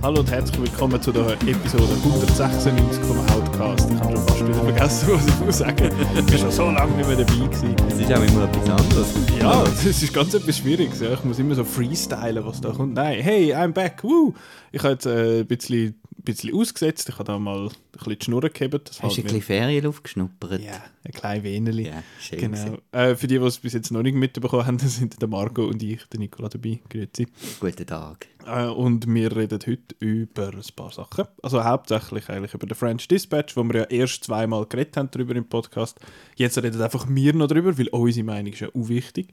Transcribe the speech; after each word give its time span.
Hallo 0.00 0.20
und 0.20 0.30
herzlich 0.30 0.60
willkommen 0.60 1.02
zu 1.02 1.10
der 1.10 1.32
Episode 1.32 1.92
196 2.04 3.02
vom 3.02 3.18
Outcast. 3.18 3.90
Ich 3.90 3.98
habe 3.98 4.16
schon 4.16 4.26
fast 4.26 4.48
wieder 4.48 4.54
vergessen, 4.54 5.08
was 5.12 5.26
ich 5.26 5.40
muss 5.40 5.58
sagen. 5.58 5.90
Ich 6.16 6.24
bin 6.26 6.38
schon 6.38 6.50
so 6.52 6.70
lange 6.70 6.96
nicht 6.96 7.08
mehr 7.08 7.16
dabei 7.16 7.34
gewesen. 7.34 7.76
Es 7.88 7.98
ist 7.98 8.12
auch 8.12 8.22
immer 8.22 8.44
etwas 8.44 8.70
anderes. 8.70 9.14
Ja, 9.40 9.64
das 9.64 9.84
ist 9.84 10.14
ganz 10.14 10.34
etwas 10.34 10.58
Schwieriges. 10.58 11.00
Ja. 11.00 11.12
Ich 11.14 11.24
muss 11.24 11.38
immer 11.38 11.54
so 11.56 11.64
freestylen, 11.64 12.44
was 12.46 12.60
da 12.60 12.70
kommt. 12.70 12.94
Nein, 12.94 13.20
hey, 13.20 13.52
I'm 13.52 13.72
back, 13.72 14.04
woo! 14.04 14.34
Ich 14.70 14.82
habe 14.82 14.92
jetzt 14.92 15.06
äh, 15.06 15.40
ein 15.40 15.46
bisschen, 15.46 16.00
bisschen 16.34 16.54
ausgesetzt. 16.54 17.08
Ich 17.08 17.14
habe 17.14 17.24
da 17.24 17.38
mal 17.38 17.66
ein 17.66 17.72
bisschen 17.92 18.18
die 18.18 18.24
Schnur 18.24 18.40
gehabt. 18.42 18.90
Hast 18.90 19.16
du 19.16 19.20
ein 19.20 19.22
bisschen 19.24 19.42
Ferien 19.42 19.94
geschnuppert? 20.02 20.62
Ja, 20.62 20.82
ein 21.04 21.12
kleines 21.12 21.44
Wenerli. 21.44 21.86
Ja, 21.88 22.02
schön 22.20 22.38
Genau. 22.38 22.78
Äh, 22.92 23.16
für 23.16 23.26
die, 23.26 23.38
die 23.38 23.44
es 23.44 23.58
bis 23.58 23.72
jetzt 23.72 23.90
noch 23.90 24.02
nicht 24.02 24.14
mitbekommen 24.14 24.66
haben, 24.66 24.78
sind 24.88 25.20
der 25.20 25.28
Marco 25.28 25.64
und 25.64 25.82
ich, 25.82 26.04
der 26.06 26.20
Nicola 26.20 26.48
dabei. 26.48 26.80
Grüezi. 26.88 27.26
Guten 27.60 27.86
Tag. 27.86 28.26
Äh, 28.46 28.66
und 28.66 29.12
wir 29.12 29.34
reden 29.34 29.58
heute 29.66 29.94
über 30.00 30.48
ein 30.48 30.62
paar 30.74 30.92
Sachen. 30.92 31.24
Also 31.42 31.64
hauptsächlich 31.64 32.28
eigentlich 32.28 32.54
über 32.54 32.66
den 32.66 32.74
French 32.74 33.08
Dispatch, 33.08 33.56
wo 33.56 33.64
wir 33.64 33.80
ja 33.80 33.84
erst 33.84 34.24
zweimal 34.24 34.66
geredet 34.66 34.96
haben 34.96 35.10
darüber 35.10 35.34
im 35.36 35.48
Podcast. 35.48 35.98
Jetzt 36.36 36.62
reden 36.62 36.80
einfach 36.80 37.06
wir 37.08 37.34
noch 37.34 37.48
darüber, 37.48 37.76
weil 37.78 37.88
unsere 37.88 38.24
Meinung 38.24 38.52
ist 38.52 38.60
ja 38.60 38.68
auch 38.68 38.88
wichtig. 38.88 39.28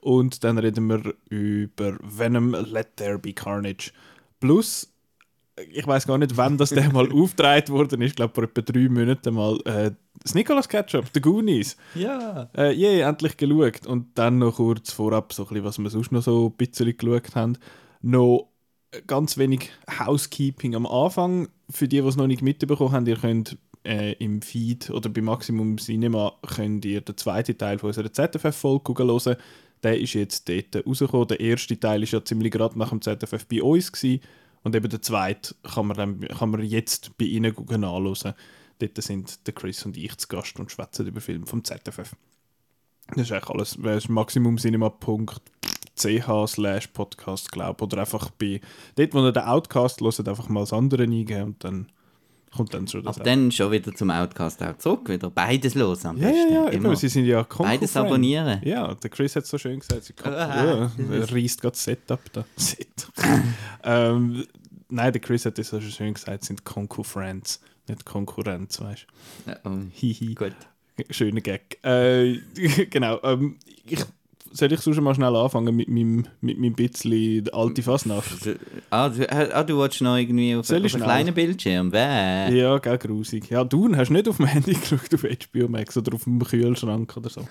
Und 0.00 0.44
dann 0.44 0.58
reden 0.58 0.86
wir 0.86 1.14
über 1.28 1.98
Venom 2.02 2.54
Let 2.54 2.96
There 2.96 3.18
Be 3.18 3.32
Carnage. 3.32 3.90
Plus, 4.40 4.92
ich 5.72 5.86
weiß 5.86 6.06
gar 6.06 6.18
nicht, 6.18 6.36
wann 6.36 6.56
das 6.56 6.70
der 6.70 6.92
mal 6.92 7.10
aufgetragen 7.10 7.68
worden 7.68 8.02
ist. 8.02 8.10
Ich 8.10 8.16
glaube, 8.16 8.34
vor 8.34 8.44
etwa 8.44 8.60
drei 8.60 8.88
Monaten 8.88 9.34
mal. 9.34 9.58
Äh, 9.64 9.92
das 10.22 10.34
Nicolas 10.34 10.68
Ketchup, 10.68 11.06
The 11.14 11.20
Goonies. 11.20 11.76
Ja. 11.94 12.50
Äh, 12.56 12.72
je, 12.72 13.00
endlich 13.00 13.36
geschaut. 13.36 13.86
Und 13.86 14.18
dann 14.18 14.38
noch 14.38 14.56
kurz 14.56 14.92
vorab, 14.92 15.32
so 15.32 15.44
ein 15.44 15.48
bisschen, 15.48 15.64
was 15.64 15.78
wir 15.78 15.90
sonst 15.90 16.12
noch 16.12 16.22
so 16.22 16.48
ein 16.48 16.56
bisschen 16.56 16.96
geschaut 16.96 17.34
haben. 17.34 17.56
Noch 18.02 18.48
ganz 19.06 19.38
wenig 19.38 19.70
Housekeeping 19.98 20.74
am 20.74 20.86
Anfang. 20.86 21.48
Für 21.70 21.88
die, 21.88 22.00
die 22.00 22.06
es 22.08 22.16
noch 22.16 22.26
nicht 22.26 22.42
mitbekommen 22.42 22.92
haben, 22.92 23.06
ihr 23.06 23.16
könnt 23.16 23.58
äh, 23.84 24.12
im 24.14 24.42
Feed 24.42 24.90
oder 24.90 25.08
bei 25.08 25.20
Maximum 25.20 25.78
Cinema 25.78 26.32
könnt 26.46 26.84
ihr 26.84 27.00
den 27.00 27.16
zweiten 27.16 27.56
Teil 27.56 27.78
von 27.78 27.88
unserer 27.88 28.12
ZFF-Folge 28.12 28.94
hören. 28.98 29.36
Der 29.82 30.00
ist 30.00 30.14
jetzt 30.14 30.48
dort 30.48 30.86
rausgekommen. 30.86 31.28
Der 31.28 31.40
erste 31.40 31.78
Teil 31.78 32.02
ist 32.02 32.12
ja 32.12 32.24
ziemlich 32.24 32.52
gerade 32.52 32.78
nach 32.78 32.90
dem 32.90 33.00
ZFF 33.00 33.46
bei 33.46 33.62
uns 33.62 33.92
gewesen. 33.92 34.20
Und 34.62 34.74
eben 34.74 34.88
der 34.88 35.02
zweite 35.02 35.54
kann 35.62 35.86
man, 35.86 35.96
dann, 35.96 36.20
kann 36.20 36.50
man 36.50 36.62
jetzt 36.62 37.16
bei 37.18 37.26
ihnen 37.26 37.54
nachhören. 37.54 38.34
Dort 38.78 39.02
sind 39.02 39.46
der 39.46 39.54
Chris 39.54 39.84
und 39.84 39.96
ich 39.96 40.16
zu 40.18 40.28
Gast 40.28 40.58
und 40.58 40.70
schwätzen 40.70 41.06
über 41.06 41.20
Filme 41.20 41.46
vom 41.46 41.64
ZFF. 41.64 42.14
Das 43.08 43.18
ist 43.18 43.32
eigentlich 43.32 43.50
alles. 43.50 43.78
Das 43.82 44.04
ist 44.04 44.08
maximumcinema.ch 44.08 46.46
slash 46.46 46.86
podcast, 46.88 47.50
glaube 47.50 47.84
Oder 47.84 47.98
einfach 47.98 48.30
bei, 48.30 48.60
dort, 48.96 49.14
wo 49.14 49.24
ihr 49.24 49.32
den 49.32 49.44
Outcast 49.44 50.00
hört, 50.00 50.28
einfach 50.28 50.48
mal 50.48 50.60
das 50.60 50.72
andere 50.72 51.04
eingeben 51.04 51.42
und 51.42 51.64
dann 51.64 51.88
kommt 52.54 52.74
dann 52.74 52.86
schon 52.88 53.02
das. 53.04 53.16
Aber 53.16 53.24
dann 53.24 53.50
schon 53.52 53.70
wieder 53.72 53.94
zum 53.94 54.10
Outcast 54.10 54.62
auch 54.62 54.76
zurück. 54.78 55.08
Wieder 55.08 55.30
beides 55.30 55.74
los 55.74 56.04
am 56.06 56.16
ja, 56.16 56.28
ja, 56.28 56.32
besten. 56.32 56.54
ja, 56.54 56.68
Immer. 56.68 56.88
eben, 56.88 56.96
sie 56.96 57.08
sind 57.08 57.24
ja 57.24 57.44
Konkurrenten. 57.44 57.80
Beides 57.80 57.96
abonnieren. 57.96 58.60
Ja, 58.64 58.94
der 58.94 59.10
Chris 59.10 59.36
hat 59.36 59.44
es 59.44 59.50
so 59.50 59.58
schön 59.58 59.80
gesagt. 59.80 60.04
Sie 60.04 60.14
Ah, 60.24 60.64
ja, 60.64 60.90
er 61.12 61.32
reißt 61.32 61.60
gerade 61.60 61.72
das 61.72 61.84
Setup 61.84 62.20
da. 62.32 62.44
Set. 62.56 62.88
ähm, 63.84 64.46
nein, 64.88 65.12
der 65.12 65.20
Chris 65.20 65.44
hat 65.46 65.58
das 65.58 65.68
so 65.68 65.80
schön 65.80 66.14
gesagt, 66.14 66.44
sind 66.44 66.64
Konkurrenz, 66.64 67.60
nicht 67.86 68.04
Konkurrenz, 68.04 68.80
weißt 68.80 69.06
Ja, 69.46 69.56
oh, 69.64 69.68
du. 69.70 69.86
Hihi. 69.92 70.34
Gut. 70.34 70.54
Schöner 71.10 71.40
Gag. 71.40 71.78
Äh, 71.84 72.38
genau. 72.90 73.20
Ähm, 73.22 73.56
ich, 73.86 74.00
soll 74.52 74.72
ich 74.72 74.80
so 74.80 74.92
schon 74.92 75.04
mal 75.04 75.14
schnell 75.14 75.34
anfangen 75.34 75.74
mit 75.74 75.88
meinem, 75.88 76.26
mit 76.40 76.58
meinem 76.58 76.74
bisschen 76.74 77.48
alte 77.52 77.82
Fasnacht? 77.82 78.48
Ah, 78.90 79.08
du, 79.08 79.30
ah, 79.30 79.62
du 79.62 79.78
willst 79.78 80.00
noch 80.00 80.16
irgendwie 80.16 80.54
auf, 80.54 80.60
auf 80.60 80.66
Soll 80.66 80.84
ich 80.84 80.92
schnell? 80.92 81.04
kleinen 81.04 81.34
Bildschirm? 81.34 81.90
Bäh. 81.90 82.56
Ja, 82.58 82.78
gell, 82.78 82.98
grusig. 82.98 83.50
Ja, 83.50 83.64
du 83.64 83.94
hast 83.94 84.10
nicht 84.10 84.28
auf 84.28 84.36
dem 84.38 84.46
Handy 84.46 84.72
geschaut, 84.80 85.12
auf 85.14 85.22
HBO 85.22 85.68
Max 85.68 85.96
oder 85.96 86.14
auf 86.14 86.24
dem 86.24 86.42
Kühlschrank 86.42 87.16
oder 87.16 87.30
so. 87.30 87.42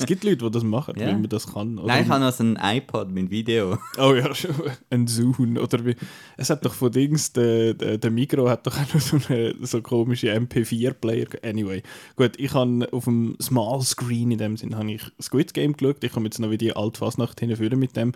Es 0.00 0.06
gibt 0.06 0.24
Leute, 0.24 0.38
die 0.38 0.50
das 0.50 0.62
machen, 0.64 0.94
Ja. 0.98 1.06
wenn 1.06 1.20
man 1.20 1.28
das 1.28 1.46
kann. 1.52 1.78
Oder 1.78 1.86
Nein, 1.88 2.04
ich 2.04 2.08
habe 2.10 2.24
noch 2.24 2.32
so 2.32 2.42
ein 2.42 2.58
iPod 2.60 3.10
mit 3.10 3.30
Video. 3.30 3.78
Oh 3.98 4.14
ja, 4.14 4.34
schon. 4.34 4.54
Ein 4.90 5.06
Zoom. 5.06 5.56
Oder 5.58 5.84
wie. 5.84 5.94
Es 6.36 6.50
hat 6.50 6.64
doch 6.64 6.74
von 6.74 6.90
Dings, 6.90 7.32
der, 7.32 7.74
der, 7.74 7.98
der 7.98 8.10
hat 8.50 8.66
doch 8.66 8.76
auch 8.76 8.94
noch 8.94 9.00
so 9.00 9.18
eine 9.28 9.54
so 9.60 9.80
komische 9.82 10.32
MP4-Player. 10.34 11.26
Anyway. 11.44 11.82
Gut, 12.16 12.32
ich 12.38 12.52
habe 12.54 12.88
auf 12.92 13.04
dem 13.04 13.36
Small 13.40 13.80
Screen 13.82 14.30
in 14.30 14.38
dem 14.38 14.56
Sinn 14.56 14.74
habe 14.76 14.90
ich 14.92 15.02
Squid 15.20 15.54
Game 15.54 15.74
geschaut. 15.76 16.02
Ich 16.02 16.12
komme 16.12 16.26
jetzt 16.26 16.38
noch 16.40 16.50
wie 16.50 16.58
die 16.58 16.74
Altfasnacht 16.74 17.38
hinführen 17.40 17.78
mit 17.78 17.96
dem. 17.96 18.12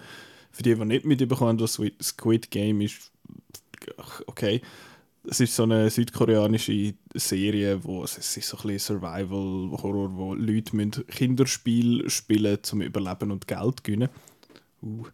Für 0.50 0.62
die, 0.62 0.74
die 0.74 0.84
nicht 0.84 1.04
mitbekommen, 1.04 1.58
was 1.60 1.74
Squid- 1.74 2.02
Squid 2.02 2.50
Game 2.50 2.80
ist, 2.80 3.10
okay. 4.26 4.62
Es 5.26 5.40
ist 5.40 5.56
so 5.56 5.62
eine 5.62 5.88
südkoreanische 5.88 6.94
Serie, 7.14 7.82
wo 7.82 8.04
es 8.04 8.18
ist 8.18 8.48
so 8.48 8.58
ein 8.58 8.62
bisschen 8.68 9.00
Survival-Horror, 9.00 10.16
wo 10.16 10.34
Leute 10.34 10.76
müssen 10.76 11.06
Kinderspiel 11.06 12.08
spielen 12.10 12.58
zum 12.62 12.82
Überleben 12.82 13.30
und 13.30 13.46
Geld 13.46 13.82
gewinnen. 13.84 14.08
Uh. 14.82 15.04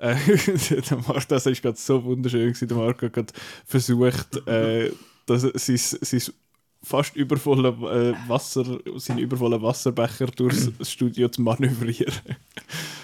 Der 0.00 0.96
Marc, 1.06 1.28
das 1.28 1.44
ist 1.44 1.60
gerade 1.60 1.76
so 1.76 2.02
wunderschön 2.02 2.48
gewesen. 2.48 2.68
Der 2.68 2.76
Marc 2.78 3.02
hat 3.02 3.34
versucht, 3.66 4.46
äh, 4.46 4.90
dass 5.26 5.44
er 5.44 5.58
sein, 5.58 5.76
sein 5.76 6.34
fast 6.82 7.14
übervolle 7.14 7.68
äh, 7.68 8.28
Wasser, 8.28 8.78
seinen 8.96 9.18
übervollen 9.18 9.60
Wasserbecher 9.60 10.26
durchs 10.26 10.70
Studio 10.88 11.28
zu 11.28 11.42
manövrieren. 11.42 12.14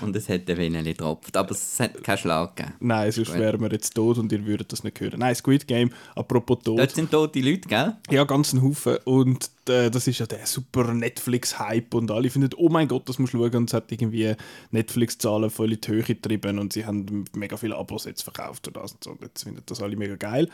Und 0.00 0.16
es 0.16 0.28
hätte 0.28 0.56
wenig 0.56 0.84
getropft. 0.84 1.36
Aber 1.36 1.50
es 1.50 1.78
hat 1.80 2.02
keinen 2.02 2.18
Schlag 2.18 2.56
gegeben. 2.56 2.74
Nein, 2.80 3.12
sonst 3.12 3.32
Gut. 3.32 3.38
wären 3.38 3.60
wir 3.60 3.70
jetzt 3.70 3.94
tot 3.94 4.18
und 4.18 4.32
ihr 4.32 4.44
würdet 4.46 4.72
das 4.72 4.82
nicht 4.84 4.98
hören. 5.00 5.20
Nein, 5.20 5.34
Squid 5.34 5.66
Game, 5.66 5.90
apropos 6.14 6.58
tot. 6.64 6.78
Dort 6.78 6.90
sind 6.92 7.10
tote 7.10 7.40
Leute, 7.40 7.68
gell? 7.68 7.96
Ja, 8.10 8.24
ganz 8.24 8.52
ein 8.52 8.62
Haufen. 8.62 8.96
Und 9.04 9.50
äh, 9.68 9.90
das 9.90 10.06
ist 10.06 10.18
ja 10.18 10.26
der 10.26 10.46
super 10.46 10.92
Netflix-Hype 10.92 11.94
und 11.94 12.10
alle 12.10 12.30
finden, 12.30 12.50
oh 12.56 12.68
mein 12.68 12.88
Gott, 12.88 13.08
das 13.08 13.18
musst 13.18 13.34
du 13.34 13.38
schauen. 13.38 13.56
Und 13.56 13.70
es 13.70 13.74
hat 13.74 13.92
irgendwie 13.92 14.34
Netflix-Zahlen 14.70 15.50
voll 15.50 15.72
in 15.72 15.80
die 15.80 15.88
Höhe 15.88 16.02
getrieben 16.02 16.58
und 16.58 16.72
sie 16.72 16.86
haben 16.86 17.24
mega 17.34 17.56
viele 17.56 17.76
Abos 17.76 18.04
jetzt 18.04 18.22
verkauft 18.22 18.68
und 18.68 18.76
das 18.76 18.92
und 18.92 19.04
so. 19.04 19.10
Und 19.10 19.22
jetzt 19.22 19.44
finden 19.44 19.62
das 19.66 19.82
alle 19.82 19.96
mega 19.96 20.16
geil. 20.16 20.48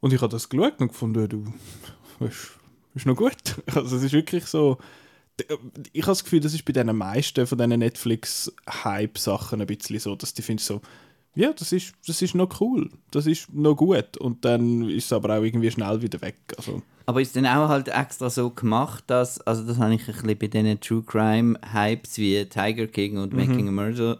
Und 0.00 0.14
ich 0.14 0.20
habe 0.22 0.32
das 0.32 0.48
geschaut 0.48 0.80
und 0.80 0.88
gefunden, 0.88 1.28
du, 1.28 1.52
ist, 2.28 2.58
ist 2.94 3.06
noch 3.06 3.16
gut. 3.16 3.34
Also 3.74 3.96
es 3.96 4.02
ist 4.02 4.12
wirklich 4.12 4.46
so... 4.46 4.78
Ich 5.92 6.02
habe 6.02 6.10
das 6.10 6.22
Gefühl, 6.22 6.40
das 6.40 6.52
ist 6.52 6.66
bei 6.66 6.72
den 6.72 6.94
meisten 6.94 7.46
von 7.46 7.56
diesen 7.56 7.78
Netflix-Hype-Sachen 7.78 9.60
ein 9.60 9.66
bisschen 9.66 9.98
so, 9.98 10.14
dass 10.14 10.34
die 10.34 10.42
finden 10.42 10.62
so, 10.62 10.82
ja, 11.34 11.52
das 11.52 11.72
ist, 11.72 11.94
das 12.06 12.20
ist 12.22 12.34
noch 12.34 12.60
cool, 12.60 12.90
das 13.10 13.26
ist 13.26 13.52
noch 13.52 13.76
gut. 13.76 14.16
Und 14.18 14.44
dann 14.44 14.88
ist 14.88 15.06
es 15.06 15.12
aber 15.12 15.38
auch 15.38 15.42
irgendwie 15.42 15.70
schnell 15.70 16.02
wieder 16.02 16.20
weg. 16.20 16.36
Also, 16.56 16.82
Aber 17.06 17.22
ist 17.22 17.36
dann 17.36 17.46
auch 17.46 17.68
halt 17.68 17.88
extra 17.88 18.28
so 18.28 18.50
gemacht, 18.50 19.04
dass, 19.06 19.40
also 19.42 19.62
das 19.64 19.78
habe 19.78 19.94
ich 19.94 20.00
ein 20.08 20.14
bisschen 20.14 20.38
bei 20.38 20.46
diesen 20.48 20.80
True 20.80 21.02
Crime 21.02 21.58
Hypes 21.72 22.18
wie 22.18 22.44
Tiger 22.44 22.86
King 22.86 23.18
und 23.18 23.32
Making 23.32 23.68
a 23.68 23.72
Murder 23.72 24.18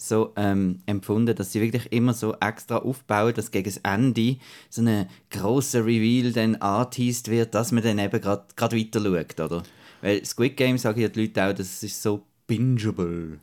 so 0.00 0.32
ähm, 0.36 0.80
empfunden, 0.86 1.36
dass 1.36 1.52
sie 1.52 1.60
wirklich 1.60 1.92
immer 1.92 2.14
so 2.14 2.34
extra 2.40 2.78
aufbauen, 2.78 3.34
dass 3.34 3.50
gegen 3.50 3.66
das 3.66 3.76
Ende 3.78 4.36
so 4.70 4.82
ein 4.82 5.08
grosser 5.30 5.84
Reveal 5.84 6.32
dann 6.32 6.56
angeteased 6.56 7.28
wird, 7.28 7.54
dass 7.54 7.70
man 7.70 7.82
dann 7.82 7.98
eben 7.98 8.20
gerade 8.20 8.76
weiter 8.76 9.00
schaut, 9.00 9.40
oder? 9.40 9.62
Weil 10.00 10.24
Squid 10.24 10.56
Game 10.56 10.78
sagen 10.78 11.00
ja 11.00 11.08
die 11.08 11.20
Leute 11.20 11.44
auch, 11.44 11.52
das 11.52 11.82
ist 11.82 12.02
so 12.02 12.22
bingeable. 12.46 13.40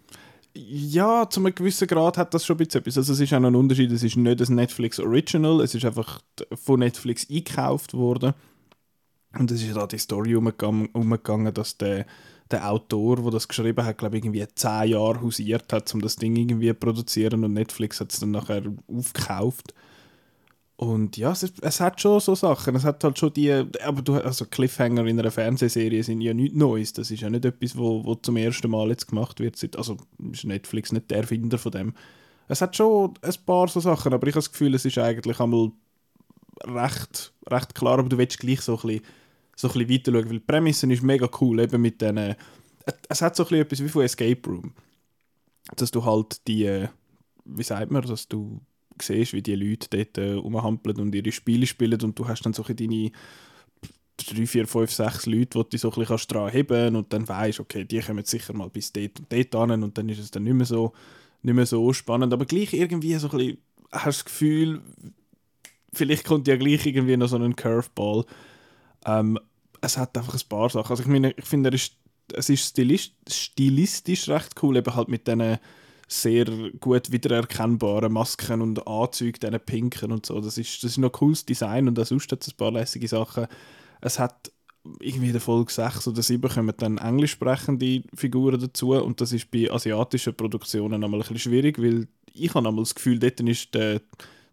Ja, 0.55 1.29
zu 1.29 1.39
einem 1.39 1.53
gewissen 1.53 1.87
Grad 1.87 2.17
hat 2.17 2.33
das 2.33 2.43
schon 2.43 2.55
ein 2.55 2.65
bisschen 2.65 2.81
etwas. 2.81 2.97
Also 2.97 3.13
es 3.13 3.19
ist 3.19 3.31
auch 3.33 3.37
ein 3.37 3.55
Unterschied, 3.55 3.91
es 3.91 4.01
ist 4.01 4.17
nicht 4.17 4.49
ein 4.49 4.55
Netflix 4.55 4.99
Original, 4.99 5.61
es 5.61 5.75
ist 5.75 5.85
einfach 5.85 6.21
von 6.55 6.79
Netflix 6.79 7.29
eingekauft 7.29 7.93
worden. 7.93 8.33
Und 9.37 9.51
es 9.51 9.61
ist 9.61 9.75
da 9.75 9.85
die 9.85 9.99
Story 9.99 10.35
umgegangen, 10.35 10.89
umgegangen 10.93 11.53
dass 11.53 11.77
der, 11.77 12.07
der 12.51 12.69
Autor, 12.69 13.17
der 13.17 13.31
das 13.31 13.47
geschrieben 13.47 13.85
hat, 13.85 13.97
glaube 13.97 14.17
ich, 14.17 14.23
irgendwie 14.23 14.45
zehn 14.55 14.89
Jahre 14.89 15.21
hausiert 15.21 15.71
hat, 15.73 15.93
um 15.93 16.01
das 16.01 16.15
Ding 16.15 16.35
irgendwie 16.35 16.69
zu 16.69 16.75
produzieren 16.75 17.43
und 17.43 17.53
Netflix 17.53 17.99
hat 17.99 18.11
es 18.11 18.19
dann 18.19 18.31
nachher 18.31 18.63
aufgekauft. 18.87 19.73
Und 20.77 21.17
ja, 21.17 21.31
es, 21.31 21.51
es 21.61 21.79
hat 21.79 21.99
schon 21.99 22.19
so 22.19 22.35
Sachen. 22.35 22.75
Es 22.75 22.83
hat 22.83 23.03
halt 23.03 23.17
schon 23.17 23.33
die, 23.33 23.51
aber 23.51 24.01
du, 24.03 24.13
also 24.15 24.45
Cliffhanger 24.45 25.05
in 25.07 25.19
einer 25.19 25.31
Fernsehserie 25.31 26.03
sind 26.03 26.21
ja 26.21 26.35
nichts 26.35 26.55
Neues. 26.55 26.93
Das 26.93 27.09
ist 27.09 27.21
ja 27.21 27.31
nicht 27.31 27.45
etwas, 27.45 27.75
wo, 27.75 28.05
wo 28.05 28.13
zum 28.13 28.37
ersten 28.37 28.69
Mal 28.69 28.89
jetzt 28.89 29.07
gemacht 29.07 29.39
wird. 29.39 29.75
Also 29.75 29.97
ist 30.31 30.43
Netflix 30.45 30.91
nicht 30.91 31.09
der 31.09 31.17
Erfinder 31.17 31.57
von 31.57 31.71
dem. 31.71 31.93
Es 32.47 32.61
hat 32.61 32.75
schon 32.75 33.15
ein 33.23 33.33
paar 33.45 33.67
so 33.67 33.79
Sachen, 33.79 34.13
aber 34.13 34.27
ich 34.27 34.33
habe 34.33 34.43
das 34.43 34.51
Gefühl, 34.51 34.75
es 34.75 34.85
ist 34.85 34.99
eigentlich 34.99 35.39
einmal 35.39 35.71
recht, 36.63 37.33
recht 37.49 37.73
klar, 37.73 37.97
aber 37.97 38.09
du 38.09 38.17
willst 38.19 38.39
gleich 38.39 38.61
so 38.61 38.75
ein 38.75 38.81
bisschen, 38.81 39.01
so 39.57 39.67
ein 39.67 39.73
bisschen 39.73 39.89
weiter 39.89 40.11
schauen, 40.11 40.29
weil 40.29 40.39
die 40.39 40.45
Prämisse 40.45 40.91
ist 40.91 41.03
mega 41.03 41.27
cool, 41.41 41.59
eben 41.59 41.81
mit 41.81 41.99
diesen, 41.99 42.35
es 43.09 43.21
hat 43.21 43.35
so 43.35 43.43
ein 43.43 43.49
bisschen 43.49 43.61
etwas 43.63 43.83
wie 43.83 43.89
von 43.89 44.03
Escape 44.03 44.49
Room. 44.49 44.73
Dass 45.75 45.91
du 45.91 46.05
halt 46.05 46.47
die, 46.47 46.87
wie 47.43 47.63
sagt 47.63 47.91
man, 47.91 48.03
dass 48.03 48.27
du 48.27 48.61
siehst, 49.01 49.33
wie 49.33 49.41
die 49.41 49.55
Leute 49.55 49.87
dort 49.89 50.17
äh, 50.17 50.33
rumhampeln 50.33 50.99
und 50.99 51.13
ihre 51.13 51.31
Spiele 51.31 51.67
spielen 51.67 52.01
und 52.01 52.17
du 52.17 52.27
hast 52.27 52.43
dann 52.45 52.53
so 52.53 52.63
ein 52.63 52.75
deine 52.75 53.11
drei, 54.17 54.45
vier, 54.45 54.67
fünf, 54.67 54.91
sechs 54.91 55.25
Leute, 55.25 55.63
die 55.63 55.69
du 55.69 55.77
so 55.77 55.89
ein 55.89 55.91
bisschen 55.91 56.05
kannst 56.05 56.31
dran 56.31 56.51
heben 56.51 56.95
und 56.95 57.11
dann 57.11 57.27
weißt, 57.27 57.59
okay, 57.59 57.83
die 57.83 57.99
kommen 57.99 58.25
sicher 58.25 58.53
mal 58.53 58.69
bis 58.69 58.93
dort 58.93 59.19
und 59.19 59.31
dort 59.31 59.55
an 59.55 59.83
und 59.83 59.97
dann 59.97 60.09
ist 60.09 60.19
es 60.19 60.31
dann 60.31 60.43
nicht 60.43 60.53
mehr 60.53 60.65
so 60.65 60.93
nicht 61.43 61.53
mehr 61.53 61.65
so 61.65 61.93
spannend. 61.93 62.33
Aber 62.33 62.45
gleich 62.45 62.73
irgendwie 62.73 63.15
so 63.15 63.29
ein 63.29 63.37
bisschen, 63.37 63.57
hast 63.91 64.05
du 64.05 64.09
das 64.09 64.25
Gefühl, 64.25 64.81
vielleicht 65.93 66.25
kommt 66.25 66.47
ja 66.47 66.55
gleich 66.57 66.85
irgendwie 66.85 67.17
noch 67.17 67.27
so 67.27 67.37
ein 67.37 67.55
Curveball. 67.55 68.25
Ähm, 69.05 69.39
es 69.81 69.97
hat 69.97 70.17
einfach 70.17 70.33
ein 70.33 70.49
paar 70.49 70.69
Sachen. 70.69 70.91
Also 70.91 71.03
ich 71.03 71.09
meine, 71.09 71.31
ich 71.31 71.45
finde, 71.45 71.69
es 71.69 72.49
ist 72.49 72.69
stilistisch, 72.69 73.13
stilistisch 73.29 74.27
recht 74.29 74.61
cool, 74.61 74.77
eben 74.77 74.95
halt 74.95 75.07
mit 75.07 75.27
diesen 75.27 75.57
sehr 76.07 76.45
gut 76.79 77.11
wiedererkennbaren 77.11 78.11
Masken 78.11 78.61
und 78.61 78.87
Anzügen, 78.87 79.39
diesen 79.41 79.59
pinken 79.59 80.11
und 80.11 80.25
so. 80.25 80.39
Das 80.39 80.57
ist, 80.57 80.83
das 80.83 80.91
ist 80.91 80.97
noch 80.97 81.11
cooles 81.11 81.45
Design 81.45 81.87
und 81.87 81.99
auch 81.99 82.05
sonst 82.05 82.31
hat 82.31 82.41
es 82.41 82.53
ein 82.53 82.57
paar 82.57 82.71
lässige 82.71 83.07
Sachen. 83.07 83.47
Es 84.01 84.17
hat 84.19 84.51
irgendwie 85.01 85.27
in 85.27 85.33
der 85.33 85.41
Folge 85.41 85.71
6 85.71 86.07
oder 86.07 86.23
7 86.23 86.49
kommen 86.49 86.73
dann 86.77 86.97
englisch 86.97 87.31
sprechende 87.31 88.03
Figuren 88.13 88.59
dazu 88.59 88.93
und 88.93 89.19
das 89.19 89.33
ist 89.33 89.51
bei 89.51 89.69
asiatischen 89.69 90.33
Produktionen 90.33 91.03
einmal 91.03 91.19
ein 91.19 91.27
bisschen 91.27 91.39
schwierig, 91.39 91.77
weil 91.77 92.07
ich 92.33 92.53
habe 92.53 92.67
einmal 92.67 92.83
das 92.83 92.95
Gefühl, 92.95 93.19
dort 93.19 93.39
ist 93.41 93.73
der 93.73 94.01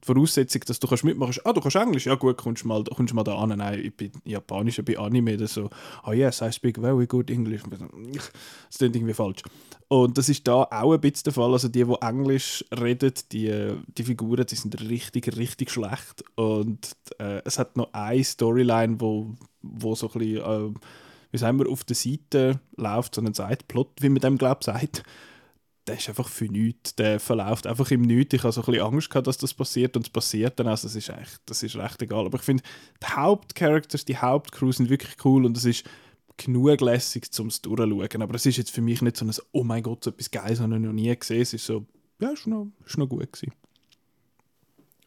Voraussetzung, 0.04 0.62
dass 0.66 0.78
du 0.78 0.86
kannst 0.86 1.04
mitmachen 1.04 1.32
kannst. 1.32 1.46
Ah, 1.46 1.52
du 1.52 1.60
kannst 1.60 1.76
Englisch? 1.76 2.06
Ja 2.06 2.14
gut, 2.14 2.36
kommst 2.36 2.64
mal, 2.64 2.84
mal 3.12 3.24
da 3.24 3.36
an. 3.36 3.56
Nein, 3.56 3.80
ich 3.82 3.96
bin 3.96 4.12
Japanisch, 4.24 4.80
bei 4.84 4.98
Anime 4.98 5.34
oder 5.34 5.46
so. 5.46 5.70
Ah 6.02 6.10
oh 6.10 6.12
yes, 6.12 6.40
I 6.42 6.52
speak 6.52 6.78
very 6.78 7.06
good 7.06 7.30
English. 7.30 7.62
Das 7.62 8.78
klingt 8.78 8.96
irgendwie 8.96 9.14
falsch. 9.14 9.42
Und 9.88 10.16
das 10.18 10.28
ist 10.28 10.46
da 10.46 10.64
auch 10.64 10.92
ein 10.92 11.00
bisschen 11.00 11.24
der 11.24 11.32
Fall. 11.32 11.52
Also 11.52 11.68
die, 11.68 11.84
die 11.84 11.94
Englisch 12.00 12.64
reden, 12.78 13.12
die, 13.32 13.74
die 13.96 14.02
Figuren, 14.02 14.46
die 14.46 14.56
sind 14.56 14.80
richtig, 14.88 15.36
richtig 15.36 15.70
schlecht. 15.70 16.24
Und 16.34 16.96
äh, 17.18 17.40
es 17.44 17.58
hat 17.58 17.76
noch 17.76 17.92
eine 17.92 18.24
Storyline, 18.24 19.00
wo, 19.00 19.34
wo 19.62 19.94
so 19.94 20.10
ein 20.12 20.18
bisschen, 20.18 20.38
äh, 20.38 20.74
wie 21.32 21.38
sagen 21.38 21.58
wir, 21.58 21.68
auf 21.68 21.84
der 21.84 21.96
Seite 21.96 22.60
läuft, 22.76 23.14
so 23.14 23.20
ein 23.20 23.34
Sideplot, 23.34 23.90
wie 24.00 24.08
man 24.08 24.20
dem 24.20 24.38
glaubt 24.38 24.64
sagt 24.64 25.02
der 25.86 25.96
ist 25.96 26.08
einfach 26.08 26.28
für 26.28 26.46
nichts. 26.46 26.94
Der 26.96 27.20
verläuft 27.20 27.66
einfach 27.66 27.90
im 27.90 28.02
Nichts. 28.02 28.34
Ich 28.34 28.42
hatte 28.42 28.52
so 28.52 28.62
ein 28.62 28.66
bisschen 28.66 28.86
Angst, 28.86 29.10
gehabt, 29.10 29.26
dass 29.26 29.38
das 29.38 29.52
passiert 29.52 29.96
und 29.96 30.06
es 30.06 30.10
passiert 30.10 30.58
dann. 30.58 30.66
Also 30.66 30.88
das 30.88 30.96
ist, 30.96 31.08
echt, 31.10 31.42
das 31.46 31.62
ist 31.62 31.76
recht 31.76 32.00
egal. 32.02 32.26
Aber 32.26 32.38
ich 32.38 32.44
finde, 32.44 32.62
die 33.02 33.06
Hauptcharacters, 33.14 34.04
die 34.04 34.16
Hauptcrew 34.16 34.72
sind 34.72 34.88
wirklich 34.88 35.16
cool 35.24 35.44
und 35.44 35.56
es 35.56 35.64
ist 35.64 35.84
genug 36.36 36.80
lässig, 36.80 37.28
um 37.38 37.48
es 37.48 37.60
durchzuschauen. 37.60 38.22
Aber 38.22 38.34
es 38.34 38.46
ist 38.46 38.56
jetzt 38.56 38.70
für 38.70 38.80
mich 38.80 39.02
nicht 39.02 39.16
so 39.16 39.24
ein 39.24 39.32
«Oh 39.52 39.64
mein 39.64 39.82
Gott, 39.82 40.04
so 40.04 40.10
etwas 40.10 40.30
Geiles 40.30 40.60
habe 40.60 40.74
ich 40.74 40.80
noch 40.80 40.92
nie 40.92 41.14
gesehen». 41.14 41.42
Es 41.42 41.52
ist 41.52 41.66
so, 41.66 41.84
ja, 42.18 42.30
ist 42.30 42.46
noch, 42.46 42.68
ist 42.86 42.98
noch 42.98 43.08
gut 43.08 43.32
gewesen. 43.32 43.52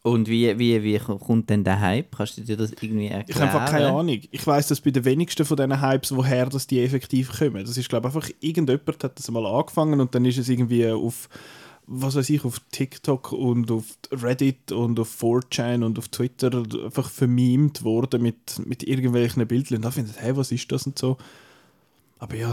Und 0.08 0.30
wie, 0.30 0.58
wie, 0.58 0.84
wie 0.84 1.00
kommt 1.00 1.50
denn 1.50 1.66
der 1.66 1.82
Hype? 1.82 2.16
Kannst 2.16 2.38
du 2.38 2.42
dir 2.42 2.56
das 2.56 2.72
irgendwie 2.80 3.08
erklären? 3.08 3.26
Ich 3.28 3.36
habe 3.36 3.46
einfach 3.60 3.70
keine 3.70 3.90
Ahnung. 3.90 4.22
Ich 4.32 4.48
weiß, 4.48 4.68
dass 4.68 4.80
bei 4.80 4.92
den 4.92 5.04
wenigsten 5.04 5.46
von 5.46 5.58
diesen 5.58 5.82
Hypes, 5.82 6.16
woher 6.16 6.46
das 6.46 6.66
die 6.66 6.82
effektiv 6.82 7.38
kommen. 7.38 7.66
Das 7.66 7.78
ist, 7.78 7.90
glaube 7.90 8.08
ich, 8.08 8.16
einfach 8.16 8.30
irgendjemand 8.40 9.04
hat 9.04 9.20
das 9.20 9.30
mal 9.30 9.46
angefangen 9.46 10.00
und 10.00 10.16
dann 10.16 10.24
ist 10.24 10.38
es 10.38 10.48
irgendwie 10.48 10.88
auf, 10.88 11.28
was 11.88 12.16
weiß 12.16 12.30
ich, 12.30 12.46
auf 12.46 12.62
TikTok 12.72 13.34
und 13.34 13.70
auf 13.70 13.84
Reddit 14.12 14.72
und 14.72 14.98
auf 14.98 15.22
4chan 15.22 15.84
und 15.84 16.00
auf 16.00 16.08
Twitter 16.08 16.64
einfach 16.86 17.10
vermemt 17.10 17.84
worden 17.84 18.22
mit, 18.22 18.66
mit 18.66 18.84
irgendwelchen 18.84 19.46
Bildern. 19.46 19.78
Und 19.78 19.86
da 19.86 19.92
findet, 19.92 20.22
hey, 20.22 20.38
was 20.38 20.54
ist 20.54 20.72
das 20.72 20.86
und 20.86 20.98
so. 20.98 21.18
Aber 22.20 22.36
ja, 22.36 22.52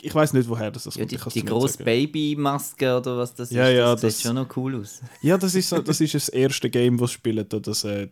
ich 0.00 0.14
weiß 0.14 0.32
nicht, 0.32 0.48
woher 0.48 0.70
das, 0.70 0.84
ja, 0.86 0.92
kommt. 0.92 1.10
Die, 1.12 1.40
die 1.40 1.44
grosse 1.44 1.84
Babymaske 1.84 2.96
oder 2.96 3.18
was 3.18 3.34
das 3.34 3.50
ja, 3.50 3.68
ist, 3.68 3.76
ja, 3.76 3.92
das, 3.92 4.00
das, 4.00 4.16
sieht 4.16 4.26
schon 4.26 4.36
noch 4.36 4.56
cool 4.56 4.80
aus. 4.80 5.02
Ja, 5.20 5.36
das 5.36 5.54
ist, 5.54 5.70
das 5.72 6.00
ist 6.00 6.14
das 6.14 6.28
erste 6.30 6.70
Game, 6.70 6.96
das 6.96 7.12
spielt. 7.12 7.52
Das, 7.52 7.84
äh, 7.84 8.08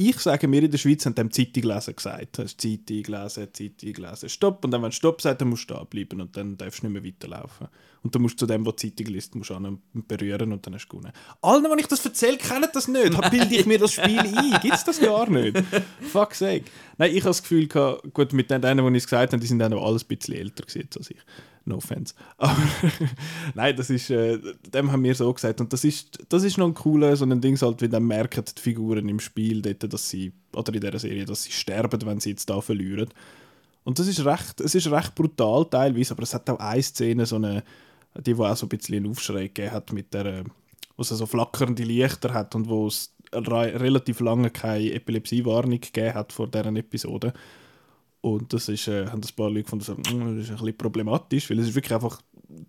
ich 0.00 0.18
sage, 0.18 0.50
wir 0.50 0.62
in 0.62 0.70
der 0.70 0.78
Schweiz 0.78 1.04
haben 1.04 1.14
dem 1.14 1.30
Zeitung 1.30 1.64
lesen 1.64 1.94
gesagt. 1.94 2.38
Hast 2.38 2.60
Zeitung 2.60 3.04
lesen, 3.04 3.48
Zeitung 3.52 3.94
lesen, 3.94 4.28
Stopp. 4.30 4.64
Und 4.64 4.70
dann, 4.70 4.82
wenn 4.82 4.92
Stopp 4.92 5.20
sagst, 5.20 5.42
dann 5.42 5.48
musst 5.48 5.68
du 5.68 5.74
da 5.74 5.84
bleiben 5.84 6.22
und 6.22 6.34
dann 6.36 6.56
darfst 6.56 6.82
du 6.82 6.88
nicht 6.88 7.02
mehr 7.02 7.12
weiterlaufen. 7.12 7.68
Und 8.02 8.14
dann 8.14 8.22
musst 8.22 8.40
du 8.40 8.46
zu 8.46 8.46
dem, 8.46 8.64
der 8.64 8.72
die 8.72 8.94
Zeitung 8.94 9.12
liest, 9.12 9.34
musst 9.34 9.50
du 9.50 9.78
berühren 10.08 10.52
und 10.52 10.66
dann 10.66 10.74
hast 10.74 10.86
du 10.86 10.96
gewonnen. 10.96 11.12
Alle, 11.42 11.70
wenn 11.70 11.78
ich 11.78 11.86
das 11.86 12.02
erzähle, 12.04 12.38
kennen 12.38 12.68
das 12.72 12.88
nicht. 12.88 13.30
Bilde 13.30 13.54
ich 13.54 13.66
mir 13.66 13.78
das 13.78 13.92
Spiel 13.92 14.18
ein? 14.18 14.58
Gibt 14.62 14.74
es 14.74 14.84
das 14.84 15.00
gar 15.00 15.28
nicht? 15.28 15.62
Fuck 16.10 16.34
sake. 16.34 16.64
Nein, 16.96 17.10
ich 17.10 17.20
habe 17.20 17.30
das 17.30 17.42
Gefühl, 17.42 17.68
gut, 17.68 18.32
mit 18.32 18.50
denen, 18.50 18.92
die 18.92 18.96
es 18.96 19.04
gesagt 19.04 19.34
haben, 19.34 19.40
die 19.40 19.46
sind 19.46 19.58
dann 19.58 19.74
auch 19.74 19.86
alles 19.86 20.04
ein 20.04 20.08
bisschen 20.08 20.34
älter 20.34 20.64
als 20.64 21.10
ich. 21.10 21.18
No 21.70 21.76
offense. 21.76 22.14
Aber 22.36 22.56
nein, 23.54 23.76
das 23.76 23.90
ist, 23.90 24.10
äh, 24.10 24.38
dem 24.74 24.90
haben 24.90 25.04
wir 25.04 25.14
so 25.14 25.32
gesagt. 25.32 25.60
Und 25.60 25.72
das 25.72 25.84
ist, 25.84 26.18
das 26.28 26.42
ist 26.42 26.58
noch 26.58 26.66
ein 26.66 26.74
cooler, 26.74 27.16
so 27.16 27.24
ein 27.24 27.40
Ding 27.40 27.56
halt, 27.60 27.80
wie 27.80 27.88
dann 27.88 28.04
merken 28.04 28.44
die 28.44 28.60
Figuren 28.60 29.08
im 29.08 29.20
Spiel 29.20 29.62
dort, 29.62 29.92
dass 29.92 30.08
sie, 30.08 30.32
oder 30.52 30.74
in 30.74 30.80
dieser 30.80 30.98
Serie, 30.98 31.24
dass 31.24 31.44
sie 31.44 31.52
sterben, 31.52 32.04
wenn 32.04 32.20
sie 32.20 32.30
jetzt 32.30 32.50
da 32.50 32.60
verlieren. 32.60 33.08
Und 33.84 33.98
das 33.98 34.08
ist 34.08 34.24
recht, 34.24 34.60
es 34.60 34.74
ist 34.74 34.90
recht 34.90 35.14
brutal 35.14 35.64
teilweise, 35.64 36.12
aber 36.12 36.24
es 36.24 36.34
hat 36.34 36.50
auch 36.50 36.58
eine 36.58 36.82
Szene, 36.82 37.24
so 37.24 37.36
eine, 37.36 37.62
die, 38.16 38.34
die 38.34 38.40
auch 38.40 38.56
so 38.56 38.66
ein 38.66 38.68
bisschen 38.68 38.96
einen 38.96 39.10
Aufschrei 39.10 39.46
gegeben 39.46 39.72
hat, 39.72 39.92
mit 39.92 40.12
der, 40.12 40.44
wo 40.96 41.02
es 41.02 41.08
so 41.08 41.26
flackernde 41.26 41.84
Lichter 41.84 42.34
hat 42.34 42.54
und 42.54 42.68
wo 42.68 42.88
es 42.88 43.14
relativ 43.32 44.20
lange 44.20 44.50
keine 44.50 44.92
Epilepsiewarnung 44.92 45.80
gegeben 45.80 46.14
hat 46.14 46.32
vor 46.32 46.48
deren 46.48 46.76
Episode. 46.76 47.32
Und 48.22 48.52
das 48.52 48.68
ist, 48.68 48.86
äh, 48.88 49.06
haben 49.06 49.22
ein 49.22 49.34
paar 49.34 49.48
Leute 49.48 49.64
gefunden, 49.64 49.92
mm, 49.92 50.36
das 50.36 50.44
ist 50.44 50.50
ein 50.50 50.56
bisschen 50.56 50.76
problematisch, 50.76 51.48
weil 51.48 51.58
es 51.58 51.68
ist 51.68 51.74
wirklich 51.74 51.94
einfach 51.94 52.20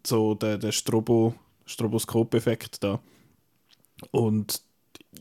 so 0.05 0.35
der, 0.35 0.57
der 0.57 0.71
Strobo, 0.71 1.35
Stroboskop-Effekt 1.65 2.83
da. 2.83 2.99
Und 4.11 4.61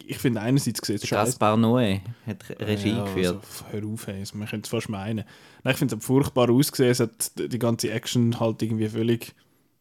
ich 0.07 0.19
finde 0.19 0.41
einerseits 0.41 0.87
sieht 0.87 1.03
es 1.03 1.09
scheiße. 1.09 1.33
Gaspar 1.33 1.57
Noé 1.57 2.01
hat 2.27 2.49
Regie 2.61 2.91
ja, 2.91 3.05
geführt. 3.05 3.41
Also, 3.43 3.65
hör 3.71 3.93
auf, 3.93 4.07
hey, 4.07 4.25
man 4.35 4.49
könnte 4.49 4.67
es 4.67 4.71
fast 4.71 4.89
meinen. 4.89 5.25
Nein, 5.65 5.73
ich 5.73 5.79
finde 5.79 5.97
es 5.97 6.05
furchtbar 6.05 6.49
ausgesehen. 6.51 6.91
Es 6.91 7.01
hat 7.01 7.33
die 7.37 7.59
ganze 7.59 7.91
Action 7.91 8.39
halt 8.39 8.63
irgendwie 8.63 8.89
völlig 8.89 9.35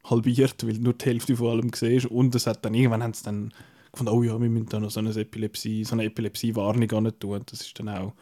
halbiert, 0.04 0.66
weil 0.66 0.74
nur 0.74 0.94
die 0.94 1.04
Hälfte 1.04 1.36
von 1.36 1.48
allem 1.48 1.70
gesehen 1.70 2.06
Und 2.06 2.34
es 2.34 2.46
hat 2.46 2.64
dann 2.64 2.74
irgendwann 2.74 3.02
haben 3.02 3.14
sie 3.14 3.24
dann 3.24 3.52
gefunden, 3.92 4.12
oh 4.12 4.22
ja, 4.22 4.40
wir 4.40 4.48
müssen 4.48 4.68
da 4.68 4.80
noch 4.80 4.90
so 4.90 5.00
eine 5.00 5.10
Epilepsie, 5.10 5.84
so 5.84 5.94
eine 5.94 6.04
Epilepsie-Warnung 6.04 6.88
tun. 7.18 7.42
Das 7.46 7.60
ist 7.60 7.78
dann 7.78 7.88
auch, 7.88 8.12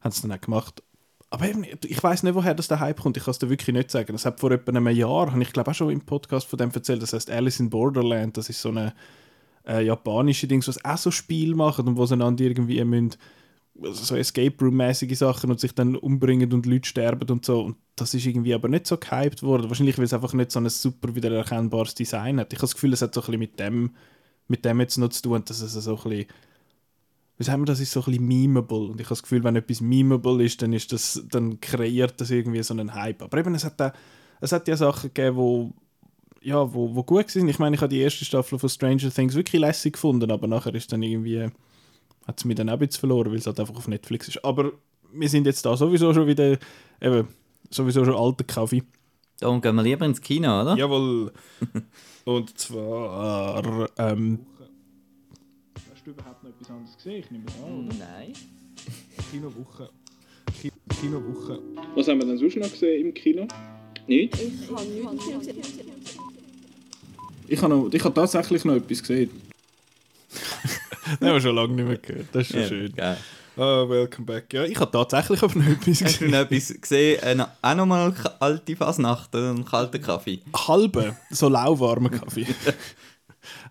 haben 0.00 0.10
sie 0.10 0.22
dann 0.22 0.32
auch 0.32 0.40
gemacht 0.40 0.82
aber 1.30 1.48
eben, 1.48 1.64
ich 1.84 2.02
weiß 2.02 2.22
nicht, 2.22 2.34
woher 2.34 2.54
das 2.54 2.68
der 2.68 2.80
Hype 2.80 3.00
kommt. 3.00 3.16
Ich 3.16 3.24
kann 3.24 3.32
es 3.32 3.38
dir 3.38 3.50
wirklich 3.50 3.74
nicht 3.74 3.90
sagen. 3.90 4.12
Das 4.12 4.24
hat 4.24 4.40
vor 4.40 4.52
etwa 4.52 4.70
einem 4.70 4.88
Jahr, 4.88 5.32
habe 5.32 5.42
ich 5.42 5.52
glaube 5.52 5.70
auch 5.70 5.74
schon 5.74 5.90
im 5.90 6.00
Podcast 6.00 6.46
von 6.46 6.58
dem 6.58 6.70
erzählt, 6.70 7.02
das 7.02 7.12
heißt 7.12 7.30
Alice 7.30 7.60
in 7.60 7.70
Borderland. 7.70 8.36
Das 8.36 8.48
ist 8.48 8.60
so 8.60 8.68
eine 8.68 8.94
äh, 9.66 9.84
japanische 9.84 10.46
Ding, 10.46 10.64
was 10.66 10.84
auch 10.84 10.98
so 10.98 11.10
Spiel 11.10 11.54
machen 11.54 11.88
und 11.88 11.96
wo 11.96 12.06
sie 12.06 12.14
einander 12.14 12.44
irgendwie 12.44 12.82
müssen, 12.84 13.16
also 13.82 14.04
so 14.04 14.16
Escape 14.16 14.54
Room-mäßige 14.60 15.18
Sachen 15.18 15.50
und 15.50 15.60
sich 15.60 15.74
dann 15.74 15.96
umbringen 15.96 16.52
und 16.52 16.64
Leute 16.64 16.88
sterben 16.88 17.28
und 17.28 17.44
so. 17.44 17.60
Und 17.60 17.76
das 17.96 18.14
ist 18.14 18.24
irgendwie 18.24 18.54
aber 18.54 18.68
nicht 18.68 18.86
so 18.86 18.96
gehypt 18.96 19.42
worden. 19.42 19.68
Wahrscheinlich, 19.68 19.98
weil 19.98 20.04
es 20.04 20.14
einfach 20.14 20.32
nicht 20.32 20.52
so 20.52 20.60
ein 20.60 20.68
super 20.68 21.14
wiedererkennbares 21.14 21.94
Design 21.94 22.40
hat. 22.40 22.52
Ich 22.52 22.58
habe 22.58 22.68
das 22.68 22.74
Gefühl, 22.74 22.92
es 22.92 23.02
hat 23.02 23.14
so 23.14 23.20
ein 23.20 23.26
bisschen 23.26 23.40
mit 23.40 23.58
dem, 23.58 23.90
mit 24.48 24.64
dem 24.64 24.80
jetzt 24.80 24.96
noch 24.96 25.08
zu 25.08 25.22
tun, 25.22 25.42
dass 25.44 25.60
es 25.60 25.72
so 25.72 25.96
ein 25.96 26.02
bisschen 26.02 26.26
wie 27.38 27.44
sagen 27.44 27.62
wir, 27.62 27.66
das 27.66 27.80
ist 27.80 27.92
so 27.92 28.00
ein 28.00 28.04
bisschen 28.04 28.26
memeable. 28.26 28.88
Und 28.88 29.00
ich 29.00 29.06
habe 29.06 29.10
das 29.10 29.22
Gefühl, 29.22 29.44
wenn 29.44 29.56
etwas 29.56 29.80
memeable 29.80 30.42
ist, 30.44 30.62
dann, 30.62 30.72
ist 30.72 30.92
das, 30.92 31.22
dann 31.30 31.60
kreiert 31.60 32.20
das 32.20 32.30
irgendwie 32.30 32.62
so 32.62 32.72
einen 32.72 32.94
Hype. 32.94 33.22
Aber 33.22 33.36
eben, 33.36 33.54
es 33.54 33.64
hat, 33.64 33.78
da, 33.78 33.92
es 34.40 34.52
hat 34.52 34.66
ja 34.68 34.76
Sachen 34.76 35.12
gegeben, 35.12 35.36
wo, 35.36 35.72
ja, 36.40 36.72
wo, 36.72 36.94
wo 36.94 37.02
gut 37.02 37.30
sind. 37.30 37.48
Ich 37.48 37.58
meine, 37.58 37.76
ich 37.76 37.82
habe 37.82 37.92
die 37.92 38.00
erste 38.00 38.24
Staffel 38.24 38.58
von 38.58 38.68
Stranger 38.68 39.10
Things 39.10 39.34
wirklich 39.34 39.60
lässig 39.60 39.94
gefunden, 39.94 40.30
aber 40.30 40.46
nachher 40.46 40.74
ist 40.74 40.90
dann 40.92 41.02
irgendwie, 41.02 41.50
hat 42.26 42.38
es 42.38 42.44
mir 42.46 42.54
dann 42.54 42.70
auch 42.70 42.74
ein 42.74 42.78
bisschen 42.78 43.00
verloren, 43.00 43.30
weil 43.30 43.38
es 43.38 43.46
halt 43.46 43.60
einfach 43.60 43.76
auf 43.76 43.88
Netflix 43.88 44.28
ist. 44.28 44.42
Aber 44.42 44.72
wir 45.12 45.28
sind 45.28 45.46
jetzt 45.46 45.66
da 45.66 45.76
sowieso 45.76 46.14
schon 46.14 46.26
wieder, 46.26 46.56
eben, 47.02 47.28
sowieso 47.70 48.04
schon 48.04 48.14
alter 48.14 48.44
Kaffee. 48.44 48.82
Darum 49.40 49.60
gehen 49.60 49.74
wir 49.74 49.82
lieber 49.82 50.06
ins 50.06 50.22
Kino, 50.22 50.62
oder? 50.62 50.74
Jawohl. 50.76 51.32
Und 52.24 52.58
zwar, 52.58 53.90
ähm, 53.98 54.46
du 56.06 56.12
überhaupt 56.12 56.35
etwas 56.56 56.70
anderes 56.70 56.96
gesehen? 56.96 57.20
Ich 57.20 57.30
nehme 57.30 57.44
es 57.46 57.54
an, 57.62 57.86
oder? 57.86 57.94
Nein. 57.94 58.32
Kinowoche. 59.30 59.90
Ki 60.60 60.72
Kinowoche. 61.00 61.58
Was 61.94 62.08
haben 62.08 62.20
wir 62.20 62.26
denn 62.26 62.38
sonst 62.38 62.56
noch 62.56 62.70
gesehen 62.70 63.06
im 63.06 63.14
Kino? 63.14 63.46
Nichts? 64.06 64.40
Ich 64.40 64.70
habe 64.70 64.84
nichts 64.84 65.38
gesehen. 65.38 65.62
Ich 67.48 67.62
habe, 67.62 67.74
noch, 67.74 67.92
ich 67.92 68.04
habe 68.04 68.14
tatsächlich 68.14 68.64
noch 68.64 68.74
etwas 68.74 69.00
gesehen. 69.00 69.30
das 70.30 71.12
haben 71.12 71.20
wir 71.20 71.40
schon 71.40 71.54
lange 71.54 71.74
nicht 71.74 71.86
mehr 71.86 71.98
gehört. 71.98 72.26
Das 72.32 72.42
ist 72.42 72.52
schon 72.52 72.60
ja, 72.60 72.68
schön. 72.68 72.94
Geil. 72.94 73.18
Oh, 73.58 73.88
welcome 73.88 74.26
back. 74.26 74.52
Ja, 74.52 74.64
ich 74.64 74.78
habe 74.78 74.90
tatsächlich 74.90 75.42
aber 75.42 75.58
noch 75.58 75.66
etwas 75.66 75.84
gesehen. 75.84 76.06
Hast 76.06 76.20
du 76.20 76.28
noch 76.28 76.38
etwas 76.38 76.80
gesehen? 76.80 77.22
Äh, 77.22 77.46
auch 77.62 77.74
nochmal 77.74 78.14
alte 78.38 78.76
Fasnacht, 78.76 79.34
einen 79.34 79.64
kalten 79.64 80.02
Kaffee? 80.02 80.40
Halbe, 80.54 81.16
so 81.30 81.48
lauwarmer 81.48 82.10
Kaffee. 82.10 82.46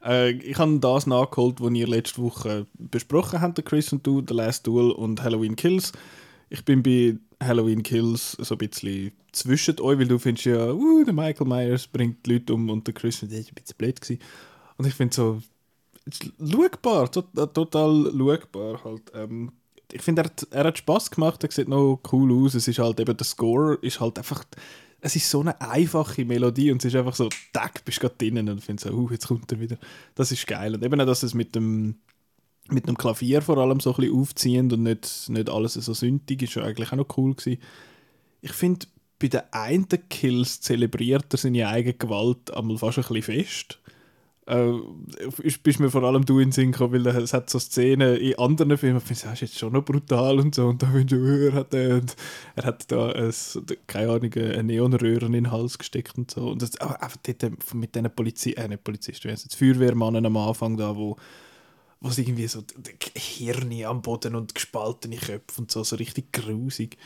Äh, 0.06 0.32
ich 0.32 0.58
habe 0.58 0.80
das 0.80 1.08
nachgeholt, 1.08 1.60
was 1.60 1.74
ihr 1.74 1.88
letzte 1.88 2.22
Woche 2.22 2.68
besprochen 2.78 3.42
habt, 3.42 3.64
Chris 3.66 3.92
und 3.92 4.06
du, 4.06 4.24
The 4.26 4.34
Last 4.34 4.68
Duel 4.68 4.92
und 4.92 5.24
Halloween 5.24 5.56
Kills. 5.56 5.92
Ich 6.50 6.64
bin 6.64 6.84
bei 6.84 7.18
Halloween 7.42 7.84
Kills 7.84 8.34
so 8.34 8.56
ein 8.56 8.58
bisschen 8.60 9.12
zwischen 9.32 9.80
euch, 9.82 9.98
weil 9.98 10.08
du 10.08 10.20
findest 10.20 10.46
ja, 10.46 10.72
uh, 10.72 11.04
der 11.04 11.14
Michael 11.14 11.48
Myers 11.48 11.88
bringt 11.88 12.26
die 12.26 12.34
Leute 12.34 12.54
um 12.54 12.70
und 12.70 12.86
der 12.88 12.94
Chris 12.94 13.22
war 13.22 13.30
ein 13.30 13.46
bisschen 13.56 13.78
blöd. 13.78 14.00
Gewesen. 14.00 14.22
Und 14.78 14.86
ich 14.86 14.94
finde 14.94 15.16
so, 15.16 15.42
schaubar, 16.40 17.12
total, 17.12 17.48
total 17.48 18.12
schaubar 18.14 18.84
halt. 18.84 19.12
Ähm, 19.14 19.52
ich 19.92 20.02
finde, 20.02 20.24
er, 20.24 20.32
er 20.52 20.64
hat 20.66 20.78
Spaß 20.78 21.12
gemacht, 21.12 21.44
er 21.44 21.52
sieht 21.52 21.68
noch 21.68 22.00
cool 22.12 22.32
aus. 22.32 22.54
Es 22.54 22.68
ist 22.68 22.80
halt 22.80 23.00
eben, 23.00 23.16
der 23.16 23.26
Score 23.26 23.76
ist 23.82 24.00
halt 24.00 24.18
einfach 24.18 24.44
es 25.06 25.16
ist 25.16 25.30
so 25.30 25.42
eine 25.42 25.62
einfache 25.62 26.26
Melodie 26.26 26.72
und 26.72 26.84
es 26.84 26.92
ist 26.92 26.96
einfach 26.96 27.14
so, 27.14 27.30
tack, 27.54 27.86
bist 27.86 28.02
du 28.02 28.10
drinnen 28.10 28.50
und 28.50 28.64
findest 28.64 28.88
so, 28.88 28.94
uh, 28.96 29.12
jetzt 29.12 29.28
kommt 29.28 29.52
er 29.52 29.60
wieder. 29.60 29.78
Das 30.16 30.32
ist 30.32 30.48
geil. 30.48 30.74
Und 30.74 30.84
eben 30.84 31.00
auch, 31.00 31.06
dass 31.06 31.22
es 31.22 31.36
mit 31.36 31.54
dem, 31.54 32.00
mit 32.70 32.88
dem 32.88 32.98
Klavier 32.98 33.44
vor 33.44 33.60
allem 33.60 33.80
so 33.80 33.92
ein 33.92 33.98
bisschen 33.98 34.20
aufziehend 34.20 34.74
und 34.74 34.82
nicht, 34.82 35.30
nicht 35.30 35.48
alles 35.48 35.74
so 35.76 35.94
sündig 35.94 36.42
ist, 36.42 36.58
eigentlich 36.58 36.92
auch 36.92 36.98
noch 36.98 37.18
cool 37.18 37.36
gewesen. 37.36 37.62
Ich 38.42 38.54
finde, 38.54 38.88
bei 39.20 39.28
den 39.28 39.42
einen 39.52 39.88
Kills 40.10 40.62
zelebriert 40.62 41.32
er 41.32 41.38
seine 41.38 41.68
eigene 41.68 41.94
Gewalt 41.94 42.52
einmal 42.52 42.80
fast 42.80 42.98
ein 42.98 43.04
bisschen 43.04 43.22
fest 43.22 43.80
äh, 44.48 44.72
bist 45.64 45.80
mir 45.80 45.90
vor 45.90 46.04
allem 46.04 46.26
du 46.26 46.40
in 46.40 46.50
den 46.50 46.52
Sinn 46.52 46.72
gekommen, 46.72 47.06
weil 47.06 47.08
es 47.08 47.34
hat 47.34 47.50
so 47.50 47.58
Szenen 47.58 48.18
in 48.18 48.38
anderen 48.38 48.78
Filmen, 48.78 48.98
ich 48.98 49.04
finde, 49.04 49.24
das 49.24 49.34
ist 49.34 49.42
jetzt 49.42 49.60
schon 49.60 49.74
noch 49.74 49.84
brutal 49.84 50.40
und 50.40 50.54
so, 50.54 50.68
und 50.68 50.84
da 50.84 50.88
findest 50.88 51.12
du, 51.12 51.48
er 51.48 51.54
hat, 51.54 51.74
äh, 51.74 52.02
er 52.56 52.64
hat 52.64 52.92
da, 52.92 53.12
ein, 53.12 53.34
keine 53.88 54.12
Ahnung, 54.12 54.34
eine 54.34 54.64
Neonröhre 54.64 55.26
in 55.26 55.34
den 55.34 55.52
Hals 55.52 55.78
gesteckt 55.78 56.18
und 56.18 56.32
so, 56.32 56.50
und 56.50 56.62
das, 56.62 56.80
aber 56.80 57.02
einfach 57.02 57.18
dort 57.24 57.74
mit 57.74 57.96
diesen 57.96 58.16
Polizei, 58.16 58.52
äh, 58.52 58.68
nicht 58.68 58.84
Polizisten, 58.84 59.30
jetzt 59.30 59.56
Feuerwehrmannen 59.56 60.26
am 60.26 60.38
Anfang 60.38 60.78
da, 60.78 60.96
wo 60.96 61.18
wo 62.02 62.10
es 62.10 62.20
irgendwie 62.20 62.48
so 62.48 62.62
Hirne 63.16 63.88
am 63.88 64.04
Boden 64.04 64.36
und 64.36 64.54
gespaltene 64.54 65.16
Köpfe 65.16 65.62
und 65.62 65.72
so, 65.72 65.84
so 65.84 65.96
richtig 65.96 66.32
grusig. 66.32 66.98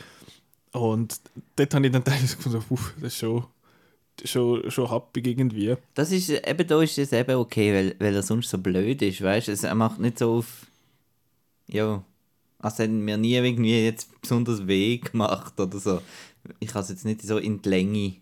Und 0.72 1.20
dort 1.56 1.74
habe 1.74 1.86
ich 1.86 1.92
dann 1.92 2.04
teilweise 2.04 2.36
gefunden, 2.36 2.62
das 3.00 3.12
ist 3.14 3.18
schon 3.18 3.44
schon, 4.28 4.70
schon 4.70 4.90
happig 4.90 5.26
irgendwie. 5.26 5.76
Das 5.94 6.12
ist, 6.12 6.30
eben 6.30 6.66
da 6.66 6.82
ist 6.82 6.98
es 6.98 7.12
eben 7.12 7.36
okay, 7.36 7.72
weil, 7.74 7.96
weil 7.98 8.14
er 8.14 8.22
sonst 8.22 8.50
so 8.50 8.58
blöd 8.58 9.02
ist, 9.02 9.22
weißt 9.22 9.48
du? 9.48 9.66
Er 9.66 9.74
macht 9.74 9.98
nicht 10.00 10.18
so 10.18 10.38
auf, 10.38 10.66
ja, 11.66 12.02
als 12.58 12.78
hätten 12.78 13.00
mir 13.00 13.16
nie 13.16 13.34
irgendwie 13.34 13.84
jetzt 13.84 14.20
besonders 14.20 14.66
weh 14.66 14.98
gemacht 14.98 15.58
oder 15.58 15.78
so. 15.78 16.00
Ich 16.58 16.70
habe 16.70 16.80
es 16.80 16.90
jetzt 16.90 17.04
nicht 17.04 17.22
so 17.22 17.38
in 17.38 17.62
die 17.62 17.68
Länge 17.68 18.14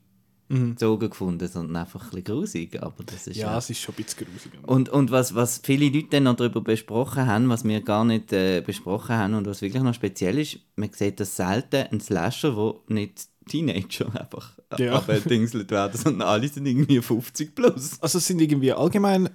mhm. 0.48 0.70
gezogen 0.70 1.10
gefunden, 1.10 1.48
sondern 1.48 1.76
einfach 1.76 2.04
ein 2.04 2.10
bisschen 2.10 2.24
grusig, 2.24 2.82
aber 2.82 3.04
das 3.04 3.26
ist 3.26 3.36
ja, 3.36 3.56
es 3.56 3.70
ist 3.70 3.80
schon 3.80 3.94
ein 3.96 4.04
bisschen 4.04 4.26
grusig. 4.26 4.52
Und, 4.66 4.88
und 4.88 5.10
was, 5.10 5.34
was 5.34 5.60
viele 5.62 5.88
Leute 5.88 6.08
dann 6.10 6.24
noch 6.24 6.36
darüber 6.36 6.60
besprochen 6.60 7.26
haben, 7.26 7.48
was 7.48 7.64
wir 7.64 7.80
gar 7.80 8.04
nicht 8.04 8.32
äh, 8.32 8.60
besprochen 8.60 9.16
haben 9.16 9.34
und 9.34 9.46
was 9.46 9.62
wirklich 9.62 9.82
noch 9.82 9.94
speziell 9.94 10.38
ist, 10.38 10.58
man 10.76 10.90
sieht 10.92 11.20
das 11.20 11.36
selten, 11.36 11.86
ein 11.90 12.00
Slasher, 12.00 12.54
der 12.54 12.94
nicht 12.94 13.28
Teenager 13.48 14.06
einfach 14.20 14.58
ja. 14.78 14.92
abgedingselt 14.96 15.70
werden, 15.70 15.98
sondern 15.98 16.28
alle 16.28 16.48
sind 16.48 16.66
irgendwie 16.66 17.00
50 17.00 17.54
plus. 17.54 18.00
Also 18.00 18.18
es 18.18 18.26
sind 18.26 18.40
irgendwie 18.40 18.72
allgemein 18.72 19.26
ein 19.26 19.32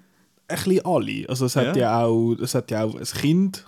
bisschen 0.47 0.85
alle. 0.85 1.27
Also 1.27 1.45
es 1.45 1.55
hat 1.55 1.75
ja, 1.75 1.81
ja 1.81 2.05
auch, 2.05 2.33
es 2.35 2.55
hat 2.55 2.71
ja 2.71 2.83
auch 2.83 2.95
ein 2.95 3.03
Kind 3.03 3.65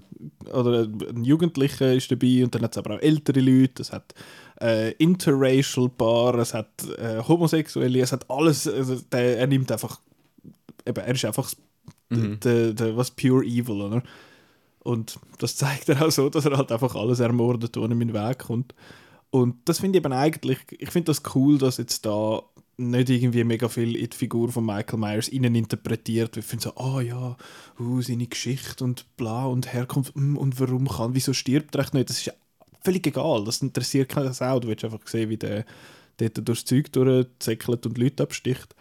oder 0.54 0.84
ein 0.84 1.24
Jugendlicher 1.24 1.94
ist 1.94 2.12
dabei 2.12 2.44
und 2.44 2.54
dann 2.56 2.64
hat 2.64 2.74
es 2.74 2.78
aber 2.78 2.96
auch 2.96 3.02
ältere 3.02 3.40
Leute, 3.40 3.82
es 3.82 3.92
hat 3.92 4.14
äh, 4.62 4.92
interracial 4.94 5.90
Paar, 5.90 6.36
es 6.36 6.54
hat 6.54 6.70
äh, 6.98 7.22
Homosexuelle, 7.28 8.00
es 8.00 8.12
hat 8.12 8.30
alles, 8.30 8.68
also 8.68 8.96
der, 9.12 9.40
er 9.40 9.48
nimmt 9.48 9.72
einfach, 9.72 10.00
eben, 10.86 11.04
er 11.04 11.14
ist 11.14 11.26
einfach 11.26 11.54
mhm. 12.10 12.40
der, 12.40 12.74
der, 12.74 12.98
was 12.98 13.12
pure 13.12 13.44
evil, 13.44 13.82
oder? 13.82 14.04
Und 14.80 15.20
das 15.40 15.56
zeigt 15.56 15.90
er 15.90 16.06
auch 16.06 16.12
so, 16.12 16.30
dass 16.30 16.46
er 16.46 16.58
halt 16.58 16.72
einfach 16.72 16.96
alles 16.96 17.20
ermordet, 17.20 17.76
in 17.76 18.00
den 18.00 18.14
Weg 18.14 18.40
kommt. 18.40 18.76
Und 19.32 19.58
das 19.66 19.80
finde 19.80 19.98
ich 19.98 20.06
eben 20.06 20.14
eigentlich, 20.14 20.60
ich 20.70 20.92
finde 20.92 21.08
das 21.08 21.24
cool, 21.36 21.58
dass 21.58 21.78
jetzt 21.78 22.06
da 22.06 22.44
nicht 22.78 23.10
irgendwie 23.10 23.44
mega 23.44 23.70
viel 23.70 23.96
in 23.96 24.10
die 24.10 24.18
Figur 24.18 24.52
von 24.52 24.66
Michael 24.66 25.00
Myers 25.00 25.28
innen 25.28 25.56
interpretiert 25.56 26.36
wird. 26.36 26.46
Ich 26.46 26.50
finde 26.50 26.64
so, 26.64 26.76
ah 26.76 26.96
oh 26.96 27.00
ja, 27.00 27.38
uh, 27.80 28.02
seine 28.02 28.28
Geschichte 28.28 28.84
und 28.84 29.06
bla 29.18 29.46
und 29.46 29.74
Herkunft 29.74 30.16
mm, 30.16 30.38
und 30.38 30.60
warum 30.60 30.88
kann, 30.88 31.16
wieso 31.16 31.34
stirbt 31.34 31.76
er 31.76 31.82
echt 31.82 31.94
nicht? 31.94 32.10
Das 32.10 32.18
ist 32.18 32.26
ja 32.26 32.34
völlig 32.86 33.06
egal, 33.08 33.44
das 33.44 33.62
interessiert 33.62 34.10
keinen 34.10 34.34
Sau. 34.34 34.60
Du 34.60 34.68
willst 34.68 34.86
einfach 34.86 35.06
sehen, 35.08 35.30
wie 35.30 35.38
der 35.38 35.66
dort 36.18 36.48
durchs 36.48 36.66
Zeug 36.66 36.92
durchzeckelt 36.92 37.86
und 37.86 37.98
Leute 37.98 38.24
absticht. 38.24 38.76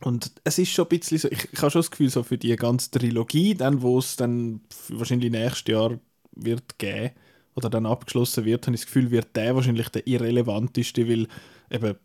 Und 0.00 0.32
es 0.44 0.58
ist 0.58 0.70
schon 0.70 0.86
ein 0.86 0.98
bisschen 0.98 1.18
so, 1.18 1.28
ich, 1.30 1.48
ich 1.52 1.62
habe 1.62 1.70
schon 1.70 1.80
das 1.80 1.90
Gefühl, 1.90 2.10
so 2.10 2.22
für 2.22 2.38
die 2.38 2.54
ganze 2.56 2.90
Trilogie, 2.90 3.54
dann, 3.54 3.80
wo 3.82 3.98
es 3.98 4.16
dann 4.16 4.60
wahrscheinlich 4.88 5.30
nächstes 5.30 5.72
Jahr 5.72 5.98
wird 6.32 6.78
geben, 6.78 7.12
oder 7.54 7.70
dann 7.70 7.86
abgeschlossen 7.86 8.44
wird, 8.44 8.66
habe 8.66 8.74
ich 8.74 8.82
das 8.82 8.86
Gefühl, 8.86 9.10
wird 9.10 9.34
der 9.34 9.54
wahrscheinlich 9.54 9.88
der 9.88 10.06
irrelevanteste, 10.06 11.08
weil 11.08 11.26
eben 11.70 11.96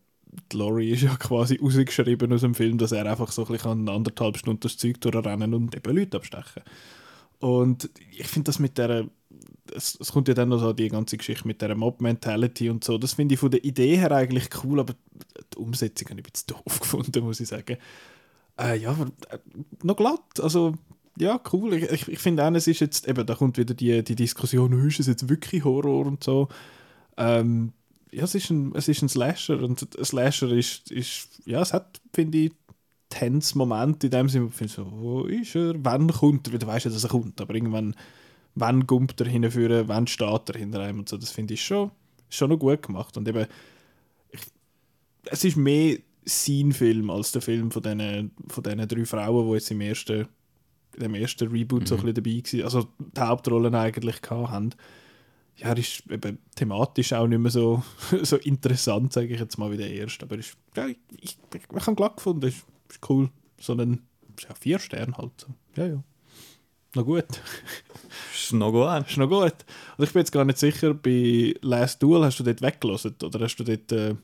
Laurie 0.53 0.91
ist 0.91 1.03
ja 1.03 1.15
quasi 1.17 1.59
ausgeschrieben 1.61 2.31
aus 2.31 2.41
dem 2.41 2.55
Film, 2.55 2.77
dass 2.77 2.93
er 2.93 3.05
einfach 3.05 3.31
so 3.33 3.45
ein 3.45 3.51
bisschen 3.51 3.89
anderthalb 3.89 4.37
Stunden 4.37 4.61
das 4.61 4.77
Zeug 4.77 5.01
durchrennen 5.01 5.53
und 5.53 5.75
eben 5.75 5.95
Leute 5.95 6.17
abstechen. 6.17 6.63
Und 7.39 7.89
ich 8.11 8.27
finde 8.27 8.45
das 8.45 8.59
mit 8.59 8.77
der 8.77 9.09
es, 9.75 9.97
es, 9.99 10.11
kommt 10.11 10.27
ja 10.27 10.33
dann 10.33 10.49
noch 10.49 10.59
so 10.59 10.73
die 10.73 10.89
ganze 10.89 11.17
Geschichte 11.17 11.47
mit 11.47 11.61
der 11.61 11.75
Mob-Mentality 11.75 12.69
und 12.69 12.83
so. 12.83 12.97
Das 12.97 13.13
finde 13.13 13.33
ich 13.33 13.39
von 13.39 13.51
der 13.51 13.63
Idee 13.63 13.97
her 13.97 14.11
eigentlich 14.11 14.49
cool, 14.63 14.79
aber 14.79 14.93
die 15.53 15.57
Umsetzung 15.57 16.09
habe 16.09 16.21
ich 16.21 16.27
ein 16.27 16.31
bisschen 16.31 16.47
doof 16.47 16.79
gefunden, 16.79 17.23
muss 17.23 17.39
ich 17.39 17.47
sagen. 17.47 17.77
Äh, 18.59 18.79
ja, 18.79 18.91
aber 18.91 19.07
äh, 19.29 19.39
noch 19.83 19.95
glatt. 19.95 20.39
Also 20.39 20.75
ja, 21.17 21.39
cool. 21.51 21.73
Ich, 21.73 21.83
ich, 21.83 22.07
ich 22.07 22.19
finde 22.19 22.45
auch, 22.45 22.51
es 22.53 22.67
ist 22.67 22.79
jetzt, 22.79 23.07
eben, 23.07 23.25
da 23.25 23.35
kommt 23.35 23.57
wieder 23.57 23.73
die, 23.73 24.03
die 24.03 24.15
Diskussion, 24.15 24.87
ist 24.87 24.99
es 24.99 25.07
jetzt 25.07 25.29
wirklich 25.29 25.63
Horror 25.63 26.05
und 26.05 26.23
so. 26.23 26.47
Ähm, 27.17 27.73
ja, 28.11 28.23
es 28.23 28.35
ist, 28.35 28.49
ein, 28.49 28.73
es 28.75 28.87
ist 28.87 29.01
ein 29.01 29.09
Slasher 29.09 29.61
und 29.61 29.97
ein 29.97 30.05
Slasher 30.05 30.51
ist, 30.51 30.91
ist 30.91 31.29
ja, 31.45 31.61
es 31.61 31.73
hat, 31.73 32.01
finde 32.13 32.37
ich, 32.37 32.51
tense 33.09 33.57
Moment 33.57 34.03
in 34.03 34.11
dem 34.11 34.29
Sinne, 34.29 34.47
ich 34.47 34.53
finde 34.55 34.73
so, 34.73 34.87
wo 34.89 35.23
ist 35.23 35.55
er, 35.55 35.75
wann 35.83 36.11
kommt 36.11 36.47
er, 36.47 36.57
du 36.57 36.65
weißt 36.65 36.85
ja, 36.85 36.91
dass 36.91 37.03
er 37.03 37.09
kommt, 37.09 37.39
aber 37.39 37.53
irgendwann, 37.53 37.95
wann 38.55 38.87
kommt 38.87 39.19
er 39.21 39.27
hinführen, 39.27 39.87
wann 39.87 40.07
steht 40.07 40.49
er 40.49 40.59
hinter 40.59 40.81
einem 40.81 40.99
und 40.99 41.09
so, 41.09 41.17
das 41.17 41.31
finde 41.31 41.53
ich 41.53 41.63
schon, 41.63 41.91
schon 42.29 42.49
noch 42.49 42.59
gut 42.59 42.81
gemacht 42.83 43.15
und 43.17 43.27
eben, 43.27 43.45
ich, 44.31 44.41
es 45.25 45.43
ist 45.43 45.57
mehr 45.57 45.97
sein 46.25 46.71
Film 46.71 47.09
als 47.09 47.31
der 47.31 47.41
Film 47.41 47.71
von 47.71 47.81
diesen, 47.81 48.31
von 48.47 48.63
diesen 48.63 48.87
drei 48.87 49.05
Frauen, 49.05 49.47
die 49.47 49.53
jetzt 49.53 49.71
im 49.71 49.81
ersten 49.81 50.27
dem 50.97 51.15
ersten 51.15 51.47
Reboot 51.47 51.81
mhm. 51.81 51.85
so 51.85 51.95
ein 51.95 52.01
bisschen 52.01 52.15
dabei 52.15 52.39
gewesen, 52.39 52.63
also 52.63 52.87
die 52.99 53.21
Hauptrollen 53.21 53.75
eigentlich 53.75 54.17
haben. 54.29 54.71
Ja, 55.57 55.67
er 55.69 55.77
ist 55.77 56.03
eben 56.09 56.39
thematisch 56.55 57.13
auch 57.13 57.27
nicht 57.27 57.39
mehr 57.39 57.51
so, 57.51 57.83
so 58.23 58.37
interessant, 58.37 59.13
sage 59.13 59.27
ich 59.27 59.39
jetzt 59.39 59.57
mal, 59.57 59.71
wie 59.71 59.77
der 59.77 59.91
erste. 59.91 60.25
Aber 60.25 60.37
ist, 60.37 60.57
ja, 60.75 60.87
ich, 60.87 60.97
ich, 61.21 61.37
ich 61.53 61.87
habe 61.87 61.95
glatt 61.95 62.17
gefunden, 62.17 62.47
ist, 62.47 62.65
ist 62.89 63.09
cool. 63.09 63.29
So 63.59 63.73
ein 63.73 64.01
ja, 64.39 64.55
vier 64.59 64.79
Sterne 64.79 65.15
halt. 65.17 65.47
Ja, 65.75 65.87
ja. 65.87 66.03
Na 66.95 67.01
gut. 67.01 67.25
ist 68.33 68.53
noch 68.53 68.71
gut. 68.71 69.07
Ist 69.07 69.17
noch 69.17 69.29
gut. 69.29 69.55
Und 69.97 70.03
ich 70.03 70.11
bin 70.11 70.21
jetzt 70.21 70.31
gar 70.31 70.45
nicht 70.45 70.59
sicher, 70.59 70.93
bei 70.93 71.53
Last 71.61 72.01
Duel 72.03 72.23
hast 72.25 72.39
du 72.39 72.43
dort 72.43 72.61
weggelassen? 72.61 73.15
Oder 73.23 73.39
hast 73.39 73.55
du 73.55 73.63
dort. 73.63 73.91
Äh, 73.91 74.15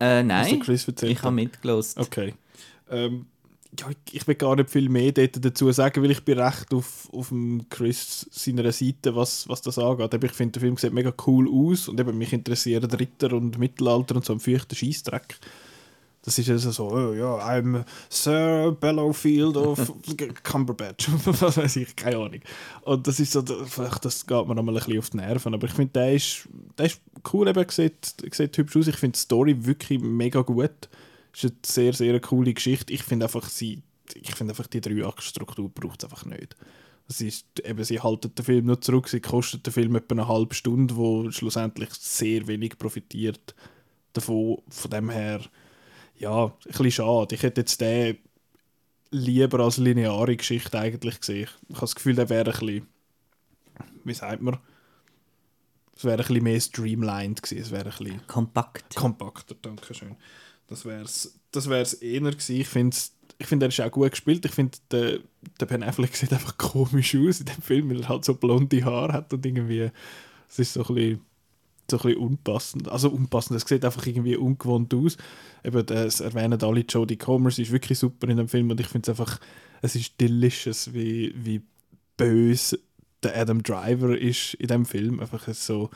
äh 0.00 0.22
nein, 0.22 0.60
ich 0.62 1.22
habe 1.22 1.32
mitgelassen. 1.32 2.02
Okay. 2.02 2.34
Ähm, 2.90 3.26
ja, 3.78 3.86
ich 4.10 4.26
will 4.26 4.34
gar 4.34 4.54
nicht 4.56 4.68
viel 4.68 4.88
mehr 4.88 5.12
dazu 5.12 5.72
sagen, 5.72 6.02
weil 6.02 6.10
ich 6.10 6.22
bin 6.24 6.38
recht 6.38 6.74
auf, 6.74 7.08
auf 7.12 7.28
dem 7.28 7.66
Chris 7.70 8.26
seiner 8.30 8.70
Seite, 8.70 9.16
was, 9.16 9.48
was 9.48 9.62
das 9.62 9.78
angeht. 9.78 10.12
ich 10.22 10.32
finde, 10.32 10.52
der 10.52 10.60
Film 10.60 10.76
sieht 10.76 10.92
mega 10.92 11.12
cool 11.26 11.48
aus 11.48 11.88
und 11.88 11.98
eben 11.98 12.18
mich 12.18 12.34
interessieren 12.34 12.90
Ritter 12.90 13.32
und 13.32 13.58
Mittelalter 13.58 14.16
und 14.16 14.26
so 14.26 14.34
ein 14.34 14.40
feuchter 14.40 14.76
Scheißdreck. 14.76 15.38
Das 16.24 16.38
ist 16.38 16.48
also 16.50 16.70
so, 16.70 16.90
oh, 16.90 17.12
ja, 17.12 17.36
I'm 17.38 17.84
Sir 18.08 18.76
Bellowfield 18.80 19.56
of 19.56 19.92
Cumberbatch. 20.44 21.08
was 21.24 21.56
weiß 21.56 21.76
ich, 21.76 21.96
keine 21.96 22.16
Ahnung. 22.16 22.40
Und 22.82 23.06
das 23.06 23.18
ist 23.18 23.32
so, 23.32 23.42
das 23.42 24.26
geht 24.26 24.46
mir 24.48 24.54
nochmal 24.54 24.76
ein 24.76 24.84
bisschen 24.84 24.98
auf 24.98 25.10
die 25.10 25.16
Nerven. 25.16 25.54
Aber 25.54 25.66
ich 25.66 25.72
finde, 25.72 25.92
der 25.94 26.12
ist, 26.12 26.48
der 26.78 26.86
ist 26.86 27.00
cool, 27.32 27.48
eben, 27.48 27.68
sieht, 27.68 28.14
sieht 28.32 28.56
hübsch 28.56 28.76
aus. 28.76 28.86
Ich 28.86 28.96
finde 28.96 29.16
die 29.16 29.22
Story 29.22 29.66
wirklich 29.66 30.00
mega 30.00 30.42
gut 30.42 30.88
ist 31.32 31.44
eine 31.44 31.54
sehr, 31.64 31.92
sehr 31.92 32.20
coole 32.20 32.52
Geschichte. 32.52 32.92
Ich 32.92 33.02
finde 33.02 33.26
einfach, 33.26 33.48
sie, 33.48 33.82
ich 34.14 34.34
finde 34.34 34.52
einfach, 34.52 34.66
die 34.66 34.80
Drei-Akt-Struktur 34.80 35.70
braucht 35.70 36.02
es 36.02 36.10
einfach 36.10 36.24
nicht. 36.26 36.56
Es 37.08 37.20
ist, 37.20 37.46
eben, 37.64 37.82
sie 37.84 38.00
halten 38.00 38.34
den 38.34 38.44
Film 38.44 38.66
nur 38.66 38.80
zurück, 38.80 39.08
sie 39.08 39.20
kostet 39.20 39.66
den 39.66 39.72
Film 39.72 39.96
etwa 39.96 40.14
eine 40.14 40.28
halbe 40.28 40.54
Stunde, 40.54 40.96
wo 40.96 41.30
schlussendlich 41.30 41.90
sehr 41.94 42.46
wenig 42.46 42.78
profitiert 42.78 43.54
davon. 44.12 44.58
Von 44.68 44.90
dem 44.90 45.10
her, 45.10 45.40
ja, 46.22 46.46
ein 46.46 46.52
bisschen 46.64 46.90
schade. 46.90 47.34
Ich 47.34 47.42
hätte 47.42 47.62
jetzt 47.62 47.80
den 47.80 48.18
lieber 49.10 49.60
als 49.60 49.76
lineare 49.76 50.36
Geschichte 50.36 50.78
eigentlich 50.78 51.20
gesehen. 51.20 51.48
Ich 51.68 51.74
habe 51.74 51.80
das 51.80 51.94
Gefühl, 51.94 52.14
der 52.14 52.28
wäre 52.30 52.52
ein 52.52 52.58
bisschen, 52.58 52.86
wie 54.04 54.14
sagt 54.14 54.40
man, 54.40 54.58
es 55.94 56.04
wäre 56.04 56.22
ein 56.22 56.26
bisschen 56.26 56.44
mehr 56.44 56.60
streamlined 56.60 57.42
gewesen. 57.42 57.62
Es 57.62 57.70
wäre 57.70 57.90
ein 57.90 57.96
bisschen 57.96 58.26
kompakt. 58.26 58.94
Kompakter, 58.94 59.54
danke 59.60 59.92
schön. 59.94 60.16
Das 60.68 60.84
wäre 60.84 61.02
es 61.02 61.38
das 61.50 61.68
wär's 61.68 61.94
eher 61.94 62.20
gewesen. 62.20 62.56
Ich 62.56 62.68
finde, 62.68 62.96
ich 63.38 63.46
find, 63.46 63.62
er 63.62 63.68
ist 63.68 63.80
auch 63.80 63.90
gut 63.90 64.10
gespielt. 64.10 64.44
Ich 64.44 64.52
finde, 64.52 64.78
der, 64.90 65.18
der 65.60 65.66
Ben 65.66 65.82
Affleck 65.82 66.16
sieht 66.16 66.32
einfach 66.32 66.56
komisch 66.56 67.14
aus 67.14 67.40
in 67.40 67.46
dem 67.46 67.62
Film, 67.62 67.90
weil 67.90 68.02
er 68.02 68.08
halt 68.08 68.24
so 68.24 68.34
blonde 68.34 68.84
Haare 68.84 69.12
hat 69.12 69.32
und 69.32 69.44
irgendwie, 69.44 69.90
es 70.48 70.58
ist 70.58 70.72
so 70.72 70.84
ein 70.86 70.94
bisschen, 70.94 71.20
so 71.90 71.98
ein 71.98 72.02
bisschen 72.02 72.20
unpassend. 72.20 72.88
Also 72.88 73.10
unpassend, 73.10 73.56
es 73.56 73.68
sieht 73.68 73.84
einfach 73.84 74.06
irgendwie 74.06 74.36
ungewohnt 74.36 74.92
aus. 74.94 75.16
Eben, 75.64 75.84
das 75.86 76.20
erwähnen 76.20 76.62
alle 76.62 76.80
Jodie 76.80 77.16
Comer, 77.16 77.50
sie 77.50 77.62
ist 77.62 77.72
wirklich 77.72 77.98
super 77.98 78.28
in 78.28 78.36
dem 78.36 78.48
Film 78.48 78.70
und 78.70 78.80
ich 78.80 78.88
finde 78.88 79.10
es 79.10 79.20
einfach, 79.20 79.38
es 79.82 79.94
ist 79.94 80.20
delicious, 80.20 80.92
wie, 80.94 81.34
wie 81.36 81.62
böse 82.16 82.78
der 83.22 83.36
Adam 83.36 83.62
Driver 83.62 84.18
ist 84.18 84.54
in 84.54 84.68
dem 84.68 84.86
Film. 84.86 85.20
Einfach 85.20 85.46
so, 85.54 85.90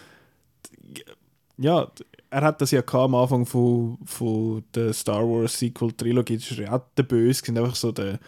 ja, 1.59 1.91
er 2.31 2.43
hat 2.43 2.61
das 2.61 2.71
ja 2.71 2.83
am 2.93 3.15
Anfang 3.15 3.47
von, 3.47 3.99
von 4.05 4.65
der 4.75 4.93
Star 4.93 5.23
Wars 5.23 5.59
Sequel 5.59 5.93
Trilogie, 5.93 6.37
das 6.37 6.57
war 6.59 6.65
ja 6.65 6.87
der 6.97 7.03
Böse, 7.05 7.43
gewesen, 7.43 7.59
einfach 7.59 7.77
so 7.77 7.93
der, 7.93 8.19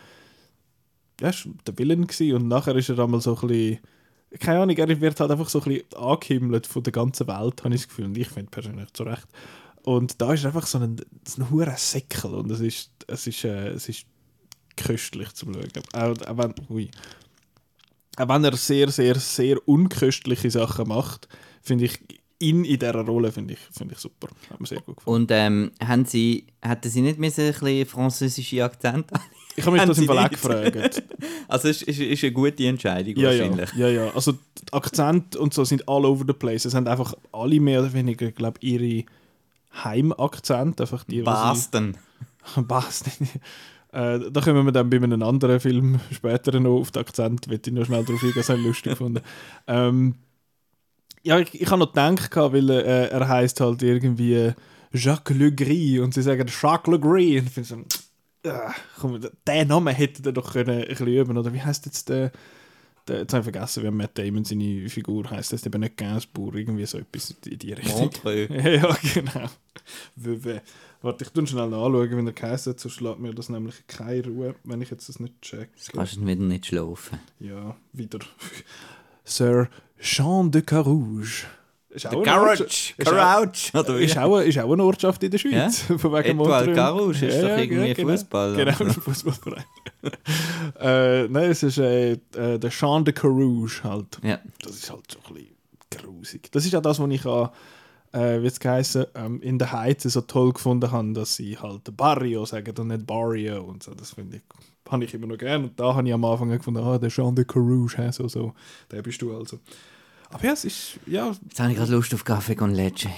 ja, 1.21 1.29
ist 1.29 1.49
der 1.67 1.77
Villain 1.77 2.07
gewesen. 2.07 2.35
und 2.37 2.49
nachher 2.49 2.77
ist 2.77 2.89
er 2.89 2.99
einmal 2.99 3.21
so 3.21 3.37
ein 3.37 3.49
bisschen, 3.49 3.79
keine 4.41 4.61
Ahnung, 4.61 4.77
er 4.77 5.01
wird 5.01 5.21
halt 5.21 5.31
einfach 5.31 5.49
so 5.49 5.61
ein 5.61 5.65
bisschen 5.65 5.95
angehimmelt 5.95 6.67
von 6.67 6.83
der 6.83 6.93
ganzen 6.93 7.27
Welt, 7.27 7.65
habe 7.65 7.75
ich 7.75 7.83
das 7.83 7.89
Gefühl, 7.89 8.07
und 8.07 8.19
ich 8.19 8.29
finde 8.29 8.51
persönlich 8.51 8.93
zu 8.93 9.05
Recht. 9.05 9.27
Und 9.83 10.21
da 10.21 10.35
ist 10.35 10.45
einfach 10.45 10.67
so 10.67 10.79
ein, 10.79 10.97
ein 11.39 11.51
hoher 11.51 11.75
Säckel 11.77 12.35
und 12.35 12.51
es 12.51 12.61
ist, 12.61 12.91
es 13.07 13.27
ist, 13.27 13.45
äh, 13.45 13.69
es 13.69 13.89
ist 13.89 14.07
köstlich 14.77 15.33
zum 15.33 15.55
Schauen. 15.55 15.71
Auch, 15.95 16.27
auch, 16.27 16.39
wenn, 16.39 16.55
ui. 16.69 16.91
auch 18.17 18.29
wenn 18.29 18.45
er 18.45 18.57
sehr, 18.57 18.91
sehr, 18.91 19.15
sehr 19.15 19.67
unköstliche 19.67 20.51
Sachen 20.51 20.89
macht, 20.89 21.29
finde 21.63 21.87
ich 21.87 21.99
ihn 22.41 22.65
in 22.65 22.79
dieser 22.79 22.95
Rolle 22.95 23.33
finde 23.33 23.55
ich, 23.55 23.61
find 23.77 23.91
ich 23.93 23.99
super. 23.99 24.29
Hat 24.51 24.61
mir 24.61 24.67
sehr 24.67 24.81
gut 24.81 24.97
gefallen. 24.97 25.17
Und 25.23 25.31
ähm, 25.33 25.71
haben 25.85 26.05
sie, 26.05 26.47
hätten 26.63 26.89
sie 26.91 27.01
nicht 27.03 27.19
müssen 27.19 27.45
ein 27.47 27.53
bisschen 27.53 27.87
französische 27.87 28.63
Akzent 28.65 29.07
Ich 29.57 29.67
habe 29.67 29.77
mich 29.77 29.85
das 29.87 29.99
im 29.99 30.07
nicht? 30.07 30.31
gefragt. 30.31 31.03
Also 31.49 31.69
es 31.69 31.83
ist, 31.83 31.89
ist, 31.89 32.01
ist 32.01 32.23
eine 32.25 32.33
gute 32.33 32.67
Entscheidung 32.67 33.17
Ja, 33.17 33.33
ja, 33.33 33.41
wahrscheinlich. 33.49 33.73
ja, 33.75 33.89
ja. 33.89 34.11
Also 34.15 34.33
die 34.33 34.73
Akzente 34.73 35.39
und 35.39 35.55
so 35.55 35.65
sind 35.65 35.89
all 35.89 36.05
over 36.05 36.25
the 36.27 36.35
place. 36.35 36.65
Es 36.67 36.75
haben 36.75 36.87
einfach 36.87 37.15
alle 37.33 37.59
mehr 37.59 37.81
oder 37.81 37.93
weniger, 37.93 38.31
glaube 38.31 38.59
ihre 38.61 39.05
Heimakzente, 39.85 40.83
einfach 40.85 41.05
die, 41.05 41.17
sie- 41.19 41.23
Boston. 41.23 41.97
Boston. 42.69 43.29
Äh, 43.93 44.31
da 44.31 44.41
kommen 44.43 44.67
wir 44.67 44.73
dann 44.73 44.91
bei 44.91 44.99
einem 44.99 45.23
anderen 45.23 45.61
Film 45.61 45.99
später 46.13 46.59
noch 46.61 46.81
auf 46.81 46.91
den 46.91 47.01
Akzent, 47.01 47.49
wird 47.49 47.67
ich 47.67 47.73
noch 47.73 47.87
schnell 47.87 48.05
drauf 48.05 48.17
eingehen, 48.23 48.33
das 48.37 48.49
habe 48.51 48.61
ich 48.61 48.67
lustig 48.67 48.93
gefunden. 48.93 49.23
Ähm, 49.67 50.15
ja, 51.23 51.39
ich, 51.39 51.61
ich 51.61 51.71
habe 51.71 51.81
noch 51.81 51.93
gedacht, 51.93 52.35
weil 52.37 52.71
äh, 52.71 53.09
er 53.09 53.29
heißt 53.29 53.61
halt 53.61 53.83
irgendwie 53.83 54.53
Jacques 54.93 55.37
Le 55.37 55.53
Gris 55.53 56.01
und 56.01 56.15
sie 56.15 56.23
sagen 56.23 56.49
Jacques 56.49 56.93
Le 56.93 56.99
Gris 56.99 57.41
und 57.41 57.47
ich 57.47 57.53
finde 57.53 57.69
so, 57.69 58.49
äh, 58.49 58.71
komm, 58.99 59.21
den 59.47 59.69
Namen 59.69 59.95
hätte 59.95 60.23
er 60.29 60.33
doch 60.33 60.53
können 60.53 60.83
ein 60.83 60.89
bisschen 60.89 61.09
üben, 61.09 61.37
oder 61.37 61.53
wie 61.53 61.61
heißt 61.61 61.87
jetzt 61.87 62.09
der, 62.09 62.33
der 63.07 63.21
jetzt 63.21 63.33
habe 63.33 63.41
ich 63.41 63.53
vergessen, 63.53 63.83
wie 63.85 63.91
Matt 63.91 64.17
Damon 64.17 64.45
seine 64.45 64.89
Figur 64.89 65.29
heißt, 65.31 65.53
das 65.53 65.61
ist 65.61 65.67
eben 65.67 65.81
nicht 65.81 65.97
Gainsbourg, 65.97 66.55
irgendwie 66.55 66.87
so 66.87 66.99
etwas 66.99 67.35
in 67.47 67.59
die 67.59 67.73
Richtung. 67.73 68.01
Montreux. 68.01 68.49
Ja, 68.51 68.97
genau. 69.15 69.51
Wöwe. 70.17 70.63
Warte, 71.01 71.25
ich 71.25 71.31
tue 71.31 71.47
schnell 71.47 71.73
anschauen, 71.73 72.17
wenn 72.17 72.27
er 72.27 72.33
geheißen 72.33 72.73
hat, 72.73 72.81
so 72.81 72.89
schlägt 72.89 73.21
mir 73.21 73.33
das 73.33 73.49
nämlich 73.49 73.87
keine 73.87 74.25
Ruhe, 74.27 74.55
wenn 74.65 74.83
ich 74.83 74.91
jetzt 74.91 75.09
das 75.09 75.21
nicht 75.21 75.41
check. 75.43 75.71
Kannst 75.93 76.17
du 76.17 76.27
wieder 76.27 76.43
nicht 76.43 76.67
schlafen. 76.67 77.21
Ja, 77.39 77.77
wieder. 77.93 78.19
Sir 79.25 79.69
Jean 80.01 80.51
de 80.51 80.63
Carouge. 80.63 81.47
Ist 81.91 82.07
auch, 82.07 82.23
Garage. 82.23 82.65
Ist 82.65 82.95
auch, 83.01 83.05
Garage. 83.05 83.73
Ist, 83.99 84.19
auch, 84.19 84.39
ist 84.41 84.59
auch 84.59 84.73
eine 84.73 84.85
Ortschaft 84.85 85.23
in 85.23 85.31
der 85.31 85.39
Schweiz. 85.39 85.81
Von 85.97 86.13
wegen 86.13 86.37
Montreux. 86.37 86.75
Carouge 86.75 87.27
ist 87.27 87.43
doch 87.43 87.49
irgendwie 87.57 87.95
genau. 87.95 88.11
Fußball. 88.11 88.57
Genau, 88.57 88.79
ein 88.79 88.91
Fußballverein. 88.93 89.65
äh, 90.81 91.29
nein, 91.29 91.51
es 91.51 91.63
ist 91.63 91.79
äh, 91.79 92.13
äh, 92.13 92.59
der 92.59 92.71
Jean 92.71 93.05
de 93.05 93.15
Carouge 93.15 93.83
halt. 93.83 94.19
Ja. 94.23 94.39
Das 94.63 94.73
ist 94.73 94.91
halt 94.91 95.11
so 95.11 95.19
ein 95.29 95.35
bisschen 95.35 95.57
grusig. 95.91 96.53
Das 96.53 96.67
ist 96.67 96.75
auch 96.75 96.83
das, 96.83 97.01
was 97.01 97.11
ich 97.11 97.27
an, 97.27 97.49
äh, 98.13 98.43
wie 98.43 98.47
es 98.47 98.61
geheißen, 98.61 99.07
ähm, 99.15 99.41
in 99.41 99.59
der 99.59 99.73
Heiz 99.73 100.03
so 100.03 100.21
toll 100.21 100.53
gefunden 100.53 100.91
habe, 100.91 101.13
dass 101.13 101.37
sie 101.37 101.59
halt 101.59 101.97
Barrio 101.97 102.45
sagen 102.45 102.75
und 102.79 102.89
nicht 102.89 103.07
Barrio 103.07 103.63
und 103.63 103.83
so. 103.83 103.95
Das 103.95 104.13
finde 104.13 104.37
ich, 104.37 104.43
habe 104.91 105.05
ich 105.05 105.15
immer 105.15 105.27
noch 105.27 105.39
gern. 105.39 105.65
Und 105.65 105.79
da 105.79 105.95
habe 105.95 106.07
ich 106.07 106.15
am 106.15 106.25
Anfang 106.25 106.51
gefunden, 106.51 106.83
ah, 106.83 106.99
der 106.99 107.11
Jean 107.11 107.35
de 107.35 107.45
Carouge, 107.45 107.97
hä, 107.97 108.11
so, 108.11 108.29
so, 108.29 108.55
der 108.91 109.03
bist 109.03 109.21
du 109.23 109.37
also. 109.37 109.59
Aber 110.31 110.45
ja, 110.45 110.53
es 110.53 110.65
ist, 110.65 110.99
ja, 111.07 111.35
Jetzt 111.49 111.61
habe 111.61 111.71
ich 111.71 111.79
gerade 111.79 111.93
Lust 111.93 112.13
auf 112.15 112.25
Kaffee 112.25 112.55
con 112.55 112.75
Leche. 112.75 113.09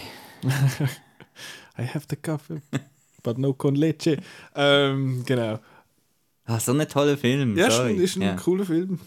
I 1.78 1.82
have 1.82 2.06
the 2.08 2.16
coffee, 2.16 2.60
but 3.22 3.38
no 3.38 3.54
con 3.54 3.74
leche. 3.74 4.18
Ähm, 4.54 5.22
genau. 5.24 5.58
Ah, 6.44 6.58
so 6.60 6.72
ein 6.72 6.88
toller 6.88 7.16
Film. 7.16 7.56
Ja, 7.56 7.68
ist 7.68 7.76
sorry. 7.76 7.90
ein, 7.94 8.00
ist 8.00 8.16
ein 8.16 8.22
ja. 8.22 8.34
cooler 8.34 8.64
Film. 8.64 8.98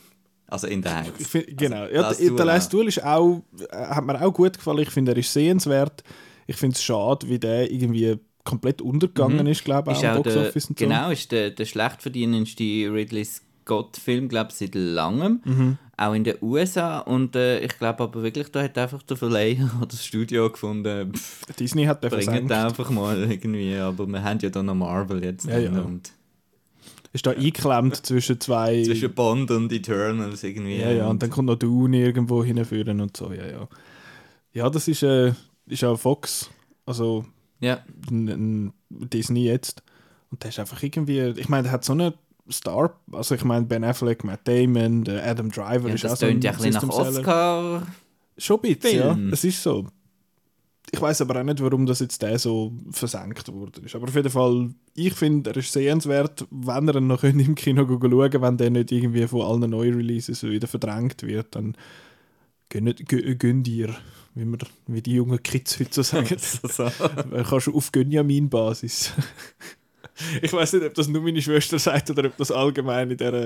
Also 0.48 0.68
in 0.68 0.82
der 0.82 1.04
Ich 1.04 1.20
Heiz. 1.20 1.28
find, 1.28 1.58
genau. 1.58 1.84
Also, 1.84 1.94
ja, 1.94 2.02
der 2.10 2.18
Duell 2.18 2.36
der 2.36 2.46
Last. 2.46 2.74
Duel 2.74 2.88
ist 2.88 3.04
auch, 3.04 3.42
äh, 3.70 3.76
hat 3.76 4.06
mir 4.06 4.22
auch 4.22 4.34
gut 4.34 4.58
gefallen. 4.58 4.80
Ich 4.80 4.90
finde, 4.90 5.12
er 5.12 5.18
ist 5.18 5.34
sehenswert. 5.34 6.04
Ich 6.48 6.56
finde 6.56 6.76
es 6.76 6.84
schade, 6.84 7.28
wie 7.28 7.40
der 7.40 7.72
irgendwie 7.72 8.18
komplett 8.44 8.82
untergegangen 8.82 9.48
ist, 9.48 9.64
glaube 9.64 9.92
ich, 9.92 9.98
Mhm. 9.98 10.04
Ist 10.04 10.10
auch 10.10 10.18
auch 10.20 10.24
der, 10.24 10.34
Boxoffice 10.34 10.66
und 10.70 10.80
so. 10.80 10.86
genau, 10.86 11.10
ist 11.10 11.32
der, 11.32 11.52
der 11.52 11.66
schlecht 11.66 12.02
verdienendste 12.02 12.64
Ridley 12.64 13.26
Scott-Film, 13.26 14.28
glaube 14.28 14.50
ich, 14.52 14.58
seit 14.58 14.76
langem. 14.76 15.42
Mhm. 15.46 15.78
Auch 15.96 16.14
in 16.14 16.24
den 16.24 16.36
USA. 16.42 17.00
Und 17.00 17.36
äh, 17.36 17.60
ich 17.60 17.78
glaube 17.78 18.04
aber 18.04 18.24
wirklich, 18.24 18.50
da 18.50 18.64
hat 18.64 18.78
einfach 18.78 19.04
der 19.04 19.16
Verleiher 19.16 19.70
oder 19.78 19.86
das 19.90 20.06
Studio 20.06 20.50
gefunden, 20.50 21.14
pff, 21.14 21.46
Disney 21.58 21.86
hat 21.86 22.02
bringt 22.02 22.52
einfach 22.52 22.90
mal 22.90 23.18
irgendwie. 23.32 23.76
Aber 23.78 24.08
wir 24.08 24.24
haben 24.24 24.40
ja 24.42 24.50
dann 24.50 24.66
noch 24.66 24.76
Marvel 24.76 25.24
jetzt. 25.24 25.46
Ja, 25.48 25.60
ja. 25.60 25.72
Und 25.82 26.12
Ist 27.14 27.26
da 27.26 27.32
eingeklemmt 27.32 28.06
zwischen 28.06 28.42
zwei... 28.42 28.84
zwischen 28.84 29.14
Bond 29.14 29.52
und 29.52 29.72
Eternals 29.72 30.44
irgendwie. 30.44 30.78
ja, 30.78 30.92
ja, 30.92 31.08
und 31.08 31.22
dann 31.22 31.30
kommt 31.30 31.48
noch 31.48 31.56
Dune 31.58 31.98
irgendwo 31.98 32.44
hinführen 32.44 33.00
und 33.00 33.16
so, 33.16 33.32
ja, 33.32 33.46
ja. 33.46 33.68
Ja, 34.52 34.70
das 34.70 34.88
ist, 34.88 35.04
äh, 35.04 35.34
ist 35.68 35.84
auch 35.84 35.98
Fox, 35.98 36.50
also 36.86 37.26
ja. 37.64 37.80
ein, 38.12 38.28
ein 38.28 38.74
Disney 38.90 39.46
jetzt. 39.46 39.84
Und 40.32 40.44
der 40.44 40.50
ist 40.50 40.60
einfach 40.60 40.82
irgendwie, 40.82 41.20
ich 41.20 41.50
meine, 41.50 41.64
der 41.64 41.72
hat 41.72 41.86
so 41.86 41.94
eine 41.94 42.14
Star, 42.52 43.00
also 43.12 43.36
ich 43.36 43.44
meine 43.44 43.66
Ben 43.66 43.84
Affleck, 43.84 44.24
Matt 44.24 44.48
Damon, 44.48 45.04
der 45.04 45.26
Adam 45.26 45.50
Driver 45.50 45.88
ja 45.90 45.96
ist 45.96 46.06
auch 46.06 46.10
das 46.10 46.20
so 46.20 46.26
tönt 46.26 46.44
ja 46.44 46.52
ein 46.52 46.58
bisschen 46.58 46.74
nach. 46.74 46.84
Oscar. 46.90 47.88
Schon 48.38 48.60
ein 48.64 48.76
bisschen, 48.76 49.00
ja. 49.00 49.18
Es 49.32 49.44
ist 49.44 49.62
so. 49.64 49.88
Ich 50.92 51.02
weiß 51.02 51.22
aber 51.22 51.40
auch 51.40 51.44
nicht, 51.44 51.62
warum 51.62 51.86
das 51.86 52.00
jetzt 52.02 52.22
der 52.22 52.38
so 52.38 52.74
versenkt 52.92 53.52
worden 53.52 53.86
ist. 53.86 53.96
Aber 53.96 54.08
auf 54.08 54.16
jeden 54.16 54.30
Fall, 54.30 54.70
ich 54.94 55.14
finde, 55.14 55.52
er 55.52 55.58
ist 55.58 55.72
sehenswert, 55.72 56.46
wenn 56.52 56.88
er 56.88 56.96
ihn 56.98 57.08
noch 57.08 57.24
im 57.24 57.56
Kino 57.56 57.88
schauen 57.88 58.42
wenn 58.42 58.58
der 58.58 58.70
nicht 58.70 58.92
irgendwie 58.92 59.26
von 59.28 59.42
allen 59.42 59.72
Neu-Releases 59.72 60.44
wieder 60.44 60.68
verdrängt 60.68 61.24
wird, 61.24 61.56
dann 61.56 61.76
gönnt, 62.70 63.00
gö- 63.10 63.36
gönnt 63.36 63.68
ihr, 63.68 63.96
wie, 64.36 64.46
wir, 64.46 64.58
wie 64.88 65.02
die 65.02 65.14
jungen 65.14 65.42
Kids 65.42 65.80
heute 65.80 65.94
so 65.94 66.02
sagen. 66.04 66.36
so, 66.38 66.68
so. 66.68 66.84
Äh, 66.86 67.44
Kannst 67.48 67.68
du 67.68 67.76
auf 67.76 67.92
Gönjamin-Basis. 67.92 69.12
ich 70.42 70.54
weiß 70.54 70.74
nicht, 70.74 70.86
ob 70.86 70.94
das 70.94 71.08
nur 71.08 71.22
meine 71.22 71.42
Schwester 71.42 71.80
sagt 71.80 72.10
oder 72.10 72.26
ob 72.26 72.38
das 72.38 72.52
allgemein 72.52 73.12
in 73.12 73.18
dieser, 73.18 73.46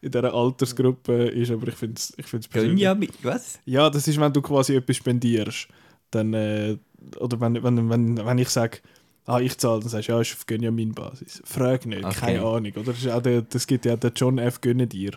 in 0.00 0.10
dieser 0.10 0.32
Altersgruppe 0.34 1.28
ist, 1.28 1.50
aber 1.50 1.68
ich 1.68 1.74
finde 1.74 1.94
es 1.96 2.12
ich 2.16 2.26
find's 2.26 2.48
persönlich- 2.48 2.76
Gönjamin, 2.78 3.10
was? 3.22 3.58
ja, 3.64 3.88
das 3.90 4.06
ist, 4.08 4.18
wenn 4.20 4.32
du 4.32 4.42
quasi 4.42 4.74
etwas 4.76 4.96
spendierst. 4.96 5.68
Dann, 6.10 6.32
äh, 6.34 6.76
oder 7.18 7.40
wenn, 7.40 7.62
wenn, 7.62 7.90
wenn, 7.90 8.16
wenn 8.26 8.38
ich 8.38 8.48
sage, 8.48 8.78
ah, 9.26 9.40
ich 9.40 9.58
zahle, 9.58 9.80
dann 9.80 9.88
sagst 9.90 10.08
du, 10.08 10.12
ja, 10.12 10.20
ist 10.20 10.32
auf 10.34 10.46
Gönjamin-Basis. 10.46 11.42
Frag 11.44 11.84
nicht, 11.86 12.04
Okay. 12.04 12.16
keine 12.18 12.40
Ahnung. 12.42 12.72
Oder? 12.74 12.84
Das, 12.92 12.98
ist 12.98 13.08
auch 13.08 13.22
der, 13.22 13.42
das 13.42 13.66
gibt 13.66 13.84
ja 13.84 13.96
den 13.96 14.12
John 14.16 14.38
F. 14.38 14.60
Gönne 14.60 14.86
dir. 14.86 15.12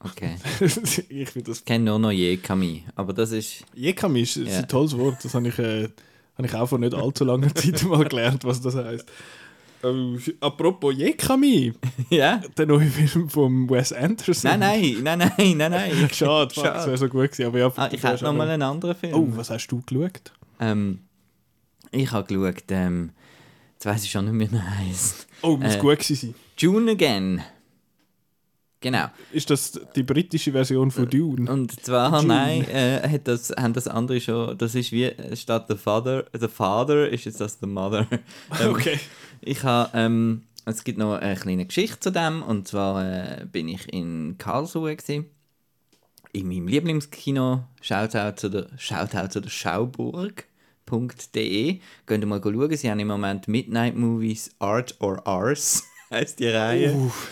Okay. 0.00 0.36
ich 1.08 1.30
finde 1.30 1.50
das. 1.50 1.58
Ich 1.60 1.64
kenne 1.64 1.84
nur 1.86 1.98
noch 1.98 2.10
Jekami, 2.12 2.84
aber 2.94 3.12
das 3.12 3.32
ist... 3.32 3.64
Jekami 3.74 4.20
ist, 4.22 4.36
ist 4.36 4.52
Ja. 4.52 4.58
ein 4.58 4.68
tolles 4.68 4.96
Wort. 4.96 5.24
Das 5.24 5.34
habe 5.34 5.48
ich, 5.48 5.58
äh, 5.58 5.88
habe 6.36 6.46
ich 6.46 6.54
auch 6.54 6.66
vor 6.68 6.78
nicht 6.78 6.94
allzu 6.94 7.24
langer 7.24 7.54
Zeit 7.54 7.82
mal 7.84 8.04
gelernt, 8.04 8.44
was 8.44 8.60
das 8.60 8.74
heißt. 8.76 9.06
Ähm, 9.84 10.18
apropos 10.40 10.94
Jekami, 10.96 11.72
ja? 12.10 12.40
der 12.56 12.66
neue 12.66 12.86
Film 12.86 13.28
von 13.28 13.68
Wes 13.70 13.92
Anderson. 13.92 14.58
Nein, 14.58 14.60
nein, 15.02 15.18
nein, 15.18 15.32
nein, 15.38 15.56
nein, 15.56 15.70
nein. 15.70 16.10
Schade, 16.12 16.52
fuck, 16.54 16.64
das 16.64 16.86
wäre 16.86 16.96
so 16.98 17.08
gut 17.08 17.30
gewesen. 17.32 17.46
Aber 17.46 17.58
ja, 17.58 17.72
Ah, 17.76 17.88
ich 17.92 18.02
hätte 18.02 18.24
noch 18.24 18.32
mal 18.32 18.48
einen 18.48 18.62
anderen 18.62 18.94
Film. 18.94 19.14
Oh, 19.14 19.26
was 19.36 19.50
hast 19.50 19.66
du 19.68 19.82
geschaut? 19.82 20.32
Ähm, 20.60 21.00
ich 21.90 22.10
habe 22.12 22.26
geschaut, 22.26 22.64
ähm, 22.70 23.10
jetzt 23.74 23.86
weiss 23.86 24.04
ich 24.04 24.10
schon 24.10 24.24
nicht 24.24 24.34
mehr, 24.34 24.50
wie 24.52 24.56
er 24.56 24.78
heisst. 24.78 25.26
Oh, 25.42 25.56
muss 25.56 25.74
Äh, 25.74 25.78
gut 25.78 25.98
gewesen 25.98 26.16
sein. 26.16 26.34
June 26.58 26.90
Again. 26.92 27.42
Genau. 28.80 29.06
Ist 29.32 29.48
das 29.50 29.80
die 29.94 30.02
britische 30.02 30.52
Version 30.52 30.90
von 30.90 31.08
Dune? 31.08 31.50
Und 31.50 31.82
zwar, 31.84 32.20
June. 32.20 32.34
nein, 32.34 32.68
äh, 32.68 33.08
hat 33.08 33.26
das, 33.26 33.50
haben 33.50 33.72
das 33.72 33.88
andere 33.88 34.20
schon, 34.20 34.56
das 34.58 34.74
ist 34.74 34.92
wie, 34.92 35.10
statt 35.34 35.64
The 35.68 35.76
Father, 35.76 36.26
The 36.38 36.48
Father 36.48 37.08
ist 37.08 37.24
jetzt 37.24 37.40
das 37.40 37.58
The 37.60 37.66
Mother. 37.66 38.06
Ähm, 38.60 38.70
Okay. 38.74 39.00
Ich 39.40 39.62
habe, 39.64 39.90
ähm, 39.94 40.42
es 40.66 40.84
gibt 40.84 40.98
noch 40.98 41.14
eine 41.14 41.36
kleine 41.36 41.64
Geschichte 41.66 42.00
zu 42.00 42.12
dem, 42.12 42.42
und 42.42 42.68
zwar 42.68 43.02
äh, 43.40 43.46
bin 43.46 43.68
ich 43.68 43.92
in 43.92 44.36
Karlsruhe 44.38 44.94
gewesen, 44.96 45.26
in 46.32 46.48
meinem 46.48 46.68
Lieblingskino, 46.68 47.64
Shoutout 47.80 48.36
zu 48.36 48.50
der, 48.50 48.66
Shoutout 48.76 49.28
zu 49.30 49.40
der 49.40 49.48
Schauburg.de. 49.50 50.44
Könnt 52.04 52.24
ihr 52.24 52.26
mal 52.26 52.42
schauen, 52.42 52.76
sie 52.76 52.90
haben 52.90 53.00
im 53.00 53.08
Moment 53.08 53.48
Midnight 53.48 53.96
Movies 53.96 54.50
Art 54.58 54.96
or 55.00 55.26
Ours, 55.26 55.82
heisst 56.10 56.40
die 56.40 56.48
Reihe. 56.48 56.92
Uff. 56.92 57.30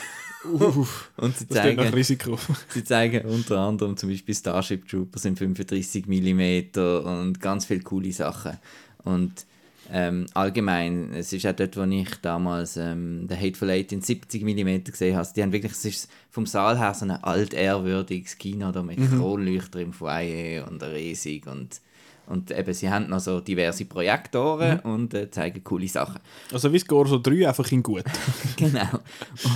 Uff. 0.53 1.11
Und 1.17 1.37
sie 1.37 1.49
zeigen, 1.49 1.81
Risiko. 1.81 2.39
sie 2.69 2.85
zeigen 2.85 3.27
unter 3.27 3.59
anderem 3.59 3.97
zum 3.97 4.11
Beispiel 4.11 4.35
Starship 4.35 4.89
Troopers 4.89 5.25
in 5.25 5.37
35 5.37 6.07
mm 6.07 6.79
und 6.79 7.41
ganz 7.41 7.67
viele 7.67 7.81
coole 7.81 8.13
Sachen. 8.13 8.59
Und 9.05 9.47
ähm, 9.93 10.27
allgemein, 10.33 11.13
es 11.15 11.33
ist 11.33 11.47
auch 11.47 11.53
dort, 11.53 11.77
wo 11.77 11.83
ich 11.83 12.09
damals 12.23 12.77
ähm, 12.77 13.27
The 13.29 13.37
Hateful 13.37 13.71
Eight 13.71 13.93
in 13.93 14.01
70 14.01 14.43
mm 14.43 14.85
gesehen 14.85 15.17
habe. 15.17 15.29
Die 15.37 15.43
haben 15.43 15.53
wirklich, 15.53 15.73
es 15.73 15.85
ist 15.85 16.11
vom 16.31 16.47
Saal 16.47 16.79
her 16.79 16.95
so 16.95 17.05
ein 17.05 17.11
altehrwürdiges 17.11 18.39
Kino 18.39 18.73
da 18.73 18.83
mit 18.83 18.99
Kronleuchter 19.11 19.81
im 19.81 19.93
Foyer 19.93 20.67
und 20.69 20.83
riesig 20.83 21.47
und 21.47 21.81
Und 22.27 22.51
eben, 22.51 22.73
sie 22.73 22.91
haben 22.91 23.09
noch 23.09 23.21
so 23.21 23.41
diverse 23.41 23.85
Projektoren 23.85 24.81
mhm. 24.83 24.91
und 24.91 25.15
äh, 25.15 25.31
zeigen 25.31 25.63
coole 25.63 25.89
Sachen. 25.89 26.21
Also 26.53 26.73
wie 26.73 26.79
Scorso 26.79 27.19
3, 27.19 27.49
einfach 27.49 27.71
in 27.71 27.83
gut. 27.83 28.05
genau. 28.57 29.01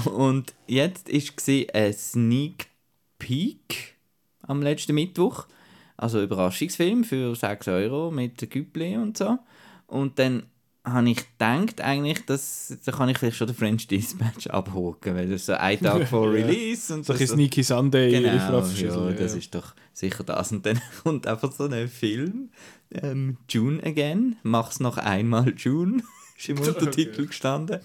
Und 0.04 0.54
jetzt 0.66 1.09
war 1.09 1.74
ein 1.74 1.92
Sneak 1.92 2.66
Peek 3.18 3.96
am 4.42 4.62
letzten 4.62 4.94
Mittwoch. 4.94 5.46
Also 5.96 6.22
Überraschungsfilm 6.22 7.04
für 7.04 7.35
6 7.35 7.68
Euro 7.68 8.11
mit 8.11 8.50
Güppli 8.50 8.96
und 8.96 9.18
so. 9.18 9.38
Und 9.87 10.18
dann 10.18 10.44
habe 10.92 11.11
ich 11.11 11.16
gedacht, 11.16 11.81
eigentlich, 11.81 12.24
dass, 12.27 12.77
da 12.85 12.92
kann 12.92 13.09
ich 13.09 13.18
vielleicht 13.18 13.37
schon 13.37 13.46
den 13.46 13.57
French 13.57 13.87
Dispatch 13.88 14.46
abhoken, 14.48 15.14
weil 15.14 15.29
das 15.29 15.46
so 15.46 15.55
ein 15.55 15.81
Tag 15.81 16.07
vor 16.09 16.33
Release 16.33 16.92
und 16.92 17.05
so. 17.05 17.12
ein 17.12 17.27
Sneaky 17.27 17.62
Sunday 17.62 18.11
genau, 18.11 18.29
ja, 18.29 19.12
das 19.12 19.35
ist 19.35 19.55
doch 19.55 19.74
sicher 19.92 20.24
das. 20.24 20.53
Und 20.53 20.66
dann 20.66 20.81
kommt 21.03 21.27
einfach 21.27 21.53
so 21.53 21.64
ein 21.64 21.88
Film, 21.88 22.51
ähm, 22.90 23.37
June 23.48 23.83
Again, 23.83 24.37
mach's 24.42 24.81
noch 24.81 24.98
einmal 24.98 25.53
June 25.57 26.03
ist 26.38 26.48
im 26.48 26.61
Untertitel 26.61 27.27
gestanden. 27.27 27.81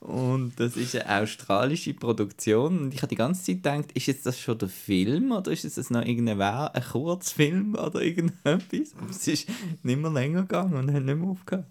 Und 0.00 0.58
das 0.58 0.76
ist 0.76 0.94
eine 0.94 1.22
australische 1.22 1.94
Produktion. 1.94 2.78
Und 2.78 2.94
ich 2.94 3.02
habe 3.02 3.08
die 3.08 3.16
ganze 3.16 3.42
Zeit 3.42 3.56
gedacht, 3.56 3.92
ist 3.92 4.06
jetzt 4.06 4.24
das 4.24 4.38
schon 4.38 4.58
der 4.58 4.68
Film 4.68 5.32
oder 5.32 5.50
ist 5.50 5.64
es 5.64 5.90
noch 5.90 6.04
irgendein 6.04 6.40
ein 6.40 6.82
Kurzfilm 6.82 7.74
oder 7.74 8.00
irgendetwas? 8.00 8.94
Aber 8.96 9.10
es 9.10 9.26
ist 9.26 9.48
nicht 9.82 10.00
mehr 10.00 10.10
länger 10.10 10.42
gegangen 10.42 10.74
und 10.74 10.92
hat 10.92 11.02
nicht 11.02 11.18
mehr 11.18 11.28
aufgehört. 11.28 11.66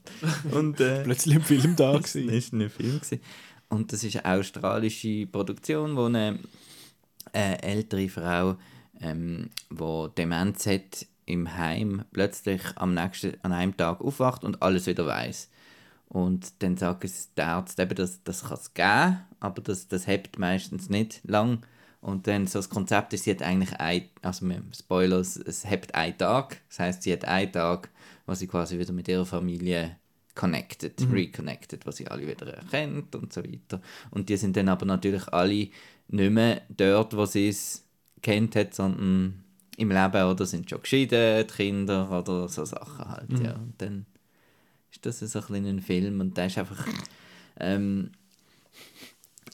Und, 0.51 0.79
äh, 0.81 1.01
Plötzlich 1.03 1.35
ein 1.35 1.43
Film 1.43 1.75
da. 1.75 1.97
Das 1.97 2.15
war 2.15 2.21
ein 2.21 2.69
Film. 2.69 2.99
Gewesen. 2.99 3.21
Und 3.69 3.91
das 3.91 4.03
ist 4.03 4.17
eine 4.17 4.39
australische 4.39 5.27
Produktion, 5.27 5.95
wo 5.95 6.05
eine 6.05 6.39
äh, 7.33 7.61
ältere 7.61 8.09
Frau, 8.09 8.57
ähm, 9.01 9.49
die 9.69 10.07
Demenz 10.17 10.65
hat, 10.65 11.05
im 11.25 11.57
Heim 11.57 12.05
plötzlich 12.13 12.61
am 12.75 12.93
nächsten, 12.93 13.33
an 13.43 13.51
einem 13.51 13.75
Tag 13.75 13.99
aufwacht 13.99 14.45
und 14.45 14.61
alles 14.61 14.87
wieder 14.87 15.05
weiß. 15.05 15.49
Und 16.09 16.63
dann 16.63 16.77
sagt 16.77 17.03
es 17.03 17.33
der 17.33 17.47
Arzt 17.47 17.79
eben, 17.79 17.95
dass 17.95 18.23
das 18.23 18.45
kann 18.45 18.57
es 18.57 18.73
geben, 18.73 19.19
aber 19.39 19.61
das, 19.61 19.87
das 19.87 20.07
hebt 20.07 20.39
meistens 20.39 20.89
nicht 20.89 21.21
lang. 21.23 21.63
Und 21.99 22.27
dann 22.27 22.47
so 22.47 22.59
das 22.59 22.69
Konzept 22.69 23.13
ist, 23.13 23.25
sie 23.25 23.31
hat 23.31 23.41
eigentlich 23.41 23.73
ein, 23.79 24.03
also 24.21 24.49
Spoilers, 24.73 25.35
es 25.35 25.69
hebt 25.69 25.95
einen 25.95 26.17
Tag. 26.17 26.61
Das 26.69 26.79
heißt, 26.79 27.03
sie 27.03 27.11
hat 27.11 27.25
einen 27.25 27.51
Tag, 27.51 27.89
wo 28.25 28.33
sie 28.33 28.47
quasi 28.47 28.79
wieder 28.79 28.93
mit 28.93 29.07
ihrer 29.07 29.25
Familie 29.25 29.97
connected, 30.35 31.01
mhm. 31.01 31.11
reconnected, 31.11 31.85
was 31.85 31.97
sie 31.97 32.07
alle 32.07 32.27
wieder 32.27 32.53
erkennt 32.53 33.15
und 33.15 33.33
so 33.33 33.43
weiter. 33.43 33.81
Und 34.11 34.29
die 34.29 34.37
sind 34.37 34.55
dann 34.55 34.69
aber 34.69 34.85
natürlich 34.85 35.27
alle 35.29 35.69
nicht 36.07 36.31
mehr 36.31 36.61
dort, 36.69 37.17
wo 37.17 37.25
sie 37.25 37.49
es 37.49 37.83
kennt 38.21 38.55
hat, 38.55 38.73
sondern 38.73 39.43
im 39.77 39.91
Leben 39.91 40.23
oder 40.23 40.45
sind 40.45 40.69
schon 40.69 40.81
geschieden, 40.81 41.45
die 41.47 41.53
Kinder 41.53 42.09
oder 42.11 42.47
so 42.47 42.65
Sachen 42.65 43.09
halt, 43.09 43.29
mhm. 43.29 43.45
ja. 43.45 43.53
Und 43.53 43.73
dann 43.79 44.05
ist 45.05 45.21
das 45.21 45.31
so 45.31 45.53
ein, 45.53 45.65
ein 45.65 45.81
Film 45.81 46.19
und 46.19 46.37
der 46.37 46.47
ist 46.47 46.57
einfach 46.57 46.85
ähm, 47.59 48.11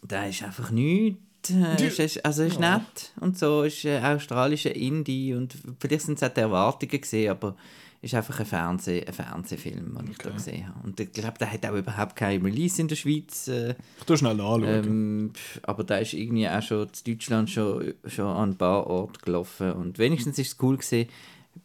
der 0.01 0.29
ist 0.29 0.43
einfach 0.43 0.71
nichts 0.71 1.49
äh, 1.49 1.87
ist, 1.87 2.25
also 2.25 2.43
ist 2.43 2.59
ja. 2.59 2.77
nett 2.77 3.11
und 3.19 3.37
so 3.37 3.63
ist 3.63 3.85
äh, 3.85 3.99
australischer 3.99 4.75
Indie 4.75 5.33
und 5.33 5.55
vielleicht 5.79 6.05
sind 6.05 6.21
es 6.21 6.23
auch 6.23 6.33
die 6.33 6.41
Erwartungen 6.41 7.01
gesehen 7.01 7.31
aber 7.31 7.55
ist 8.03 8.13
einfach 8.15 8.37
ein, 8.37 8.45
Fernseh, 8.45 9.05
ein 9.05 9.13
Fernsehfilm, 9.13 9.97
den 9.97 10.11
ich 10.11 10.17
da 10.17 10.29
gesehen 10.29 10.67
habe. 10.67 10.85
Und 10.85 10.99
ich 10.99 11.13
glaube, 11.13 11.37
der 11.39 11.49
hat 11.49 11.65
auch 11.65 11.73
überhaupt 11.73 12.17
kein 12.17 12.41
Release 12.41 12.81
in 12.81 12.89
der 12.89 12.97
Schweiz. 12.97 13.47
Äh, 13.47 13.75
ich 13.97 14.03
tue 14.05 14.17
schnell 14.17 14.33
anschauen. 14.33 14.63
Ähm, 14.65 15.31
aber 15.61 15.85
der 15.85 16.01
ist 16.01 16.11
irgendwie 16.11 16.49
auch 16.49 16.61
schon 16.61 16.89
in 17.05 17.13
Deutschland 17.13 17.49
schon, 17.49 17.93
schon 18.05 18.27
an 18.27 18.49
ein 18.49 18.57
paar 18.57 18.87
Orten 18.87 19.19
gelaufen. 19.23 19.71
Und 19.71 19.99
wenigstens 19.99 20.37
ist 20.37 20.47
es 20.47 20.57
cool 20.61 20.75
gesehen, 20.75 21.07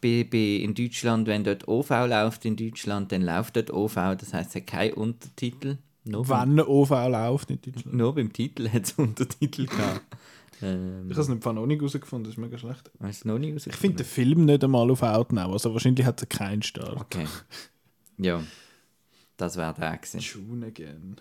bei, 0.00 0.60
in 0.62 0.74
Deutschland, 0.74 1.26
wenn 1.26 1.44
dort 1.44 1.66
OV 1.66 1.90
läuft 1.90 2.44
in 2.44 2.56
Deutschland, 2.56 3.12
dann 3.12 3.22
läuft 3.22 3.56
dort 3.56 3.72
OV, 3.72 3.94
das 3.94 4.32
heißt, 4.32 4.50
es 4.50 4.56
hat 4.56 4.66
keinen 4.66 4.94
Untertitel. 4.94 5.78
Nur 6.04 6.24
beim, 6.24 6.58
OV 6.58 6.90
läuft 6.90 7.50
in 7.50 7.60
Deutschland? 7.60 7.94
Nur 7.94 8.14
beim 8.14 8.32
Titel 8.32 8.68
hat 8.68 8.84
es 8.84 8.92
Untertitel 8.96 9.66
gehabt. 9.66 10.02
Ähm, 10.60 11.10
ich 11.10 11.16
habe 11.16 11.32
es 11.32 11.44
noch 11.44 11.66
nicht 11.66 11.80
herausgefunden, 11.80 12.24
das 12.24 12.34
ist 12.34 12.38
mega 12.38 12.58
schlecht. 12.58 12.90
Hast 13.00 13.24
noch 13.24 13.38
nicht 13.38 13.66
Ich 13.66 13.76
finde 13.76 13.98
den 13.98 14.06
Film 14.06 14.44
nicht 14.44 14.64
einmal 14.64 14.90
auf 14.90 15.02
Outnow, 15.02 15.52
also 15.52 15.72
wahrscheinlich 15.72 16.04
hat 16.04 16.20
er 16.20 16.26
keinen 16.26 16.62
Star. 16.62 16.96
Okay. 16.96 17.26
Ja, 18.18 18.42
das 19.36 19.56
wäre 19.56 19.72
der 19.74 19.96
gewesen. 19.96 20.20
June 20.20 20.66
again. 20.66 21.16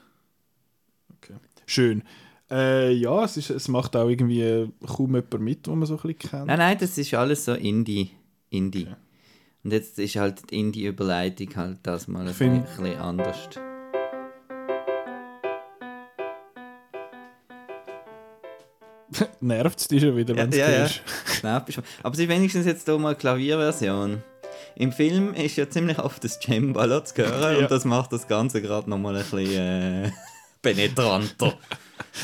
Okay. 1.17 1.35
Schön. 1.65 2.03
Äh, 2.49 2.93
ja, 2.93 3.23
es, 3.23 3.37
ist, 3.37 3.49
es 3.49 3.67
macht 3.67 3.95
auch 3.95 4.07
irgendwie 4.07 4.71
kaum 4.85 5.15
jemand 5.15 5.39
mit, 5.39 5.67
wo 5.67 5.75
man 5.75 5.85
so 5.85 5.95
ein 5.95 6.01
bisschen 6.01 6.17
kennt. 6.17 6.47
Nein, 6.47 6.59
nein, 6.59 6.77
das 6.79 6.97
ist 6.97 7.13
alles 7.13 7.45
so 7.45 7.53
Indie. 7.53 8.11
Indie. 8.49 8.83
Okay. 8.83 8.95
Und 9.63 9.73
jetzt 9.73 9.99
ist 9.99 10.15
halt 10.15 10.49
die 10.49 10.59
Indie-Überleitung 10.59 11.55
halt 11.55 11.79
das 11.83 12.07
mal 12.07 12.27
ein, 12.27 12.33
find... 12.33 12.65
bisschen 12.65 12.97
anders. 12.97 13.49
Nervt 19.41 19.79
es 19.79 19.87
dich 19.87 20.01
schon 20.01 20.15
wieder, 20.15 20.35
wenn 20.35 20.49
es 20.49 20.57
ja, 20.57 20.69
ja, 20.69 20.85
ja. 20.85 20.89
Nervt 21.43 21.81
Aber 22.03 22.13
es 22.13 22.19
ist 22.19 22.29
wenigstens 22.29 22.65
jetzt 22.65 22.85
hier 22.85 22.97
mal 22.97 23.15
Klavierversion. 23.15 24.23
Im 24.75 24.91
Film 24.91 25.33
ist 25.33 25.55
ja 25.55 25.69
ziemlich 25.69 25.99
oft 25.99 26.23
das 26.23 26.39
Cembalo 26.39 27.01
zu 27.01 27.17
hören 27.17 27.41
ja. 27.57 27.59
und 27.59 27.71
das 27.71 27.85
macht 27.85 28.13
das 28.13 28.27
Ganze 28.27 28.61
gerade 28.61 28.89
nochmal 28.89 29.15
ein 29.15 29.23
bisschen 29.23 30.05
äh, 30.05 30.11
penetranter. 30.61 31.57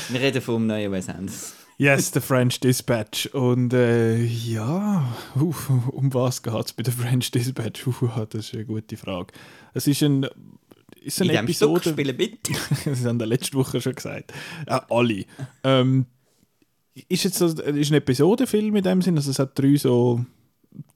Wir 0.08 0.20
reden 0.20 0.40
vom 0.40 0.66
neuen 0.66 0.92
Wes. 0.92 1.08
Yes, 1.76 2.12
The 2.12 2.20
French 2.20 2.60
Dispatch. 2.60 3.26
Und 3.34 3.72
äh, 3.72 4.22
ja, 4.22 5.12
uh, 5.36 5.54
um 5.90 6.14
was 6.14 6.42
geht 6.42 6.66
es 6.66 6.72
bei 6.72 6.82
der 6.82 6.92
French 6.92 7.30
Dispatch? 7.30 7.86
Uh, 8.02 8.26
das 8.28 8.46
ist 8.46 8.54
eine 8.54 8.64
gute 8.64 8.96
Frage. 8.96 9.32
Es 9.72 9.86
ist 9.86 10.02
ein 10.02 10.26
ist 11.00 11.20
eine 11.20 11.32
In 11.32 11.38
Episode. 11.40 11.90
spielen 11.90 12.16
mit. 12.16 12.48
das 12.84 13.04
haben 13.04 13.20
wir 13.20 13.26
letzte 13.26 13.56
Woche 13.56 13.80
schon 13.80 13.94
gesagt. 13.94 14.32
Ja, 14.68 14.86
alle. 14.88 15.24
Ähm, 15.62 16.06
ist 17.08 17.24
jetzt 17.24 17.38
so, 17.38 17.46
ist 17.46 17.90
ein 17.90 17.94
Episodenfilm 17.94 18.76
in 18.76 18.82
dem 18.82 19.02
Sinn, 19.02 19.16
also 19.16 19.30
es 19.30 19.38
hat 19.38 19.58
drei 19.58 19.76
so 19.76 20.24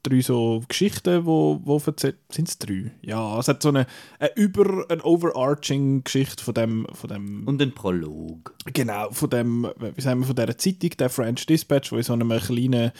drei 0.03 0.21
so 0.21 0.61
Geschichten, 0.67 1.25
wo, 1.25 1.59
wo 1.63 1.81
erzählt, 1.85 2.17
sind 2.31 2.47
es 2.47 2.57
drei? 2.57 2.91
Ja, 3.01 3.39
es 3.39 3.47
hat 3.47 3.61
so 3.61 3.69
eine, 3.69 3.85
eine 4.19 4.31
über, 4.35 4.85
eine 4.89 5.03
overarching 5.03 6.03
Geschichte 6.03 6.43
von 6.43 6.53
dem, 6.53 6.87
von 6.93 7.09
dem... 7.09 7.47
Und 7.47 7.61
ein 7.61 7.73
Prolog. 7.73 8.53
Genau, 8.73 9.09
von 9.11 9.29
dem, 9.29 9.67
wie 9.95 10.01
sagen 10.01 10.21
wir, 10.21 10.27
von 10.27 10.35
dieser 10.35 10.57
Zeitung, 10.57 10.91
der 10.97 11.09
French 11.09 11.45
Dispatch, 11.45 11.91
wo 11.91 11.97
in 11.97 12.03
so 12.03 12.13
einem 12.13 12.29
kleinen 12.29 12.91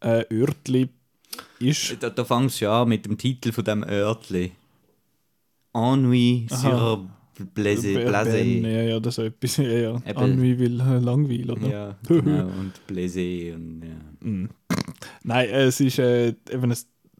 äh, 0.00 0.24
Örtli 0.32 0.88
ist. 1.58 1.96
Da, 2.00 2.10
da 2.10 2.24
fängst 2.24 2.60
du 2.60 2.66
ja 2.66 2.84
mit 2.84 3.06
dem 3.06 3.18
Titel 3.18 3.52
von 3.52 3.64
dem 3.64 3.84
Örtli. 3.84 4.52
Ennui 5.74 6.46
sur 6.48 7.06
Blasé. 7.54 8.06
Blasé. 8.06 8.42
Ja, 8.62 8.82
ja, 8.82 9.00
das 9.00 9.18
ist 9.18 9.24
etwas. 9.24 9.58
Ja, 9.58 9.64
ja. 9.64 10.02
Ennui 10.04 10.58
will 10.58 10.80
äh, 10.80 10.98
Langweil, 10.98 11.50
oder? 11.50 11.68
Ja, 11.68 11.96
genau. 12.08 12.46
und 12.46 12.72
Blasé 12.88 13.54
und 13.54 13.82
ja. 13.82 14.28
Mm. 14.28 14.48
Nein, 15.26 15.48
es 15.50 15.80
ist 15.80 15.98
äh, 15.98 16.28
eben 16.28 16.70
ein, 16.70 16.78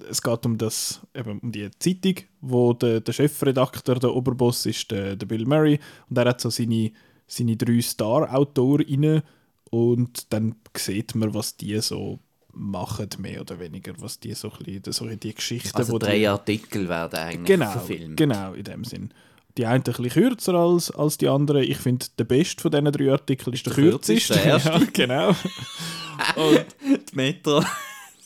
es 0.09 0.23
geht 0.23 0.47
um 0.47 0.57
das 0.57 1.01
eben 1.13 1.41
um 1.41 1.51
die 1.51 1.69
Zeitung, 1.81 2.15
wo 2.41 2.73
der, 2.73 3.01
der 3.01 3.13
Chefredakteur, 3.13 3.97
der 3.97 4.15
Oberboss 4.15 4.65
ist 4.67 4.93
der, 4.93 5.17
der 5.17 5.27
Bill 5.27 5.45
Murray 5.45 5.81
und 6.09 6.17
er 6.17 6.27
hat 6.27 6.41
so 6.41 6.49
seine, 6.49 6.93
seine 7.27 7.57
drei 7.57 7.81
Star-Autoren 7.81 9.23
und 9.71 10.33
dann 10.33 10.55
sieht 10.77 11.17
man, 11.17 11.35
was 11.35 11.57
die 11.57 11.81
so 11.81 12.21
machen, 12.53 13.09
mehr 13.19 13.41
oder 13.41 13.59
weniger, 13.59 13.93
was 13.99 14.21
die 14.21 14.35
so 14.35 14.53
ein 14.53 14.81
bisschen, 14.83 14.93
so 14.93 15.07
die 15.09 15.35
Geschichten... 15.35 15.77
Also 15.77 15.99
drei 15.99 16.19
die, 16.21 16.29
Artikel 16.29 16.89
werden 16.89 17.19
eigentlich 17.19 17.59
genau, 17.59 17.73
verfilmt. 17.73 18.17
Genau, 18.17 18.53
in 18.53 18.63
dem 18.63 18.85
Sinn. 18.85 19.11
Die 19.59 19.67
einen 19.67 19.83
ein 19.83 19.83
bisschen 19.83 20.11
kürzer 20.11 20.55
als, 20.55 20.93
als 20.93 21.19
die 21.19 21.29
anderen. 21.29 21.65
Ich 21.65 21.79
finde, 21.79 22.07
der 22.17 22.25
beste 22.25 22.63
von 22.63 22.71
diesen 22.71 22.93
drei 22.93 23.11
Artikeln 23.11 23.53
ist 23.53 23.67
der, 23.67 23.75
der 23.75 23.85
kürzeste. 23.85 24.35
Der 24.35 24.45
erste. 24.45 24.71
Ja, 24.71 24.81
genau. 24.93 25.29
Und 26.37 26.67
die 27.11 27.17
Metro. 27.17 27.63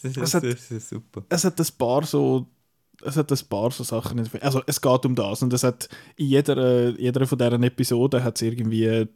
Das 0.03 0.13
ist, 0.13 0.17
es 0.17 0.35
hat, 0.35 0.45
das 0.45 0.71
ist 0.71 0.89
super. 0.89 1.25
Es 1.29 1.45
hat 1.45 1.61
ein 1.61 1.67
paar 1.79 2.05
so 2.05 2.47
es 3.03 3.17
hat 3.17 3.33
ein 3.33 3.39
paar 3.49 3.71
so 3.71 3.83
Sachen. 3.85 4.29
Also 4.41 4.63
es 4.67 4.81
geht 4.81 5.07
um 5.07 5.15
das 5.15 5.43
und 5.43 5.53
es 5.53 5.63
hat 5.63 5.89
in 6.17 6.27
jeder, 6.27 6.91
jeder 6.99 7.27
von 7.27 7.39
diesen 7.39 7.63
Episoden 7.63 8.23
hat 8.23 8.37
es 8.37 8.43
irgendwie 8.43 9.07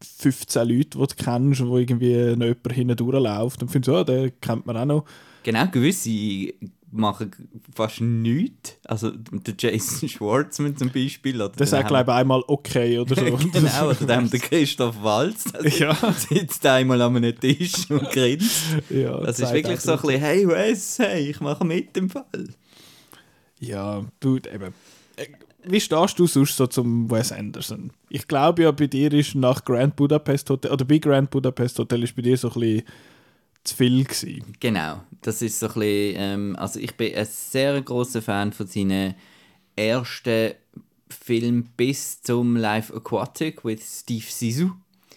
15 0.00 0.68
Leute, 0.68 0.98
die 0.98 1.06
du 1.06 1.06
kennst, 1.16 1.66
wo 1.66 1.78
irgendwie 1.78 2.34
noch 2.36 2.46
jemand 2.46 2.72
hinten 2.72 2.96
durchläuft 2.96 3.62
und 3.62 3.70
findest, 3.70 3.94
oh, 3.94 4.04
den 4.04 4.32
kennt 4.40 4.66
man 4.66 4.76
auch 4.76 4.84
noch. 4.84 5.04
Genau, 5.42 5.66
gewisse 5.68 6.54
machen 6.90 7.32
fast 7.74 8.00
nichts. 8.00 8.78
Also 8.84 9.10
der 9.10 9.54
Jason 9.58 10.08
Schwartzman 10.08 10.76
zum 10.76 10.90
Beispiel. 10.90 11.36
Oder 11.36 11.50
der 11.50 11.66
sagt, 11.66 11.88
glaube 11.88 12.10
ich, 12.10 12.16
einmal 12.16 12.42
okay 12.46 12.98
oder 12.98 13.14
so. 13.14 13.36
genau, 13.52 13.90
oder 13.90 14.06
dann 14.06 14.30
der 14.30 14.40
Christoph 14.40 15.02
Walz. 15.02 15.44
Ja. 15.78 15.96
sitzt 16.12 16.64
einmal 16.66 17.00
an 17.02 17.16
einem 17.16 17.38
Tisch 17.38 17.90
und 17.90 18.10
grinst. 18.10 18.64
Ja, 18.90 19.18
das 19.20 19.40
ist 19.40 19.52
wirklich 19.52 19.80
so 19.80 19.92
ein 19.92 20.00
bisschen, 20.00 20.20
hey 20.20 20.48
Wes, 20.48 20.98
hey, 20.98 21.30
ich 21.30 21.40
mache 21.40 21.64
mit 21.64 21.96
im 21.96 22.10
Fall. 22.10 22.48
Ja, 23.58 24.04
du, 24.20 24.36
eben. 24.36 24.74
Äh, 25.16 25.26
wie 25.68 25.80
stehst 25.80 26.18
du 26.18 26.26
sonst 26.26 26.56
so 26.56 26.66
zum 26.66 27.10
Wes 27.10 27.32
Anderson? 27.32 27.90
Ich 28.08 28.28
glaube 28.28 28.62
ja, 28.62 28.70
bei 28.70 28.86
dir 28.86 29.12
ist 29.12 29.34
nach 29.34 29.64
Grand 29.64 29.96
Budapest 29.96 30.48
Hotel, 30.50 30.70
oder 30.70 30.84
bei 30.84 30.98
Grand 30.98 31.30
Budapest 31.30 31.78
Hotel 31.78 32.04
ist 32.04 32.14
bei 32.14 32.22
dir 32.22 32.36
so 32.36 32.48
ein 32.48 32.60
bisschen 32.60 32.82
zu 33.66 33.76
viel 33.76 34.04
gewesen. 34.04 34.54
Genau, 34.60 35.02
das 35.22 35.42
ist 35.42 35.58
so 35.58 35.66
ein 35.66 35.74
bisschen, 35.74 36.14
ähm, 36.16 36.56
also 36.58 36.80
ich 36.80 36.94
bin 36.96 37.14
ein 37.14 37.26
sehr 37.26 37.80
großer 37.80 38.22
Fan 38.22 38.52
von 38.52 38.66
seinen 38.66 39.14
ersten 39.74 40.54
Film 41.08 41.68
bis 41.76 42.22
zum 42.22 42.56
Live 42.56 42.92
Aquatic 42.92 43.64
mit 43.64 43.82
Steve 43.82 44.24
Sisu. 44.26 44.72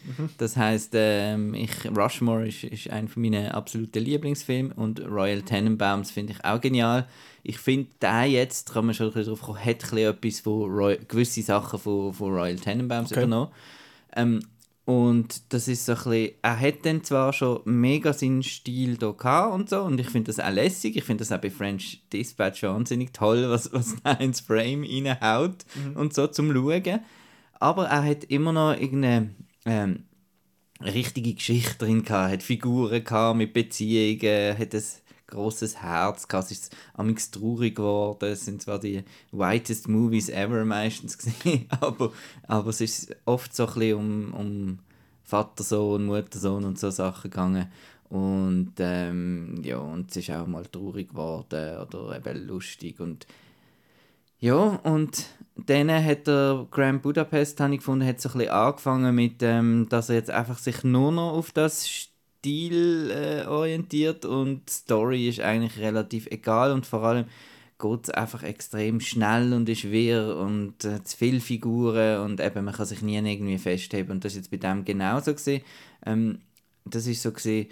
Mhm. 0.05 0.29
Das 0.37 0.55
heißt, 0.55 0.91
ähm, 0.93 1.53
ich, 1.53 1.71
Rushmore 1.95 2.47
ist, 2.47 2.63
ist 2.63 2.89
einer 2.89 3.09
meiner 3.15 3.53
absoluten 3.53 4.03
Lieblingsfilme 4.03 4.73
und 4.75 5.01
Royal 5.01 5.41
Tenenbaums 5.41 6.11
finde 6.11 6.33
ich 6.33 6.45
auch 6.45 6.61
genial. 6.61 7.07
Ich 7.43 7.57
finde, 7.57 7.89
der 8.01 8.25
jetzt, 8.25 8.73
kann 8.73 8.85
man 8.85 8.95
schon 8.95 9.11
darauf 9.11 9.41
kommen, 9.41 9.63
hat 9.63 9.93
etwas 9.93 10.39
von 10.39 10.69
Roy 10.69 10.99
gewisse 11.07 11.41
Sachen 11.41 11.79
von, 11.79 12.13
von 12.13 12.33
Royal 12.33 12.55
Tenenbaums 12.55 13.11
okay. 13.11 13.21
übernommen. 13.21 13.51
Ähm, 14.15 14.39
und 14.89 15.53
das 15.53 15.67
ist 15.67 15.85
so 15.85 15.91
ein 15.91 15.97
bisschen, 15.99 16.31
er 16.41 16.59
hat 16.59 16.83
dann 16.83 17.03
zwar 17.03 17.31
schon 17.31 17.61
mega 17.65 18.11
seinen 18.11 18.41
Stil 18.41 18.97
da 18.97 19.11
gehabt 19.11 19.53
und 19.53 19.69
so, 19.69 19.83
und 19.83 19.99
ich 19.99 20.09
finde 20.09 20.33
das 20.33 20.39
auch 20.39 20.49
lässig, 20.51 20.95
ich 20.97 21.03
finde 21.03 21.23
das 21.23 21.31
auch 21.31 21.39
bei 21.39 21.51
French 21.51 22.01
Dispatch 22.11 22.63
wahnsinnig 22.63 23.13
toll, 23.13 23.47
was, 23.51 23.71
was 23.71 23.97
er 24.03 24.19
ins 24.19 24.39
Frame 24.39 24.83
reinhaut 24.83 25.63
mhm. 25.75 25.95
und 25.95 26.15
so 26.15 26.25
zum 26.25 26.51
Schauen. 26.51 27.01
Aber 27.59 27.85
er 27.85 28.03
hat 28.03 28.23
immer 28.23 28.51
noch 28.51 28.71
irgendeine 28.71 29.29
ähm, 29.67 30.05
richtige 30.83 31.35
Geschichte 31.35 31.77
drin 31.77 32.01
gehabt, 32.03 32.33
hat 32.33 32.41
Figuren 32.41 33.03
gehabt 33.03 33.37
mit 33.37 33.53
Beziehungen, 33.53 34.57
hat 34.57 34.73
ein 34.73 34.83
großes 35.29 35.81
Herz 35.81 36.27
gehabt, 36.27 36.51
es 36.51 36.59
ist 36.59 36.75
amigs 36.93 37.31
traurig 37.31 37.75
geworden, 37.75 38.31
es 38.31 38.45
sind 38.45 38.61
zwar 38.61 38.79
die 38.79 39.03
whitest 39.31 39.87
Movies 39.87 40.29
ever 40.29 40.65
meistens 40.65 41.17
gesehen, 41.19 41.67
aber, 41.79 42.11
aber 42.47 42.69
es 42.69 42.81
ist 42.81 43.15
oft 43.25 43.55
so 43.55 43.67
ein 43.67 43.73
bisschen 43.73 43.97
um, 43.97 44.33
um 44.33 44.79
Vater, 45.23 45.63
Sohn, 45.63 46.05
Mutter, 46.05 46.39
Sohn 46.39 46.65
und 46.65 46.79
so 46.79 46.89
Sachen 46.89 47.29
gegangen. 47.29 47.67
Und 48.09 48.73
ähm, 48.79 49.61
ja, 49.63 49.77
und 49.77 50.09
es 50.09 50.17
ist 50.17 50.31
auch 50.31 50.47
mal 50.47 50.65
traurig 50.65 51.09
geworden 51.09 51.77
oder 51.77 52.17
eben 52.17 52.47
lustig. 52.47 52.99
Und 52.99 53.27
ja, 54.39 54.55
und 54.55 55.27
dann 55.55 55.91
hat 55.91 56.25
der 56.25 56.65
Grand 56.71 57.03
Budapest, 57.03 57.59
habe 57.59 57.73
ich 57.73 57.79
gefunden, 57.79 58.07
hat 58.07 58.19
so 58.19 58.29
ein 58.29 58.39
bisschen 58.39 58.51
angefangen 58.51 59.13
mit, 59.13 59.43
ähm, 59.43 59.87
dass 59.89 60.09
er 60.09 60.15
jetzt 60.15 60.31
einfach 60.31 60.57
sich 60.57 60.83
nur 60.83 61.11
noch 61.11 61.33
auf 61.33 61.51
das 61.51 61.87
Stil 62.39 63.11
äh, 63.11 64.27
und 64.27 64.69
Story 64.69 65.27
ist 65.27 65.41
eigentlich 65.41 65.77
relativ 65.79 66.27
egal 66.27 66.71
und 66.71 66.85
vor 66.85 67.03
allem 67.03 67.25
geht 67.77 68.03
es 68.03 68.09
einfach 68.09 68.43
extrem 68.43 68.99
schnell 69.01 69.53
und 69.53 69.67
ist 69.67 69.91
wirr 69.91 70.37
und 70.37 70.83
äh, 70.85 71.03
zu 71.03 71.17
viele 71.17 71.41
Figuren 71.41 72.21
und 72.21 72.39
eben 72.39 72.65
man 72.65 72.73
kann 72.73 72.85
sich 72.85 73.01
nie 73.01 73.17
irgendwie 73.17 73.57
festheben 73.57 74.11
und 74.11 74.25
das 74.25 74.33
ist 74.33 74.37
jetzt 74.37 74.51
bei 74.51 74.57
dem 74.57 74.85
genauso 74.85 75.33
gesehen. 75.33 75.63
Ähm, 76.05 76.39
das 76.85 77.07
ist 77.07 77.21
so 77.21 77.31
gesehen, 77.31 77.67